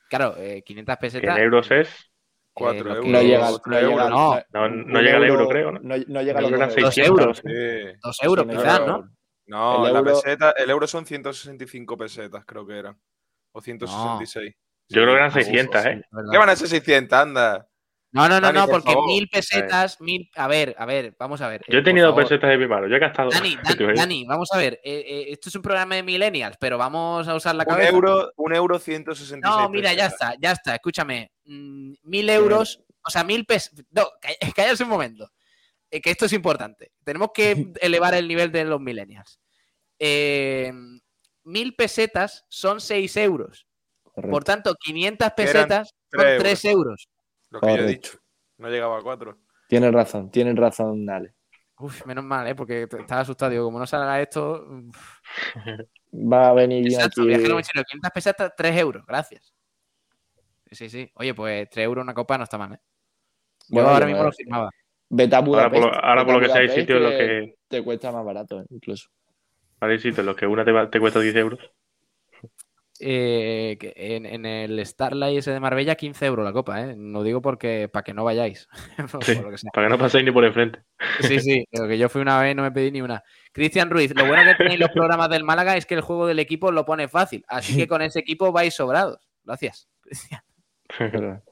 Claro, 0.10 0.36
eh, 0.38 0.64
500 0.66 0.96
Que 0.96 1.00
pesetas. 1.02 1.38
en 1.38 1.44
euros 1.44 1.72
es. 1.72 2.12
Cuatro 2.54 2.84
lo 2.84 2.90
euros. 2.92 3.06
que- 3.06 3.12
No 3.12 3.22
llega, 3.22 3.50
no 3.52 3.60
tres 3.60 3.82
llega, 3.90 4.10
no. 4.10 4.42
No, 4.54 4.70
no 4.70 5.02
llega 5.02 5.18
al 5.18 5.24
euro, 5.26 5.50
creo, 5.50 5.72
¿no? 5.72 5.80
No, 5.82 5.96
no 6.08 6.22
llega 6.22 6.40
a 6.40 6.42
los 6.42 6.52
Euro 6.52 6.64
eran 6.64 6.70
dos 6.70 6.78
euros. 6.78 6.96
600. 6.96 7.20
euros. 7.20 7.42
Sí. 7.44 8.00
Dos 8.04 8.18
euros, 8.24 8.46
Sí, 8.50 8.56
quizás. 8.56 8.80
¿no? 8.88 9.10
No, 9.48 9.76
El 9.88 9.94
la 9.94 10.00
euro- 10.00 10.04
peseta, 10.14 10.52
el 10.52 10.70
euro 10.70 10.88
son 10.88 11.06
165 11.06 11.98
pesetas, 11.98 12.46
creo 12.46 12.66
que 12.66 12.78
eran. 12.78 12.98
O 13.52 13.60
166. 13.62 14.56
Yo 14.90 15.02
creo 15.02 15.08
que 15.08 15.18
eran 15.20 15.32
Sí, 15.32 15.44
600, 15.44 15.82
sí, 15.82 15.88
sí. 15.90 15.96
¿eh? 15.96 16.02
Es. 16.02 16.30
¿Qué 16.32 16.38
van 16.38 16.50
a 16.50 16.56
ser 16.56 16.68
600? 16.70 17.20
Anda. 17.20 17.68
No, 18.14 18.30
no, 18.30 18.36
no, 18.40 18.42
Dani, 18.48 18.60
no, 18.60 18.66
por 18.66 18.76
porque 18.76 18.94
favor. 18.94 19.08
mil 19.08 19.28
pesetas, 19.28 20.00
mil. 20.00 20.30
A 20.36 20.48
ver, 20.48 20.76
a 20.78 20.86
ver, 20.86 21.16
vamos 21.18 21.42
a 21.42 21.48
ver. 21.50 21.64
Yo 21.68 21.78
eh, 21.80 21.82
he 21.82 21.84
tenido 21.84 22.10
favor. 22.10 22.24
pesetas 22.24 22.50
de 22.52 22.58
mi 22.60 22.68
mano, 22.68 22.88
yo 22.88 22.96
he 22.96 23.00
gastado. 23.00 23.30
Dani, 23.32 23.58
¿Te 23.78 23.84
Dani? 23.84 23.98
Dani, 23.98 24.26
vamos 24.26 24.50
a 24.54 24.58
ver. 24.58 24.80
eh, 24.84 25.04
eh, 25.08 25.26
esto 25.30 25.50
es 25.50 25.56
un 25.56 25.62
programa 25.64 25.96
de 25.96 26.04
millennials, 26.04 26.56
pero 26.60 26.78
vamos 26.78 27.28
a 27.28 27.34
usar 27.36 27.56
la 27.56 27.64
Un 27.64 27.70
cabeza. 27.70 27.90
euro, 27.92 28.32
un 28.38 28.54
euro 28.56 28.78
166 28.80 29.42
No, 29.44 29.68
mira, 29.70 29.94
ya 29.94 30.06
pesetas. 30.10 30.14
está, 30.34 30.36
ya 30.40 30.52
está. 30.52 30.76
Escúchame. 30.76 31.32
Mm, 31.46 31.94
mil 32.04 32.30
euros, 32.30 32.84
o 33.04 33.10
sea, 33.10 33.24
mil 33.24 33.46
pesos. 33.46 33.74
No, 33.90 34.04
cállate 34.56 34.84
un 34.84 34.90
momento. 34.90 35.32
eh, 35.90 36.00
que 36.00 36.12
esto 36.12 36.26
es 36.28 36.34
importante. 36.34 36.92
Tenemos 37.04 37.30
que 37.34 37.68
elevar 37.82 38.14
el 38.14 38.28
nivel 38.28 38.52
de 38.52 38.64
los 38.66 38.80
millennials. 38.80 39.40
Eh, 40.00 40.72
mil 41.46 41.76
pesetas 41.76 42.46
son 42.50 42.80
6 42.80 43.18
euros. 43.18 43.66
Correcto. 44.04 44.30
Por 44.32 44.44
tanto, 44.44 44.76
500 44.76 45.34
Que 45.36 45.42
eran 45.44 45.54
pesetas 45.54 45.90
son 46.12 46.22
tres 46.22 46.40
3 46.40 46.66
euros. 46.66 47.08
Lo 47.54 47.62
que 47.62 47.68
yo 47.78 47.84
he 47.84 47.88
dicho. 47.88 48.18
No 48.58 48.70
llegaba 48.70 48.98
a 48.98 49.02
4. 49.02 49.38
Tienes 49.68 49.92
razón, 49.94 50.32
tienes 50.32 50.56
razón, 50.56 51.08
Ale. 51.10 51.34
Uf, 51.80 52.06
menos 52.06 52.24
mal, 52.24 52.48
¿eh? 52.48 52.56
Porque 52.56 52.84
estaba 52.84 53.22
asustado. 53.22 53.52
Digo, 53.52 53.66
como 53.66 53.80
no 53.80 53.86
salga 53.88 54.20
esto. 54.22 54.66
uf. 54.70 55.20
Va 56.14 56.50
a 56.50 56.54
venir 56.54 56.84
bien 56.84 56.94
Exacto, 56.94 57.22
aquí. 57.22 57.28
viajero 57.30 57.56
mochilero, 57.56 57.84
500 57.86 58.12
pesetas, 58.12 58.54
3 58.56 58.78
euros. 58.78 59.04
Gracias. 59.06 59.54
Sí, 60.68 60.76
sí, 60.76 60.90
sí. 60.90 61.12
Oye, 61.16 61.34
pues 61.34 61.70
3 61.70 61.86
euros 61.86 62.04
una 62.04 62.14
copa 62.14 62.38
no 62.38 62.44
está 62.44 62.58
mal, 62.58 62.74
¿eh? 62.74 62.80
Yo 63.68 63.76
Bueno, 63.76 63.90
ahora 63.90 64.06
yo 64.06 64.08
mismo 64.12 64.24
lo 64.24 64.32
firmaba. 64.32 64.70
Vete 65.10 65.36
a 65.36 65.40
Ahora 65.40 65.46
por, 65.70 65.80
Budapest. 65.80 65.84
lo- 65.84 66.06
ahora 66.06 66.26
por 66.26 66.34
lo 66.36 66.40
que 66.40 66.50
sea, 66.50 66.62
hay 66.62 66.70
sitios 66.70 66.98
en 66.98 67.04
los 67.04 67.12
que. 67.14 67.56
Te 67.68 67.84
cuesta 67.84 68.12
más 68.12 68.26
barato, 68.26 68.62
eh, 68.62 68.66
incluso. 68.70 69.10
Ahora 69.80 69.94
hay 69.94 70.00
sitios 70.00 70.20
en 70.20 70.26
los 70.28 70.36
que 70.36 70.48
una 70.48 70.64
te, 70.66 70.72
va- 70.72 70.90
te 70.90 71.00
cuesta 71.00 71.20
10 71.20 71.36
euros. 71.36 71.60
Eh, 73.06 73.78
en, 73.98 74.26
en 74.26 74.46
el 74.46 74.86
Starlight 74.86 75.40
ese 75.40 75.52
de 75.52 75.60
Marbella, 75.60 75.96
15 75.96 76.26
euros 76.26 76.46
la 76.46 76.54
copa, 76.54 76.80
¿eh? 76.82 76.96
No 76.96 77.22
digo 77.22 77.42
porque 77.42 77.90
para 77.92 78.04
que 78.04 78.14
no 78.14 78.24
vayáis. 78.24 78.70
Por 79.12 79.24
Sí, 79.26 79.36
lo 79.36 79.50
que 79.52 79.58
sea. 79.58 79.72
para 79.74 79.88
que 79.88 79.92
no 79.92 79.98
paséis 80.00 80.24
ni 80.24 80.32
por 80.32 80.46
enfrente. 80.46 80.80
Sí, 81.20 81.40
sí, 81.42 81.66
pero 81.70 81.88
que 81.88 81.98
yo 81.98 82.08
fui 82.08 82.22
una 82.22 82.40
vez 82.42 82.54
y 82.54 82.56
no 82.56 82.64
me 82.64 82.72
pedí 82.72 82.92
ni 82.92 83.02
una. 83.02 83.22
Cristian 83.52 83.90
Ruiz, 83.90 84.14
lo 84.16 84.26
bueno 84.26 84.44
que 84.46 84.56
tenéis 84.56 84.80
los 84.80 84.90
programas 84.92 85.30
del 85.30 85.44
Málaga 85.44 85.76
es 85.76 85.86
que 85.86 85.96
el 85.96 86.02
juego 86.02 86.26
del 86.28 86.40
equipo 86.40 86.72
lo 86.72 86.86
pone 86.86 87.08
fácil, 87.10 87.44
así 87.50 87.76
que 87.76 87.88
con 87.90 88.02
ese 88.02 88.20
equipo 88.20 88.52
vais 88.54 88.74
sobrados. 88.74 89.20
Gracias, 89.44 89.90
Cristian. 90.02 90.42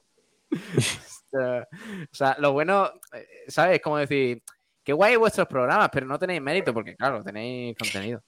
O 1.34 2.14
sea, 2.14 2.36
lo 2.38 2.52
bueno, 2.52 2.90
eh, 3.14 3.26
¿sabes? 3.48 3.76
Es 3.76 3.82
como 3.82 3.96
decir, 3.96 4.42
qué 4.84 4.92
guay 4.92 5.16
vuestros 5.16 5.46
programas, 5.48 5.88
pero 5.92 6.06
no 6.06 6.18
tenéis 6.18 6.42
mérito 6.42 6.74
porque, 6.74 6.94
claro, 6.94 7.22
tenéis 7.22 7.76
contenido. 7.78 8.22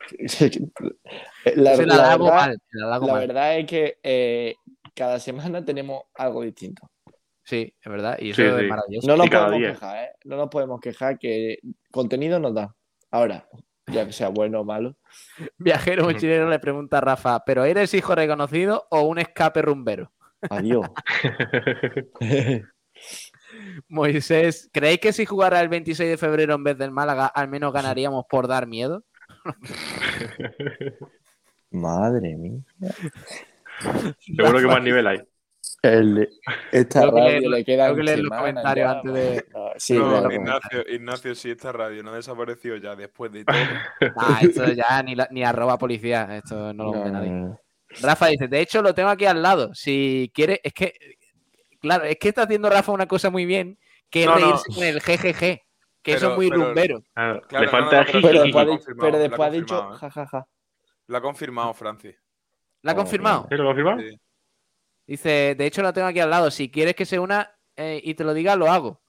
La, 1.56 1.76
se 1.76 1.86
la 1.86 1.96
la 1.96 2.16
verdad, 2.16 2.18
mal, 2.18 2.58
se 2.70 2.78
la 2.78 2.94
hago 2.94 3.06
la 3.06 3.12
mal. 3.14 3.26
verdad 3.26 3.58
es 3.58 3.66
que 3.66 3.98
eh, 4.02 4.54
cada 4.94 5.18
semana 5.18 5.64
tenemos 5.64 6.02
algo 6.14 6.42
distinto. 6.42 6.88
Sí, 7.44 7.74
es 7.80 7.90
verdad, 7.90 8.18
y 8.20 8.30
eso 8.30 8.42
Sí, 8.42 8.48
es 8.48 8.58
sí. 8.60 8.66
maravilloso. 8.66 9.06
No 9.08 9.16
nos 9.16 9.26
Y 9.26 9.30
podemos 9.30 9.58
día. 9.58 9.72
quejar, 9.72 10.04
¿eh? 10.04 10.10
No 10.24 10.36
nos 10.36 10.48
podemos 10.48 10.80
quejar 10.80 11.18
que 11.18 11.58
contenido 11.90 12.38
nos 12.38 12.54
da. 12.54 12.74
Ahora, 13.10 13.48
ya 13.86 14.04
que 14.06 14.12
sea 14.12 14.28
bueno 14.28 14.60
o 14.60 14.64
malo. 14.64 14.96
Viajero 15.58 16.04
mochilero 16.04 16.48
le 16.48 16.58
pregunta 16.58 16.98
a 16.98 17.00
Rafa, 17.00 17.42
¿pero 17.44 17.64
eres 17.64 17.94
hijo 17.94 18.14
reconocido 18.14 18.86
o 18.90 19.02
un 19.02 19.18
escape 19.18 19.62
rumbero? 19.62 20.12
Adiós. 20.50 20.86
Moisés, 23.88 24.68
¿creéis 24.72 25.00
que 25.00 25.12
si 25.12 25.24
jugara 25.24 25.60
el 25.60 25.68
26 25.68 26.10
de 26.10 26.16
febrero 26.18 26.54
en 26.54 26.64
vez 26.64 26.76
del 26.76 26.90
Málaga, 26.90 27.26
al 27.26 27.48
menos 27.48 27.72
ganaríamos 27.72 28.24
por 28.28 28.46
dar 28.46 28.66
miedo? 28.66 29.04
Madre 31.70 32.36
mía. 32.36 32.60
Seguro 34.20 34.58
que 34.58 34.66
más 34.66 34.82
nivel 34.82 35.06
hay. 35.06 35.20
El- 35.82 36.28
esta 36.72 37.00
Tengo 37.02 37.14
que 37.14 37.20
radio 37.20 37.40
leer- 37.40 37.50
le 37.50 37.64
queda 37.64 37.84
tengo 37.84 37.96
que 37.98 38.02
leer 38.02 38.18
los 38.20 38.36
comentarios 38.38 38.88
antes 38.96 39.12
de- 39.14 39.44
Sí, 39.76 39.94
no. 39.94 40.32
Ignacio, 40.32 40.84
Ignacio, 40.88 41.34
si 41.36 41.50
esta 41.52 41.70
radio 41.70 42.02
no 42.02 42.10
ha 42.12 42.16
desaparecido 42.16 42.76
ya 42.76 42.96
después 42.96 43.30
de 43.30 43.44
todo. 43.44 43.56
Ah, 44.16 44.40
esto 44.42 44.72
ya 44.72 45.02
ni, 45.04 45.14
la- 45.14 45.28
ni 45.30 45.44
arroba 45.44 45.78
policía, 45.78 46.28
esto 46.36 46.72
no 46.74 46.84
lo 46.84 46.92
No, 46.94 47.04
ve 47.04 47.10
nadie. 47.10 47.30
no, 47.30 47.46
no. 47.48 47.60
Rafa 48.02 48.26
dice, 48.26 48.48
de 48.48 48.60
hecho 48.60 48.82
lo 48.82 48.92
tengo 48.94 49.08
aquí 49.10 49.24
al 49.26 49.40
lado. 49.42 49.72
Si 49.74 50.30
quiere, 50.34 50.60
es 50.64 50.72
que, 50.72 50.94
claro, 51.80 52.04
es 52.04 52.16
que 52.18 52.28
está 52.28 52.42
haciendo 52.42 52.68
Rafa 52.68 52.90
una 52.92 53.06
cosa 53.06 53.30
muy 53.30 53.46
bien, 53.46 53.78
que 54.10 54.22
es 54.22 54.26
No, 54.26 54.38
no. 54.38 54.46
reírse 54.46 54.74
con 54.74 54.84
el 54.84 55.00
GGG, 55.00 55.60
que 56.02 56.12
eso 56.12 56.30
es 56.30 56.36
muy 56.36 56.48
pero- 56.50 56.64
rumbero. 56.64 57.02
Ah, 57.16 57.40
Claro, 57.48 57.64
le 57.64 57.66
no, 57.66 57.70
falta 57.78 58.00
no, 58.04 58.06
pero- 58.12 58.28
ha 58.40 58.44
después, 58.44 58.44
ha 58.44 58.44
dicho- 58.44 58.66
confirmado, 58.66 58.98
pero 58.98 59.10
lo 59.10 59.16
ha 59.16 59.20
después 59.20 59.40
ha 59.48 59.50
dicho 59.52 59.66
confirmado, 59.66 59.94
¿eh? 59.94 59.98
jajaja. 59.98 60.48
Lo 61.06 61.16
ha 61.16 61.20
confirmado 61.22 61.74
Francis. 61.74 62.16
¿La 62.82 62.92
ha 62.92 62.94
Oh, 62.94 62.98
confirmado? 62.98 63.46
¿Sí, 63.50 63.56
lo 63.56 63.64
confirmado? 63.64 63.98
Sí. 64.00 64.20
Dice, 65.06 65.54
de 65.56 65.66
hecho 65.66 65.82
lo 65.82 65.92
tengo 65.92 66.06
aquí 66.08 66.20
al 66.20 66.30
lado. 66.30 66.50
Si 66.50 66.70
quieres 66.70 66.94
que 66.94 67.06
se 67.06 67.18
una 67.18 67.50
eh, 67.76 68.00
y 68.04 68.14
te 68.14 68.24
lo 68.24 68.34
diga, 68.34 68.56
lo 68.56 68.70
hago. 68.70 69.00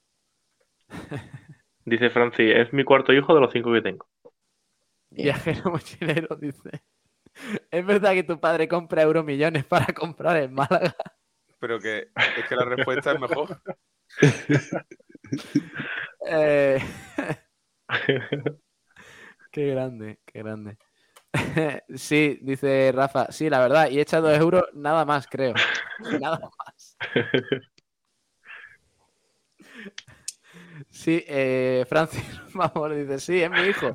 Dice 1.85 2.09
Francis, 2.09 2.53
es 2.55 2.71
mi 2.73 2.83
cuarto 2.83 3.11
hijo 3.13 3.33
de 3.35 3.41
los 3.41 3.51
cinco 3.51 3.73
que 3.73 3.81
tengo. 3.81 4.07
Viajero 5.09 5.71
mochilero 5.71 6.35
dice. 6.35 6.83
Es 7.71 7.85
verdad 7.85 8.13
que 8.13 8.23
tu 8.23 8.39
padre 8.39 8.67
compra 8.67 9.01
euromillones 9.03 9.65
para 9.65 9.85
comprar 9.93 10.37
en 10.37 10.53
Málaga. 10.53 10.95
Pero 11.59 11.79
que 11.79 12.09
es 12.37 12.45
que 12.47 12.55
la 12.55 12.65
respuesta 12.65 13.11
es 13.13 13.19
mejor. 13.19 13.61
Eh, 16.31 16.79
Qué 19.51 19.67
grande, 19.67 20.19
qué 20.25 20.39
grande. 20.39 20.77
Sí, 21.95 22.39
dice 22.41 22.91
Rafa. 22.93 23.31
Sí, 23.31 23.49
la 23.49 23.59
verdad. 23.59 23.89
Y 23.89 23.99
echa 23.99 24.19
dos 24.19 24.37
euros, 24.37 24.63
nada 24.73 25.05
más, 25.05 25.27
creo. 25.27 25.53
Nada 26.19 26.39
más. 26.39 26.97
Sí, 30.89 31.23
eh, 31.27 31.85
Francis, 31.87 32.23
vamos, 32.53 32.95
dice, 32.95 33.19
sí, 33.19 33.41
es 33.41 33.49
mi 33.49 33.61
hijo. 33.61 33.91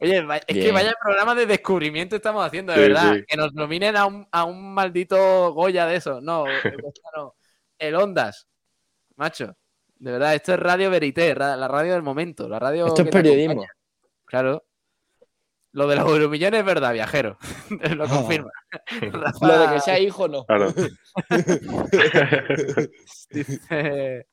Oye, 0.00 0.24
es 0.46 0.56
que 0.56 0.72
vaya 0.72 0.92
programa 1.02 1.34
de 1.34 1.46
descubrimiento 1.46 2.16
estamos 2.16 2.44
haciendo, 2.44 2.72
de 2.72 2.78
Sí, 2.78 2.82
verdad. 2.88 3.14
sí. 3.14 3.24
Que 3.26 3.36
nos 3.36 3.52
nominen 3.54 3.96
a 3.96 4.06
un, 4.06 4.26
a 4.30 4.44
un 4.44 4.72
maldito 4.74 5.52
Goya 5.52 5.86
de 5.86 5.96
eso. 5.96 6.20
No, 6.20 6.44
no, 7.16 7.34
el 7.78 7.94
Ondas. 7.94 8.46
Macho, 9.16 9.56
de 9.98 10.12
verdad, 10.12 10.34
esto 10.34 10.54
es 10.54 10.60
Radio 10.60 10.90
Verité, 10.90 11.34
la 11.34 11.68
radio 11.68 11.92
del 11.92 12.02
momento. 12.02 12.48
La 12.48 12.58
radio 12.58 12.86
Esto 12.86 13.02
es 13.02 13.10
periodismo. 13.10 13.52
acompaña. 13.62 13.72
Claro. 14.24 14.64
Lo 15.72 15.86
de 15.86 15.96
los 15.96 16.08
euromillones 16.08 16.60
es 16.60 16.66
verdad, 16.66 16.92
viajero. 16.92 17.38
Lo 17.96 18.04
Ah. 18.04 18.08
confirma. 18.08 18.50
Lo 19.42 19.58
de 19.58 19.74
que 19.74 19.80
sea 19.80 19.98
hijo, 19.98 20.28
no. 20.28 20.44
Claro. 20.46 20.72
dice, 23.30 24.26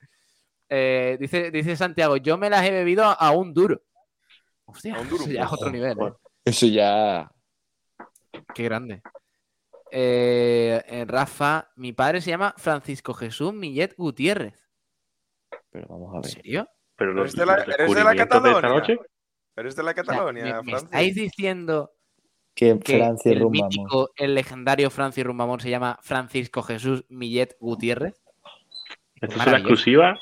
eh, 0.69 1.17
dice, 1.19 1.51
dice 1.51 1.75
Santiago, 1.75 2.17
yo 2.17 2.37
me 2.37 2.49
las 2.49 2.65
he 2.65 2.71
bebido 2.71 3.03
a, 3.03 3.13
a 3.13 3.31
un 3.31 3.53
duro. 3.53 3.81
Hostia, 4.65 4.95
A 4.95 5.01
un 5.01 5.09
duro. 5.09 5.23
eso 5.23 5.31
ya 5.31 5.43
es 5.45 5.53
otro 5.53 5.69
nivel. 5.69 5.97
¿eh? 5.99 6.13
Eso 6.45 6.67
ya. 6.67 7.31
Qué 8.53 8.63
grande. 8.63 9.01
Eh, 9.91 10.81
eh, 10.87 11.05
Rafa, 11.07 11.69
mi 11.75 11.93
padre 11.93 12.21
se 12.21 12.31
llama 12.31 12.53
Francisco 12.57 13.13
Jesús 13.13 13.53
Millet 13.53 13.95
Gutiérrez. 13.95 14.64
Pero 15.75 15.87
vamos 15.89 16.13
a 16.13 16.15
¿En 16.15 16.21
ver. 16.21 16.31
serio? 16.31 16.69
Pero 16.95 17.11
los, 17.11 17.23
¿Eres 17.23 17.35
de 17.35 17.45
la- 17.45 17.57
los 17.57 17.67
eres 17.67 17.77
de 17.77 17.77
la 17.77 17.83
descubrimientos 17.83 18.43
de 18.43 18.49
esta 18.49 18.61
Cataluña? 18.61 18.79
noche. 18.79 18.97
¿Eres 19.57 19.75
de 19.75 19.83
la 19.83 19.91
O 19.91 20.63
sea, 20.63 20.77
estáis 20.77 21.15
diciendo 21.15 21.91
Que 22.53 22.79
que 22.79 22.95
el 22.95 23.39
Rumbamón. 23.41 23.51
mítico, 23.51 24.11
el 24.15 24.35
legendario 24.35 24.89
Francis 24.89 25.25
Rumbamón 25.25 25.59
se 25.59 25.69
llama 25.69 25.99
Francisco 26.01 26.61
Jesús 26.63 27.03
Millet 27.09 27.57
Gutiérrez? 27.59 28.21
Esto 29.19 29.37
es 29.37 29.47
una 29.47 29.57
exclusiva. 29.57 30.17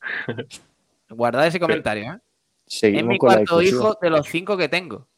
Guardad 1.08 1.48
ese 1.48 1.58
comentario, 1.58 2.12
¿eh? 2.12 2.18
Es 2.66 3.04
mi 3.04 3.18
con 3.18 3.28
cuarto 3.30 3.60
hijo 3.62 3.94
de 4.00 4.10
los 4.10 4.28
cinco 4.28 4.56
que 4.56 4.68
tengo. 4.68 5.08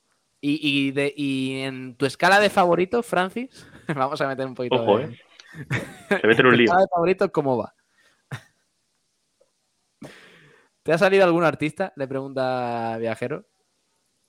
Y, 0.40 0.58
y 0.62 0.90
de, 0.92 1.12
y 1.14 1.60
en 1.60 1.96
tu 1.96 2.06
escala 2.06 2.40
de 2.40 2.48
favoritos, 2.48 3.04
Francis, 3.04 3.66
vamos 3.94 4.18
a 4.22 4.26
meter 4.28 4.46
un 4.46 4.54
poquito 4.54 4.76
Ojo, 4.76 4.98
de... 5.00 5.04
eh. 5.04 5.18
Se 6.20 6.26
mete 6.26 6.40
en 6.42 6.48
¿Tu 6.56 6.62
escala 6.62 6.80
de 6.80 6.88
favoritos 6.88 7.30
cómo 7.30 7.58
va? 7.58 7.74
¿Te 10.86 10.92
ha 10.92 10.98
salido 10.98 11.24
algún 11.24 11.42
artista? 11.44 11.92
Le 11.96 12.06
pregunta 12.08 12.96
Viajero. 12.98 13.44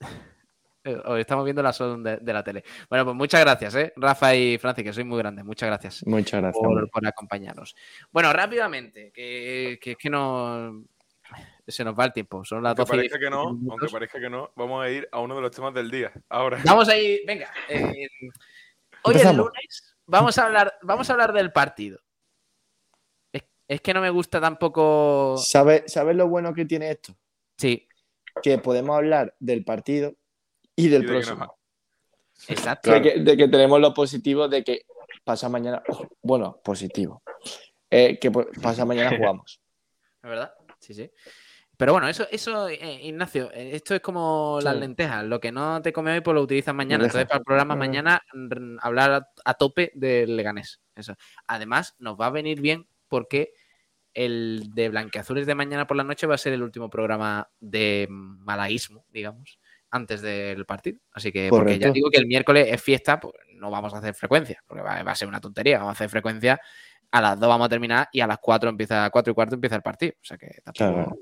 Eh, 0.84 0.96
Os 1.06 1.18
estamos 1.18 1.44
viendo 1.44 1.60
la 1.60 1.72
son 1.72 2.04
de, 2.04 2.18
de 2.18 2.32
la 2.32 2.44
tele. 2.44 2.62
Bueno, 2.88 3.04
pues 3.04 3.16
muchas 3.16 3.40
gracias, 3.40 3.74
¿eh? 3.74 3.92
Rafa 3.96 4.32
y 4.36 4.58
Francis, 4.58 4.84
que 4.84 4.92
sois 4.92 5.04
muy 5.04 5.18
grandes. 5.18 5.44
Muchas 5.44 5.66
gracias 5.68 6.06
Muchas 6.06 6.40
gracias. 6.40 6.62
por, 6.64 7.06
acompañarnos. 7.06 7.74
Bueno, 8.12 8.32
rápidamente, 8.32 9.10
que, 9.12 9.80
que 9.82 9.90
es 9.90 9.96
que 9.98 10.08
no 10.08 10.84
se 11.66 11.82
nos 11.84 11.98
va 11.98 12.04
el 12.04 12.12
tiempo. 12.12 12.44
Son 12.44 12.62
las 12.62 12.78
Aunque 12.78 12.82
12 12.82 12.94
y 12.94 12.96
parezca 13.08 13.18
que 13.18 13.28
no, 13.28 13.38
17 13.38 13.58
minutos. 13.58 13.72
aunque 13.82 13.92
parezca 13.92 14.20
que 14.20 14.30
no, 14.30 14.52
vamos 14.54 14.84
a 14.84 14.88
ir 14.88 15.08
a 15.10 15.18
uno 15.18 15.34
de 15.34 15.40
los 15.42 15.50
temas 15.50 15.74
del 15.74 15.90
día. 15.90 16.12
Ahora. 16.28 16.58
Vamos 16.64 16.88
a 16.88 16.96
ir, 16.96 17.22
venga. 17.26 17.50
eh, 17.68 18.08
hoy 19.02 19.16
es 19.16 19.34
lunes, 19.34 19.96
vamos 20.06 20.38
a 20.38 20.46
hablar, 20.46 20.78
vamos 20.82 21.10
a 21.10 21.12
hablar 21.12 21.32
del 21.32 21.50
partido. 21.50 21.98
Es, 23.68 23.80
que 23.82 23.92
no 23.94 24.00
me 24.00 24.10
gusta 24.10 24.40
tampoco. 24.40 25.36
¿Sabes 25.38 25.84
¿Sabes 25.92 26.16
lo 26.16 26.26
bueno 26.28 26.52
que 26.54 26.64
tiene 26.64 26.90
esto? 26.90 27.14
Sí, 27.56 27.86
Que 28.42 28.58
podemos 28.58 28.96
hablar 28.96 29.34
del 29.38 29.64
partido 29.64 30.14
y 30.74 30.88
del 30.88 31.02
Y 31.02 31.06
de 31.06 31.12
que 31.12 31.18
nos- 31.18 31.26
próximo. 31.26 31.58
exacto. 32.48 32.90
De, 32.92 33.02
que, 33.02 33.20
de 33.20 33.36
que 33.36 33.48
tenemos 33.48 33.80
lo 33.80 33.92
positivo 33.92 34.48
de 34.48 34.64
que 34.64 34.86
pasa 35.24 35.48
mañana. 35.48 35.82
Bueno, 36.22 36.60
positivo. 36.64 37.22
Eh, 37.90 38.18
que 38.18 38.30
pues, 38.30 38.46
pasa 38.62 38.84
mañana 38.84 39.10
jugamos. 39.18 39.60
¿Es 40.22 40.30
verdad? 40.30 40.52
Sí, 40.78 40.94
sí. 40.94 41.10
Pero 41.76 41.92
bueno, 41.92 42.08
eso, 42.08 42.26
eso 42.32 42.68
eh, 42.68 43.00
Ignacio, 43.04 43.52
eh, 43.52 43.70
esto 43.74 43.94
es 43.94 44.00
como 44.00 44.58
las 44.62 44.76
lentejas. 44.76 45.24
Lo 45.24 45.38
que 45.40 45.52
no 45.52 45.80
te 45.80 45.92
come 45.92 46.12
hoy, 46.12 46.20
pues 46.22 46.34
lo 46.34 46.42
utilizas 46.42 46.74
mañana. 46.74 47.04
Lentejas. 47.04 47.22
Entonces, 47.22 47.28
para 47.28 47.38
el 47.38 47.44
programa 47.44 47.74
Ah. 47.74 47.76
mañana, 47.76 48.22
hablar 48.80 49.12
a, 49.12 49.28
a 49.44 49.54
tope 49.54 49.92
del 49.94 50.36
Leganés. 50.36 50.80
Eso. 50.96 51.14
Además, 51.46 51.94
nos 51.98 52.18
va 52.20 52.26
a 52.26 52.30
venir 52.30 52.60
bien 52.60 52.88
porque 53.08 53.52
el 54.18 54.70
de 54.74 54.88
Blanqueazules 54.88 55.46
de 55.46 55.54
mañana 55.54 55.86
por 55.86 55.96
la 55.96 56.02
noche 56.02 56.26
va 56.26 56.34
a 56.34 56.38
ser 56.38 56.52
el 56.52 56.62
último 56.64 56.90
programa 56.90 57.48
de 57.60 58.08
malaísmo, 58.10 59.04
digamos, 59.10 59.60
antes 59.90 60.20
del 60.22 60.66
partido. 60.66 60.98
Así 61.12 61.30
que, 61.30 61.48
porque 61.50 61.78
ya 61.78 61.92
digo 61.92 62.10
que 62.10 62.18
el 62.18 62.26
miércoles 62.26 62.66
es 62.68 62.82
fiesta, 62.82 63.20
pues 63.20 63.34
no 63.54 63.70
vamos 63.70 63.94
a 63.94 63.98
hacer 63.98 64.14
frecuencia, 64.14 64.60
porque 64.66 64.82
va, 64.82 65.04
va 65.04 65.12
a 65.12 65.14
ser 65.14 65.28
una 65.28 65.40
tontería. 65.40 65.78
Vamos 65.78 65.90
a 65.90 65.92
hacer 65.92 66.08
frecuencia, 66.08 66.60
a 67.12 67.20
las 67.20 67.38
2 67.38 67.48
vamos 67.48 67.66
a 67.66 67.68
terminar 67.68 68.08
y 68.10 68.20
a 68.20 68.26
las 68.26 68.38
4 68.38 68.68
empieza, 68.68 69.04
a 69.04 69.10
4 69.10 69.30
y 69.30 69.34
cuarto 69.34 69.54
empieza 69.54 69.76
el 69.76 69.82
partido. 69.82 70.14
O 70.20 70.24
sea 70.24 70.36
que 70.36 70.48
tampoco, 70.64 70.94
Claro. 70.94 71.18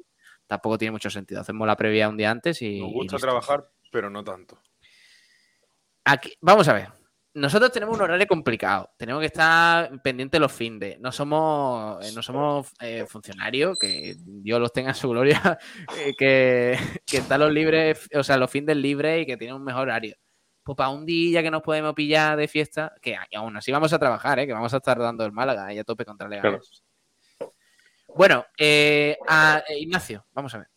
tampoco 0.47 0.78
tiene 0.78 0.93
mucho 0.93 1.10
sentido. 1.10 1.43
Hacemos 1.43 1.66
la 1.66 1.77
previa 1.77 2.09
un 2.09 2.16
día 2.16 2.31
antes 2.31 2.62
y. 2.62 2.81
Nos 2.81 2.93
gusta 2.93 3.18
trabajar, 3.18 3.68
pero 3.93 4.09
no 4.09 4.24
tanto. 4.24 4.59
Aquí, 6.05 6.32
vamos 6.40 6.66
a 6.68 6.73
ver. 6.73 6.89
Nosotros 7.37 7.71
tenemos 7.71 7.95
un 7.97 8.03
horario 8.03 8.27
complicado. 8.27 8.91
Tenemos 8.97 9.21
que 9.21 9.27
estar 9.27 10.01
pendientes 10.03 10.41
los 10.41 10.51
findes. 10.51 10.99
No 11.01 11.13
somos, 11.13 12.05
eh, 12.07 12.13
no 12.15 12.23
somos 12.23 12.73
eh, 12.81 13.05
funcionarios, 13.07 13.79
que 13.79 14.17
Dios 14.19 14.59
los 14.59 14.73
tenga 14.73 14.89
en 14.91 14.95
su 14.95 15.11
gloria, 15.11 15.59
eh, 15.99 16.15
que, 16.17 16.79
que 17.05 17.19
están 17.19 17.41
los 17.41 17.53
libres, 17.53 18.09
o 18.15 18.23
sea, 18.25 18.39
los 18.39 18.51
findes 18.51 18.77
libres 18.79 19.23
y 19.23 19.27
que 19.27 19.37
tienen 19.37 19.57
un 19.57 19.65
mejor 19.65 19.83
horario. 19.83 20.17
Pues 20.63 20.77
para 20.77 20.89
un 20.89 21.05
día 21.05 21.43
que 21.43 21.51
nos 21.51 21.63
podemos 21.63 21.93
pillar 21.95 22.37
de 22.39 22.49
fiesta, 22.49 22.95
que 23.03 23.17
aún 23.35 23.57
así 23.57 23.71
vamos 23.71 23.93
a 23.93 23.99
trabajar, 23.99 24.39
¿eh? 24.39 24.47
que 24.47 24.53
vamos 24.55 24.73
a 24.73 24.79
estar 24.79 24.99
dando 24.99 25.25
el 25.25 25.33
Málaga 25.33 25.73
y 25.73 25.79
a 25.79 25.85
tope 25.85 26.05
contra 26.05 26.29
Leganés. 26.29 26.83
Bueno, 28.15 28.47
a- 29.29 29.63
Ignacio, 29.79 30.25
vamos 30.33 30.55
a 30.55 30.59
ver. 30.59 30.69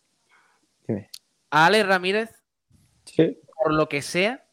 Dime. 0.86 1.10
A 1.50 1.66
Alex 1.66 1.86
Ramírez 1.86 2.30
Sí. 3.04 3.38
por 3.62 3.72
lo 3.72 3.88
que 3.88 4.02
sea, 4.02 4.44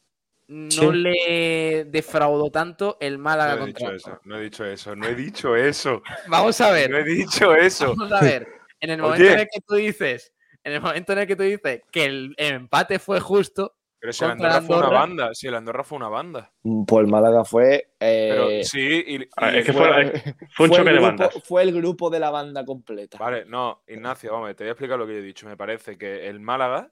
no 0.48 0.72
Sí. 0.72 0.92
le 0.94 1.86
defraudó 1.86 2.50
tanto 2.52 2.98
el 3.00 3.18
No 3.18 3.24
Málaga 3.24 3.56
he 3.56 3.58
contra 3.60 3.92
dicho 3.92 4.10
eso, 4.10 4.22
no 4.26 4.38
he 4.38 4.42
dicho 4.42 4.66
eso, 4.66 4.96
no 4.96 5.08
he 5.08 5.16
dicho 5.16 5.56
eso. 5.56 6.02
Vamos 6.28 6.62
a 6.62 6.72
ver, 6.72 6.90
No 6.90 6.98
he 6.98 7.04
dicho 7.04 7.54
eso. 7.54 7.88
vamos 7.98 8.12
a 8.12 8.22
ver. 8.22 8.48
En 8.80 8.92
el 8.92 9.02
Oye. 9.02 9.10
momento 9.10 9.34
en 9.34 9.40
el 9.40 9.48
que 9.52 9.60
tú 9.66 9.76
dices, 9.76 10.34
en 10.64 10.74
el 10.74 10.82
momento 10.82 11.14
en 11.14 11.20
el 11.20 11.28
que 11.28 11.36
tú 11.36 11.44
dices 11.44 11.82
que 11.92 12.06
el, 12.06 12.34
el 12.38 12.54
empate 12.54 13.00
fue 13.00 13.20
justo, 13.20 13.76
Pero 14.00 14.14
si 14.14 14.24
el 14.24 14.32
Andorra 14.32 14.62
fue 14.62 14.78
una 14.78 14.90
banda, 14.90 15.34
si 15.34 15.48
el 15.48 15.56
Andorra 15.56 15.84
fue 15.84 15.98
una 15.98 16.10
banda. 16.10 16.54
Pues 16.86 17.04
el 17.06 17.12
Málaga 17.12 17.44
fue. 17.44 17.90
eh, 18.00 18.30
Pero 18.30 18.64
sí, 18.64 19.04
y, 19.08 19.16
y 19.16 19.28
es 19.58 19.66
que 19.66 19.74
fue- 19.74 20.12
fue, 20.12 20.36
fue 20.54 20.66
un 20.68 20.72
el 20.72 20.78
choque 20.78 20.90
de 20.92 20.96
grupo- 20.96 21.08
bandas. 21.08 21.44
Fue 21.44 21.64
el 21.64 21.74
grupo 21.74 22.10
de 22.12 22.20
la 22.20 22.30
banda 22.30 22.64
completa. 22.64 23.18
Vale, 23.18 23.46
no, 23.46 23.82
Ignacio, 23.88 24.32
vamos, 24.32 24.56
te 24.56 24.64
voy 24.64 24.70
a 24.70 24.72
explicar 24.74 25.00
lo 25.00 25.08
que 25.08 25.14
yo 25.14 25.20
he 25.20 25.24
dicho. 25.24 25.48
Me 25.48 25.58
parece 25.58 25.98
que 25.98 26.28
el 26.28 26.40
Málaga, 26.40 26.92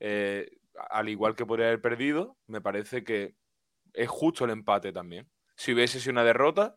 eh, 0.00 0.48
al 0.90 1.08
igual 1.08 1.34
que 1.36 1.46
podría 1.46 1.66
haber 1.66 1.80
perdido, 1.80 2.36
me 2.46 2.60
parece 2.60 3.04
que 3.04 3.34
es 3.92 4.08
justo 4.08 4.44
el 4.44 4.50
empate 4.50 4.92
también. 4.92 5.28
Si 5.56 5.72
hubiese 5.72 6.00
sido 6.00 6.12
una 6.12 6.24
derrota, 6.24 6.76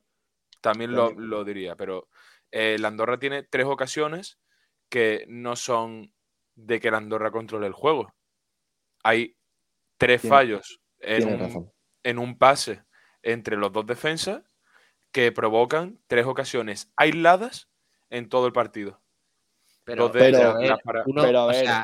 también 0.61 0.93
lo, 0.95 1.11
lo 1.11 1.43
diría, 1.43 1.75
pero 1.75 2.09
eh, 2.51 2.75
el 2.75 2.85
Andorra 2.85 3.19
tiene 3.19 3.43
tres 3.43 3.65
ocasiones 3.65 4.39
que 4.89 5.25
no 5.27 5.55
son 5.55 6.13
de 6.55 6.79
que 6.79 6.87
el 6.89 6.95
Andorra 6.95 7.31
controle 7.31 7.67
el 7.67 7.73
juego. 7.73 8.13
Hay 9.03 9.37
tres 9.97 10.21
Tiene- 10.21 10.35
fallos 10.35 10.79
en 10.99 11.41
un, 11.41 11.71
en 12.03 12.19
un 12.19 12.37
pase 12.37 12.83
entre 13.21 13.57
los 13.57 13.71
dos 13.71 13.85
defensas 13.85 14.43
que 15.11 15.31
provocan 15.31 15.99
tres 16.07 16.25
ocasiones 16.25 16.91
aisladas 16.95 17.69
en 18.09 18.29
todo 18.29 18.47
el 18.47 18.53
partido. 18.53 19.02
Pero, 19.83 20.11
Pero- 20.11 20.11
a 20.11 20.11
pero 20.11 20.49
a 20.49 20.57
ver, 20.57 20.73
pero 20.89 21.05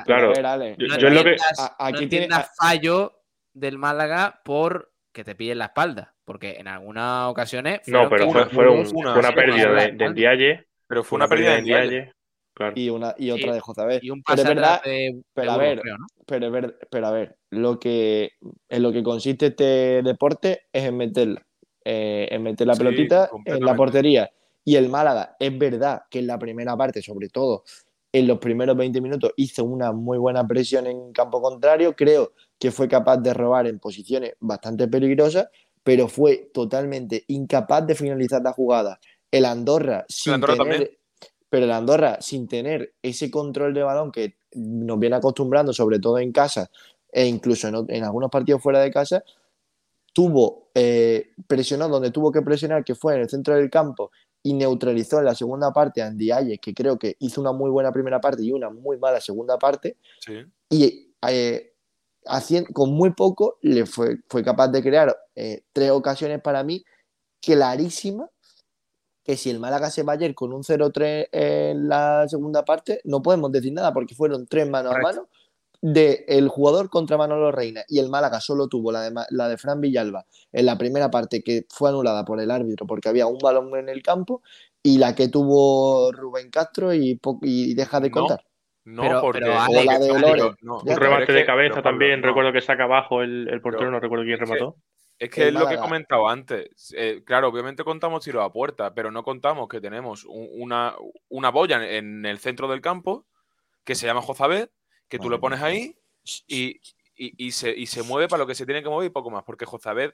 Claro. 0.05 0.31
a 0.31 0.97
Yo- 0.97 1.09
lo 1.09 1.23
que- 1.23 1.35
a- 1.57 1.75
aquí 1.87 2.03
no 2.03 2.09
tiene- 2.09 2.27
a- 2.33 2.49
fallo 2.57 3.13
del 3.53 3.77
Málaga 3.77 4.41
por 4.45 4.91
que 5.11 5.23
te 5.23 5.35
pillen 5.35 5.57
la 5.57 5.65
espalda, 5.65 6.15
porque 6.23 6.57
en 6.59 6.67
algunas 6.67 7.27
ocasiones 7.29 7.81
No, 7.87 8.07
pero 8.09 8.29
fue, 8.31 8.41
los 8.43 8.53
fueron- 8.53 8.73
jugadores 8.85 8.93
una- 8.93 9.11
fue 9.13 9.19
una 9.19 9.31
pérdida 9.35 9.71
de, 9.73 9.91
de. 9.93 10.09
Ndiaye. 10.09 10.65
Pero 10.87 11.03
fue 11.03 11.09
Fue 11.09 11.15
una 11.17 11.27
pérdida 11.27 11.55
de 11.55 11.61
Ndiaye. 11.61 12.13
Claro. 12.55 12.73
y, 12.75 12.89
una, 12.89 13.15
y 13.17 13.31
otra 13.31 13.47
Sí. 13.47 13.51
de 13.53 13.59
Jozabel. 13.61 13.99
Y 14.03 14.09
un 14.09 14.21
Pero 14.21 14.35
pase 14.35 14.47
verdad, 14.49 14.73
atrás 14.75 14.91
de, 14.91 15.21
pero 15.33 15.51
a 15.51 15.57
de 15.57 15.63
ver, 15.63 15.81
pero, 16.27 16.45
es 16.47 16.51
ver- 16.51 16.77
pero 16.91 17.07
a 17.07 17.11
ver, 17.11 17.37
lo 17.51 17.79
que, 17.79 18.31
en 18.67 18.83
lo 18.83 18.91
que 18.91 19.01
consiste 19.01 19.45
este 19.47 20.01
deporte 20.03 20.63
es 20.73 20.83
en 20.83 20.97
meter, 20.97 21.41
eh, 21.85 22.27
en 22.29 22.43
meter 22.43 22.67
la 22.67 22.73
Sí, 22.73 22.79
pelotita 22.79 23.29
en 23.45 23.63
la 23.63 23.75
portería. 23.75 24.29
Y 24.65 24.75
el 24.75 24.89
Málaga, 24.89 25.37
es 25.39 25.57
verdad 25.57 26.01
que 26.09 26.19
en 26.19 26.27
la 26.27 26.37
primera 26.37 26.75
parte, 26.75 27.01
sobre 27.01 27.29
todo 27.29 27.63
en 28.11 28.27
los 28.27 28.39
primeros 28.39 28.75
20 28.75 29.01
minutos, 29.01 29.31
hizo 29.35 29.63
una 29.63 29.91
muy 29.91 30.17
buena 30.17 30.47
presión 30.47 30.87
en 30.87 31.11
campo 31.13 31.41
contrario. 31.41 31.95
Creo 31.95 32.33
que 32.57 32.71
fue 32.71 32.87
capaz 32.87 33.17
de 33.17 33.33
robar 33.33 33.67
en 33.67 33.79
posiciones 33.79 34.33
bastante 34.39 34.87
peligrosas, 34.87 35.47
pero 35.83 36.07
fue 36.07 36.49
totalmente 36.53 37.23
incapaz 37.27 37.85
de 37.85 37.95
finalizar 37.95 38.41
la 38.41 38.51
jugada. 38.51 38.99
El 39.31 39.45
Andorra, 39.45 40.05
sin 40.09 40.33
Andorra 40.33 40.53
tener, 40.53 40.71
también. 40.71 40.97
pero 41.49 41.65
el 41.65 41.71
Andorra, 41.71 42.17
sin 42.21 42.47
tener 42.47 42.93
ese 43.01 43.29
control 43.29 43.73
de 43.73 43.83
balón 43.83 44.11
que 44.11 44.37
nos 44.55 44.97
viene 44.99 45.15
acostumbrando, 45.15 45.71
sobre 45.71 45.99
todo 45.99 46.17
en 46.17 46.31
casa 46.31 46.69
e 47.11 47.25
incluso 47.25 47.67
en 47.87 48.03
algunos 48.03 48.29
partidos 48.29 48.61
fuera 48.61 48.79
de 48.79 48.91
casa, 48.91 49.23
tuvo 50.13 50.69
eh, 50.73 51.31
presionó 51.47 51.87
donde 51.87 52.11
tuvo 52.11 52.31
que 52.31 52.41
presionar, 52.41 52.83
que 52.83 52.95
fue 52.95 53.15
en 53.15 53.21
el 53.21 53.29
centro 53.29 53.55
del 53.55 53.69
campo, 53.69 54.11
y 54.43 54.53
neutralizó 54.53 55.19
en 55.19 55.25
la 55.25 55.35
segunda 55.35 55.71
parte 55.73 56.01
a 56.01 56.09
Ndiaye, 56.09 56.57
que 56.59 56.73
creo 56.73 56.97
que 56.97 57.15
hizo 57.19 57.41
una 57.41 57.51
muy 57.51 57.69
buena 57.69 57.91
primera 57.91 58.21
parte 58.21 58.43
y 58.43 58.51
una 58.51 58.69
muy 58.69 58.97
mala 58.97 59.19
segunda 59.21 59.57
parte, 59.59 59.97
Sí. 60.25 60.45
y 60.69 61.13
eh, 61.27 61.73
hacien- 62.25 62.65
con 62.71 62.91
muy 62.93 63.11
poco 63.11 63.57
le 63.61 63.85
fue, 63.85 64.17
fue 64.29 64.43
capaz 64.43 64.69
de 64.69 64.81
crear 64.81 65.15
eh, 65.35 65.63
tres 65.73 65.91
ocasiones 65.91 66.41
para 66.41 66.63
mí 66.63 66.83
clarísimas 67.41 68.29
que 69.23 69.37
si 69.37 69.49
el 69.49 69.59
Málaga 69.59 69.89
se 69.91 70.03
va 70.03 70.13
ayer 70.13 70.33
con 70.33 70.53
un 70.53 70.63
0-3 70.63 71.27
en 71.31 71.87
la 71.87 72.27
segunda 72.27 72.65
parte, 72.65 73.01
no 73.03 73.21
podemos 73.21 73.51
decir 73.51 73.71
nada 73.73 73.93
porque 73.93 74.15
fueron 74.15 74.47
tres 74.47 74.67
mano 74.69 74.89
a 74.89 74.93
mano 75.03 75.27
de 75.81 76.25
el 76.27 76.49
jugador 76.49 76.89
contra 76.89 77.17
Manolo 77.17 77.51
Reina 77.51 77.83
y 77.87 77.99
el 77.99 78.09
Málaga 78.09 78.41
solo 78.41 78.67
tuvo 78.67 78.91
la 78.91 79.09
de, 79.09 79.15
la 79.29 79.47
de 79.47 79.57
Fran 79.57 79.79
Villalba 79.79 80.25
en 80.51 80.65
la 80.65 80.77
primera 80.77 81.09
parte 81.09 81.41
que 81.41 81.65
fue 81.69 81.89
anulada 81.89 82.25
por 82.25 82.41
el 82.41 82.51
árbitro 82.51 82.85
porque 82.85 83.07
había 83.09 83.27
un 83.27 83.37
balón 83.37 83.73
en 83.77 83.87
el 83.87 84.01
campo 84.03 84.41
y 84.83 84.97
la 84.97 85.15
que 85.15 85.27
tuvo 85.29 86.11
Rubén 86.11 86.49
Castro 86.49 86.93
y, 86.93 87.19
y 87.43 87.73
deja 87.75 87.99
de 87.99 88.09
No, 88.09 88.13
contar. 88.15 88.43
No, 88.85 89.01
Pero- 89.03 89.21
porque. 89.21 89.39
pero, 89.41 89.53
la 89.53 89.99
de 89.99 90.07
no, 90.07 90.19
Lore. 90.19 90.55
no, 90.61 90.79
Un 90.79 90.95
remate 90.97 91.23
es 91.23 91.27
que- 91.27 91.33
de 91.33 91.45
cabeza 91.45 91.75
pero, 91.75 91.83
también, 91.83 92.21
no. 92.21 92.27
recuerdo 92.27 92.51
que 92.51 92.61
saca 92.61 92.83
abajo 92.85 93.21
el, 93.21 93.47
el 93.49 93.61
portero, 93.61 93.79
Pero- 93.81 93.91
no 93.91 93.99
recuerdo 93.99 94.25
quién 94.25 94.39
remató. 94.39 94.75
Es 95.19 95.29
que 95.29 95.49
es 95.49 95.53
lo 95.53 95.67
que 95.67 95.73
he 95.75 95.77
comentado 95.79 96.29
antes. 96.29 96.93
Eh, 96.95 97.23
claro, 97.25 97.49
obviamente 97.49 97.83
contamos 97.83 98.23
tiros 98.23 98.41
a 98.43 98.51
puerta, 98.53 98.93
pero 98.93 99.11
no 99.11 99.21
contamos 99.23 99.67
que 99.67 99.81
tenemos 99.81 100.23
un- 100.23 100.47
una, 100.53 100.95
una 101.27 101.51
boya 101.51 101.85
en 101.97 102.25
el 102.25 102.39
centro 102.39 102.69
del 102.69 102.79
campo 102.79 103.25
que 103.83 103.95
se 103.95 104.07
llama 104.07 104.21
Jozabed, 104.21 104.69
que 105.09 105.19
tú 105.19 105.29
lo 105.29 105.39
pones 105.41 105.61
ahí 105.61 105.95
y, 106.47 106.79
y- 107.15 107.47
y 107.47 107.51
se, 107.51 107.71
y 107.71 107.85
se 107.87 108.03
mueve 108.03 108.27
para 108.29 108.39
lo 108.43 108.47
que 108.47 108.55
se 108.55 108.65
tiene 108.65 108.81
que 108.81 108.89
mover 108.89 109.07
y 109.07 109.09
poco 109.11 109.29
más. 109.29 109.43
Porque 109.43 109.65
Jozabed, 109.65 110.13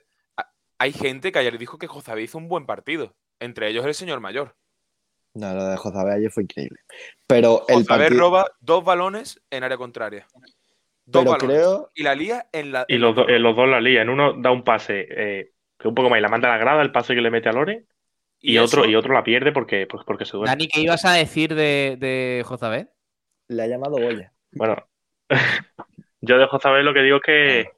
hay 0.78 0.92
gente 0.92 1.30
que 1.30 1.38
ayer 1.38 1.56
dijo 1.58 1.78
que 1.78 1.86
Jozabed 1.86 2.22
hizo 2.22 2.38
un 2.38 2.48
buen 2.48 2.66
partido. 2.66 3.14
Entre 3.38 3.68
ellos 3.68 3.84
el 3.86 3.94
señor 3.94 4.20
mayor. 4.20 4.56
No, 5.34 5.54
lo 5.54 5.64
de 5.66 5.76
Jozabé 5.76 6.14
ayer 6.14 6.30
fue 6.30 6.44
increíble. 6.44 6.80
Pero 7.26 7.64
el 7.68 7.76
Jozabed 7.76 8.04
partido, 8.04 8.20
roba 8.20 8.46
dos 8.60 8.82
balones 8.84 9.40
en 9.50 9.62
área 9.64 9.76
contraria. 9.76 10.26
Dos 11.04 11.22
pero 11.22 11.30
balones. 11.32 11.56
creo, 11.58 11.90
Y 11.94 12.02
la 12.02 12.14
lía 12.14 12.48
en 12.52 12.72
la. 12.72 12.84
Y 12.88 12.96
los, 12.96 13.14
do- 13.14 13.28
eh, 13.28 13.38
los 13.38 13.54
dos 13.54 13.68
la 13.68 13.80
lía. 13.80 14.02
En 14.02 14.08
uno 14.08 14.32
da 14.40 14.50
un 14.50 14.64
pase 14.64 15.06
eh, 15.10 15.52
que 15.78 15.88
un 15.88 15.94
poco 15.94 16.08
más 16.10 16.18
y 16.18 16.22
la 16.22 16.28
manda 16.28 16.48
a 16.48 16.52
la 16.52 16.58
grada, 16.58 16.82
el 16.82 16.90
pase 16.90 17.14
que 17.14 17.20
le 17.20 17.30
mete 17.30 17.48
a 17.50 17.52
Lore, 17.52 17.84
y, 18.40 18.58
otro, 18.58 18.86
y 18.86 18.94
otro 18.96 19.12
la 19.14 19.22
pierde 19.22 19.52
porque, 19.52 19.86
porque 19.86 20.24
se 20.24 20.36
duele. 20.36 20.50
Dani, 20.50 20.68
¿qué 20.68 20.80
ibas 20.80 21.04
a 21.04 21.12
decir 21.12 21.54
de, 21.54 21.96
de 22.00 22.42
Jozabed? 22.46 22.88
le 23.48 23.62
ha 23.62 23.66
llamado 23.68 23.98
Boya. 23.98 24.32
Bueno, 24.56 24.76
yo 26.20 26.38
de 26.38 26.46
Jozabel 26.46 26.84
lo 26.84 26.94
que 26.94 27.02
digo 27.02 27.16
es 27.16 27.22
que, 27.22 27.70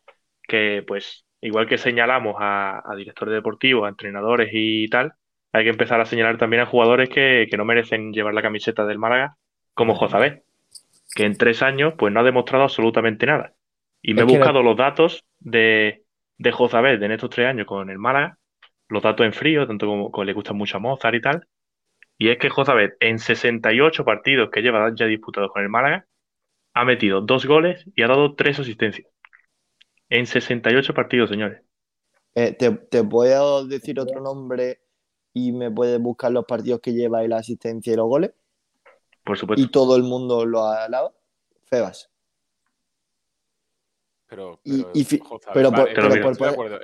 que, 0.43 0.85
pues, 0.87 1.25
igual 1.41 1.67
que 1.67 1.79
señalamos 1.79 2.37
a, 2.39 2.83
a 2.85 2.97
directores 2.97 3.35
deportivos, 3.35 3.85
a 3.85 3.89
entrenadores 3.89 4.51
y 4.53 4.89
tal, 4.89 5.13
hay 5.53 5.65
que 5.65 5.71
empezar 5.71 6.01
a 6.01 6.07
señalar 6.07 6.39
también 6.39 6.63
a 6.63 6.67
jugadores 6.67 7.09
que, 7.09 7.47
que 7.51 7.57
no 7.57 7.65
merecen 7.65 8.13
llevar 8.13 8.35
la 8.35 8.43
camiseta 8.43 8.87
del 8.87 8.99
Málaga, 8.99 9.37
como 9.75 9.95
Jozabé, 9.95 10.45
que 11.15 11.25
en 11.25 11.37
tres 11.37 11.63
años 11.63 11.95
pues 11.99 12.13
no 12.13 12.21
ha 12.21 12.25
demostrado 12.25 12.65
absolutamente 12.65 13.27
nada. 13.27 13.55
Y 14.03 14.15
me 14.15 14.23
he 14.23 14.27
que 14.27 14.39
buscado 14.39 14.63
los 14.63 14.77
datos 14.77 15.25
de, 15.41 16.05
de 16.37 16.53
Jozabé 16.53 16.99
de 16.99 17.07
en 17.07 17.13
estos 17.13 17.31
tres 17.31 17.49
años 17.49 17.67
con 17.67 17.91
el 17.91 17.99
Málaga, 17.99 18.39
los 18.89 19.03
datos 19.03 19.27
en 19.27 19.33
frío, 19.33 19.67
tanto 19.67 19.87
como, 19.87 20.11
como 20.11 20.25
le 20.25 20.33
gusta 20.33 20.53
mucho 20.53 20.77
a 20.77 20.81
Mozart 20.81 21.17
y 21.17 21.21
tal. 21.21 21.47
Y 22.19 22.31
es 22.31 22.39
que 22.39 22.51
Jozabé, 22.51 22.95
en 23.01 23.19
68 23.19 24.05
partidos 24.05 24.51
que 24.51 24.63
lleva 24.63 24.93
ya 24.95 25.07
disputados 25.07 25.51
con 25.53 25.63
el 25.63 25.69
Málaga, 25.69 26.07
ha 26.79 26.85
metido 26.85 27.21
dos 27.21 27.45
goles 27.45 27.85
y 27.97 28.03
ha 28.03 28.07
dado 28.07 28.37
tres 28.37 28.59
asistencias. 28.61 29.09
En 30.09 30.27
68 30.27 30.95
partidos, 30.95 31.29
señores. 31.29 31.61
Eh, 32.37 32.53
te, 32.53 32.71
te 32.71 33.03
puedo 33.03 33.67
decir 33.67 33.99
otro 33.99 34.21
nombre 34.21 34.81
y 35.35 35.51
me 35.51 35.73
puedes 35.73 36.01
buscar 36.01 36.31
los 36.31 36.45
partidos 36.45 36.81
que 36.81 36.93
lleva 36.93 37.25
y 37.25 37.29
la 37.29 37.39
asistencia 37.39 37.93
y 37.93 37.97
los 37.97 38.07
goles. 38.07 38.31
Por 39.25 39.37
supuesto. 39.37 39.61
Y 39.63 39.71
todo 39.71 39.97
el 39.97 40.05
mundo 40.05 40.47
lo 40.47 40.67
alaba. 40.67 41.13
Febas. 41.65 42.11
Pero, 44.29 44.61
Y- 44.63 44.83
pero, 44.83 44.93
y 44.95 45.05
fi- 45.05 45.19
Jozabet, 45.19 45.55
pero 45.55 45.71
vale, 45.71 45.85
pero 45.95 46.03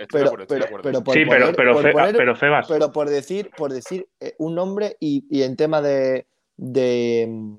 Pero, 0.09 1.05
por 1.05 1.15
Sí, 1.15 1.25
pero, 1.25 2.35
Febas, 2.37 2.67
pero 2.69 2.91
por 2.91 3.09
decir, 3.09 3.51
por 3.57 3.73
decir 3.73 4.09
eh, 4.19 4.35
un 4.39 4.55
nombre 4.55 4.97
y, 4.99 5.25
y 5.31 5.43
en 5.43 5.55
tema 5.57 5.81
de, 5.83 6.27
de, 6.57 7.55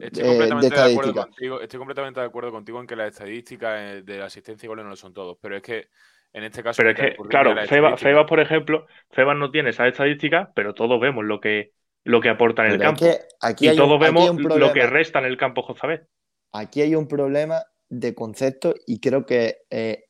Estoy 0.00 0.24
eh, 0.24 0.26
completamente 0.26 0.74
de 0.74 0.82
de, 0.82 0.92
acuerdo 0.92 1.14
contigo. 1.14 1.60
Estoy 1.60 1.78
completamente 1.78 2.20
de 2.20 2.26
acuerdo 2.26 2.50
contigo 2.50 2.80
en 2.80 2.86
que 2.86 2.96
las 2.96 3.08
estadísticas 3.08 3.80
eh, 3.80 4.02
de 4.02 4.18
la 4.18 4.26
asistencia 4.26 4.66
y 4.66 4.68
goles 4.68 4.84
no 4.84 4.90
lo 4.90 4.96
son 4.96 5.12
todos. 5.12 5.38
Pero 5.40 5.56
es 5.56 5.62
que 5.62 5.88
en 6.32 6.44
este 6.44 6.62
caso. 6.62 6.78
Pero 6.78 6.90
es 6.90 6.96
hay 6.96 7.02
que, 7.02 7.10
recurrir 7.10 7.30
claro, 7.30 7.96
Feba, 7.96 8.26
por 8.26 8.40
ejemplo, 8.40 8.86
Febas 9.10 9.36
no 9.36 9.50
tiene 9.50 9.70
esas 9.70 9.88
estadísticas, 9.88 10.48
pero 10.54 10.74
todos 10.74 11.00
vemos 11.00 11.24
lo 11.24 11.40
que, 11.40 11.72
lo 12.04 12.20
que 12.20 12.30
aporta 12.30 12.64
en 12.64 12.72
el 12.72 12.78
pero 12.78 12.90
campo. 12.90 13.04
que 13.04 13.18
aquí 13.40 13.66
Y 13.66 13.68
hay, 13.68 13.76
todos 13.76 13.90
un, 13.90 13.96
aquí 13.96 14.04
hay 14.04 14.12
vemos 14.12 14.30
un 14.30 14.60
lo 14.60 14.72
que 14.72 14.86
resta 14.86 15.18
en 15.18 15.26
el 15.26 15.36
campo 15.36 15.62
Jozabet. 15.62 16.06
Aquí 16.52 16.82
hay 16.82 16.94
un 16.94 17.06
problema 17.06 17.62
de 17.88 18.14
concepto 18.14 18.74
y 18.86 19.00
creo 19.00 19.26
que 19.26 19.58
eh, 19.70 20.04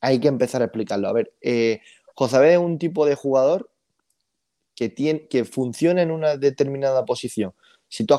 hay 0.00 0.18
que 0.18 0.28
empezar 0.28 0.62
a 0.62 0.66
explicarlo. 0.66 1.08
A 1.08 1.12
ver, 1.12 1.32
eh, 1.40 1.80
Josabé 2.14 2.54
es 2.54 2.58
un 2.58 2.78
tipo 2.78 3.06
de 3.06 3.14
jugador 3.14 3.70
que, 4.74 4.88
tiene, 4.88 5.28
que 5.28 5.44
funciona 5.44 6.02
en 6.02 6.10
una 6.10 6.36
determinada 6.36 7.04
posición. 7.04 7.54
Si 7.92 8.06
tú 8.06 8.14
a 8.14 8.18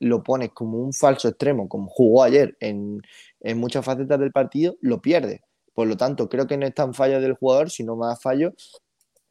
lo 0.00 0.24
pones 0.24 0.50
como 0.50 0.78
un 0.78 0.92
falso 0.92 1.28
extremo, 1.28 1.68
como 1.68 1.86
jugó 1.88 2.24
ayer 2.24 2.56
en, 2.58 3.00
en 3.42 3.58
muchas 3.58 3.84
facetas 3.84 4.18
del 4.18 4.32
partido, 4.32 4.74
lo 4.80 5.00
pierde. 5.00 5.42
Por 5.72 5.86
lo 5.86 5.96
tanto, 5.96 6.28
creo 6.28 6.48
que 6.48 6.56
no 6.56 6.66
es 6.66 6.74
tan 6.74 6.94
fallo 6.94 7.20
del 7.20 7.34
jugador, 7.34 7.70
sino 7.70 7.94
más 7.94 8.20
fallo. 8.20 8.52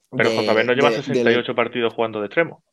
Pero 0.09 0.29
de- 0.29 0.37
Jozabet 0.37 0.65
no 0.65 0.71
lleva 0.73 0.89
de- 0.89 0.95
del- 0.95 1.03
68 1.03 1.53
partidos 1.53 1.93
jugando 1.93 2.21
de 2.21 2.27
extremo. 2.27 2.63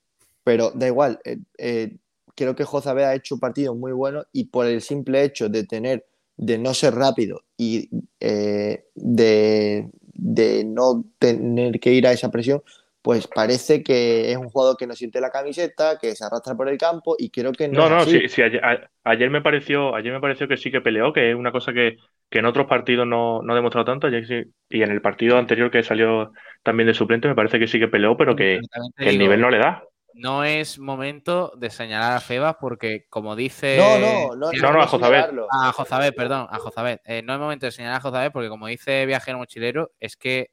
pero 0.45 0.71
da 0.71 0.87
igual. 0.87 1.19
eh, 1.25 1.39
eh, 1.59 1.97
creo 2.37 2.55
que 2.55 2.63
Jozabé 2.63 3.05
ha 3.05 3.15
hecho 3.17 3.39
partidos 3.39 3.77
muy 3.77 3.91
buenos 3.91 4.27
y 4.33 4.45
por 4.45 4.67
el 4.67 4.81
simple 4.81 5.25
hecho 5.25 5.49
de 5.49 5.65
tener, 5.65 6.07
de 6.37 6.59
no 6.59 6.75
ser 6.75 6.95
rápido 6.95 7.43
y 7.57 7.91
eh, 8.21 8.85
de, 8.95 9.91
de 10.15 10.65
no 10.65 11.05
tener 11.19 11.81
que 11.81 11.93
ir 11.93 12.07
a 12.07 12.13
esa 12.13 12.31
presión, 12.31 12.63
pues 13.03 13.27
parece 13.29 13.83
que 13.83 14.31
es 14.33 14.37
un 14.39 14.49
jugador 14.51 14.77
que 14.77 14.87
no 14.87 14.95
siente 14.95 15.21
la 15.21 15.31
camiseta, 15.31 15.99
que 15.99 16.15
se 16.17 16.25
arrastra 16.25 16.55
por 16.57 16.69
el 16.69 16.79
campo 16.79 17.17
y 17.19 17.31
creo 17.31 17.53
que 17.53 17.69
no, 17.69 17.79
No, 17.79 17.89
no, 17.89 18.05
sí, 18.07 18.29
sí, 18.29 18.43
ayer, 18.43 18.65
a- 18.65 18.91
ayer 19.05 19.31
me 19.31 19.43
pareció, 19.43 19.95
ayer 19.95 20.13
me 20.13 20.21
pareció 20.21 20.49
que 20.49 20.57
sí 20.57 20.73
que 20.73 20.81
peleó, 20.81 21.13
que 21.13 21.31
es 21.31 21.37
una 21.37 21.53
cosa 21.53 21.73
que, 21.73 21.97
que 22.29 22.41
en 22.41 22.47
otros 22.47 22.67
partidos 22.67 23.07
no, 23.07 23.43
no 23.43 23.53
ha 23.53 23.57
demostrado 23.57 23.85
tanto. 23.85 24.09
ayer 24.09 24.27
sí- 24.27 24.43
y 24.69 24.83
en 24.83 24.91
el 24.91 25.01
partido 25.01 25.39
anterior 25.39 25.71
que 25.71 25.83
salió 25.85 26.33
también 26.65 26.89
de 26.89 26.95
suplente, 26.95 27.29
me 27.29 27.37
parece 27.37 27.61
que 27.61 27.69
sí 27.69 27.79
que 27.79 27.87
peleó, 27.89 28.17
pero 28.17 28.35
que, 28.35 28.67
el 29.03 29.19
digo, 29.19 29.19
nivel 29.19 29.41
no 29.41 29.51
le 29.51 29.59
da. 29.59 29.85
no 30.15 30.45
es 30.45 30.79
momento 30.79 31.53
de 31.57 31.71
señalar 31.71 32.15
a 32.15 32.21
Febas 32.21 32.57
porque, 32.61 33.07
como 33.11 33.37
dice. 33.37 33.79
No, 33.79 33.99
no, 33.99 34.37
no, 34.37 34.53
No, 34.63 34.73
no, 34.73 34.83
a 34.83 34.89
señalarlo. 34.89 35.49
A 35.51 35.73
Jozabet, 35.73 36.15
perdón, 36.17 36.47
a 36.51 36.59
Jozabet. 36.59 37.01
Eh, 37.05 37.23
no 37.23 37.35
es 37.35 37.41
momento 37.41 37.67
de 37.67 37.73
señalar 37.73 37.99
a 37.99 38.03
Jozabet 38.03 38.33
porque, 38.33 38.49
como 38.51 38.67
dice 38.69 39.07
Viajero 39.07 39.39
Mochilero, 39.39 39.93
es 40.01 40.17
que 40.17 40.51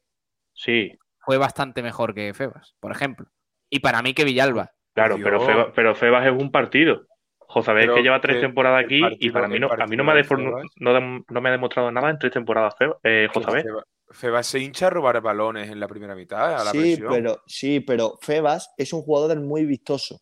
Sí, 0.64 0.98
fue 1.28 1.36
bastante 1.36 1.82
mejor 1.82 2.14
que 2.14 2.32
Febas, 2.32 2.74
por 2.80 2.90
ejemplo. 2.90 3.26
Y 3.68 3.80
para 3.80 4.00
mí 4.00 4.14
que 4.14 4.24
Villalba. 4.24 4.70
claro, 4.94 5.16
Dios. 5.16 5.26
pero 5.28 5.40
Febas, 5.44 5.66
pero 5.74 5.94
Febas 5.94 6.26
es 6.26 6.32
un 6.32 6.50
partido. 6.50 7.02
Jozabet 7.38 7.82
Pero 7.82 7.96
que 7.96 8.02
lleva 8.02 8.18
tres 8.18 8.36
que 8.36 8.40
temporadas 8.40 8.82
aquí 8.86 9.02
y 9.20 9.28
para 9.28 9.46
mí 9.46 9.58
no, 9.58 9.68
a 9.70 9.86
mí 9.86 9.94
no 9.94 10.04
me, 10.04 10.12
ha 10.12 10.24
Febas- 10.24 10.64
no, 10.76 11.40
me 11.42 11.48
ha 11.50 11.52
demostrado 11.52 11.92
nada 11.92 12.08
en 12.08 12.18
tres 12.18 12.32
temporadas 12.32 12.74
Febas, 12.78 12.96
eh, 13.02 13.28
Jozabet. 13.30 13.62
Feba, 13.62 13.82
Feba 14.10 14.42
se 14.42 14.58
hincha 14.58 14.86
a 14.86 14.90
robar 14.90 15.20
balones 15.20 15.70
en 15.70 15.78
la 15.80 15.86
primera 15.86 16.14
mitad, 16.14 16.62
a 16.62 16.64
la 16.64 16.70
Sí, 16.70 16.78
presión. 16.78 17.12
pero, 17.12 17.42
sí, 17.46 17.80
pero 17.80 18.16
Febas 18.22 18.70
es 18.78 18.94
un 18.94 19.02
jugador 19.02 19.38
muy 19.38 19.66
vistoso. 19.66 20.18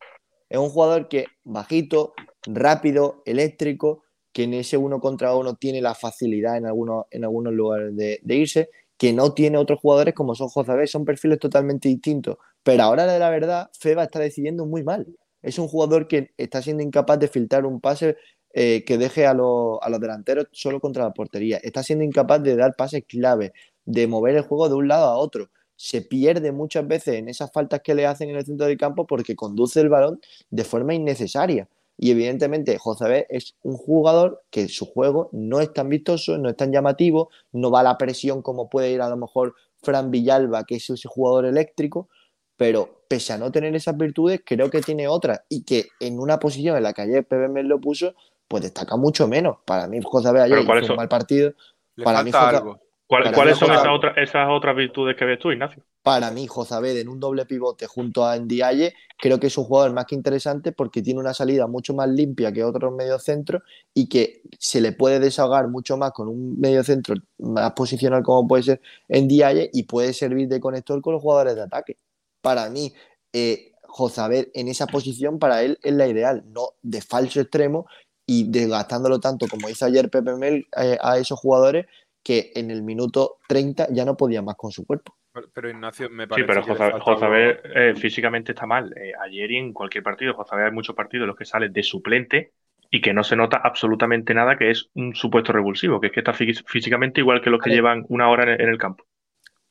Es 0.49 0.57
un 0.57 0.67
jugador 0.67 1.07
que 1.07 1.27
bajito, 1.45 2.13
rápido, 2.45 3.23
eléctrico, 3.25 4.03
que 4.33 4.43
en 4.43 4.55
ese 4.55 4.75
uno 4.75 4.99
contra 4.99 5.33
uno 5.35 5.55
tiene 5.55 5.81
la 5.81 5.95
facilidad 5.95 6.57
en 6.57 6.65
algunos, 6.65 7.05
en 7.11 7.23
algunos 7.23 7.53
lugares 7.53 7.95
de, 7.95 8.19
de 8.21 8.35
irse, 8.35 8.69
que 8.97 9.13
no 9.13 9.33
tiene 9.33 9.57
otros 9.57 9.79
jugadores 9.79 10.13
como 10.13 10.35
son 10.35 10.47
Jozabé, 10.49 10.87
son 10.87 11.05
perfiles 11.05 11.39
totalmente 11.39 11.87
distintos. 11.89 12.37
Pero 12.63 12.83
ahora 12.83 13.05
de 13.05 13.19
la 13.19 13.29
verdad, 13.29 13.69
Febas 13.79 14.07
está 14.07 14.19
decidiendo 14.19 14.65
muy 14.65 14.83
mal. 14.83 15.07
Es 15.41 15.59
un 15.59 15.67
jugador 15.67 16.07
que 16.07 16.31
está 16.37 16.61
siendo 16.61 16.83
incapaz 16.83 17.19
de 17.19 17.27
filtrar 17.27 17.65
un 17.65 17.79
pase 17.79 18.17
eh, 18.53 18.83
que 18.85 18.97
deje 18.97 19.25
a, 19.27 19.33
los- 19.33 19.77
a 19.81 19.89
los 19.89 19.99
delanteros 19.99 20.47
solo 20.51 20.79
contra 20.79 21.03
la 21.03 21.13
portería. 21.13 21.57
Está 21.61 21.83
siendo 21.83 22.03
incapaz 22.03 22.41
de 22.43 22.55
dar 22.55 22.75
pases 22.75 23.03
clave, 23.07 23.53
de 23.85 24.07
mover 24.07 24.35
el 24.35 24.41
juego 24.43 24.67
de 24.69 24.75
un 24.75 24.87
lado 24.87 25.05
a 25.05 25.17
otro. 25.17 25.49
Se 25.75 26.01
pierde 26.01 26.51
muchas 26.51 26.87
veces 26.87 27.15
en 27.15 27.29
esas 27.29 27.51
faltas 27.51 27.81
que 27.83 27.93
le 27.93 28.05
hacen 28.07 28.29
en 28.29 28.37
el 28.37 28.45
centro 28.45 28.65
del 28.65 28.77
campo 28.77 29.05
porque 29.05 29.35
conduce 29.35 29.79
el 29.79 29.89
balón 29.89 30.19
de 30.49 30.63
forma 30.63 30.93
innecesaria. 30.95 31.69
Y 31.97 32.11
evidentemente 32.11 32.77
José 32.77 33.25
es 33.29 33.55
un 33.63 33.75
jugador 33.75 34.43
que 34.51 34.67
su 34.67 34.85
juego 34.85 35.29
no 35.31 35.59
es 35.59 35.73
tan 35.73 35.89
vistoso, 35.89 36.37
no 36.37 36.49
es 36.49 36.55
tan 36.55 36.71
llamativo, 36.71 37.29
no 37.51 37.71
va 37.71 37.79
a 37.79 37.83
la 37.83 37.97
presión 37.97 38.41
como 38.41 38.69
puede 38.69 38.91
ir 38.91 39.01
a 39.01 39.09
lo 39.09 39.17
mejor 39.17 39.55
Fran 39.81 40.11
Villalba, 40.11 40.63
que 40.65 40.75
es 40.75 40.89
ese 40.89 41.07
jugador 41.07 41.45
eléctrico, 41.45 42.07
pero 42.55 43.03
pese 43.07 43.33
a 43.33 43.37
no 43.37 43.51
tener 43.51 43.75
esas 43.75 43.97
virtudes, 43.97 44.41
creo 44.45 44.69
que 44.69 44.81
tiene 44.81 45.07
otras 45.07 45.41
y 45.49 45.63
que 45.63 45.87
en 45.99 46.19
una 46.19 46.39
posición 46.39 46.77
en 46.77 46.83
la 46.83 46.93
que 46.93 47.01
ayer 47.01 47.25
PBM 47.25 47.63
lo 47.63 47.79
puso, 47.79 48.13
pues 48.47 48.63
destaca 48.63 48.95
mucho 48.95 49.27
menos. 49.27 49.57
Para 49.65 49.87
mí 49.87 49.99
José 50.03 50.29
ayer 50.29 50.59
hizo 50.59 50.67
¿cuáles 50.67 50.89
un 50.89 50.95
mal 50.95 51.09
partido. 51.09 51.53
Le 51.95 52.05
para 52.05 52.23
mí 52.23 52.31
algo. 52.33 52.79
¿Cuál- 53.07 53.23
Para 53.23 53.35
¿Cuáles 53.35 53.55
mí 53.55 53.59
son 53.67 53.71
esas 53.73 53.87
otras, 53.89 54.17
esas 54.17 54.47
otras 54.49 54.75
virtudes 54.75 55.15
que 55.15 55.23
ves 55.23 55.39
tú, 55.39 55.49
Ignacio? 55.51 55.81
Para 56.03 56.29
mí, 56.31 56.45
Jozabed 56.45 56.97
en 56.97 57.07
un 57.07 57.19
doble 57.21 57.45
pivote 57.45 57.87
junto 57.87 58.25
a 58.25 58.37
Ndiaye, 58.37 58.93
creo 59.17 59.39
que 59.39 59.47
es 59.47 59.57
un 59.57 59.63
jugador 59.63 59.93
más 59.93 60.05
que 60.05 60.15
interesante 60.15 60.73
porque 60.73 61.01
tiene 61.01 61.19
una 61.19 61.33
salida 61.33 61.67
mucho 61.67 61.93
más 61.93 62.09
limpia 62.09 62.51
que 62.51 62.63
otros 62.65 62.93
mediocentros 62.93 63.63
y 63.93 64.09
que 64.09 64.41
se 64.59 64.81
le 64.81 64.91
puede 64.91 65.19
desahogar 65.19 65.69
mucho 65.69 65.95
más 65.97 66.11
con 66.11 66.27
un 66.27 66.59
mediocentro 66.59 67.15
más 67.39 67.71
posicional 67.73 68.23
como 68.23 68.45
puede 68.47 68.63
ser 68.63 68.81
Ndiaye 69.07 69.69
y 69.73 69.83
puede 69.83 70.11
servir 70.13 70.49
de 70.49 70.59
conector 70.59 71.01
con 71.01 71.13
los 71.13 71.21
jugadores 71.21 71.55
de 71.55 71.61
ataque. 71.61 71.97
Para 72.41 72.69
mí, 72.69 72.93
eh, 73.31 73.71
Jozabed 73.83 74.49
en 74.53 74.67
esa 74.67 74.85
posición 74.85 75.39
para 75.39 75.63
él 75.63 75.79
es 75.81 75.93
la 75.93 76.07
ideal, 76.07 76.43
no 76.47 76.71
de 76.81 77.01
falso 77.01 77.39
extremo 77.39 77.87
y 78.25 78.49
desgastándolo 78.51 79.21
tanto 79.21 79.47
como 79.47 79.69
hizo 79.69 79.85
ayer 79.85 80.09
Pepe 80.09 80.35
Mel 80.35 80.67
eh, 80.77 80.97
a 81.01 81.17
esos 81.17 81.39
jugadores 81.39 81.85
que 82.27 82.51
en 82.55 82.71
el 82.71 82.83
minuto 82.83 83.37
30 83.47 83.87
ya 83.91 84.03
no 84.03 84.17
podía 84.17 84.41
más 84.41 84.55
con 84.57 84.69
su 84.69 84.85
cuerpo. 84.85 85.15
Pero, 85.31 85.47
pero 85.53 85.69
Ignacio, 85.69 86.09
me 86.09 86.23
Sí, 86.25 86.29
parece 86.29 86.47
pero 86.47 86.65
falta 86.65 86.85
algo- 86.87 86.99
Jozabet, 86.99 87.61
eh, 87.73 87.93
físicamente 87.95 88.51
está 88.51 88.65
mal. 88.65 88.93
Eh, 88.97 89.13
ayer 89.21 89.49
y 89.51 89.55
en 89.57 89.71
cualquier 89.71 90.03
partido, 90.03 90.33
Jozabet 90.33 90.65
hay 90.65 90.71
muchos 90.73 90.93
partidos 90.93 91.23
en 91.23 91.27
los 91.27 91.37
que 91.37 91.45
sale 91.45 91.69
de 91.69 91.83
suplente 91.83 92.51
y 92.89 92.99
que 92.99 93.13
no 93.13 93.23
se 93.23 93.37
nota 93.37 93.61
absolutamente 93.63 94.33
nada 94.33 94.57
que 94.57 94.71
es 94.71 94.89
un 94.95 95.15
supuesto 95.15 95.53
revulsivo, 95.53 96.01
que 96.01 96.07
es 96.07 96.13
que 96.13 96.19
está 96.19 96.33
fí- 96.33 96.63
físicamente 96.67 97.21
igual 97.21 97.41
que 97.41 97.49
los 97.49 97.61
que 97.61 97.69
Vale. 97.69 97.75
llevan 97.75 98.05
una 98.09 98.29
hora 98.29 98.43
en 98.43 98.49
el, 98.49 98.61
en 98.61 98.69
el 98.69 98.77
campo. 98.77 99.05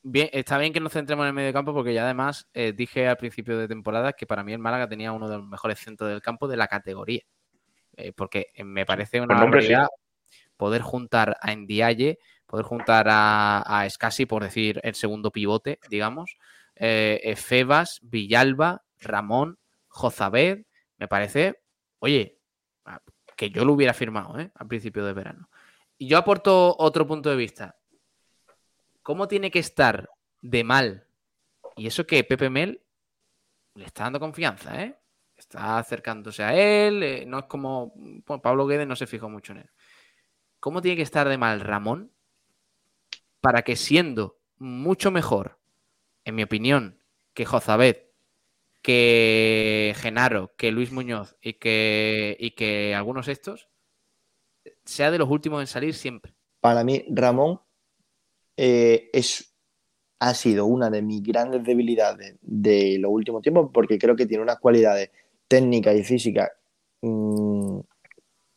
Bien, 0.01 0.29
está 0.31 0.57
bien 0.57 0.73
que 0.73 0.79
nos 0.79 0.93
centremos 0.93 1.23
en 1.25 1.27
el 1.27 1.33
medio 1.33 1.53
campo 1.53 1.73
porque 1.75 1.93
ya 1.93 2.05
además 2.05 2.47
eh, 2.55 2.73
dije 2.75 3.07
al 3.07 3.17
principio 3.17 3.57
de 3.57 3.67
temporada 3.67 4.13
que 4.13 4.25
para 4.25 4.43
mí 4.43 4.53
el 4.53 4.59
Málaga 4.59 4.87
tenía 4.89 5.11
uno 5.11 5.29
de 5.29 5.37
los 5.37 5.47
mejores 5.47 5.77
centros 5.79 6.09
del 6.09 6.21
campo 6.23 6.47
de 6.47 6.57
la 6.57 6.67
categoría. 6.67 7.21
Eh, 7.97 8.13
porque 8.15 8.47
me 8.63 8.85
parece 8.85 9.19
una 9.21 9.35
nombre, 9.35 9.61
sí. 9.61 9.73
barbaridad 9.73 9.89
poder 10.55 10.81
juntar 10.81 11.37
a 11.41 11.53
Ndiaye, 11.55 12.17
poder 12.47 12.65
juntar 12.65 13.07
a, 13.09 13.59
a 13.61 13.89
Scassi, 13.89 14.25
por 14.25 14.41
decir 14.41 14.79
el 14.83 14.95
segundo 14.95 15.31
pivote, 15.31 15.79
digamos, 15.89 16.37
eh, 16.75 17.19
eh, 17.23 17.35
Febas, 17.35 17.99
Villalba, 18.01 18.83
Ramón, 18.99 19.59
Jozabed, 19.89 20.65
me 20.97 21.07
parece, 21.07 21.61
oye, 21.99 22.39
que 23.35 23.51
yo 23.51 23.63
lo 23.65 23.73
hubiera 23.73 23.93
firmado 23.93 24.39
¿eh? 24.39 24.51
al 24.55 24.67
principio 24.67 25.05
de 25.05 25.13
verano. 25.13 25.49
Y 25.97 26.07
yo 26.07 26.17
aporto 26.17 26.75
otro 26.77 27.05
punto 27.05 27.29
de 27.29 27.35
vista. 27.35 27.77
¿Cómo 29.03 29.27
tiene 29.27 29.51
que 29.51 29.59
estar 29.59 30.09
de 30.41 30.63
mal? 30.63 31.07
Y 31.75 31.87
eso 31.87 32.05
que 32.05 32.23
Pepe 32.23 32.49
Mel 32.49 32.81
le 33.75 33.85
está 33.85 34.03
dando 34.03 34.19
confianza, 34.19 34.83
¿eh? 34.83 34.97
Está 35.35 35.77
acercándose 35.77 36.43
a 36.43 36.55
él, 36.55 37.03
eh, 37.03 37.25
no 37.27 37.39
es 37.39 37.45
como 37.45 37.93
Pablo 38.41 38.65
Guedes 38.65 38.87
no 38.87 38.95
se 38.95 39.05
fijó 39.05 39.29
mucho 39.29 39.51
en 39.51 39.59
él. 39.59 39.69
¿Cómo 40.59 40.81
tiene 40.81 40.97
que 40.97 41.03
estar 41.03 41.29
de 41.29 41.37
mal 41.37 41.59
Ramón 41.59 42.11
para 43.41 43.61
que 43.61 43.75
siendo 43.75 44.37
mucho 44.57 45.11
mejor, 45.11 45.59
en 46.25 46.35
mi 46.35 46.43
opinión, 46.43 46.99
que 47.33 47.45
Jozabet, 47.45 48.11
que 48.81 49.93
Genaro, 49.97 50.55
que 50.55 50.71
Luis 50.71 50.91
Muñoz 50.91 51.35
y 51.41 51.53
que, 51.53 52.35
y 52.39 52.51
que 52.51 52.95
algunos 52.95 53.27
estos, 53.27 53.69
sea 54.85 55.11
de 55.11 55.17
los 55.17 55.29
últimos 55.29 55.61
en 55.61 55.67
salir 55.67 55.93
siempre. 55.93 56.33
Para 56.61 56.83
mí, 56.83 57.05
Ramón 57.09 57.61
eh, 58.55 59.09
es, 59.13 59.53
ha 60.19 60.33
sido 60.33 60.65
una 60.65 60.89
de 60.89 61.01
mis 61.01 61.21
grandes 61.21 61.63
debilidades 61.63 62.35
de 62.41 62.97
los 62.99 63.11
últimos 63.11 63.41
tiempos 63.41 63.69
porque 63.73 63.99
creo 63.99 64.15
que 64.15 64.25
tiene 64.25 64.43
unas 64.43 64.59
cualidades 64.59 65.11
técnicas 65.47 65.95
y 65.95 66.03
físicas 66.03 66.49
mm, 67.01 67.79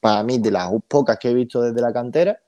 para 0.00 0.22
mí 0.22 0.38
de 0.38 0.50
las 0.50 0.70
pocas 0.88 1.18
que 1.18 1.28
he 1.30 1.34
visto 1.34 1.60
desde 1.60 1.80
la 1.80 1.92
cantera, 1.92 2.40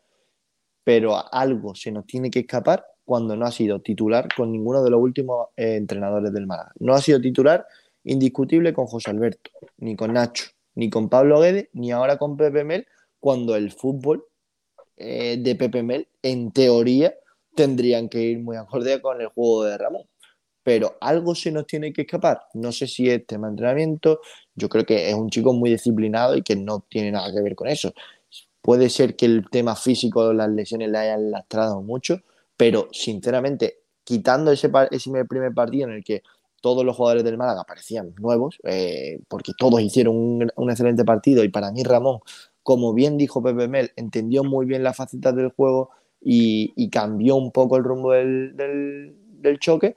pero 0.85 1.33
algo 1.33 1.75
se 1.75 1.93
nos 1.93 2.07
tiene 2.07 2.31
que 2.31 2.41
escapar 2.41 2.85
cuando 3.05 3.37
no 3.37 3.47
ha 3.47 3.53
sido 3.53 3.81
titular 3.81 4.29
con 4.35 4.53
ninguno 4.53 4.83
de 4.83 4.91
los 4.91 5.01
últimos 5.01 5.49
eh, 5.57 5.77
entrenadores 5.77 6.33
del 6.33 6.47
Málaga. 6.47 6.73
No 6.79 6.95
ha 6.95 7.01
sido 7.01 7.21
titular 7.21 7.67
indiscutible 8.05 8.73
con 8.73 8.87
José 8.87 9.11
Alberto, 9.11 9.51
ni 9.79 9.97
con 9.97 10.13
Nacho, 10.13 10.47
ni 10.75 10.91
con 10.91 11.09
Pablo 11.09 11.41
Guedes, 11.41 11.69
ni 11.73 11.93
ahora 11.93 12.17
con 12.17 12.37
Pepe 12.37 12.65
Mel, 12.65 12.87
cuando 13.21 13.55
el 13.57 13.71
fútbol 13.71 14.25
eh, 14.97 15.37
de 15.39 15.55
Pepe 15.57 15.83
Mel, 15.83 16.09
en 16.23 16.51
teoría, 16.53 17.15
tendrían 17.55 18.09
que 18.09 18.23
ir 18.23 18.39
muy 18.41 18.57
acorde 18.57 19.01
con 19.01 19.21
el 19.21 19.29
juego 19.29 19.65
de 19.65 19.79
Ramón. 19.79 20.03
Pero 20.65 20.97
algo 21.01 21.35
se 21.35 21.51
nos 21.51 21.67
tiene 21.67 21.93
que 21.93 22.03
escapar. 22.03 22.43
No 22.55 22.71
sé 22.71 22.87
si 22.87 23.11
es 23.11 23.27
tema 23.27 23.49
de 23.49 23.53
entrenamiento. 23.53 24.21
Yo 24.55 24.69
creo 24.69 24.87
que 24.87 25.09
es 25.09 25.15
un 25.15 25.29
chico 25.29 25.53
muy 25.53 25.71
disciplinado 25.71 26.37
y 26.37 26.43
que 26.43 26.55
no 26.55 26.87
tiene 26.89 27.11
nada 27.11 27.33
que 27.33 27.41
ver 27.41 27.57
con 27.57 27.67
eso. 27.69 27.93
Puede 28.63 28.89
ser 28.91 29.17
que 29.17 29.27
el 29.27 29.51
tema 29.51 29.75
físico 29.75 30.29
de 30.29 30.35
las 30.35 30.49
lesiones 30.49 30.89
le 30.91 30.99
hayan 30.99 31.31
lastrado 31.33 31.83
mucho, 31.83 32.21
pero 32.57 32.89
sinceramente, 32.93 33.81
quitando 34.05 34.53
ese, 34.53 34.71
primer 35.29 35.53
partido 35.53 35.89
en 35.89 35.95
el 35.95 36.05
que 36.05 36.23
todos 36.61 36.85
los 36.85 36.97
jugadores 36.97 37.25
del 37.25 37.37
Málaga 37.37 37.65
parecían 37.65 38.15
nuevos, 38.21 38.61
eh, 38.63 39.21
porque 39.29 39.53
todos 39.59 39.81
hicieron 39.81 40.17
un, 40.17 40.71
excelente 40.71 41.05
partido 41.05 41.43
y 41.43 41.49
para 41.49 41.73
mí 41.73 41.83
Ramón, 41.83 42.21
como 42.63 42.95
bien 42.95 43.19
dijo 43.19 43.43
Pepe 43.43 43.67
Mel, 43.67 43.91
entendió 43.97 44.45
muy 44.45 44.65
bien 44.65 44.85
las 44.85 44.97
facetas 44.97 45.35
del 45.35 45.49
juego 45.49 45.91
y, 46.21 46.89
cambió 46.91 47.35
un 47.35 47.51
poco 47.51 47.77
el 47.77 47.83
rumbo 47.83 48.13
del, 48.13 48.57
del, 48.57 49.59
choque, 49.59 49.97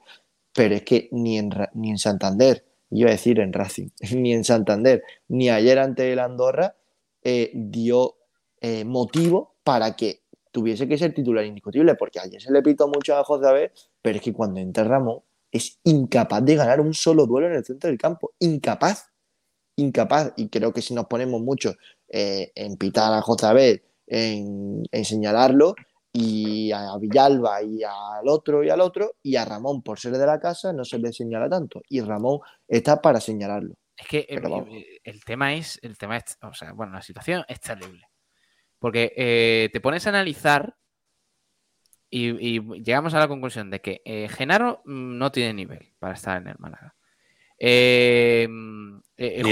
pero 0.52 0.74
es 0.74 0.82
que 0.82 1.08
ni 1.12 1.38
en, 1.38 1.50
ni 1.74 1.90
en 1.90 1.98
Santander, 1.98 2.64
iba 2.90 3.10
a 3.10 3.12
decir 3.12 3.38
en 3.38 3.52
Racing, 3.52 3.88
ni 4.16 4.32
en 4.32 4.42
Santander, 4.42 5.04
ni 5.28 5.50
ayer 5.50 5.78
ante 5.78 6.12
el 6.12 6.18
Andorra 6.18 6.74
eh, 7.22 7.52
dio 7.54 8.16
eh, 8.60 8.84
motivo 8.84 9.56
para 9.62 9.96
que 9.96 10.22
tuviese 10.50 10.88
que 10.88 10.96
ser 10.96 11.12
titular 11.14 11.44
indiscutible, 11.44 11.94
porque 11.96 12.18
ayer 12.18 12.40
se 12.40 12.52
le 12.52 12.62
pitó 12.62 12.88
mucho 12.88 13.16
a 13.16 13.24
José 13.24 13.72
pero 14.00 14.16
es 14.16 14.22
que 14.22 14.32
cuando 14.32 14.60
entra 14.60 14.84
Ramón 14.84 15.20
es 15.52 15.78
incapaz 15.84 16.44
de 16.44 16.56
ganar 16.56 16.80
un 16.80 16.94
solo 16.94 17.26
duelo 17.26 17.48
en 17.48 17.54
el 17.54 17.64
centro 17.64 17.88
del 17.88 17.98
campo, 17.98 18.32
incapaz, 18.38 19.10
incapaz, 19.76 20.32
y 20.36 20.48
creo 20.48 20.72
que 20.72 20.82
si 20.82 20.94
nos 20.94 21.06
ponemos 21.06 21.40
mucho 21.42 21.74
eh, 22.08 22.52
en 22.54 22.76
pitar 22.76 23.12
a 23.12 23.20
José 23.22 23.82
en, 24.06 24.84
en 24.90 25.04
señalarlo, 25.04 25.74
y 26.18 26.72
a 26.72 26.96
Villalba 26.98 27.62
y 27.62 27.82
al 27.82 28.26
otro 28.26 28.64
y 28.64 28.70
al 28.70 28.80
otro, 28.80 29.16
y 29.22 29.36
a 29.36 29.44
Ramón 29.44 29.82
por 29.82 29.98
ser 29.98 30.16
de 30.16 30.26
la 30.26 30.40
casa 30.40 30.72
no 30.72 30.84
se 30.84 30.98
le 30.98 31.12
señala 31.12 31.48
tanto, 31.48 31.82
y 31.88 32.00
Ramón 32.00 32.40
está 32.66 33.02
para 33.02 33.20
señalarlo. 33.20 33.74
Es 33.96 34.08
que 34.08 34.26
el, 34.28 34.42
el, 35.04 35.24
tema 35.24 35.54
es, 35.54 35.78
el 35.82 35.96
tema 35.96 36.16
es, 36.16 36.38
o 36.42 36.52
sea, 36.52 36.72
bueno, 36.72 36.92
la 36.92 37.02
situación 37.02 37.44
es 37.48 37.60
terrible. 37.60 38.06
Porque 38.86 39.12
eh, 39.16 39.68
te 39.72 39.80
pones 39.80 40.06
a 40.06 40.10
analizar 40.10 40.76
y, 42.08 42.60
llegamos 42.84 43.14
a 43.14 43.18
la 43.18 43.26
conclusión 43.26 43.68
de 43.68 43.80
que 43.80 44.00
eh, 44.04 44.28
Genaro 44.28 44.80
mm, 44.84 45.18
no 45.18 45.32
tiene 45.32 45.54
nivel 45.54 45.92
para 45.98 46.14
estar 46.14 46.40
en 46.40 46.46
el 46.46 46.54
Málaga. 46.60 46.94
Eh, 47.58 48.46
eh 49.16 49.42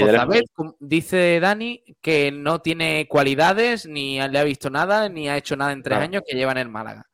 dice 0.79 1.41
Dani 1.41 1.83
que 1.99 2.31
no 2.31 2.61
tiene 2.61 3.09
cualidades, 3.09 3.85
ni 3.85 4.25
le 4.25 4.39
ha 4.39 4.43
visto 4.45 4.69
nada, 4.69 5.09
ni 5.09 5.27
ha 5.27 5.35
hecho 5.35 5.57
nada 5.57 5.73
en 5.73 5.83
tres 5.83 5.97
años 5.97 6.23
que 6.25 6.37
lleva 6.37 6.53
en 6.53 6.59
el 6.59 6.69
Málaga. 6.69 7.05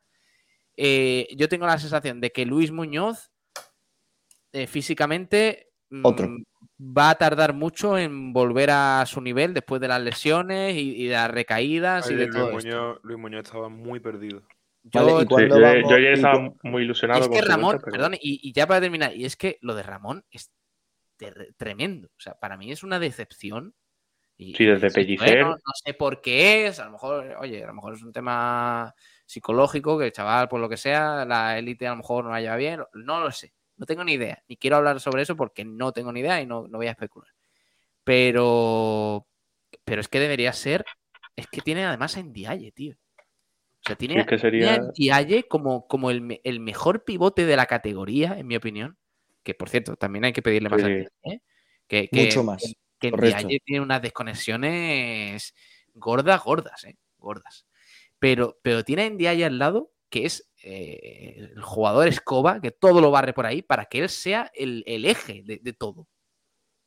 yo 0.76 1.48
tengo 1.48 1.66
la 1.66 1.78
sensación 1.78 2.20
de 2.20 2.30
que 2.30 2.46
Luis 2.46 2.70
Muñoz 2.70 3.32
físicamente 4.68 5.72
mm, 5.90 6.06
Otro 6.06 6.28
va 6.82 7.10
a 7.10 7.14
tardar 7.14 7.54
mucho 7.54 7.96
en 7.96 8.32
volver 8.32 8.70
a 8.70 9.04
su 9.06 9.20
nivel 9.20 9.54
después 9.54 9.80
de 9.80 9.88
las 9.88 10.02
lesiones 10.02 10.74
y, 10.76 11.06
de 11.06 11.12
las 11.12 11.30
recaídas 11.30 12.10
y 12.10 12.14
de 12.14 12.26
Luis 12.26 12.36
todo 12.36 12.52
Muñoz, 12.52 12.98
Luis 13.02 13.18
Muñoz 13.18 13.44
estaba 13.44 13.68
muy 13.68 14.00
perdido. 14.00 14.42
Yo, 14.84 15.18
ayer 15.18 16.14
estaba 16.14 16.52
muy 16.64 16.82
ilusionado. 16.82 17.22
es 17.22 17.28
que 17.28 17.40
Ramón, 17.40 17.80
perdón, 17.84 18.14
y, 18.20 18.52
ya 18.52 18.66
para 18.66 18.80
terminar, 18.80 19.14
y 19.14 19.24
es 19.24 19.36
que 19.36 19.58
lo 19.60 19.76
de 19.76 19.84
Ramón 19.84 20.24
es 20.30 20.50
tremendo. 21.56 22.08
O 22.08 22.20
sea, 22.20 22.34
para 22.34 22.56
mí 22.56 22.72
es 22.72 22.82
una 22.82 22.98
decepción. 22.98 23.74
Y, 24.36 24.54
sí, 24.54 24.64
desde 24.64 24.90
Pellicer. 24.90 25.46
no 25.46 25.56
sé 25.84 25.94
por 25.94 26.20
qué 26.20 26.66
es, 26.66 26.80
a 26.80 26.86
lo 26.86 26.92
mejor, 26.92 27.36
oye, 27.38 27.62
a 27.62 27.66
lo 27.68 27.74
mejor 27.74 27.94
es 27.94 28.02
un 28.02 28.12
tema 28.12 28.92
psicológico, 29.24 29.98
que 29.98 30.06
el 30.06 30.12
chaval, 30.12 30.48
por 30.48 30.58
lo 30.58 30.68
que 30.68 30.76
sea, 30.76 31.24
la 31.24 31.56
élite 31.58 31.86
a 31.86 31.90
lo 31.90 31.98
mejor 31.98 32.24
no 32.24 32.30
la 32.30 32.40
lleva 32.40 32.56
bien, 32.56 32.82
no 32.94 33.20
lo 33.20 33.30
sé. 33.30 33.52
No 33.82 33.86
tengo 33.86 34.04
ni 34.04 34.12
idea. 34.12 34.40
Ni 34.46 34.56
quiero 34.56 34.76
hablar 34.76 35.00
sobre 35.00 35.22
eso 35.22 35.34
porque 35.34 35.64
no 35.64 35.90
tengo 35.90 36.12
ni 36.12 36.20
idea 36.20 36.40
y 36.40 36.46
no, 36.46 36.68
voy 36.68 36.86
a 36.86 36.92
especular. 36.92 37.32
Pero. 38.04 39.26
Pero 39.84 40.00
es 40.00 40.06
que 40.06 40.20
debería 40.20 40.52
ser. 40.52 40.84
Es 41.34 41.48
que 41.48 41.62
tiene 41.62 41.84
además 41.84 42.16
a 42.16 42.22
Ndiaye, 42.22 42.70
tío. 42.70 42.94
O 42.94 43.82
sea, 43.84 43.96
tiene, 43.96 44.24
que 44.24 44.38
sería... 44.38 44.74
a 44.76 45.42
como, 45.48 45.88
como 45.88 46.12
el, 46.12 46.60
mejor 46.60 47.02
pivote 47.02 47.44
de 47.44 47.56
la 47.56 47.66
categoría, 47.66 48.38
en 48.38 48.46
mi 48.46 48.54
opinión. 48.54 48.98
Que 49.42 49.54
por 49.54 49.68
cierto, 49.68 49.96
también 49.96 50.26
hay 50.26 50.32
que 50.32 50.42
pedirle 50.42 50.68
más 50.68 50.80
¿eh? 50.84 51.40
que, 51.88 52.08
Mucho 52.12 52.44
más. 52.44 52.62
Que, 53.00 53.10
que 53.10 53.58
tiene 53.64 53.80
unas 53.80 54.00
desconexiones 54.00 55.56
gordas, 55.92 56.40
gordas, 56.44 56.84
¿eh? 56.84 56.94
Gordas. 57.18 57.66
Pero, 58.20 58.60
pero 58.62 58.84
tiene 58.84 59.06
a 59.06 59.10
Ndiaye 59.10 59.44
al 59.44 59.58
lado 59.58 59.90
que 60.08 60.24
es 60.24 60.51
eh, 60.62 61.34
el 61.38 61.62
jugador 61.62 62.08
escoba, 62.08 62.60
que 62.60 62.70
todo 62.70 63.00
lo 63.00 63.10
barre 63.10 63.32
por 63.32 63.46
ahí, 63.46 63.62
para 63.62 63.86
que 63.86 64.00
él 64.00 64.08
sea 64.08 64.50
el, 64.54 64.84
eje 64.86 65.42
de, 65.44 65.72
todo. 65.72 66.06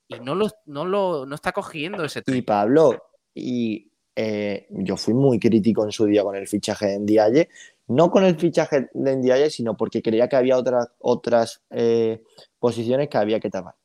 Y 0.07 0.19
no 0.19 0.35
lo, 0.35 0.49
no 0.65 0.85
lo 0.85 1.25
no 1.25 1.35
está 1.35 1.51
cogiendo 1.51 2.03
ese 2.05 2.21
Y 2.27 2.41
Pablo, 2.43 3.03
y 3.33 3.91
eh, 4.15 4.67
yo 4.69 4.95
fui 4.95 5.13
muy 5.13 5.39
crítico 5.39 5.83
en 5.83 5.91
su 5.91 6.05
día 6.05 6.23
con 6.23 6.35
el 6.35 6.47
fichaje 6.47 6.87
de 6.87 6.99
Ndiaye, 6.99 7.49
no 7.87 8.09
con 8.09 8.23
el 8.23 8.37
fichaje 8.37 8.89
de 8.93 9.15
Ndiaye, 9.17 9.49
sino 9.49 9.75
porque 9.75 10.01
creía 10.01 10.29
que 10.29 10.37
había 10.37 10.57
otras, 10.57 10.87
otras 10.99 11.61
eh, 11.69 12.23
posiciones 12.59 13.09
que 13.09 13.17
había 13.17 13.39
que 13.39 13.49
tapar. 13.49 13.75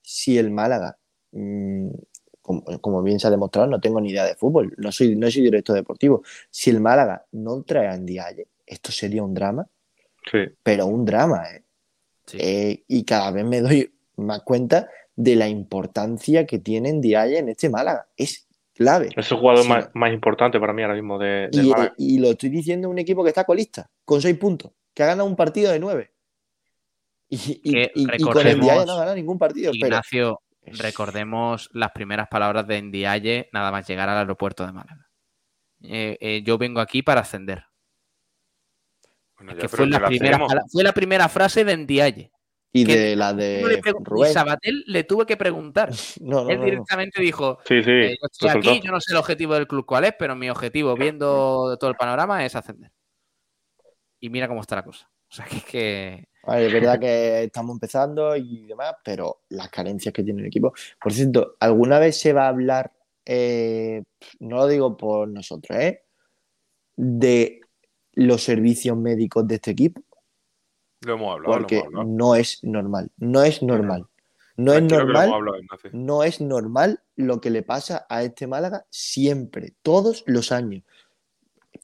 Si 0.00 0.38
el 0.38 0.50
Málaga, 0.50 0.96
mm, 1.32 1.88
como, 2.80 3.02
bien 3.02 3.20
se 3.20 3.26
ha 3.26 3.30
demostrado, 3.30 3.68
no 3.68 3.80
tengo 3.80 4.00
ni 4.00 4.10
idea 4.10 4.24
de 4.24 4.34
fútbol, 4.34 4.74
no 4.78 4.92
soy, 4.92 5.16
no 5.16 5.30
soy 5.30 5.42
director 5.42 5.74
deportivo. 5.74 6.22
Si 6.50 6.70
el 6.70 6.80
Málaga 6.80 7.26
no 7.32 7.62
trae 7.62 7.88
a 7.88 7.96
Ndiaye, 7.96 8.46
esto 8.70 8.92
sería 8.92 9.22
un 9.22 9.34
drama, 9.34 9.66
pero 10.62 10.86
un 10.86 11.04
drama. 11.04 11.42
¿eh? 11.50 11.64
¿eh? 12.34 12.84
y 12.86 13.04
cada 13.04 13.32
vez 13.32 13.44
me 13.44 13.60
doy 13.60 13.92
más 14.16 14.42
cuenta 14.42 14.88
de 15.16 15.34
la 15.34 15.48
importancia 15.48 16.46
que 16.46 16.60
tiene 16.60 16.92
Ndiaye 16.92 17.38
en 17.38 17.48
este 17.48 17.68
Málaga. 17.68 18.06
Es 18.16 18.46
clave. 18.72 19.08
Es 19.16 19.30
el 19.32 19.38
jugador 19.38 19.90
más, 19.92 20.12
importante 20.12 20.60
para 20.60 20.72
mí 20.72 20.82
ahora 20.82 20.94
mismo 20.94 21.18
de, 21.18 21.48
y, 21.50 21.62
Málaga. 21.62 21.94
Y 21.98 22.18
lo 22.20 22.30
estoy 22.30 22.48
diciendo 22.48 22.88
un 22.88 22.98
equipo 22.98 23.24
que 23.24 23.30
está 23.30 23.44
colista, 23.44 23.90
con 24.04 24.22
seis 24.22 24.38
puntos, 24.38 24.70
que 24.94 25.02
ha 25.02 25.06
ganado 25.06 25.28
un 25.28 25.36
partido 25.36 25.72
de 25.72 25.80
nueve. 25.80 26.12
Y, 27.28 27.60
con 28.22 28.42
Ndiaye 28.44 28.86
no 28.86 28.92
ha 28.92 28.98
ganado 28.98 29.16
ningún 29.16 29.38
partido. 29.38 29.72
Ignacio, 29.74 30.42
recordemos 30.62 31.68
las 31.72 31.90
primeras 31.90 32.28
palabras 32.28 32.68
de 32.68 32.80
Ndiaye 32.80 33.48
nada 33.52 33.72
más 33.72 33.86
llegar 33.88 34.08
al 34.08 34.18
aeropuerto 34.18 34.64
de 34.64 34.72
Málaga. 34.72 35.08
Eh, 35.82 36.18
eh, 36.20 36.42
yo 36.44 36.56
vengo 36.56 36.80
aquí 36.80 37.02
para 37.02 37.22
ascender 37.22 37.69
que 39.58 39.68
fue, 39.68 39.86
la 39.86 40.04
primera, 40.06 40.38
fue 40.70 40.84
la 40.84 40.92
primera 40.92 41.28
frase 41.28 41.64
de 41.64 41.76
Ndiaye. 41.76 42.30
Y 42.72 42.84
de 42.84 43.16
la 43.16 43.32
de 43.32 43.80
Rubén. 44.04 44.30
Y 44.30 44.32
Sabatel 44.32 44.84
le 44.86 45.02
tuve 45.02 45.26
que 45.26 45.36
preguntar. 45.36 45.90
Él 46.48 46.60
directamente 46.62 47.20
dijo: 47.20 47.58
sí, 47.64 47.82
sí, 47.82 47.90
eh, 47.90 48.16
yo 48.20 48.28
estoy 48.30 48.50
aquí, 48.50 48.80
yo 48.84 48.92
no 48.92 49.00
sé 49.00 49.12
el 49.12 49.18
objetivo 49.18 49.54
del 49.54 49.66
club 49.66 49.84
cuál 49.84 50.04
es, 50.04 50.14
pero 50.18 50.36
mi 50.36 50.48
objetivo, 50.48 50.94
viendo 50.94 51.76
todo 51.78 51.90
el 51.90 51.96
panorama, 51.96 52.44
es 52.44 52.54
ascender. 52.54 52.92
Y 54.20 54.30
mira 54.30 54.46
cómo 54.46 54.60
está 54.60 54.76
la 54.76 54.84
cosa. 54.84 55.10
O 55.28 55.34
sea, 55.34 55.46
que 55.46 55.56
es 55.56 55.64
que. 55.64 56.28
es 56.46 56.72
verdad 56.72 57.00
que 57.00 57.44
estamos 57.44 57.74
empezando 57.74 58.36
y 58.36 58.66
demás, 58.66 58.94
pero 59.04 59.42
las 59.48 59.68
carencias 59.68 60.12
que 60.12 60.22
tiene 60.22 60.40
el 60.42 60.46
equipo. 60.46 60.72
Por 61.00 61.12
cierto, 61.12 61.56
¿alguna 61.58 61.98
vez 61.98 62.20
se 62.20 62.32
va 62.32 62.44
a 62.44 62.48
hablar, 62.48 62.92
eh, 63.24 64.02
no 64.38 64.56
lo 64.56 64.66
digo 64.68 64.96
por 64.96 65.28
nosotros, 65.28 65.76
¿eh? 65.78 66.04
de 66.96 67.59
los 68.20 68.42
servicios 68.42 68.96
médicos 68.98 69.48
de 69.48 69.54
este 69.54 69.70
equipo. 69.70 70.02
Lo 71.00 71.14
hemos 71.14 71.32
hablado. 71.32 71.54
Porque 71.54 71.82
no 72.04 72.34
es 72.34 72.62
normal. 72.62 73.10
No 73.16 73.42
es 73.42 73.62
normal. 73.62 74.06
No 74.56 74.74
es 74.74 74.82
normal. 74.82 75.30
No 75.92 76.22
es 76.22 76.40
normal 76.42 77.00
lo 77.16 77.40
que 77.40 77.48
le 77.48 77.62
pasa 77.62 78.06
a 78.10 78.22
este 78.22 78.46
Málaga 78.46 78.84
siempre, 78.90 79.72
todos 79.82 80.22
los 80.26 80.52
años. 80.52 80.82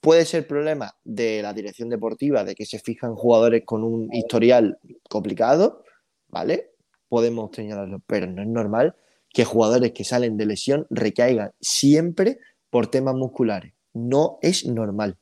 puede 0.03 0.27
ser 0.27 0.47
problema 0.47 0.95
de 1.05 1.41
la 1.41 1.55
dirección 1.55 1.89
deportiva, 1.89 2.45
de 2.45 2.55
que 2.55 2.67
se 2.67 2.79
fijan 2.79 3.15
jugadores 3.15 3.63
con 3.65 3.83
un 3.83 4.13
historial 4.13 4.79
complicado, 5.09 5.85
¿vale? 6.29 6.73
Podemos 7.09 7.51
señalarlo, 7.55 8.03
pero 8.07 8.27
no 8.27 8.43
es 8.43 8.49
normal 8.49 8.95
que 9.31 9.47
jugadores 9.47 9.93
que 9.93 10.05
salen 10.05 10.37
de 10.37 10.45
lesión 10.45 10.87
recaigan 10.91 11.53
siempre 11.61 12.39
por 12.69 12.89
temas 12.89 13.15
musculares. 13.15 13.73
No 13.95 14.39
es 14.43 14.67
normal. 14.67 15.17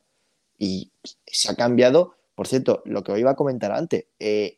Y 0.57 0.91
se 1.25 1.51
ha 1.51 1.55
cambiado, 1.55 2.15
por 2.35 2.47
cierto, 2.47 2.81
lo 2.85 3.03
que 3.03 3.11
os 3.11 3.19
iba 3.19 3.31
a 3.31 3.35
comentar 3.35 3.71
antes, 3.71 4.05
eh, 4.19 4.57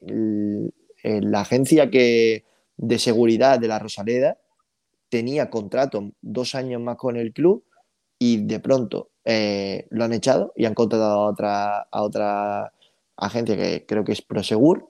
la 0.00 1.40
agencia 1.40 1.90
que, 1.90 2.44
de 2.76 2.98
seguridad 2.98 3.58
de 3.58 3.68
la 3.68 3.78
Rosaleda 3.78 4.38
tenía 5.08 5.50
contrato 5.50 6.12
dos 6.20 6.54
años 6.54 6.80
más 6.80 6.96
con 6.96 7.16
el 7.16 7.32
club 7.32 7.64
y 8.18 8.44
de 8.46 8.60
pronto 8.60 9.10
eh, 9.24 9.86
lo 9.90 10.04
han 10.04 10.12
echado 10.12 10.52
y 10.56 10.64
han 10.64 10.74
contratado 10.74 11.20
a 11.20 11.30
otra, 11.30 11.80
a 11.82 12.02
otra 12.02 12.72
agencia 13.16 13.56
que 13.56 13.86
creo 13.86 14.04
que 14.04 14.12
es 14.12 14.22
Prosegur 14.22 14.88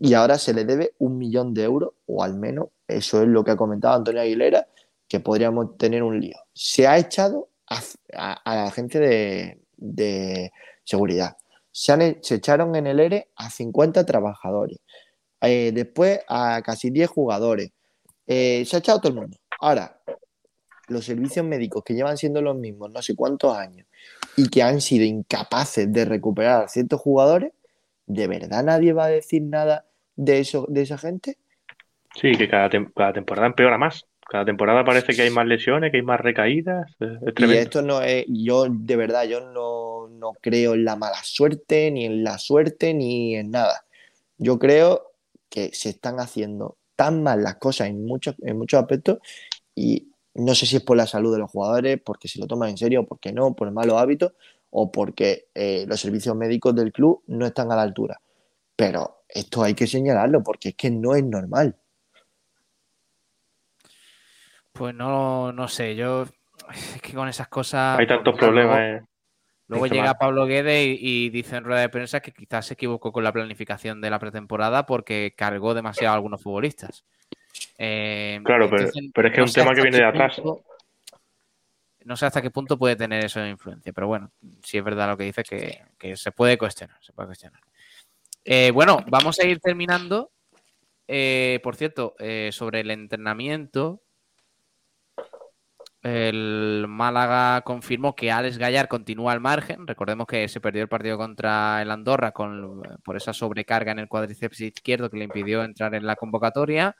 y 0.00 0.14
ahora 0.14 0.38
se 0.38 0.54
le 0.54 0.64
debe 0.64 0.94
un 0.98 1.18
millón 1.18 1.54
de 1.54 1.64
euros 1.64 1.92
o 2.06 2.22
al 2.22 2.34
menos 2.34 2.68
eso 2.86 3.22
es 3.22 3.28
lo 3.28 3.44
que 3.44 3.50
ha 3.50 3.56
comentado 3.56 3.94
Antonio 3.94 4.22
Aguilera 4.22 4.66
que 5.06 5.20
podríamos 5.20 5.76
tener 5.76 6.02
un 6.02 6.20
lío. 6.20 6.36
Se 6.52 6.86
ha 6.86 6.98
echado 6.98 7.48
a, 7.70 8.54
la 8.54 8.64
agencia 8.64 9.00
de, 9.00 9.60
de 9.76 10.52
seguridad. 10.84 11.36
Se, 11.70 11.92
han 11.92 12.18
se 12.22 12.36
echaron 12.36 12.74
en 12.76 12.86
el 12.86 13.00
ERE 13.00 13.28
a 13.36 13.50
50 13.50 14.04
trabajadores. 14.06 14.78
Eh, 15.40 15.70
después 15.72 16.20
a 16.28 16.62
casi 16.62 16.90
10 16.90 17.08
jugadores. 17.08 17.70
Eh, 18.26 18.64
se 18.66 18.76
ha 18.76 18.78
echado 18.80 19.00
todo 19.00 19.12
el 19.12 19.18
mundo. 19.18 19.36
Ahora, 19.60 20.00
los 20.88 21.04
servicios 21.04 21.44
médicos 21.44 21.82
que 21.84 21.94
llevan 21.94 22.16
siendo 22.16 22.42
los 22.42 22.56
mismos 22.56 22.90
no 22.90 23.02
sé 23.02 23.14
cuántos 23.14 23.56
años 23.56 23.86
y 24.36 24.48
que 24.48 24.62
han 24.62 24.80
sido 24.80 25.04
incapaces 25.04 25.92
de 25.92 26.04
recuperar 26.04 26.64
a 26.64 26.68
ciertos 26.68 27.00
jugadores, 27.00 27.52
¿de 28.06 28.26
verdad 28.26 28.64
nadie 28.64 28.92
va 28.92 29.04
a 29.04 29.08
decir 29.08 29.42
nada 29.42 29.86
de, 30.16 30.40
eso, 30.40 30.66
de 30.68 30.82
esa 30.82 30.98
gente? 30.98 31.38
Sí, 32.14 32.32
que 32.32 32.48
cada, 32.48 32.70
tem- 32.70 32.92
cada 32.94 33.12
temporada 33.12 33.46
empeora 33.46 33.78
más. 33.78 34.06
Cada 34.28 34.44
temporada 34.44 34.84
parece 34.84 35.14
que 35.14 35.22
hay 35.22 35.30
más 35.30 35.46
lesiones, 35.46 35.90
que 35.90 35.96
hay 35.96 36.02
más 36.02 36.20
recaídas. 36.20 36.90
Es, 37.00 37.32
Y 37.36 37.52
esto 37.56 37.80
no 37.80 38.02
es, 38.02 38.26
yo 38.28 38.66
de 38.68 38.96
verdad, 38.96 39.24
yo 39.24 39.40
no, 39.40 40.08
no 40.08 40.34
creo 40.40 40.74
en 40.74 40.84
la 40.84 40.96
mala 40.96 41.16
suerte, 41.22 41.90
ni 41.90 42.04
en 42.04 42.22
la 42.22 42.38
suerte, 42.38 42.92
ni 42.92 43.36
en 43.36 43.50
nada. 43.50 43.84
Yo 44.36 44.58
creo 44.58 45.12
que 45.48 45.70
se 45.72 45.88
están 45.88 46.20
haciendo 46.20 46.76
tan 46.94 47.22
mal 47.22 47.42
las 47.42 47.56
cosas 47.56 47.88
en 47.88 48.04
muchos, 48.04 48.34
en 48.42 48.58
muchos 48.58 48.80
aspectos 48.80 49.18
y 49.74 50.08
no 50.34 50.54
sé 50.54 50.66
si 50.66 50.76
es 50.76 50.82
por 50.82 50.96
la 50.96 51.06
salud 51.06 51.32
de 51.32 51.38
los 51.38 51.50
jugadores, 51.50 51.98
porque 52.04 52.28
se 52.28 52.38
lo 52.38 52.46
toman 52.46 52.70
en 52.70 52.76
serio, 52.76 53.06
porque 53.06 53.32
no, 53.32 53.54
por 53.54 53.70
malos 53.70 53.96
hábitos 53.96 54.32
o 54.70 54.92
porque 54.92 55.46
eh, 55.54 55.86
los 55.88 56.00
servicios 56.00 56.36
médicos 56.36 56.74
del 56.74 56.92
club 56.92 57.22
no 57.28 57.46
están 57.46 57.72
a 57.72 57.76
la 57.76 57.82
altura. 57.82 58.20
Pero 58.76 59.22
esto 59.28 59.62
hay 59.62 59.74
que 59.74 59.86
señalarlo 59.86 60.42
porque 60.42 60.70
es 60.70 60.74
que 60.74 60.90
no 60.90 61.14
es 61.14 61.24
normal. 61.24 61.76
Pues 64.78 64.94
no, 64.94 65.52
no 65.52 65.66
sé, 65.66 65.96
yo 65.96 66.24
es 66.72 67.00
que 67.02 67.12
con 67.12 67.28
esas 67.28 67.48
cosas. 67.48 67.98
Hay 67.98 68.06
tantos 68.06 68.36
claro, 68.36 68.52
problemas. 68.52 68.76
Luego, 68.78 68.96
eh. 68.98 69.06
luego 69.66 69.86
llega. 69.88 70.14
Pablo 70.14 70.46
Guede 70.46 70.84
y, 70.84 70.98
y 71.00 71.30
dice 71.30 71.56
en 71.56 71.64
rueda 71.64 71.80
de 71.80 71.88
prensa 71.88 72.20
que 72.20 72.32
quizás 72.32 72.66
se 72.66 72.74
equivocó 72.74 73.10
con 73.10 73.24
la 73.24 73.32
planificación 73.32 74.00
de 74.00 74.10
la 74.10 74.20
pretemporada 74.20 74.86
porque 74.86 75.34
cargó 75.36 75.74
demasiado 75.74 76.12
a 76.12 76.14
algunos 76.16 76.40
futbolistas. 76.40 77.04
Eh, 77.76 78.40
Claro, 78.44 78.70
pero- 78.70 78.82
entonces, 78.84 79.10
pero 79.12 79.28
es 79.28 79.34
que 79.34 79.40
es 79.42 79.48
un 79.50 79.54
tema 79.62 79.74
que 79.74 79.82
viene 79.82 79.96
de 79.98 80.04
atrás. 80.04 80.36
punto- 80.36 80.62
no 82.04 82.16
sé 82.16 82.24
hasta 82.26 82.40
qué 82.40 82.50
punto 82.50 82.78
puede 82.78 82.94
tener 82.96 83.24
eso 83.24 83.40
de 83.40 83.50
influencia, 83.50 83.92
pero 83.92 84.06
bueno, 84.06 84.30
sí 84.62 84.78
es 84.78 84.84
verdad 84.84 85.08
lo 85.08 85.16
que 85.18 85.24
dice 85.24 85.42
que, 85.42 85.82
que 85.98 86.16
se 86.16 86.30
puede 86.32 86.56
cuestionar, 86.56 86.96
se 87.02 87.12
puede 87.12 87.26
cuestionar. 87.26 87.60
Eh, 88.44 88.70
bueno, 88.70 89.04
vamos 89.08 89.38
a 89.40 89.44
ir 89.46 89.58
terminando. 89.60 90.30
Por 91.62 91.76
cierto, 91.76 92.14
sobre 92.50 92.80
el 92.80 92.90
entrenamiento, 92.92 94.00
el 96.08 96.86
Málaga 96.88 97.62
confirmó 97.62 98.14
que 98.14 98.30
Alex 98.30 98.58
Gallar 98.58 98.88
continúa 98.88 99.32
al 99.32 99.40
margen. 99.40 99.86
Recordemos 99.86 100.26
que 100.26 100.48
se 100.48 100.60
perdió 100.60 100.82
el 100.82 100.88
partido 100.88 101.18
contra 101.18 101.82
el 101.82 101.90
Andorra 101.90 102.32
con, 102.32 102.82
por 103.04 103.16
esa 103.16 103.32
sobrecarga 103.32 103.92
en 103.92 104.00
el 104.00 104.08
cuádriceps 104.08 104.60
izquierdo 104.60 105.10
que 105.10 105.18
le 105.18 105.24
impidió 105.24 105.62
entrar 105.64 105.94
en 105.94 106.06
la 106.06 106.16
convocatoria. 106.16 106.96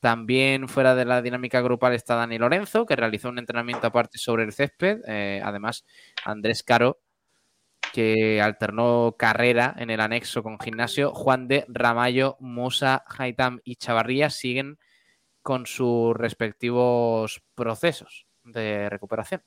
También 0.00 0.68
fuera 0.68 0.94
de 0.94 1.04
la 1.04 1.22
dinámica 1.22 1.60
grupal 1.60 1.94
está 1.94 2.16
Dani 2.16 2.38
Lorenzo, 2.38 2.86
que 2.86 2.96
realizó 2.96 3.28
un 3.28 3.38
entrenamiento 3.38 3.86
aparte 3.86 4.18
sobre 4.18 4.44
el 4.44 4.52
césped. 4.52 5.00
Eh, 5.06 5.40
además, 5.44 5.84
Andrés 6.24 6.62
Caro, 6.62 7.00
que 7.92 8.40
alternó 8.42 9.16
carrera 9.18 9.74
en 9.78 9.90
el 9.90 10.00
anexo 10.00 10.42
con 10.42 10.58
gimnasio. 10.60 11.12
Juan 11.12 11.48
de 11.48 11.64
Ramallo, 11.68 12.36
Musa, 12.40 13.04
Haitam 13.08 13.60
y 13.64 13.76
Chavarría 13.76 14.30
siguen 14.30 14.78
con 15.42 15.66
sus 15.66 16.16
respectivos 16.16 17.42
procesos 17.54 18.25
de 18.52 18.88
recuperación. 18.88 19.42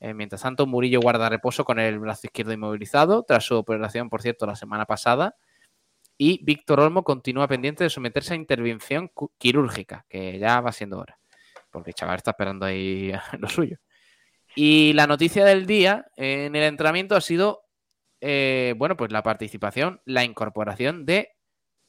Eh, 0.00 0.14
mientras 0.14 0.42
tanto, 0.42 0.66
Murillo 0.66 1.00
guarda 1.00 1.28
reposo 1.28 1.64
con 1.64 1.78
el 1.78 1.98
brazo 1.98 2.26
izquierdo 2.26 2.52
inmovilizado 2.52 3.24
tras 3.24 3.44
su 3.44 3.56
operación, 3.56 4.10
por 4.10 4.22
cierto, 4.22 4.46
la 4.46 4.56
semana 4.56 4.84
pasada. 4.86 5.36
Y 6.18 6.44
Víctor 6.44 6.80
Olmo 6.80 7.04
continúa 7.04 7.48
pendiente 7.48 7.84
de 7.84 7.90
someterse 7.90 8.34
a 8.34 8.36
intervención 8.36 9.10
quirúrgica, 9.38 10.06
que 10.08 10.38
ya 10.38 10.60
va 10.60 10.72
siendo 10.72 10.98
hora, 10.98 11.18
porque 11.70 11.90
el 11.90 11.94
chaval 11.94 12.16
está 12.16 12.30
esperando 12.30 12.66
ahí 12.66 13.12
lo 13.38 13.48
suyo. 13.48 13.78
Y 14.54 14.94
la 14.94 15.06
noticia 15.06 15.44
del 15.44 15.66
día 15.66 16.06
en 16.16 16.56
el 16.56 16.62
entrenamiento 16.62 17.16
ha 17.16 17.20
sido, 17.20 17.64
eh, 18.22 18.74
bueno, 18.78 18.96
pues 18.96 19.12
la 19.12 19.22
participación, 19.22 20.00
la 20.06 20.24
incorporación 20.24 21.04
de 21.04 21.30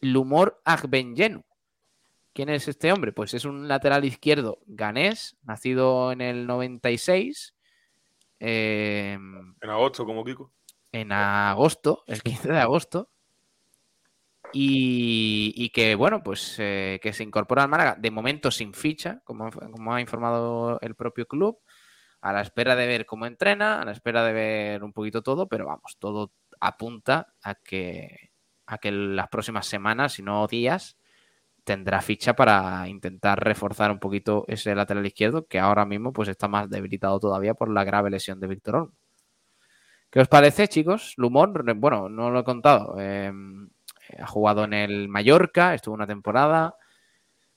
Lumor 0.02 0.62
Agbenyenu. 0.66 1.44
¿Quién 2.38 2.50
es 2.50 2.68
este 2.68 2.94
hombre? 2.94 3.14
Pues 3.14 3.34
es 3.34 3.46
un 3.46 3.68
lateral 3.68 4.06
izquierdo 4.06 4.60
ganés, 4.68 5.36
nacido 5.42 6.12
en 6.12 6.22
el 6.22 6.46
96, 6.46 7.56
eh, 8.40 9.14
En 9.60 9.70
agosto, 9.72 10.06
como 10.06 10.24
Kiko. 10.24 10.54
en 10.92 11.14
agosto, 11.14 12.04
el 12.06 12.22
15 12.22 12.50
de 12.50 12.60
agosto. 12.60 13.10
Y, 14.54 15.52
y 15.56 15.72
que, 15.72 15.96
bueno, 15.96 16.22
pues 16.22 16.58
eh, 16.60 17.00
que 17.02 17.12
se 17.12 17.24
incorpora 17.24 17.64
al 17.64 17.70
Málaga, 17.70 17.96
de 17.98 18.12
momento 18.12 18.52
sin 18.52 18.76
ficha, 18.76 19.20
como, 19.24 19.50
como 19.50 19.96
ha 19.96 20.00
informado 20.00 20.80
el 20.82 20.94
propio 20.94 21.26
club, 21.26 21.58
a 22.22 22.34
la 22.34 22.42
espera 22.42 22.76
de 22.76 22.86
ver 22.86 23.08
cómo 23.08 23.26
entrena, 23.26 23.82
a 23.82 23.86
la 23.86 23.94
espera 23.94 24.24
de 24.24 24.34
ver 24.34 24.84
un 24.84 24.94
poquito 24.94 25.24
todo, 25.24 25.48
pero 25.48 25.66
vamos, 25.66 25.98
todo 25.98 26.34
apunta 26.60 27.34
a 27.42 27.56
que, 27.56 28.30
a 28.68 28.78
que 28.78 28.92
las 28.92 29.28
próximas 29.30 29.66
semanas, 29.66 30.14
si 30.14 30.22
no 30.22 30.46
días, 30.46 30.98
tendrá 31.68 32.02
ficha 32.02 32.34
para 32.34 32.88
intentar 32.88 33.44
reforzar 33.44 33.92
un 33.92 34.00
poquito 34.00 34.46
ese 34.48 34.74
lateral 34.74 35.06
izquierdo, 35.06 35.48
que 35.48 35.60
ahora 35.60 35.86
mismo 35.86 36.14
pues 36.14 36.30
está 36.30 36.48
más 36.48 36.70
debilitado 36.70 37.20
todavía 37.20 37.56
por 37.56 37.70
la 37.70 37.84
grave 37.84 38.10
lesión 38.10 38.40
de 38.40 38.48
Víctor 38.48 38.76
Olmo. 38.78 38.94
¿Qué 40.10 40.22
os 40.22 40.30
parece, 40.30 40.70
chicos? 40.70 41.14
Lumor, 41.18 41.76
bueno, 41.76 42.08
no 42.08 42.32
lo 42.32 42.40
he 42.40 42.44
contado. 42.46 42.96
eh, 42.98 43.34
ha 44.18 44.28
jugado 44.28 44.64
en 44.64 44.74
el 44.74 45.10
Mallorca, 45.10 45.74
estuvo 45.74 45.94
una 45.94 46.08
temporada. 46.08 46.78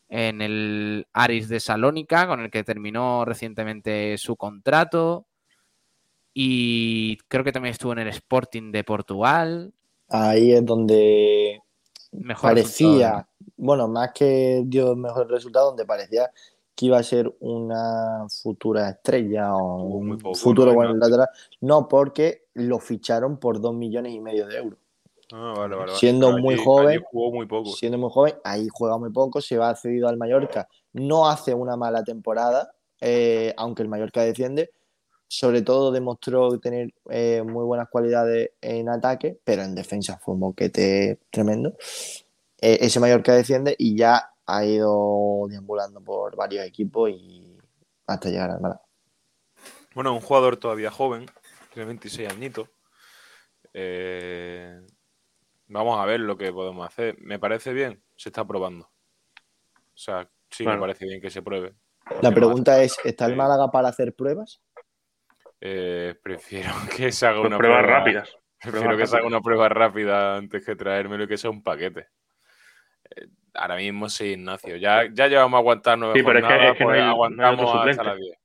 En 0.08 0.42
el 0.42 1.06
Aris 1.12 1.48
de 1.48 1.60
Salónica, 1.60 2.26
con 2.26 2.40
el 2.40 2.50
que 2.50 2.64
terminó 2.64 3.24
recientemente 3.24 4.18
su 4.18 4.34
contrato. 4.34 5.28
Y 6.34 7.16
creo 7.28 7.44
que 7.44 7.52
también 7.52 7.74
estuvo 7.74 7.92
en 7.92 8.00
el 8.00 8.08
Sporting 8.08 8.72
de 8.72 8.82
Portugal. 8.82 9.72
Ahí 10.08 10.50
es 10.52 10.66
donde 10.66 11.60
Mejor 12.10 12.50
parecía. 12.50 13.29
Bueno, 13.60 13.88
más 13.88 14.12
que 14.12 14.62
dio 14.66 14.96
mejor 14.96 15.28
resultado, 15.30 15.66
donde 15.66 15.84
parecía 15.84 16.30
que 16.74 16.86
iba 16.86 16.98
a 16.98 17.02
ser 17.02 17.32
una 17.40 18.26
futura 18.42 18.88
estrella 18.88 19.54
o 19.54 19.82
un 19.82 20.18
poco, 20.18 20.34
futuro 20.34 20.72
buen 20.72 20.98
lateral. 20.98 21.28
No, 21.60 21.86
porque 21.86 22.46
lo 22.54 22.78
ficharon 22.78 23.36
por 23.38 23.60
dos 23.60 23.74
millones 23.74 24.14
y 24.14 24.20
medio 24.20 24.46
de 24.46 24.56
euros. 24.56 24.78
Ah, 25.32 25.54
vale, 25.56 25.76
vale, 25.76 25.76
vale. 25.76 25.92
Siendo 25.94 26.38
muy 26.38 26.54
allí- 26.54 26.64
joven, 26.64 26.88
allí 26.88 27.04
jugó 27.10 27.32
muy 27.32 27.46
poco. 27.46 27.70
Siendo 27.72 27.98
muy 27.98 28.10
joven, 28.10 28.34
ahí 28.44 28.66
juega 28.72 28.96
muy 28.96 29.10
poco, 29.10 29.40
se 29.40 29.58
va 29.58 29.76
cedido 29.76 30.08
al 30.08 30.16
Mallorca. 30.16 30.68
No 30.94 31.28
hace 31.28 31.54
una 31.54 31.76
mala 31.76 32.02
temporada, 32.02 32.72
eh, 33.00 33.54
aunque 33.58 33.82
el 33.82 33.88
Mallorca 33.88 34.22
defiende. 34.22 34.70
Sobre 35.28 35.62
todo 35.62 35.92
demostró 35.92 36.58
tener 36.58 36.92
eh, 37.08 37.44
muy 37.46 37.64
buenas 37.64 37.88
cualidades 37.88 38.50
en 38.60 38.88
ataque, 38.88 39.38
pero 39.44 39.62
en 39.62 39.76
defensa 39.76 40.18
fue 40.18 40.34
un 40.34 40.40
boquete 40.40 41.20
tremendo. 41.30 41.74
Eh, 42.60 42.78
ese 42.82 43.00
Mallorca 43.00 43.32
defiende 43.34 43.74
y 43.78 43.96
ya 43.96 44.32
ha 44.46 44.64
ido 44.64 45.46
deambulando 45.48 46.00
por 46.02 46.36
varios 46.36 46.64
equipos 46.66 47.10
y 47.10 47.56
hasta 48.06 48.28
llegar 48.28 48.50
al 48.50 48.60
Málaga. 48.60 48.82
Bueno, 49.94 50.12
un 50.14 50.20
jugador 50.20 50.56
todavía 50.56 50.90
joven, 50.90 51.26
tiene 51.72 51.86
26 51.86 52.28
añitos. 52.28 52.68
Eh, 53.72 54.80
vamos 55.68 55.98
a 55.98 56.04
ver 56.04 56.20
lo 56.20 56.36
que 56.36 56.52
podemos 56.52 56.86
hacer. 56.86 57.16
Me 57.20 57.38
parece 57.38 57.72
bien, 57.72 58.02
se 58.16 58.28
está 58.28 58.44
probando. 58.46 58.86
O 58.86 59.96
sea, 60.02 60.28
sí 60.50 60.64
Claro. 60.64 60.78
me 60.78 60.86
parece 60.86 61.06
bien 61.06 61.20
que 61.20 61.30
se 61.30 61.42
pruebe. 61.42 61.74
La 62.22 62.32
pregunta 62.32 62.82
es, 62.82 62.96
¿está 63.04 63.26
el 63.26 63.36
Málaga 63.36 63.70
para 63.70 63.88
hacer 63.88 64.14
pruebas? 64.14 64.60
Eh, 65.60 66.14
prefiero 66.22 66.70
que 66.96 67.12
se 67.12 67.26
haga 67.26 67.38
Pues 67.38 67.48
una 67.48 67.58
pruebas 67.58 67.82
prueba 67.82 67.98
rápidas. 67.98 68.36
Prefiero 68.60 68.86
Pruebas 68.88 68.98
que 68.98 69.06
se 69.06 69.16
haga 69.16 69.26
una 69.26 69.40
prueba 69.40 69.68
rápida 69.70 70.36
antes 70.36 70.64
que 70.64 70.76
traérmelo 70.76 71.24
y 71.24 71.28
que 71.28 71.38
sea 71.38 71.50
un 71.50 71.62
paquete. 71.62 72.08
Eh, 73.16 73.26
Ahora 73.54 73.76
mismo 73.76 74.08
sí, 74.08 74.26
Ignacio. 74.32 74.76
Ya, 74.76 75.02
ya 75.12 75.26
llevamos 75.26 75.56
a 75.56 75.60
aguantar 75.60 75.98
nueve 75.98 76.14
Sí, 76.18 76.24
pero 76.24 76.38
es 76.38 76.44
que- 76.44 76.50
jornadas, 76.52 76.72
es 76.72 76.78
que 76.78 76.84
no 76.84 76.88
pues 76.90 76.98
no 77.00 77.04
hay 77.04 77.10
aguantamos 77.10 77.60
hasta 77.60 77.78
suplente. 77.78 78.04
las 78.04 78.16
10. 78.18 78.38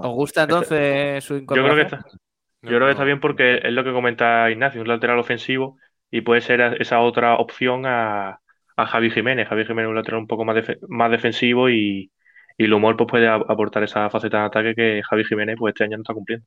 ¿Os 0.00 0.12
gusta 0.14 0.42
entonces 0.42 1.22
su 1.24 1.38
Yo 1.40 1.46
creo 1.46 1.64
que 1.64 1.82
incorporación? 1.82 2.00
está, 2.00 2.18
yo 2.62 2.68
creo 2.70 2.84
que 2.86 2.90
está 2.90 3.04
bien 3.04 3.20
porque 3.20 3.60
es 3.62 3.72
lo 3.72 3.84
que 3.84 3.92
comenta 3.92 4.50
Ignacio, 4.50 4.80
un 4.80 4.88
lateral 4.88 5.18
ofensivo 5.18 5.78
y 6.10 6.22
puede 6.22 6.40
ser 6.40 6.60
esa 6.80 7.00
otra 7.00 7.34
opción 7.36 7.84
a, 7.86 8.40
a 8.76 8.86
Javi 8.86 9.10
Jiménez. 9.10 9.46
Javi 9.48 9.64
Jiménez 9.64 9.84
es 9.84 9.88
un 9.90 9.94
lateral 9.96 10.20
un 10.20 10.26
poco 10.26 10.44
más, 10.44 10.56
más 10.88 11.10
defensivo 11.10 11.68
y, 11.70 12.10
y 12.56 12.64
el 12.64 12.72
humor 12.74 12.96
pues, 12.96 13.08
puede 13.08 13.28
aportar 13.28 13.82
esa 13.84 14.10
faceta 14.10 14.40
de 14.40 14.46
ataque 14.46 14.74
que 14.74 15.02
Javi 15.08 15.24
Jiménez 15.24 15.56
pues, 15.58 15.72
este 15.74 15.84
año 15.84 15.98
no 15.98 16.02
está 16.02 16.14
cumpliendo. 16.14 16.46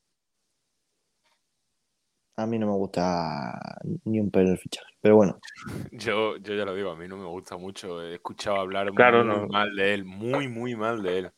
A 2.37 2.45
mí 2.45 2.57
no 2.57 2.67
me 2.67 2.73
gusta 2.73 3.59
ni 4.05 4.19
un 4.19 4.31
pelo 4.31 4.51
el 4.51 4.57
fichaje. 4.57 4.87
Pero 5.01 5.15
bueno, 5.17 5.39
Yo, 5.91 6.37
yo 6.37 6.55
ya 6.55 6.65
lo 6.65 6.73
digo, 6.73 6.91
a 6.91 6.95
mí 6.95 7.07
no 7.07 7.17
me 7.17 7.25
gusta 7.25 7.57
mucho. 7.57 8.01
He 8.01 8.15
escuchado 8.15 8.57
hablar 8.59 8.91
Claro, 8.93 9.23
muy 9.23 9.41
no. 9.41 9.47
mal 9.47 9.75
de 9.75 9.93
él, 9.93 10.05
muy, 10.05 10.47
muy 10.47 10.75
mal 10.75 11.03
de 11.03 11.19
él. 11.19 11.31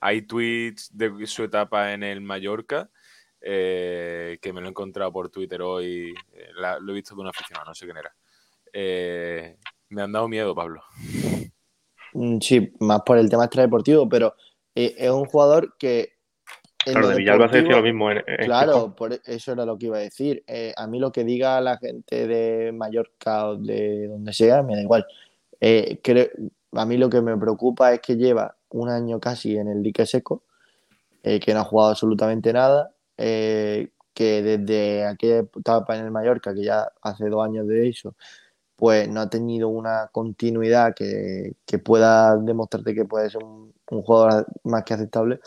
Hay 0.00 0.22
tweets 0.22 0.96
de 0.96 1.26
su 1.26 1.44
etapa 1.44 1.92
en 1.92 2.02
el 2.02 2.20
Mallorca 2.20 2.90
eh, 3.40 4.38
que 4.40 4.52
me 4.52 4.60
lo 4.60 4.66
he 4.66 4.70
encontrado 4.70 5.12
por 5.12 5.28
Twitter 5.30 5.60
hoy. 5.62 6.14
eh, 6.32 6.48
la- 6.56 6.78
lo 6.78 6.92
he 6.92 6.94
visto 6.96 7.14
de 7.14 7.20
un 7.20 7.28
aficionado, 7.28 7.66
no 7.66 7.74
sé 7.74 7.84
quién 7.84 7.98
era. 7.98 8.14
Eh, 8.72 9.56
me 9.90 10.02
han 10.02 10.12
dado 10.12 10.28
miedo, 10.28 10.54
Pablo. 10.54 10.82
mm, 12.14 12.38
sí, 12.40 12.72
más 12.80 13.02
por 13.02 13.18
el 13.18 13.28
tema 13.28 13.44
extradeportivo, 13.44 14.08
pero 14.08 14.34
eh, 14.74 14.94
es 14.98 15.10
un 15.10 15.26
jugador 15.26 15.76
que. 15.78 16.17
Claro, 16.84 17.00
lo 17.00 17.08
de 17.08 17.16
Villalba 17.16 17.48
se 17.48 17.56
decía 17.56 17.68
deportivo- 17.68 17.76
lo 17.76 17.82
mismo. 17.82 18.10
En, 18.10 18.18
en 18.26 18.44
Claro, 18.46 18.94
por 18.96 19.12
e, 19.12 19.20
eso 19.26 19.52
era 19.52 19.64
lo 19.64 19.76
que 19.78 19.86
iba 19.86 19.96
a 19.98 20.00
decir. 20.00 20.42
Eh, 20.46 20.72
a 20.76 20.86
mí 20.86 20.98
lo 20.98 21.12
que 21.12 21.24
diga 21.24 21.60
la 21.60 21.76
gente 21.78 22.26
de 22.26 22.72
Mallorca 22.72 23.48
o 23.48 23.56
de 23.56 24.06
donde 24.08 24.32
sea, 24.32 24.62
me 24.62 24.74
da 24.76 24.82
igual. 24.82 25.06
Eh, 25.60 26.00
creo, 26.02 26.28
a 26.72 26.86
mí 26.86 26.96
lo 26.96 27.10
que 27.10 27.20
me 27.20 27.36
preocupa 27.36 27.92
es 27.92 28.00
que 28.00 28.16
lleva 28.16 28.56
un 28.70 28.88
año 28.88 29.18
casi 29.20 29.56
en 29.56 29.68
el 29.68 29.82
dique 29.82 30.06
seco, 30.06 30.42
eh, 31.22 31.40
que 31.40 31.52
no 31.52 31.60
ha 31.60 31.64
jugado 31.64 31.90
absolutamente 31.90 32.52
nada, 32.52 32.92
que 33.16 34.42
desde 34.42 35.04
aquella 35.06 35.38
etapa 35.40 35.96
en 35.96 36.04
el 36.04 36.10
Mallorca, 36.10 36.54
que 36.54 36.64
ya 36.64 36.90
hace 37.02 37.28
dos 37.28 37.44
años 37.44 37.66
de 37.66 37.88
eso, 37.88 38.14
pues 38.76 39.08
no 39.08 39.20
ha 39.20 39.28
tenido 39.28 39.68
una 39.68 40.08
continuidad 40.12 40.94
que, 40.94 41.54
que 41.66 41.78
pueda 41.78 42.36
demostrarte 42.36 42.94
que 42.94 43.04
puede 43.04 43.30
ser 43.30 43.42
un, 43.42 43.72
un 43.90 44.02
jugador 44.02 44.46
más 44.64 44.84
que 44.84 44.94
aceptable. 44.94 45.40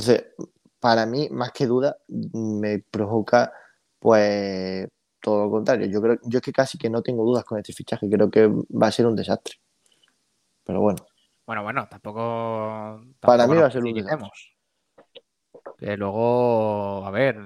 Entonces, 0.00 0.32
para 0.80 1.04
mí, 1.04 1.28
más 1.30 1.52
que 1.52 1.66
duda, 1.66 1.96
me 2.08 2.78
provoca 2.78 3.52
pues 3.98 4.88
todo 5.20 5.44
lo 5.44 5.50
contrario. 5.50 5.86
Yo 5.88 6.00
creo, 6.00 6.18
yo 6.24 6.38
es 6.38 6.42
que 6.42 6.52
casi 6.52 6.78
que 6.78 6.88
no 6.88 7.02
tengo 7.02 7.22
dudas 7.24 7.44
con 7.44 7.58
este 7.58 7.74
fichaje, 7.74 8.08
creo 8.08 8.30
que 8.30 8.46
va 8.46 8.86
a 8.86 8.92
ser 8.92 9.06
un 9.06 9.14
desastre. 9.14 9.56
Pero 10.64 10.80
bueno, 10.80 11.04
Bueno, 11.46 11.62
bueno, 11.62 11.86
tampoco. 11.90 13.02
Para 13.20 13.46
mí 13.46 13.56
va 13.56 13.66
a 13.66 13.70
ser 13.70 13.82
un 13.84 13.92
precipitemos. 13.92 14.56
Que 15.78 15.96
luego, 15.96 17.04
a 17.04 17.10
ver, 17.10 17.36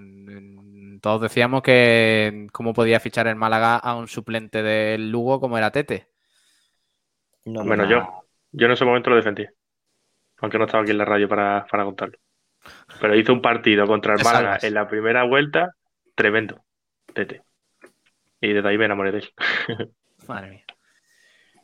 todos 1.01 1.23
decíamos 1.23 1.63
que 1.63 2.47
cómo 2.53 2.73
podía 2.73 3.01
fichar 3.01 3.27
el 3.27 3.37
Málaga 3.37 3.77
a 3.79 3.97
un 3.97 4.07
suplente 4.07 4.63
del 4.63 5.11
Lugo 5.11 5.41
como 5.41 5.59
era 5.59 5.73
Tete. 5.73 6.09
no 7.47 7.65
Menos 7.65 7.89
me- 7.89 7.93
yo. 7.95 8.25
Yo 8.53 8.67
en 8.67 8.73
ese 8.73 8.85
momento 8.85 9.11
lo 9.11 9.17
defendí. 9.17 9.45
Aunque 10.39 10.59
no 10.59 10.67
estaba 10.67 10.83
aquí 10.83 10.93
en 10.93 10.99
la 10.99 11.05
radio 11.05 11.29
para, 11.29 11.67
para 11.69 11.85
contarlo. 11.85 12.19
Pero 13.01 13.17
hizo 13.17 13.33
un 13.33 13.43
partido 13.43 13.87
contra 13.87 14.15
el 14.15 14.25
Málaga 14.25 14.59
en 14.63 14.75
la 14.75 14.89
primera 14.89 15.25
vuelta 15.25 15.75
tremendo. 16.15 16.65
Tete. 17.13 17.43
Y 18.41 18.53
desde 18.53 18.69
ahí 18.69 18.79
me 18.79 18.85
enamoré 18.85 19.13
de 19.13 19.19
él. 19.19 19.33
Madre 20.29 20.51
mía. 20.51 20.65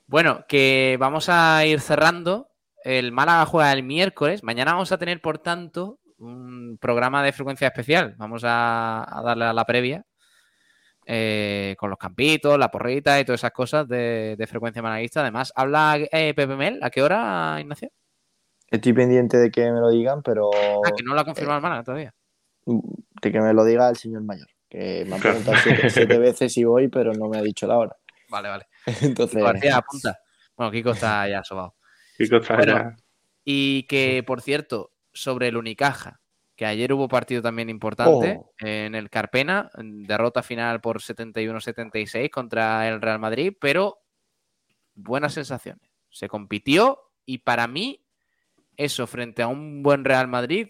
Bueno, 0.07 0.45
que 0.49 0.97
vamos 0.99 1.29
a 1.29 1.65
ir 1.67 1.81
cerrando. 1.81 2.49
El 2.83 3.13
Málaga 3.13 3.47
juega 3.47 3.73
el 3.73 3.83
miércoles. 3.83 4.43
Mañana 4.43 4.73
vamos 4.73 4.91
a 4.93 4.99
tener, 4.99 5.21
por 5.21 5.39
tanto, 5.39 6.01
un 6.19 6.79
programa 6.81 7.23
de 7.23 7.33
frecuencia 7.33 7.69
especial. 7.69 8.15
Vamos 8.17 8.43
a, 8.45 9.07
a 9.07 9.23
darle 9.23 9.45
a 9.45 9.53
la 9.53 9.65
previa 9.65 10.05
eh, 11.07 11.75
con 11.79 11.91
los 11.91 11.99
campitos, 11.99 12.59
la 12.59 12.71
porrita 12.71 13.19
y 13.19 13.25
todas 13.25 13.41
esas 13.41 13.51
cosas 13.51 13.89
de, 13.89 14.37
de 14.39 14.47
frecuencia 14.47 14.81
malaguista. 14.81 15.23
Además, 15.23 15.53
habla 15.57 15.99
eh, 15.99 16.35
Pepe 16.35 16.57
Mel. 16.57 16.79
¿A 16.83 16.91
qué 16.91 17.03
hora, 17.03 17.57
Ignacio? 17.59 17.91
Estoy 18.71 18.93
pendiente 18.93 19.37
de 19.37 19.51
que 19.51 19.71
me 19.73 19.81
lo 19.81 19.91
digan, 19.91 20.23
pero 20.23 20.51
Ah, 20.55 20.91
que 20.97 21.03
no 21.03 21.15
lo 21.15 21.21
ha 21.21 21.25
confirmado 21.25 21.59
el 21.59 21.63
Málaga 21.63 21.83
todavía. 21.83 22.15
de 22.67 23.33
que 23.33 23.41
me 23.41 23.53
lo 23.53 23.65
diga 23.65 23.89
el 23.89 23.97
señor 23.97 24.23
mayor, 24.23 24.47
que 24.69 25.05
me 25.09 25.17
ha 25.17 25.19
preguntado 25.19 25.57
siete, 25.63 25.91
siete 25.91 26.19
veces 26.19 26.53
si 26.53 26.63
voy, 26.65 26.89
pero 26.89 27.13
no 27.13 27.29
me 27.29 27.39
ha 27.39 27.43
dicho 27.43 27.67
la 27.67 27.77
hora. 27.79 27.97
Vale, 28.29 28.49
vale. 28.49 28.69
Entonces, 29.03 29.43
García, 29.43 29.77
apunta. 29.79 30.19
Bueno, 30.57 30.71
Kiko 30.71 30.91
está 30.91 31.29
ya 31.29 31.43
sobado. 31.43 31.75
Kiko 32.17 32.37
está 32.37 32.57
Bueno, 32.57 32.73
ya- 32.75 32.97
Y 33.45 33.85
que, 33.89 34.23
por 34.25 34.41
cierto, 34.41 34.93
sobre 35.13 35.49
el 35.49 35.57
Unicaja, 35.57 36.21
que 36.55 36.65
ayer 36.67 36.93
hubo 36.93 37.09
partido 37.09 37.43
también 37.43 37.69
importante 37.71 38.37
Oh. 38.39 38.53
en 38.59 38.95
el 38.95 39.11
Carpena, 39.11 39.69
en 39.77 40.05
derrota 40.05 40.45
final 40.45 40.81
por 40.81 41.01
71-76 41.03 42.31
contra 42.31 42.87
el 42.89 43.01
Real 43.01 43.19
Madrid, 43.19 43.53
pero 43.61 43.99
buenas 44.95 45.33
sensaciones. 45.35 45.91
Se 46.11 46.29
compitió 46.29 47.01
y 47.27 47.39
para 47.39 47.67
mí 47.67 48.05
eso 48.81 49.07
frente 49.07 49.43
a 49.43 49.47
un 49.47 49.83
buen 49.83 50.05
Real 50.05 50.27
Madrid, 50.27 50.69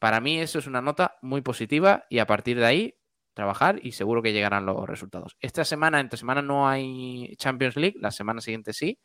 para 0.00 0.20
mí 0.20 0.40
eso 0.40 0.58
es 0.58 0.66
una 0.66 0.82
nota 0.82 1.18
muy 1.22 1.40
positiva 1.40 2.04
y 2.10 2.18
a 2.18 2.26
partir 2.26 2.58
de 2.58 2.66
ahí 2.66 2.94
trabajar 3.32 3.78
y 3.80 3.92
seguro 3.92 4.22
que 4.22 4.32
llegarán 4.32 4.66
los 4.66 4.88
resultados. 4.88 5.36
Esta 5.40 5.64
semana, 5.64 6.00
entre 6.00 6.18
semana 6.18 6.42
no 6.42 6.68
hay 6.68 7.34
Champions 7.36 7.76
League, 7.76 7.96
la 8.00 8.10
semana 8.10 8.40
siguiente 8.40 8.72
sí, 8.72 8.98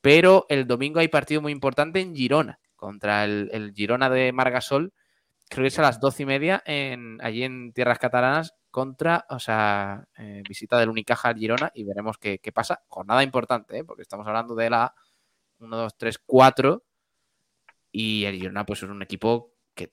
pero 0.00 0.46
el 0.48 0.66
domingo 0.66 1.00
hay 1.00 1.08
partido 1.08 1.42
muy 1.42 1.52
importante 1.52 2.00
en 2.00 2.16
Girona, 2.16 2.58
contra 2.74 3.24
el, 3.24 3.72
Girona 3.74 4.08
de 4.08 4.32
Margasol, 4.32 4.94
creo 5.50 5.64
que 5.64 5.68
es 5.68 5.78
a 5.78 5.82
las 5.82 6.00
doce 6.00 6.22
y 6.22 6.26
media, 6.26 6.62
en, 6.64 7.18
allí 7.22 7.44
en 7.44 7.74
tierras 7.74 7.98
catalanas, 7.98 8.54
contra, 8.70 9.26
o 9.28 9.38
sea, 9.38 10.06
eh, 10.16 10.42
visita 10.48 10.78
del 10.78 10.88
Unicaja 10.88 11.28
al 11.28 11.36
Girona 11.36 11.70
y 11.74 11.84
veremos 11.84 12.16
qué, 12.16 12.38
qué 12.38 12.52
pasa. 12.52 12.82
Jornada 12.88 13.22
importante, 13.22 13.78
¿eh? 13.78 13.84
porque 13.84 14.02
estamos 14.02 14.26
hablando 14.26 14.54
de 14.54 14.70
la 14.70 14.94
1, 15.58 15.76
2, 15.76 15.96
3, 15.98 16.18
4 16.24 16.84
y 17.92 18.24
el 18.24 18.36
Girona 18.36 18.66
pues 18.66 18.82
es 18.82 18.88
un 18.88 19.02
equipo 19.02 19.54
que 19.74 19.92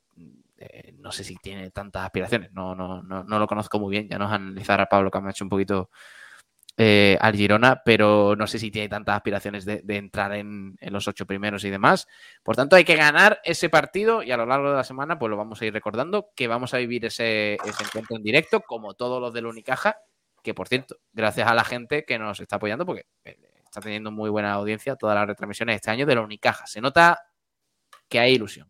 eh, 0.57 0.93
no 0.99 1.11
sé 1.11 1.23
si 1.23 1.35
tiene 1.35 1.71
tantas 1.71 2.05
aspiraciones, 2.05 2.51
no, 2.53 2.75
no, 2.75 3.03
no, 3.03 3.23
no 3.23 3.39
lo 3.39 3.47
conozco 3.47 3.79
muy 3.79 3.91
bien, 3.91 4.07
ya 4.09 4.17
nos 4.17 4.31
analizará 4.31 4.87
Pablo 4.87 5.11
que 5.11 5.21
me 5.21 5.27
ha 5.27 5.31
hecho 5.31 5.45
un 5.45 5.49
poquito 5.49 5.89
eh, 6.77 7.17
al 7.21 7.35
Girona, 7.35 7.81
pero 7.85 8.35
no 8.35 8.47
sé 8.47 8.59
si 8.59 8.69
tiene 8.69 8.89
tantas 8.89 9.15
aspiraciones 9.15 9.63
de, 9.63 9.81
entrar 9.87 10.33
en, 10.33 10.75
en 10.81 10.93
los 10.93 11.07
ocho 11.07 11.25
primeros 11.25 11.63
y 11.63 11.69
demás. 11.69 12.05
Por 12.43 12.57
tanto, 12.57 12.75
hay 12.75 12.83
que 12.83 12.97
ganar 12.97 13.39
ese 13.45 13.69
partido 13.69 14.23
y 14.23 14.31
a 14.31 14.37
lo 14.37 14.45
largo 14.45 14.71
de 14.71 14.75
la 14.75 14.83
semana 14.83 15.17
pues 15.17 15.29
lo 15.29 15.37
vamos 15.37 15.61
a 15.61 15.65
ir 15.65 15.73
recordando 15.73 16.31
que 16.35 16.47
vamos 16.49 16.73
a 16.73 16.77
vivir 16.77 17.05
ese, 17.05 17.53
ese 17.53 17.83
encuentro 17.83 18.17
en 18.17 18.23
directo, 18.23 18.59
como 18.61 18.93
todos 18.93 19.21
los 19.21 19.33
del 19.33 19.45
Unicaja, 19.45 19.95
que 20.43 20.53
por 20.53 20.67
cierto, 20.67 20.97
gracias 21.13 21.47
a 21.47 21.53
la 21.53 21.63
gente 21.63 22.03
que 22.03 22.19
nos 22.19 22.41
está 22.41 22.57
apoyando, 22.57 22.85
porque 22.85 23.05
eh, 23.23 23.37
está 23.63 23.79
teniendo 23.79 24.11
muy 24.11 24.29
buena 24.29 24.51
audiencia 24.51 24.97
todas 24.97 25.15
las 25.15 25.27
retransmisiones 25.27 25.77
este 25.77 25.91
año 25.91 26.05
de 26.05 26.15
la 26.15 26.21
Unicaja. 26.21 26.67
Se 26.67 26.81
nota 26.81 27.21
que 28.09 28.19
hay 28.19 28.33
ilusión 28.35 28.69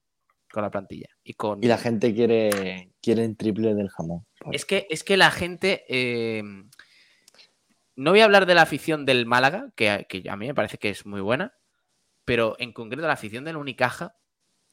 con 0.51 0.63
la 0.63 0.71
plantilla 0.71 1.07
y 1.23 1.33
con 1.33 1.63
y 1.63 1.67
la 1.67 1.77
gente 1.77 2.13
quiere, 2.13 2.91
quiere 3.01 3.25
el 3.25 3.35
triple 3.35 3.73
del 3.75 3.89
jamón. 3.89 4.25
es 4.51 4.65
que, 4.65 4.87
es 4.89 5.03
que 5.03 5.17
la 5.17 5.31
gente. 5.31 5.83
eh, 5.89 6.43
no 7.95 8.11
voy 8.11 8.19
a 8.19 8.25
hablar 8.25 8.45
de 8.45 8.55
la 8.55 8.63
afición 8.63 9.05
del 9.05 9.25
Málaga, 9.25 9.71
que, 9.75 10.05
que 10.09 10.29
a 10.29 10.35
mí 10.35 10.47
me 10.47 10.55
parece 10.55 10.77
que 10.77 10.89
es 10.89 11.05
muy 11.05 11.21
buena, 11.21 11.53
pero 12.25 12.55
en 12.59 12.73
concreto 12.73 13.07
la 13.07 13.13
afición 13.13 13.45
del 13.45 13.57
Unicaja 13.57 14.15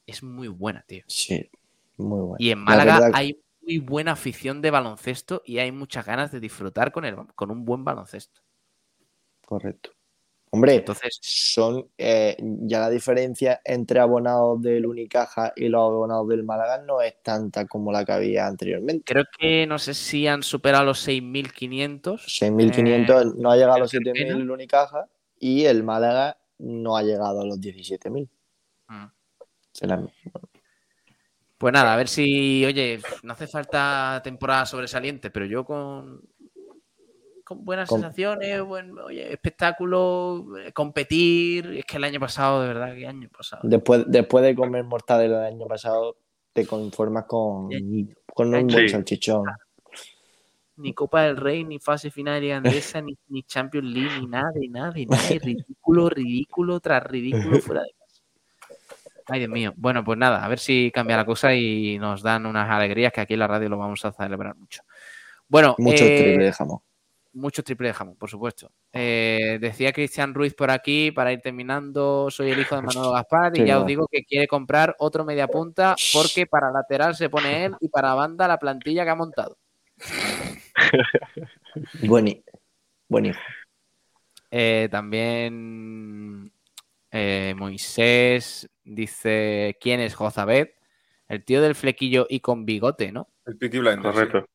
es 0.05 0.23
muy 0.23 0.49
buena, 0.49 0.83
tío. 0.87 1.03
Sí, 1.07 1.49
muy 1.97 2.19
bueno. 2.21 2.35
Y 2.39 2.51
en 2.51 2.59
La 2.59 2.65
Málaga 2.65 2.99
verdad- 2.99 3.11
hay 3.13 3.41
muy 3.61 3.77
buena 3.77 4.11
afición 4.13 4.61
de 4.61 4.71
baloncesto 4.71 5.41
y 5.45 5.59
hay 5.59 5.71
muchas 5.71 6.05
ganas 6.05 6.31
de 6.31 6.41
disfrutar 6.41 6.91
con, 6.91 7.05
el, 7.05 7.15
con 7.35 7.49
un 7.51 7.63
buen 7.63 7.85
baloncesto. 7.85 8.41
Correcto. 9.45 9.91
Hombre, 10.55 10.75
Entonces, 10.75 11.17
son 11.19 11.89
eh, 11.97 12.37
ya 12.39 12.79
la 12.79 12.89
diferencia 12.91 13.59
entre 13.65 13.99
abonados 13.99 14.61
del 14.61 14.85
Unicaja 14.85 15.51
y 15.55 15.67
los 15.67 15.81
abonados 15.81 16.27
del 16.27 16.43
Málaga 16.43 16.77
no 16.77 17.01
es 17.01 17.15
tanta 17.23 17.65
como 17.65 17.91
la 17.91 18.05
que 18.05 18.11
había 18.11 18.45
anteriormente. 18.45 19.03
creo 19.03 19.23
que 19.39 19.65
no 19.65 19.79
sé 19.79 19.95
si 19.95 20.27
han 20.27 20.43
superado 20.43 20.85
los 20.85 20.99
6.500. 21.07 22.21
6.500 22.27 23.35
no 23.35 23.49
ha 23.51 23.55
llegado 23.55 23.73
a 23.73 23.79
los 23.79 23.93
el 23.95 24.01
7.000 24.03 24.13
Carpena. 24.27 24.43
el 24.43 24.51
Unicaja 24.51 25.07
y 25.39 25.65
el 25.65 25.83
Málaga 25.83 26.37
no 26.59 26.97
ha 26.97 27.01
llegado 27.01 27.41
a 27.41 27.45
los 27.45 27.59
17.000. 27.59 28.29
Mm. 28.89 29.05
Será- 29.71 30.05
Pues 31.57 31.73
nada, 31.73 31.93
a 31.93 31.97
ver 31.97 32.09
si, 32.09 32.63
oye, 32.65 32.99
no 33.23 33.33
hace 33.33 33.47
falta 33.47 34.21
temporada 34.23 34.65
sobresaliente, 34.67 35.31
pero 35.31 35.45
yo 35.45 35.63
con, 35.65 36.21
con 37.43 37.65
buenas 37.65 37.89
Con- 37.89 38.01
sensaciones, 38.01 38.61
buen 38.63 38.97
oye, 38.99 39.31
espectáculo, 39.33 40.45
eh, 40.57 40.71
competir. 40.71 41.67
Es 41.77 41.85
que 41.85 41.97
el 41.97 42.03
año 42.05 42.19
pasado, 42.19 42.61
de 42.61 42.67
verdad, 42.69 42.95
que 42.95 43.07
año 43.07 43.29
pasado. 43.35 43.61
Después, 43.63 44.03
después 44.07 44.43
de 44.43 44.55
comer 44.55 44.83
mortadela 44.83 45.47
el 45.47 45.55
año 45.55 45.67
pasado, 45.67 46.15
te 46.53 46.65
conformas 46.65 47.25
con, 47.25 47.69
con 48.33 48.53
un 48.53 48.69
Sí. 48.69 48.75
buen 48.75 48.89
salchichón. 48.89 49.45
Ni 50.75 50.93
Copa 50.93 51.23
del 51.23 51.37
Rey, 51.37 51.63
ni 51.63 51.77
fase 51.79 52.09
final 52.09 52.43
irlandesa, 52.43 52.99
ni, 53.01 53.15
ni 53.27 53.43
Champions 53.43 53.87
League, 53.93 54.19
ni 54.21 54.27
nada, 54.27 54.51
ni 54.55 54.67
nada, 54.69 54.91
ni 54.95 55.05
nada. 55.05 55.21
Ridículo, 55.29 56.09
ridículo 56.09 56.79
tras 56.79 57.03
ridículo 57.03 57.59
fuera 57.59 57.81
de 57.83 57.91
casa. 57.91 58.21
Ay, 59.27 59.39
Dios 59.39 59.51
mío. 59.51 59.73
Bueno, 59.77 60.03
pues 60.03 60.17
nada, 60.17 60.43
a 60.43 60.47
ver 60.47 60.57
si 60.59 60.89
cambia 60.91 61.15
la 61.15 61.25
cosa 61.25 61.53
y 61.53 61.97
nos 61.99 62.23
dan 62.23 62.45
unas 62.47 62.69
alegrías 62.69 63.13
que 63.13 63.21
aquí 63.21 63.33
en 63.33 63.39
la 63.41 63.47
radio 63.47 63.69
lo 63.69 63.77
vamos 63.77 64.03
a 64.03 64.11
celebrar 64.11 64.55
mucho. 64.55 64.81
Bueno, 65.47 65.75
Mucho 65.77 66.03
eh, 66.05 66.17
triple 66.23 66.45
de 66.45 66.51
jamón. 66.51 66.79
Muchos 67.35 67.65
triple 67.65 67.87
de 67.87 67.93
jamón, 67.95 68.15
por 68.15 68.29
supuesto. 68.29 68.71
Eh, 68.91 69.57
decía 69.59 69.91
Cristian 69.91 70.35
Ruiz 70.35 70.53
por 70.53 70.69
aquí, 70.69 71.11
para 71.11 71.33
ir 71.33 71.41
terminando, 71.41 72.29
soy 72.29 72.51
el 72.51 72.59
hijo 72.59 72.75
de 72.75 72.83
Manolo 72.83 73.11
Gaspar 73.11 73.57
y 73.57 73.65
ya 73.65 73.79
os 73.79 73.87
digo 73.87 74.07
que 74.07 74.23
quiere 74.23 74.47
comprar 74.47 74.95
otro 74.99 75.25
media 75.25 75.47
punta 75.47 75.95
porque 76.13 76.45
para 76.45 76.71
lateral 76.71 77.15
se 77.15 77.29
pone 77.29 77.65
él 77.65 77.75
y 77.79 77.89
para 77.89 78.13
banda 78.13 78.47
la 78.47 78.59
plantilla 78.59 79.03
que 79.03 79.09
ha 79.09 79.15
montado. 79.15 79.57
Buen, 82.01 82.27
hi- 82.27 82.43
buen 83.09 83.25
hijo. 83.25 83.39
Eh, 84.51 84.87
también 84.91 86.51
eh, 87.11 87.55
Moisés 87.57 88.69
dice, 88.83 89.75
¿quién 89.81 89.99
es 89.99 90.13
Jozabed? 90.13 90.69
El 91.27 91.43
tío 91.43 91.61
del 91.63 91.73
flequillo 91.73 92.27
y 92.29 92.41
con 92.41 92.65
bigote, 92.65 93.11
¿no? 93.11 93.27
El 93.45 93.57
Peaky 93.57 93.79
Blinders. 93.79 94.15
sí. 94.15 94.25
Correcto. 94.27 94.49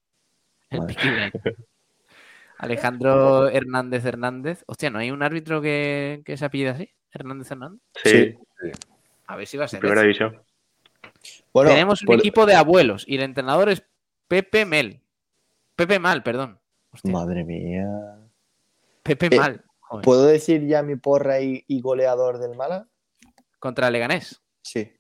El. 0.71 0.87
Peaky 0.87 1.09
Blinders. 1.09 1.57
Alejandro 2.59 3.49
Hernández 3.49 4.05
Hernández. 4.05 4.65
Hostia, 4.67 4.91
¿no 4.91 4.99
hay 4.99 5.11
un 5.11 5.23
árbitro 5.23 5.61
que, 5.63 6.23
que 6.25 6.37
se 6.37 6.45
apellida 6.45 6.73
así? 6.73 6.91
Hernández 7.13 7.51
Hernández. 7.51 7.81
Sí, 8.05 8.35
Sí. 8.61 8.71
A 9.29 9.37
ver 9.37 9.47
si 9.47 9.57
va 9.57 9.67
a 9.67 9.69
ser. 9.69 9.81
primera 9.81 10.03
división. 10.03 10.43
Bueno, 11.53 11.71
Tenemos 11.71 12.03
un 12.03 12.07
por- 12.07 12.19
equipo 12.19 12.47
de 12.47 12.55
abuelos 12.55 13.05
y 13.07 13.17
el 13.17 13.23
entrenador 13.23 13.69
es 13.69 13.83
Pepe 14.27 14.65
Mel. 14.65 15.01
Pepe 15.77 15.99
Mal, 15.99 16.23
perdón. 16.23 16.59
Hostia, 16.93 17.13
Madre 17.13 17.45
mía. 17.45 17.87
Pepe 19.03 19.27
Eh, 19.27 19.37
Mal. 19.39 19.65
Joder. 19.81 20.05
¿Puedo 20.05 20.25
decir 20.27 20.67
ya 20.67 20.83
mi 20.83 20.97
porra 20.97 21.41
y, 21.41 21.65
y 21.69 21.81
goleador 21.81 22.39
del 22.39 22.57
Málaga? 22.57 22.89
Contra 23.59 23.91
Leganés. 23.91 24.43
Sí. 24.63 24.93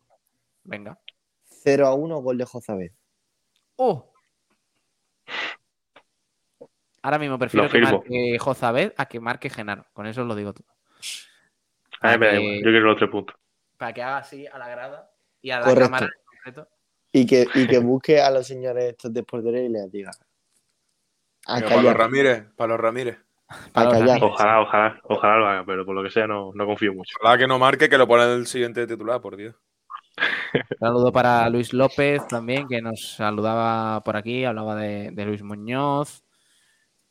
Venga. 0.64 0.98
0 1.64 1.86
a 1.86 1.94
1, 1.94 2.18
gol 2.22 2.38
de 2.38 2.44
Jozabed. 2.44 2.92
¡Oh! 3.76 4.07
Ahora 7.02 7.18
mismo 7.18 7.38
prefiero 7.38 7.68
que 7.68 7.80
marque 7.80 8.36
Jozabed 8.38 8.92
a 8.96 9.06
que 9.06 9.20
marque 9.20 9.50
Genaro. 9.50 9.86
Con 9.92 10.06
eso 10.06 10.22
os 10.22 10.26
lo 10.28 10.34
digo 10.34 10.52
todo. 10.52 10.66
A 12.00 12.18
que- 12.18 12.56
Yo 12.58 12.70
quiero 12.70 12.86
los 12.86 12.96
tres 12.96 13.10
puntos. 13.10 13.36
Para 13.76 13.92
que 13.92 14.02
haga 14.02 14.18
así 14.18 14.46
a 14.46 14.58
la 14.58 14.68
grada 14.68 15.10
y 15.40 15.50
a 15.50 15.60
la 15.60 15.64
Correcto. 15.66 15.84
cámara 15.90 16.06
en 16.06 16.36
concreto. 16.36 16.68
Y 17.12 17.26
que, 17.26 17.46
y 17.54 17.66
que 17.66 17.78
busque 17.78 18.20
a 18.20 18.30
los 18.30 18.46
señores 18.46 18.84
estos 18.84 19.12
de 19.12 19.22
portería 19.22 19.62
y 19.62 19.68
les 19.68 19.90
diga. 19.90 20.10
A 21.46 21.60
los. 21.60 21.94
Ramírez, 21.94 22.44
para 22.56 22.72
los 22.72 22.80
Ramírez. 22.80 23.18
Para 23.72 23.86
los 23.86 23.92
callar. 23.94 24.08
Ramírez. 24.20 24.30
Ojalá, 24.34 24.60
ojalá, 24.60 25.00
ojalá 25.04 25.36
lo 25.38 25.46
haga, 25.48 25.64
pero 25.64 25.86
por 25.86 25.94
lo 25.94 26.02
que 26.02 26.10
sea 26.10 26.26
no, 26.26 26.50
no 26.54 26.66
confío 26.66 26.92
mucho. 26.92 27.16
Ojalá 27.20 27.38
que 27.38 27.46
no 27.46 27.58
marque, 27.58 27.88
que 27.88 27.96
lo 27.96 28.06
pone 28.06 28.24
el 28.34 28.46
siguiente 28.46 28.86
titular, 28.86 29.20
por 29.20 29.36
Dios. 29.36 29.54
Saludo 30.80 31.12
para 31.12 31.48
Luis 31.48 31.72
López 31.72 32.26
también, 32.26 32.66
que 32.68 32.82
nos 32.82 33.14
saludaba 33.14 34.02
por 34.02 34.16
aquí, 34.16 34.44
hablaba 34.44 34.74
de, 34.74 35.10
de 35.12 35.24
Luis 35.24 35.42
Muñoz, 35.42 36.24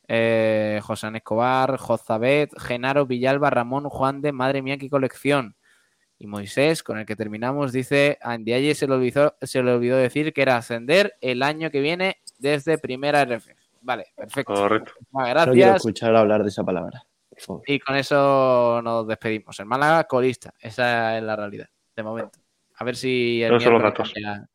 eh, 0.07 0.79
José 0.83 1.09
Escobar, 1.13 1.77
Jozabet, 1.77 2.51
Genaro, 2.59 3.05
Villalba, 3.05 3.49
Ramón, 3.49 3.89
Juan 3.89 4.21
de, 4.21 4.31
madre 4.31 4.61
mía, 4.61 4.77
qué 4.77 4.89
colección. 4.89 5.55
Y 6.19 6.25
Moisés, 6.27 6.81
con 6.81 6.97
el 6.97 7.05
que 7.05 7.15
terminamos, 7.15 7.71
dice, 7.71 8.17
a 8.21 8.37
Ndiaye 8.37 8.73
se 8.73 8.87
le 8.87 8.95
olvidó, 8.95 9.35
se 9.41 9.61
le 9.61 9.71
olvidó 9.71 9.97
decir 9.97 10.33
que 10.33 10.41
era 10.41 10.57
ascender 10.57 11.15
el 11.21 11.43
año 11.43 11.69
que 11.69 11.79
viene 11.79 12.17
desde 12.39 12.77
primera 12.79 13.21
RF. 13.21 13.49
Vale, 13.81 14.07
perfecto. 14.15 14.53
Correcto. 14.53 14.93
Muchas 15.11 15.27
No 15.47 15.53
quiero 15.53 15.55
gracias. 15.55 15.75
escuchar 15.75 16.15
hablar 16.15 16.41
de 16.41 16.49
esa 16.49 16.63
palabra. 16.63 17.03
Por 17.29 17.39
favor. 17.39 17.61
Y 17.67 17.79
con 17.79 17.95
eso 17.95 18.81
nos 18.83 19.07
despedimos. 19.07 19.59
El 19.59 19.67
Málaga 19.67 20.05
colista. 20.05 20.53
Esa 20.59 21.17
es 21.17 21.23
la 21.23 21.35
realidad, 21.35 21.67
de 21.95 22.03
momento. 22.03 22.39
A 22.75 22.83
ver 22.83 22.95
si 22.95 23.43
el 23.43 23.57
datos. 23.59 24.11
cambia, 24.11 24.49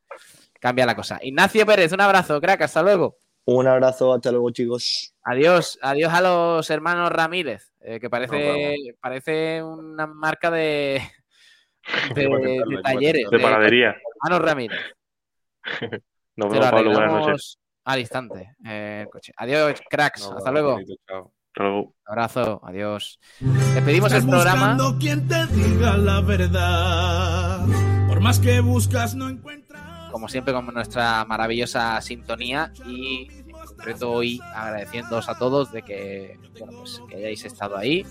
cambia 0.59 0.87
la 0.87 0.97
cosa. 0.97 1.19
Ignacio 1.23 1.65
Pérez, 1.65 1.93
un 1.93 2.01
abrazo, 2.01 2.41
crack, 2.41 2.63
hasta 2.63 2.83
luego. 2.83 3.19
Un 3.45 3.67
abrazo, 3.69 4.13
hasta 4.13 4.31
luego, 4.31 4.51
chicos. 4.51 5.12
Adiós, 5.25 5.79
adiós 5.83 6.13
a 6.13 6.21
los 6.21 6.69
hermanos 6.71 7.11
Ramírez, 7.11 7.73
eh, 7.81 8.01
que 8.01 8.11
parece, 8.11 8.75
parece 9.01 9.63
una 9.63 10.07
marca 10.07 10.51
de, 10.51 11.01
de, 12.15 12.81
talleres. 12.83 13.31
De 13.31 13.37
de 13.37 13.43
panadería. 13.43 13.97
hermanos 14.25 14.47
Ramírez. 14.49 14.81
Nos 16.37 16.51
vemos, 16.51 16.71
Pablo. 16.71 16.93
Buenas 16.93 17.13
noches. 17.13 17.59
al 17.85 18.01
instante. 18.01 18.57
eh, 18.67 19.07
coche. 19.13 19.33
Adiós, 19.37 19.81
cracks. 19.89 20.29
No, 20.29 20.39
hasta 20.39 20.51
luego. 20.51 20.73
bonito, 20.73 20.95
chao. 21.07 21.33
Hasta 21.49 21.63
luego. 21.63 21.95
Abrazo, 22.07 22.61
adiós. 22.65 23.21
Despedimos 23.75 24.13
el 24.13 24.27
programa. 24.27 24.77
quien 24.99 25.29
te 25.29 25.47
diga 25.49 25.97
la 25.99 26.21
verdad. 26.23 27.61
Por 28.09 28.21
más 28.21 28.41
que 28.41 28.61
buscas, 28.61 29.15
no 29.15 29.29
encuentras. 29.29 30.11
como 30.11 30.29
siempre, 30.29 30.53
con 30.55 30.67
nuestra 30.67 31.25
maravillosa 31.27 32.01
sintonía 32.01 32.73
y 32.87 33.29
concreto 33.75 34.11
hoy 34.11 34.41
agradeciéndoos 34.55 35.29
a 35.29 35.39
todos 35.39 35.73
de 35.73 35.83
que, 35.83 36.39
bueno, 36.59 36.79
pues, 36.79 37.01
que 37.09 37.17
hayáis 37.17 37.45
estado 37.45 37.77
ahí 37.77 38.05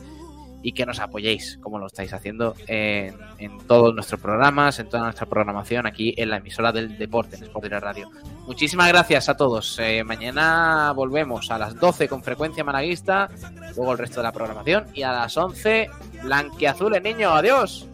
y 0.63 0.73
que 0.73 0.85
nos 0.85 0.99
apoyéis, 0.99 1.57
como 1.61 1.79
lo 1.79 1.87
estáis 1.87 2.13
haciendo 2.13 2.55
en, 2.67 3.17
en 3.39 3.57
todos 3.67 3.93
nuestros 3.93 4.21
programas, 4.21 4.79
en 4.79 4.89
toda 4.89 5.03
nuestra 5.03 5.25
programación 5.25 5.87
aquí 5.87 6.13
en 6.17 6.29
la 6.29 6.37
emisora 6.37 6.71
del 6.71 6.97
deporte, 6.97 7.35
en 7.35 7.43
Sport 7.43 7.63
Direct 7.63 7.83
Radio. 7.83 8.09
Muchísimas 8.45 8.87
gracias 8.87 9.29
a 9.29 9.35
todos. 9.35 9.79
Eh, 9.79 10.03
mañana 10.03 10.91
volvemos 10.95 11.49
a 11.51 11.57
las 11.57 11.75
12 11.75 12.07
con 12.07 12.23
frecuencia 12.23 12.63
malaguista, 12.63 13.29
luego 13.75 13.91
el 13.93 13.97
resto 13.97 14.19
de 14.19 14.23
la 14.23 14.31
programación 14.31 14.85
y 14.93 15.03
a 15.03 15.11
las 15.11 15.35
11 15.35 15.89
blanquiazules, 16.23 17.01
niño. 17.01 17.31
Adiós. 17.31 17.87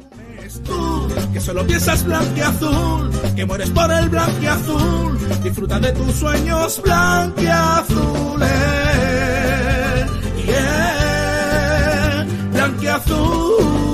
Que 1.33 1.39
solo 1.39 1.65
piensas 1.65 2.03
blanqueazul, 2.03 3.11
que 3.35 3.45
mueres 3.45 3.69
por 3.69 3.91
el 3.91 4.09
blanqueazul. 4.09 5.17
Disfruta 5.43 5.79
de 5.79 5.91
tus 5.93 6.15
sueños 6.15 6.81
blanqueazules. 6.83 8.49
Yeah, 10.45 12.25
blanqueazul. 12.51 13.86